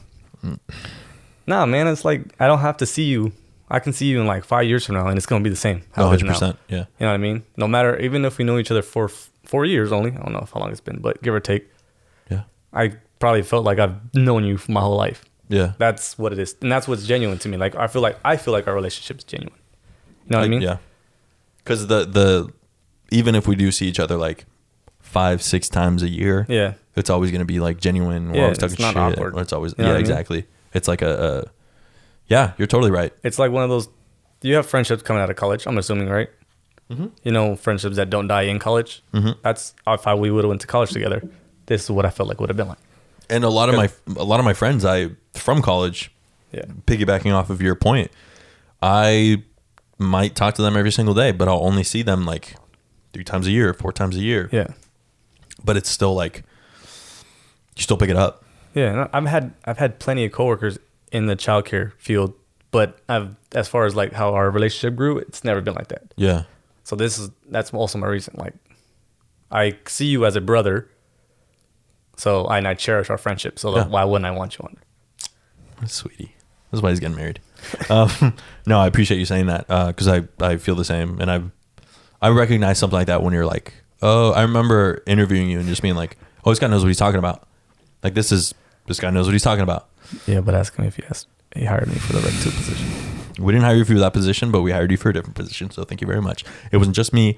nah, 1.46 1.66
man, 1.66 1.88
it's 1.88 2.06
like 2.06 2.22
I 2.40 2.48
don't 2.48 2.60
have 2.60 2.78
to 2.78 2.86
see 2.86 3.04
you. 3.06 3.32
I 3.70 3.80
can 3.80 3.92
see 3.92 4.06
you 4.06 4.22
in 4.22 4.28
like 4.28 4.46
five 4.46 4.66
years 4.66 4.86
from 4.86 4.96
now, 4.96 5.08
and 5.08 5.18
it's 5.18 5.26
gonna 5.26 5.44
be 5.44 5.50
the 5.50 5.56
same. 5.56 5.82
how 5.92 6.08
hundred 6.08 6.28
percent. 6.28 6.58
Yeah. 6.70 6.78
You 6.78 6.86
know 7.02 7.08
what 7.08 7.14
I 7.14 7.18
mean? 7.18 7.44
No 7.58 7.68
matter, 7.68 7.98
even 8.00 8.24
if 8.26 8.38
we 8.38 8.46
know 8.46 8.58
each 8.58 8.72
other 8.72 8.82
for 8.82 9.10
four 9.44 9.66
years 9.66 9.92
only, 9.92 10.12
I 10.12 10.22
don't 10.22 10.34
know 10.34 10.48
how 10.54 10.60
long 10.60 10.72
it's 10.72 10.80
been, 10.82 11.00
but 11.00 11.22
give 11.22 11.34
or 11.34 11.40
take, 11.40 11.70
Yeah. 12.30 12.44
I 12.74 12.94
probably 13.20 13.42
felt 13.44 13.66
like 13.66 13.80
I've 13.80 14.14
known 14.14 14.44
you 14.46 14.58
for 14.58 14.72
my 14.72 14.82
whole 14.82 14.96
life. 14.96 15.26
Yeah. 15.50 15.74
That's 15.78 16.18
what 16.18 16.34
it 16.34 16.40
is, 16.40 16.56
and 16.62 16.72
that's 16.72 16.88
what's 16.88 17.06
genuine 17.06 17.38
to 17.40 17.50
me. 17.50 17.58
Like 17.58 17.76
I 17.76 17.88
feel 17.88 18.02
like 18.02 18.18
I 18.24 18.38
feel 18.38 18.54
like 18.54 18.68
our 18.68 18.74
relationship 18.76 19.18
is 19.18 19.24
genuine. 19.26 19.54
You 20.26 20.32
know 20.32 20.40
what 20.40 20.46
I, 20.46 20.50
mean? 20.50 20.62
Yeah. 20.62 20.78
Because 21.58 21.88
the 21.88 22.06
the 22.06 22.52
even 23.12 23.36
if 23.36 23.48
we 23.48 23.56
do 23.56 23.72
see 23.72 23.88
each 23.88 24.00
other 24.00 24.18
like 24.18 24.46
five 25.00 25.42
six 25.42 25.70
times 25.70 26.04
a 26.04 26.10
year, 26.10 26.46
Yeah. 26.50 26.74
it's 26.96 27.10
always 27.10 27.32
gonna 27.32 27.46
be 27.46 27.60
like 27.60 27.80
genuine. 27.80 28.30
We're 28.32 28.36
Yeah, 28.38 28.44
always 28.44 28.58
talking 28.58 28.74
it's 28.74 28.82
not 28.82 28.94
shit. 28.94 29.20
awkward. 29.20 29.38
It's 29.38 29.54
always 29.54 29.74
You 29.78 29.84
know 29.84 29.90
yeah, 29.90 29.94
what 29.94 29.96
I 30.00 30.02
mean? 30.04 30.12
exactly. 30.12 30.46
It's 30.74 30.88
like 30.88 31.02
a, 31.02 31.44
a 31.48 31.52
yeah. 32.28 32.52
You're 32.58 32.68
totally 32.68 32.92
right. 32.92 33.14
It's 33.24 33.40
like 33.40 33.52
one 33.52 33.64
of 33.64 33.70
those. 33.70 33.88
You 34.42 34.56
have 34.56 34.66
friendships 34.68 35.02
coming 35.02 35.22
out 35.24 35.30
of 35.30 35.36
college. 35.36 35.66
I'm 35.66 35.78
assuming, 35.78 36.10
right? 36.10 36.30
Mm-hmm. 36.92 37.08
You 37.24 37.32
know, 37.32 37.56
friendships 37.56 37.96
that 37.96 38.10
don't 38.10 38.28
die 38.28 38.44
in 38.44 38.60
college. 38.60 39.02
Mhm. 39.14 39.36
That's 39.42 39.74
if 39.88 40.06
I, 40.08 40.14
we 40.14 40.30
would 40.32 40.44
have 40.44 40.50
went 40.50 40.62
to 40.62 40.68
college 40.68 40.92
together. 40.92 41.22
This 41.66 41.84
is 41.84 41.92
what 41.92 42.06
I 42.06 42.10
felt 42.10 42.30
like 42.30 42.40
would 42.40 42.50
have 42.50 42.58
been 42.58 42.68
like. 42.68 42.78
And 43.30 43.44
a 43.44 43.50
lot 43.50 43.68
of 43.70 43.76
my 43.76 43.90
a 44.16 44.24
lot 44.24 44.40
of 44.40 44.46
my 44.46 44.54
friends 44.54 44.86
I 44.86 45.10
from 45.34 45.62
college 45.62 46.12
Yeah. 46.54 46.64
piggybacking 46.86 47.34
off 47.34 47.50
of 47.50 47.62
your 47.62 47.76
point, 47.76 48.10
I 48.82 49.44
might 49.98 50.36
talk 50.36 50.54
to 50.56 50.62
them 50.62 50.78
every 50.78 50.92
single 50.92 51.14
day, 51.16 51.32
but 51.32 51.48
I'll 51.48 51.64
only 51.64 51.84
see 51.84 52.04
them 52.04 52.26
like 52.26 52.56
three 53.14 53.24
times 53.24 53.48
a 53.48 53.52
year, 53.52 53.74
four 53.74 53.92
times 53.92 54.16
a 54.16 54.22
year. 54.22 54.50
Yeah. 54.52 54.68
But 55.64 55.78
it's 55.78 55.90
still 55.90 56.14
like 56.14 56.44
you 57.76 57.84
still 57.84 57.98
pick 57.98 58.10
it 58.10 58.16
up. 58.16 58.44
Yeah, 58.74 59.08
I've 59.12 59.26
had 59.26 59.54
I've 59.66 59.78
had 59.80 60.00
plenty 60.00 60.26
of 60.26 60.32
coworkers 60.32 60.78
in 61.12 61.26
the 61.26 61.36
childcare 61.36 61.94
field, 61.98 62.34
but 62.72 63.00
I've 63.10 63.36
as 63.54 63.68
far 63.68 63.86
as 63.86 63.96
like 63.96 64.14
how 64.14 64.34
our 64.34 64.52
relationship 64.52 64.96
grew, 64.96 65.18
it's 65.18 65.44
never 65.44 65.62
been 65.62 65.74
like 65.74 65.88
that. 65.88 66.14
Yeah. 66.16 66.44
So 66.84 66.96
this 66.96 67.18
is 67.18 67.32
that's 67.50 67.74
also 67.74 67.98
my 67.98 68.08
reason. 68.08 68.36
Like, 68.38 68.54
I 69.52 69.78
see 69.88 70.06
you 70.06 70.26
as 70.26 70.36
a 70.36 70.42
brother, 70.42 70.90
so 72.18 72.46
I 72.46 72.60
and 72.60 72.68
I 72.68 72.76
cherish 72.76 73.10
our 73.10 73.18
friendship. 73.18 73.58
So 73.60 73.76
Yeah. 73.76 73.88
why 73.88 74.04
wouldn't 74.04 74.26
I 74.26 74.32
want 74.32 74.58
you 74.58 74.64
on? 74.66 75.88
Sweetie. 75.88 76.36
that's 76.72 76.82
why 76.82 76.90
he's 76.92 77.00
getting 77.00 77.16
married. 77.18 77.40
um, 77.90 78.34
no, 78.66 78.80
I 78.80 78.88
appreciate 78.88 79.18
you 79.18 79.26
saying 79.26 79.48
that 79.48 79.68
because 79.68 80.08
I, 80.08 80.24
I 80.40 80.58
feel 80.58 80.76
the 80.76 80.86
same. 80.86 81.20
And 81.20 81.30
I 81.32 81.42
I 82.22 82.30
recognize 82.30 82.80
something 82.80 82.98
like 82.98 83.08
that 83.08 83.22
when 83.24 83.34
you're 83.34 83.46
like, 83.46 83.74
oh, 84.02 84.32
I 84.32 84.42
remember 84.44 85.04
interviewing 85.06 85.50
you 85.50 85.60
and 85.60 85.68
just 85.68 85.82
being 85.82 85.96
like, 85.96 86.18
oh, 86.46 86.52
this 86.52 86.60
guy 86.60 86.68
knows 86.68 86.82
what 86.84 86.88
he's 86.88 86.98
talking 86.98 87.20
about. 87.20 87.48
Like, 88.04 88.14
this 88.14 88.32
is, 88.32 88.54
this 88.88 89.00
guy 89.00 89.10
knows 89.10 89.26
what 89.28 89.34
he's 89.34 89.44
talking 89.44 89.64
about. 89.64 89.90
Yeah, 90.26 90.42
but 90.42 90.56
ask 90.56 90.76
him 90.76 90.86
if 90.86 90.96
he 90.96 91.04
asked, 91.04 91.28
he 91.56 91.66
hired 91.66 91.88
me 91.88 91.96
for 91.96 92.14
the 92.14 92.20
Rec 92.20 92.34
Two 92.42 92.52
position. 92.52 93.44
We 93.44 93.54
didn't 93.54 93.66
hire 93.66 93.76
you 93.76 93.86
for 93.86 93.94
that 93.94 94.14
position, 94.14 94.52
but 94.52 94.62
we 94.62 94.72
hired 94.72 94.90
you 94.90 94.98
for 94.98 95.10
a 95.10 95.14
different 95.14 95.36
position. 95.36 95.70
So 95.70 95.84
thank 95.84 96.02
you 96.02 96.08
very 96.08 96.22
much. 96.22 96.44
It 96.72 96.78
wasn't 96.78 96.96
just 96.96 97.14
me. 97.14 97.38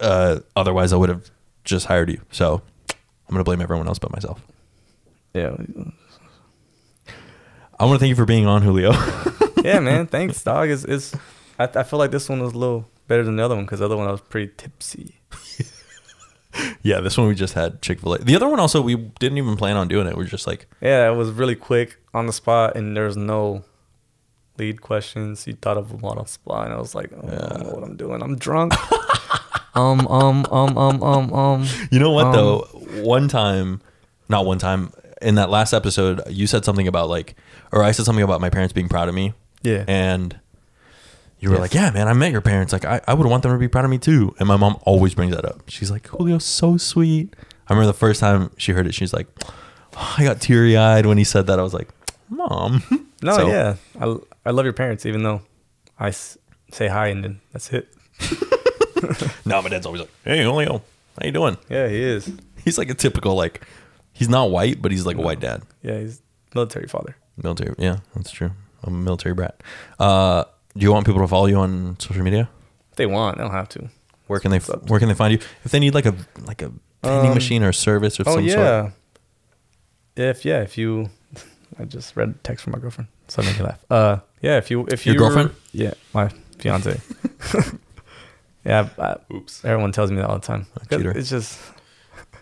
Uh, 0.00 0.40
otherwise, 0.54 0.92
I 0.92 0.96
would 0.96 1.08
have 1.08 1.30
just 1.64 1.86
hired 1.86 2.10
you. 2.10 2.20
So 2.30 2.62
I'm 2.88 2.96
going 3.30 3.38
to 3.40 3.44
blame 3.44 3.60
everyone 3.60 3.88
else 3.88 3.98
but 3.98 4.12
myself. 4.12 4.40
Yeah, 5.34 5.56
I 7.80 7.84
want 7.84 7.96
to 7.96 7.98
thank 7.98 8.10
you 8.10 8.16
for 8.16 8.26
being 8.26 8.46
on, 8.46 8.62
Julio. 8.62 8.92
yeah, 9.64 9.80
man. 9.80 10.06
Thanks, 10.08 10.42
dog. 10.44 10.68
Is 10.68 10.84
is 10.84 11.14
I, 11.58 11.64
I 11.64 11.82
feel 11.82 11.98
like 11.98 12.10
this 12.10 12.28
one 12.28 12.40
was 12.40 12.52
a 12.52 12.58
little 12.58 12.88
better 13.08 13.24
than 13.24 13.36
the 13.36 13.44
other 13.44 13.54
one 13.54 13.64
because 13.64 13.78
the 13.80 13.84
other 13.86 13.96
one 13.96 14.06
I 14.08 14.10
was 14.12 14.20
pretty 14.20 14.52
tipsy. 14.56 15.20
yeah, 16.82 17.00
this 17.00 17.16
one 17.16 17.28
we 17.28 17.34
just 17.34 17.54
had 17.54 17.80
Chick 17.82 18.00
fil 18.00 18.14
A. 18.14 18.18
The 18.18 18.36
other 18.36 18.48
one 18.48 18.60
also, 18.60 18.80
we 18.82 18.96
didn't 18.96 19.38
even 19.38 19.56
plan 19.56 19.76
on 19.76 19.88
doing 19.88 20.06
it. 20.06 20.16
We 20.16 20.24
are 20.24 20.28
just 20.28 20.46
like, 20.46 20.66
Yeah, 20.80 21.10
it 21.10 21.14
was 21.14 21.30
really 21.30 21.54
quick 21.54 21.98
on 22.12 22.26
the 22.26 22.32
spot, 22.32 22.76
and 22.76 22.96
there's 22.96 23.16
no 23.16 23.64
lead 24.58 24.82
questions. 24.82 25.44
He 25.44 25.52
thought 25.52 25.76
of 25.78 25.88
them 25.88 26.04
on 26.04 26.18
the 26.18 26.24
spot, 26.24 26.66
and 26.66 26.74
I 26.74 26.78
was 26.78 26.94
like, 26.94 27.10
oh, 27.14 27.26
I 27.26 27.30
don't 27.58 27.62
know 27.64 27.70
what 27.74 27.82
I'm 27.84 27.96
doing. 27.96 28.22
I'm 28.22 28.36
drunk. 28.36 28.74
um, 29.74 30.06
um, 30.08 30.46
um, 30.50 30.76
um, 30.76 31.02
um, 31.02 31.32
um. 31.32 31.66
You 31.90 31.98
know 31.98 32.10
what 32.10 32.26
Um, 32.26 32.32
though? 32.32 32.58
One 33.02 33.28
time, 33.28 33.80
not 34.28 34.44
one 34.44 34.58
time, 34.58 34.92
in 35.22 35.36
that 35.36 35.48
last 35.48 35.72
episode, 35.72 36.20
you 36.28 36.46
said 36.46 36.64
something 36.64 36.86
about 36.86 37.08
like, 37.08 37.34
or 37.72 37.82
I 37.82 37.92
said 37.92 38.04
something 38.04 38.24
about 38.24 38.40
my 38.42 38.50
parents 38.50 38.72
being 38.74 38.88
proud 38.90 39.08
of 39.08 39.14
me, 39.14 39.32
Yeah. 39.62 39.84
and 39.88 40.38
you 41.42 41.50
were 41.50 41.56
Yes. 41.56 41.60
like, 41.60 41.74
"Yeah, 41.74 41.90
man, 41.90 42.08
I 42.08 42.14
met 42.14 42.32
your 42.32 42.40
parents. 42.40 42.72
Like, 42.72 42.86
I, 42.86 43.00
I 43.06 43.12
would 43.12 43.26
want 43.26 43.42
them 43.42 43.52
to 43.52 43.58
be 43.58 43.68
proud 43.68 43.84
of 43.84 43.90
me 43.90 43.98
too." 43.98 44.34
And 44.38 44.48
my 44.48 44.56
mom 44.56 44.78
always 44.84 45.14
brings 45.14 45.34
that 45.36 45.44
up. 45.44 45.62
She's 45.68 45.90
like, 45.90 46.08
"Julio's 46.10 46.44
so 46.46 46.76
sweet." 46.78 47.34
I 47.68 47.74
remember 47.74 47.86
the 47.86 47.98
first 47.98 48.20
time 48.20 48.50
she 48.56 48.72
heard 48.72 48.86
it, 48.86 48.94
she's 48.94 49.12
like, 49.12 49.26
"I 49.94 50.22
got 50.24 50.40
teary 50.40 50.76
eyed 50.76 51.04
when 51.04 51.18
he 51.18 51.24
said 51.24 51.46
that." 51.48 51.58
I 51.58 51.62
was 51.62 51.74
like, 51.74 51.88
"Mom." 52.30 52.82
no, 53.22 53.36
So- 53.36 53.48
yeah. 53.48 53.74
I, 54.00 54.16
I 54.46 54.50
love 54.52 54.64
your 54.64 54.72
parents, 54.72 55.04
even 55.04 55.22
though 55.22 55.42
I 55.98 56.08
s- 56.08 56.38
say 56.72 56.88
hi 56.88 57.08
and 57.08 57.22
then 57.24 57.40
that's 57.52 57.70
it. 57.72 57.92
No, 59.44 59.60
my 59.60 59.68
dad's 59.68 59.84
always 59.84 60.00
like, 60.02 60.10
"Hey, 60.24 60.44
Julio, 60.44 60.78
how 61.18 61.26
you 61.26 61.32
doing?" 61.32 61.56
Yeah, 61.68 61.88
he 61.88 62.00
is. 62.00 62.30
He's 62.64 62.78
like 62.78 62.88
a 62.88 62.94
typical 62.94 63.34
like, 63.34 63.66
he's 64.12 64.28
not 64.28 64.50
white, 64.50 64.80
but 64.80 64.92
he's 64.92 65.04
like 65.04 65.16
a 65.16 65.20
white 65.20 65.40
dad. 65.40 65.62
Yeah, 65.82 65.98
he's 65.98 66.22
military 66.54 66.86
father. 66.86 67.16
Military, 67.36 67.74
yeah, 67.78 67.98
that's 68.14 68.30
true. 68.30 68.52
I'm 68.84 68.94
a 68.94 68.98
military 68.98 69.34
brat. 69.34 69.60
Uh, 69.98 70.44
do 70.76 70.82
you 70.82 70.92
want 70.92 71.06
people 71.06 71.20
to 71.20 71.28
follow 71.28 71.46
you 71.46 71.56
on 71.56 71.96
social 72.00 72.22
media? 72.22 72.48
If 72.90 72.96
they 72.96 73.06
want, 73.06 73.38
they 73.38 73.44
don't 73.44 73.52
have 73.52 73.68
to. 73.70 73.88
Where 74.26 74.40
can 74.40 74.50
they 74.50 74.58
Where 74.58 74.98
can 74.98 75.08
they 75.08 75.14
find 75.14 75.32
you? 75.32 75.38
If 75.64 75.72
they 75.72 75.78
need 75.80 75.94
like 75.94 76.06
a 76.06 76.14
like 76.46 76.62
a 76.62 76.70
vending 77.02 77.28
Um, 77.30 77.34
machine 77.34 77.62
or 77.62 77.70
a 77.70 77.74
service 77.74 78.18
of 78.20 78.28
Oh 78.28 78.36
some 78.36 78.48
sort. 78.48 78.58
yeah. 78.60 78.90
If 80.16 80.44
yeah, 80.44 80.60
if 80.62 80.76
you, 80.78 81.08
I 81.78 81.84
just 81.84 82.14
read 82.16 82.28
a 82.30 82.32
text 82.42 82.64
from 82.64 82.72
my 82.72 82.78
girlfriend, 82.78 83.08
so 83.28 83.42
I 83.42 83.46
make 83.46 83.58
you 83.58 83.64
laugh. 83.64 83.80
Uh, 83.90 84.18
yeah, 84.42 84.58
if 84.58 84.70
you 84.70 84.86
if 84.88 85.04
Your 85.06 85.14
you 85.14 85.18
girlfriend? 85.18 85.50
yeah, 85.72 85.94
my 86.14 86.28
fiance. 86.58 87.00
yeah, 88.64 88.88
I, 88.98 89.16
Oops. 89.34 89.64
everyone 89.64 89.92
tells 89.92 90.10
me 90.10 90.16
that 90.18 90.26
all 90.28 90.38
the 90.38 90.46
time. 90.46 90.66
Cheater. 90.90 91.10
It's 91.12 91.30
just 91.30 91.58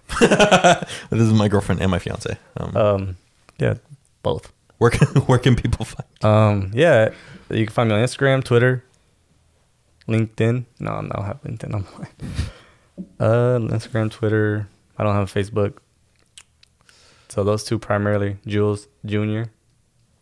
this 0.20 1.20
is 1.20 1.33
my 1.33 1.49
girlfriend 1.49 1.81
and 1.81 1.91
my 1.91 1.99
fiance. 2.01 2.37
Um, 2.57 2.76
um, 2.76 3.16
yeah, 3.59 3.74
both. 4.22 4.53
Where 4.81 4.91
can 4.91 5.09
where 5.26 5.39
can 5.39 5.55
people 5.57 5.85
find? 5.85 6.24
Um, 6.24 6.70
yeah, 6.74 7.11
you 7.51 7.66
can 7.66 7.72
find 7.72 7.91
me 7.91 7.95
on 7.95 8.03
Instagram, 8.03 8.43
Twitter, 8.43 8.83
LinkedIn. 10.09 10.64
No, 10.81 10.91
I 10.93 11.01
don't 11.03 11.24
have 11.24 11.43
LinkedIn. 11.43 11.74
I'm 11.74 11.87
like, 11.99 12.12
uh, 13.20 13.59
Instagram, 13.76 14.11
Twitter. 14.11 14.68
I 14.97 15.05
don't 15.05 15.14
have 15.14 15.33
Facebook. 15.33 15.74
So 17.28 17.45
those 17.45 17.62
two 17.62 17.78
primarily, 17.78 18.39
Jules 18.47 18.89
Junior, 19.05 19.53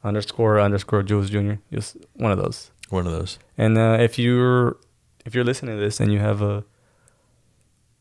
underscore 0.02 0.58
underscore 0.58 1.04
Jules 1.04 1.30
Junior. 1.30 1.60
Just 1.72 1.96
one 2.14 2.32
of 2.32 2.38
those. 2.38 2.72
One 2.90 3.06
of 3.06 3.12
those. 3.12 3.38
And 3.56 3.78
uh, 3.78 3.98
if 4.00 4.18
you're 4.18 4.76
if 5.24 5.36
you're 5.36 5.44
listening 5.44 5.76
to 5.76 5.80
this 5.80 6.00
and 6.00 6.12
you 6.12 6.18
have 6.18 6.42
a 6.42 6.64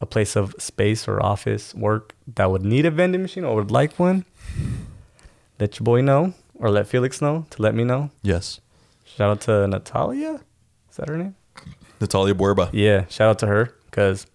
a 0.01 0.08
place 0.08 0.36
of 0.36 0.55
space 0.58 1.08
or 1.08 1.24
office 1.24 1.76
work 1.76 2.16
that 2.36 2.49
would 2.49 2.66
need 2.66 2.86
a 2.86 2.91
vending 2.91 3.22
machine 3.22 3.43
or 3.43 3.55
would 3.55 3.70
like 3.70 3.99
one, 3.99 4.26
let 5.60 5.80
your 5.80 5.84
boy 5.84 6.01
know 6.01 6.34
or 6.60 6.70
let 6.70 6.88
Felix 6.88 7.22
know 7.22 7.45
to 7.51 7.62
let 7.62 7.74
me 7.76 7.84
know. 7.84 8.10
Yes, 8.22 8.60
Shout 9.05 9.30
out 9.32 9.41
to 9.41 9.68
Natalia. 9.68 10.41
Is 10.91 10.97
that 10.97 11.10
her 11.10 11.18
name? 11.18 11.36
Natalia 11.99 12.36
Borba. 12.36 12.70
Yeah, 12.74 13.05
shout 13.08 13.30
out 13.30 13.39
to 13.39 13.47
her 13.47 13.74
because 13.86 14.28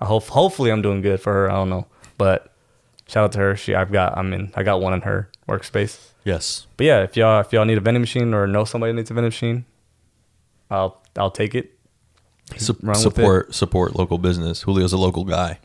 I 0.00 0.06
hope 0.06 0.24
hopefully 0.24 0.70
I'm 0.72 0.82
doing 0.82 1.00
good 1.02 1.20
for 1.20 1.32
her. 1.32 1.50
I 1.50 1.54
don't 1.54 1.70
know, 1.70 1.86
but 2.18 2.52
shout 3.06 3.24
out 3.24 3.32
to 3.32 3.38
her. 3.38 3.56
She 3.56 3.74
I've 3.74 3.92
got 3.92 4.16
I'm 4.18 4.32
in 4.32 4.52
I 4.56 4.62
got 4.64 4.80
one 4.80 4.92
in 4.94 5.02
her 5.02 5.30
workspace. 5.48 6.08
Yes, 6.24 6.66
But 6.76 6.86
yeah, 6.86 7.02
if 7.02 7.16
y'all 7.16 7.40
if 7.40 7.52
y'all 7.52 7.64
need 7.64 7.78
a 7.78 7.80
vending 7.80 8.00
machine 8.02 8.34
or 8.34 8.46
know 8.46 8.64
somebody 8.64 8.92
that 8.92 8.96
needs 8.96 9.10
a 9.10 9.14
vending 9.14 9.28
machine, 9.28 9.64
I'll 10.70 11.00
I'll 11.16 11.30
take 11.30 11.54
it. 11.54 11.78
Su- 12.56 12.76
Run 12.82 12.88
with 12.94 12.98
support 12.98 13.54
support 13.54 13.96
local 13.96 14.18
business. 14.18 14.62
Julio's 14.64 14.92
a 14.92 14.98
local 14.98 15.24
guy. 15.24 15.58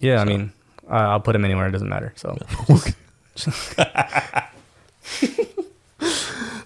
Yeah, 0.00 0.20
I 0.20 0.24
mean 0.24 0.52
I 0.88 0.98
I'll 1.04 1.20
put 1.20 1.36
him 1.36 1.44
anywhere. 1.44 1.68
It 1.68 1.70
doesn't 1.70 1.88
matter. 1.88 2.12
So 2.16 2.36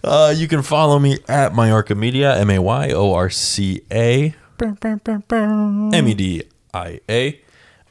Uh, 0.04 0.34
you 0.36 0.46
can 0.46 0.60
follow 0.62 0.98
me 0.98 1.14
at 1.28 1.52
Mayorca 1.54 1.96
Media, 1.96 2.38
M 2.38 2.50
A 2.50 2.58
Y 2.58 2.90
O 2.90 3.14
R 3.14 3.30
C 3.30 3.80
A 3.90 4.34
M 4.60 6.08
E 6.08 6.14
D 6.14 6.42
I 6.74 7.00
A, 7.08 7.40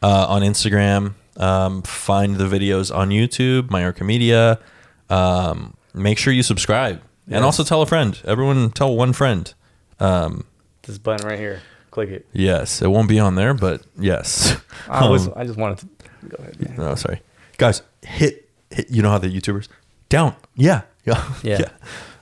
uh, 0.03 0.25
on 0.29 0.43
Instagram. 0.43 1.15
Um, 1.37 1.81
find 1.81 2.35
the 2.35 2.43
videos 2.45 2.95
on 2.95 3.09
YouTube, 3.09 3.69
Mayorca 3.69 4.05
Media. 4.05 4.59
Um, 5.09 5.73
make 5.95 6.19
sure 6.19 6.31
you 6.31 6.43
subscribe 6.43 7.01
Yes. 7.25 7.37
and 7.37 7.43
also 7.45 7.63
tell 7.63 7.81
a 7.81 7.87
friend. 7.87 8.21
Everyone, 8.25 8.69
tell 8.69 8.95
one 8.95 9.11
friend. 9.13 9.51
Um, 9.99 10.45
this 10.83 10.99
button 10.99 11.27
right 11.27 11.39
here, 11.39 11.61
click 11.89 12.09
it. 12.09 12.27
yes, 12.31 12.81
it 12.83 12.89
won't 12.89 13.09
be 13.09 13.19
on 13.19 13.33
there, 13.35 13.55
but 13.55 13.81
yes. 13.97 14.55
I 14.87 15.09
was 15.09 15.27
Um, 15.27 15.33
I 15.35 15.45
just 15.45 15.57
wanted 15.57 15.79
to 15.79 15.87
go 16.27 16.35
ahead. 16.39 16.57
Yeah. 16.59 16.75
Oh, 16.77 16.95
sorry, 16.95 17.21
guys. 17.57 17.81
Hit, 18.03 18.49
hit. 18.69 18.91
You 18.91 19.01
know 19.01 19.09
how 19.09 19.17
the 19.17 19.29
YouTubers 19.29 19.67
down. 20.13 20.35
Yeah, 20.55 20.81
yeah, 21.05 21.23
Yeah. 21.43 21.57
yeah. 21.59 21.69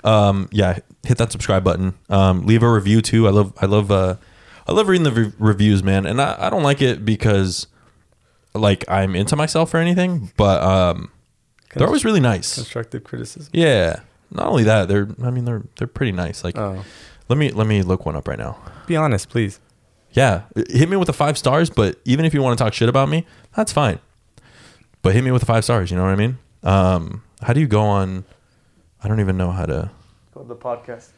Um, 0.04 0.50
yeah. 0.52 0.80
Hit 1.04 1.18
that 1.20 1.32
subscribe 1.32 1.64
button. 1.64 1.94
Um, 2.10 2.46
leave 2.46 2.64
a 2.64 2.72
review 2.72 3.02
too. 3.02 3.28
I 3.28 3.32
love, 3.32 3.54
I 3.62 3.66
love, 3.68 3.92
uh, 3.92 4.16
I 4.68 4.72
love 4.72 4.88
reading 4.88 5.04
the 5.04 5.12
re- 5.12 5.34
reviews, 5.40 5.84
man. 5.84 6.06
And 6.06 6.22
I, 6.22 6.36
I 6.48 6.50
don't 6.50 6.64
like 6.64 6.82
it 6.82 7.04
because, 7.06 7.68
like, 8.54 8.84
I'm 8.88 9.16
into 9.16 9.36
myself 9.36 9.74
or 9.74 9.78
anything, 9.78 10.32
but 10.38 10.62
um, 10.64 11.12
they're 11.76 11.88
always 11.88 12.06
really 12.06 12.20
nice. 12.20 12.54
constructive 12.56 13.04
criticism. 13.04 13.50
Yeah. 13.54 14.02
Not 14.32 14.48
only 14.48 14.64
that, 14.64 14.88
they're. 14.88 15.08
I 15.24 15.30
mean, 15.30 15.44
they're 15.46 15.64
they're 15.76 15.88
pretty 15.88 16.14
nice. 16.14 16.44
Like, 16.44 16.58
Oh, 16.58 16.84
let 17.28 17.38
me 17.38 17.50
let 17.52 17.68
me 17.68 17.82
look 17.82 18.06
one 18.06 18.16
up 18.16 18.28
right 18.30 18.40
now. 18.40 18.58
be 18.88 18.96
honest, 18.96 19.28
please. 19.30 19.60
Yeah, 20.14 20.44
hit 20.70 20.88
me 20.88 20.96
with 20.98 21.08
the 21.08 21.14
five 21.14 21.38
stars. 21.38 21.70
But 21.70 22.00
even 22.06 22.24
if 22.26 22.34
you 22.34 22.42
want 22.42 22.58
to 22.58 22.64
talk 22.64 22.74
shit 22.74 22.88
about 22.88 23.10
me, 23.10 23.26
that's 23.56 23.74
fine. 23.74 24.00
But 25.02 25.14
hit 25.16 25.24
me 25.24 25.32
with 25.32 25.42
the 25.42 25.46
five 25.46 25.64
stars. 25.66 25.92
You 25.92 25.98
know 25.98 26.04
what 26.04 26.12
I 26.14 26.16
mean? 26.16 26.38
Um, 26.64 27.24
how 27.42 27.54
do 27.54 27.60
you 27.60 27.68
go 27.68 27.82
on? 27.84 28.26
I 29.04 29.08
don't 29.08 29.20
even 29.20 29.38
know 29.38 29.52
how 29.52 29.66
to. 29.66 29.92
Go 30.34 30.42
to 30.42 30.48
the 30.48 30.56
podcast. 30.56 31.10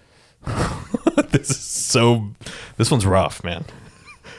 this 1.31 1.49
is 1.49 1.59
so. 1.59 2.29
This 2.77 2.89
one's 2.91 3.05
rough, 3.05 3.43
man. 3.43 3.65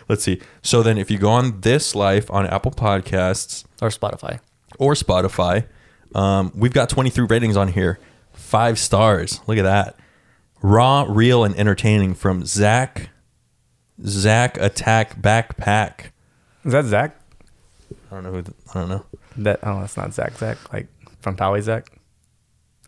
Let's 0.09 0.23
see. 0.23 0.41
So 0.63 0.83
then, 0.83 0.99
if 0.99 1.11
you 1.11 1.19
go 1.19 1.31
on 1.31 1.61
this 1.63 1.95
life 1.95 2.31
on 2.31 2.47
Apple 2.47 2.73
Podcasts 2.73 3.65
Or 3.81 3.89
Spotify. 3.89 4.41
or 4.79 4.93
Spotify, 4.95 5.67
um, 6.15 6.53
we've 6.55 6.73
got 6.75 6.89
23 6.91 7.27
ratings 7.27 7.57
on 7.57 7.69
here. 7.69 7.99
Five 8.33 8.79
stars. 8.79 9.41
Look 9.47 9.57
at 9.59 9.63
that. 9.63 9.97
Raw, 10.63 11.07
real, 11.09 11.45
and 11.45 11.55
entertaining 11.57 12.15
from 12.15 12.45
Zach. 12.45 13.09
Zach 14.05 14.59
Attack 14.59 15.21
Backpack. 15.21 16.11
Is 16.65 16.73
that 16.73 16.85
Zach? 16.87 17.17
I 18.11 18.15
don't 18.17 18.25
know 18.25 18.33
who. 18.33 18.43
th- 18.43 18.57
I 18.75 18.81
don't 18.81 18.89
know. 18.89 19.05
That 19.39 19.61
oh, 19.63 19.81
that's 19.81 19.97
not 19.97 20.13
Zach. 20.15 20.37
Zach 20.37 20.73
like 20.73 20.87
from 21.25 21.37
Poway 21.37 21.85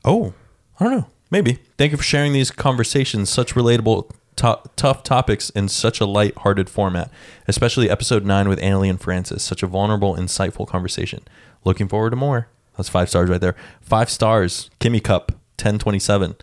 Oh, 0.05 0.33
I 0.79 0.85
don't 0.85 0.97
know. 0.97 1.07
Maybe. 1.31 1.59
Thank 1.77 1.91
you 1.91 1.97
for 1.99 2.05
sharing 2.05 2.33
these 2.33 2.53
conversations, 2.53 3.29
such 3.29 3.55
relatable, 3.55 4.09
to- 4.37 4.61
tough 4.77 5.03
topics 5.03 5.51
in 5.51 5.69
such 5.69 6.01
a 6.01 6.07
light-hearted 6.07 6.71
format. 6.71 7.11
Especially 7.49 7.91
episode 7.91 8.25
nine 8.25 8.49
with 8.49 8.61
Annalie 8.61 8.89
and 8.89 9.01
Francis. 9.01 9.43
Such 9.43 9.65
a 9.65 9.67
vulnerable, 9.67 10.15
insightful 10.15 10.69
conversation. 10.69 11.23
Looking 11.65 11.89
forward 11.89 12.11
to 12.11 12.17
more. 12.17 12.47
That's 12.77 12.89
five 12.89 13.09
stars 13.09 13.29
right 13.29 13.41
there. 13.41 13.57
Five 13.81 14.11
stars. 14.11 14.71
Kimmy 14.79 15.03
Cup, 15.03 15.33
ten 15.57 15.79
twenty-seven. 15.79 16.37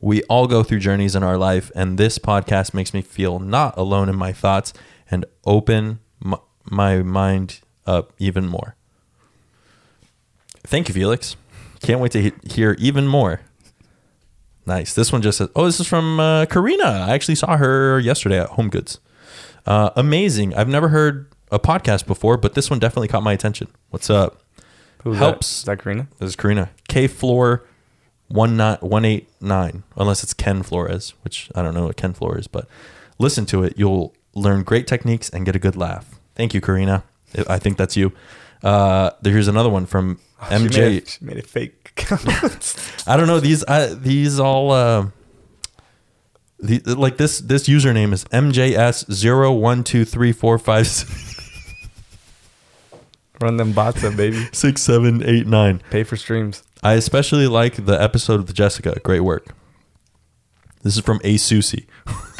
We 0.00 0.22
all 0.24 0.46
go 0.46 0.62
through 0.62 0.80
journeys 0.80 1.14
in 1.14 1.22
our 1.22 1.38
life, 1.38 1.70
and 1.74 1.96
this 1.96 2.18
podcast 2.18 2.74
makes 2.74 2.92
me 2.92 3.02
feel 3.02 3.38
not 3.38 3.76
alone 3.78 4.08
in 4.08 4.16
my 4.16 4.32
thoughts 4.32 4.72
and 5.10 5.24
open 5.44 6.00
my 6.64 7.02
mind 7.02 7.60
up 7.86 8.12
even 8.18 8.46
more. 8.48 8.76
Thank 10.64 10.88
you, 10.88 10.94
Felix. 10.94 11.36
Can't 11.80 12.00
wait 12.00 12.12
to 12.12 12.22
he- 12.22 12.32
hear 12.44 12.76
even 12.78 13.06
more. 13.06 13.40
Nice. 14.66 14.94
This 14.94 15.12
one 15.12 15.20
just 15.20 15.38
says, 15.38 15.48
oh, 15.54 15.66
this 15.66 15.78
is 15.78 15.86
from 15.86 16.18
uh, 16.18 16.46
Karina. 16.46 16.84
I 16.84 17.12
actually 17.14 17.34
saw 17.34 17.56
her 17.56 17.98
yesterday 18.00 18.40
at 18.40 18.48
Home 18.50 18.70
Goods. 18.70 18.98
Uh, 19.66 19.90
amazing. 19.94 20.54
I've 20.54 20.68
never 20.68 20.88
heard 20.88 21.30
a 21.50 21.58
podcast 21.58 22.06
before, 22.06 22.36
but 22.38 22.54
this 22.54 22.70
one 22.70 22.78
definitely 22.78 23.08
caught 23.08 23.22
my 23.22 23.32
attention. 23.34 23.68
What's 23.90 24.08
up? 24.08 24.42
Who's 25.02 25.18
Helps. 25.18 25.62
That? 25.64 25.72
Is 25.72 25.78
that 25.78 25.82
Karina? 25.84 26.08
This 26.18 26.28
is 26.30 26.36
Karina. 26.36 26.70
K 26.88 27.06
Floor 27.06 27.66
one 28.28 28.56
nine 28.56 28.78
one 28.80 29.04
eight 29.04 29.28
nine. 29.40 29.82
Unless 29.96 30.22
it's 30.22 30.32
Ken 30.32 30.62
Flores, 30.62 31.12
which 31.22 31.50
I 31.54 31.60
don't 31.60 31.74
know 31.74 31.84
what 31.84 31.96
Ken 31.98 32.14
Flores 32.14 32.40
is, 32.42 32.46
but 32.46 32.66
listen 33.18 33.44
to 33.46 33.62
it. 33.64 33.74
You'll 33.76 34.14
learn 34.34 34.62
great 34.62 34.86
techniques 34.86 35.28
and 35.28 35.44
get 35.44 35.54
a 35.54 35.58
good 35.58 35.76
laugh. 35.76 36.18
Thank 36.34 36.54
you, 36.54 36.62
Karina. 36.62 37.04
I 37.48 37.58
think 37.58 37.76
that's 37.76 37.96
you. 37.98 38.12
Uh, 38.64 39.10
here's 39.22 39.46
another 39.48 39.68
one 39.68 39.84
from 39.86 40.18
She 40.48 40.54
MJ. 40.54 40.78
made, 40.78 40.96
it, 41.02 41.08
she 41.08 41.24
made 41.24 41.36
a 41.38 41.42
fake. 41.42 41.92
Comments. 41.96 43.06
I 43.08 43.16
don't 43.16 43.26
know 43.28 43.38
these. 43.40 43.62
Uh, 43.68 43.94
these 43.96 44.40
all. 44.40 44.72
Uh, 44.72 45.08
the, 46.58 46.78
like 46.96 47.18
this. 47.18 47.38
This 47.40 47.68
username 47.68 48.12
is 48.12 48.24
MJS 48.26 49.12
zero 49.12 49.52
one 49.52 49.84
two 49.84 50.04
three 50.04 50.32
four 50.32 50.58
five 50.58 50.88
Run 53.40 53.56
them 53.58 53.72
bots 53.72 54.02
up, 54.04 54.16
baby. 54.16 54.48
six 54.52 54.80
seven 54.80 55.22
eight 55.24 55.46
nine. 55.46 55.82
Pay 55.90 56.04
for 56.04 56.16
streams. 56.16 56.62
I 56.82 56.94
especially 56.94 57.46
like 57.46 57.84
the 57.84 58.00
episode 58.00 58.40
with 58.46 58.54
Jessica. 58.54 58.98
Great 59.02 59.20
work. 59.20 59.54
This 60.82 60.96
is 60.96 61.02
from 61.02 61.20
A 61.24 61.36
Susie. 61.36 61.86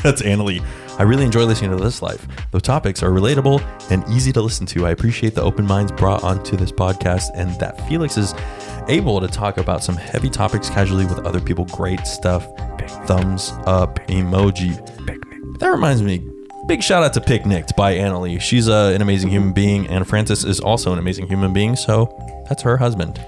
That's 0.02 0.22
Annalie. 0.22 0.64
I 0.96 1.02
really 1.02 1.24
enjoy 1.24 1.44
listening 1.44 1.76
to 1.76 1.82
This 1.82 2.02
Life. 2.02 2.24
The 2.52 2.60
topics 2.60 3.02
are 3.02 3.10
relatable 3.10 3.60
and 3.90 4.04
easy 4.08 4.32
to 4.32 4.40
listen 4.40 4.64
to. 4.66 4.86
I 4.86 4.90
appreciate 4.90 5.34
the 5.34 5.42
open 5.42 5.66
minds 5.66 5.90
brought 5.90 6.22
onto 6.22 6.56
this 6.56 6.70
podcast 6.70 7.24
and 7.34 7.50
that 7.58 7.86
Felix 7.88 8.16
is 8.16 8.32
able 8.86 9.20
to 9.20 9.26
talk 9.26 9.58
about 9.58 9.82
some 9.82 9.96
heavy 9.96 10.30
topics 10.30 10.70
casually 10.70 11.04
with 11.04 11.18
other 11.26 11.40
people. 11.40 11.64
Great 11.64 12.06
stuff. 12.06 12.46
Thumbs 13.06 13.52
up 13.66 13.98
emoji. 14.06 14.78
That 15.58 15.68
reminds 15.68 16.00
me. 16.00 16.30
Big 16.68 16.80
shout 16.82 17.02
out 17.02 17.12
to 17.14 17.20
Picnicked 17.20 17.76
by 17.76 17.94
Annalie. 17.96 18.40
She's 18.40 18.68
uh, 18.68 18.92
an 18.94 19.02
amazing 19.02 19.30
human 19.30 19.52
being, 19.52 19.86
and 19.88 20.08
Francis 20.08 20.44
is 20.44 20.60
also 20.60 20.92
an 20.92 20.98
amazing 20.98 21.26
human 21.26 21.52
being. 21.52 21.74
So 21.76 22.14
that's 22.48 22.62
her 22.62 22.76
husband. 22.76 23.20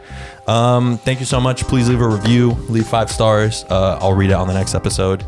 Um, 0.46 0.98
thank 0.98 1.18
you 1.18 1.26
so 1.26 1.40
much. 1.40 1.64
Please 1.64 1.88
leave 1.88 2.00
a 2.00 2.08
review, 2.08 2.52
leave 2.68 2.86
five 2.86 3.10
stars. 3.10 3.64
Uh, 3.68 3.98
I'll 4.00 4.14
read 4.14 4.30
it 4.30 4.34
on 4.34 4.46
the 4.46 4.54
next 4.54 4.74
episode. 4.74 5.24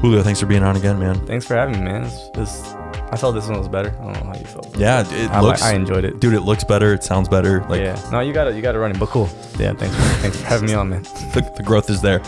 Julio, 0.00 0.22
thanks 0.22 0.40
for 0.40 0.46
being 0.46 0.62
on 0.62 0.76
again, 0.76 0.98
man. 0.98 1.14
Thanks 1.26 1.44
for 1.46 1.54
having 1.56 1.78
me, 1.78 1.84
man. 1.84 2.04
It's, 2.04 2.30
it's, 2.34 2.72
I 3.12 3.16
felt 3.16 3.34
this 3.34 3.46
one 3.46 3.58
was 3.58 3.68
better. 3.68 3.90
I 4.00 4.04
don't 4.04 4.12
know 4.14 4.32
how 4.32 4.38
you 4.38 4.46
felt. 4.46 4.74
Yeah, 4.78 5.00
it 5.00 5.30
I, 5.30 5.40
looks. 5.42 5.62
I 5.62 5.74
enjoyed 5.74 6.04
it. 6.04 6.20
dude, 6.20 6.32
it 6.32 6.40
looks 6.40 6.64
better. 6.64 6.94
It 6.94 7.04
sounds 7.04 7.28
better. 7.28 7.62
Like 7.64 7.82
yeah. 7.82 8.08
No, 8.10 8.20
you 8.20 8.32
got 8.32 8.46
it. 8.46 8.54
You 8.54 8.62
got 8.62 8.74
it 8.74 8.78
running, 8.78 8.98
but 8.98 9.10
cool. 9.10 9.28
Yeah. 9.58 9.74
Thanks. 9.74 9.94
For, 9.94 10.02
thanks 10.22 10.40
for 10.40 10.46
having 10.46 10.68
me 10.68 10.74
on, 10.74 10.88
man. 10.88 11.02
the, 11.34 11.52
the 11.54 11.62
growth 11.62 11.90
is 11.90 12.00
there, 12.00 12.20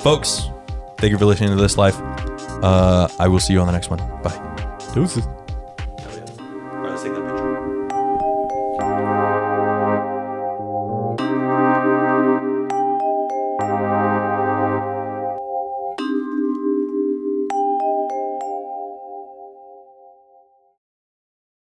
folks. 0.00 0.50
Thank 0.98 1.12
you 1.12 1.18
for 1.18 1.24
listening 1.24 1.50
to 1.50 1.56
this 1.56 1.78
life. 1.78 1.98
Uh, 2.62 3.08
I 3.18 3.28
will 3.28 3.40
see 3.40 3.54
you 3.54 3.60
on 3.60 3.66
the 3.66 3.72
next 3.72 3.88
one. 3.88 3.98
Bye. 4.22 4.78
Deuces. 4.92 5.26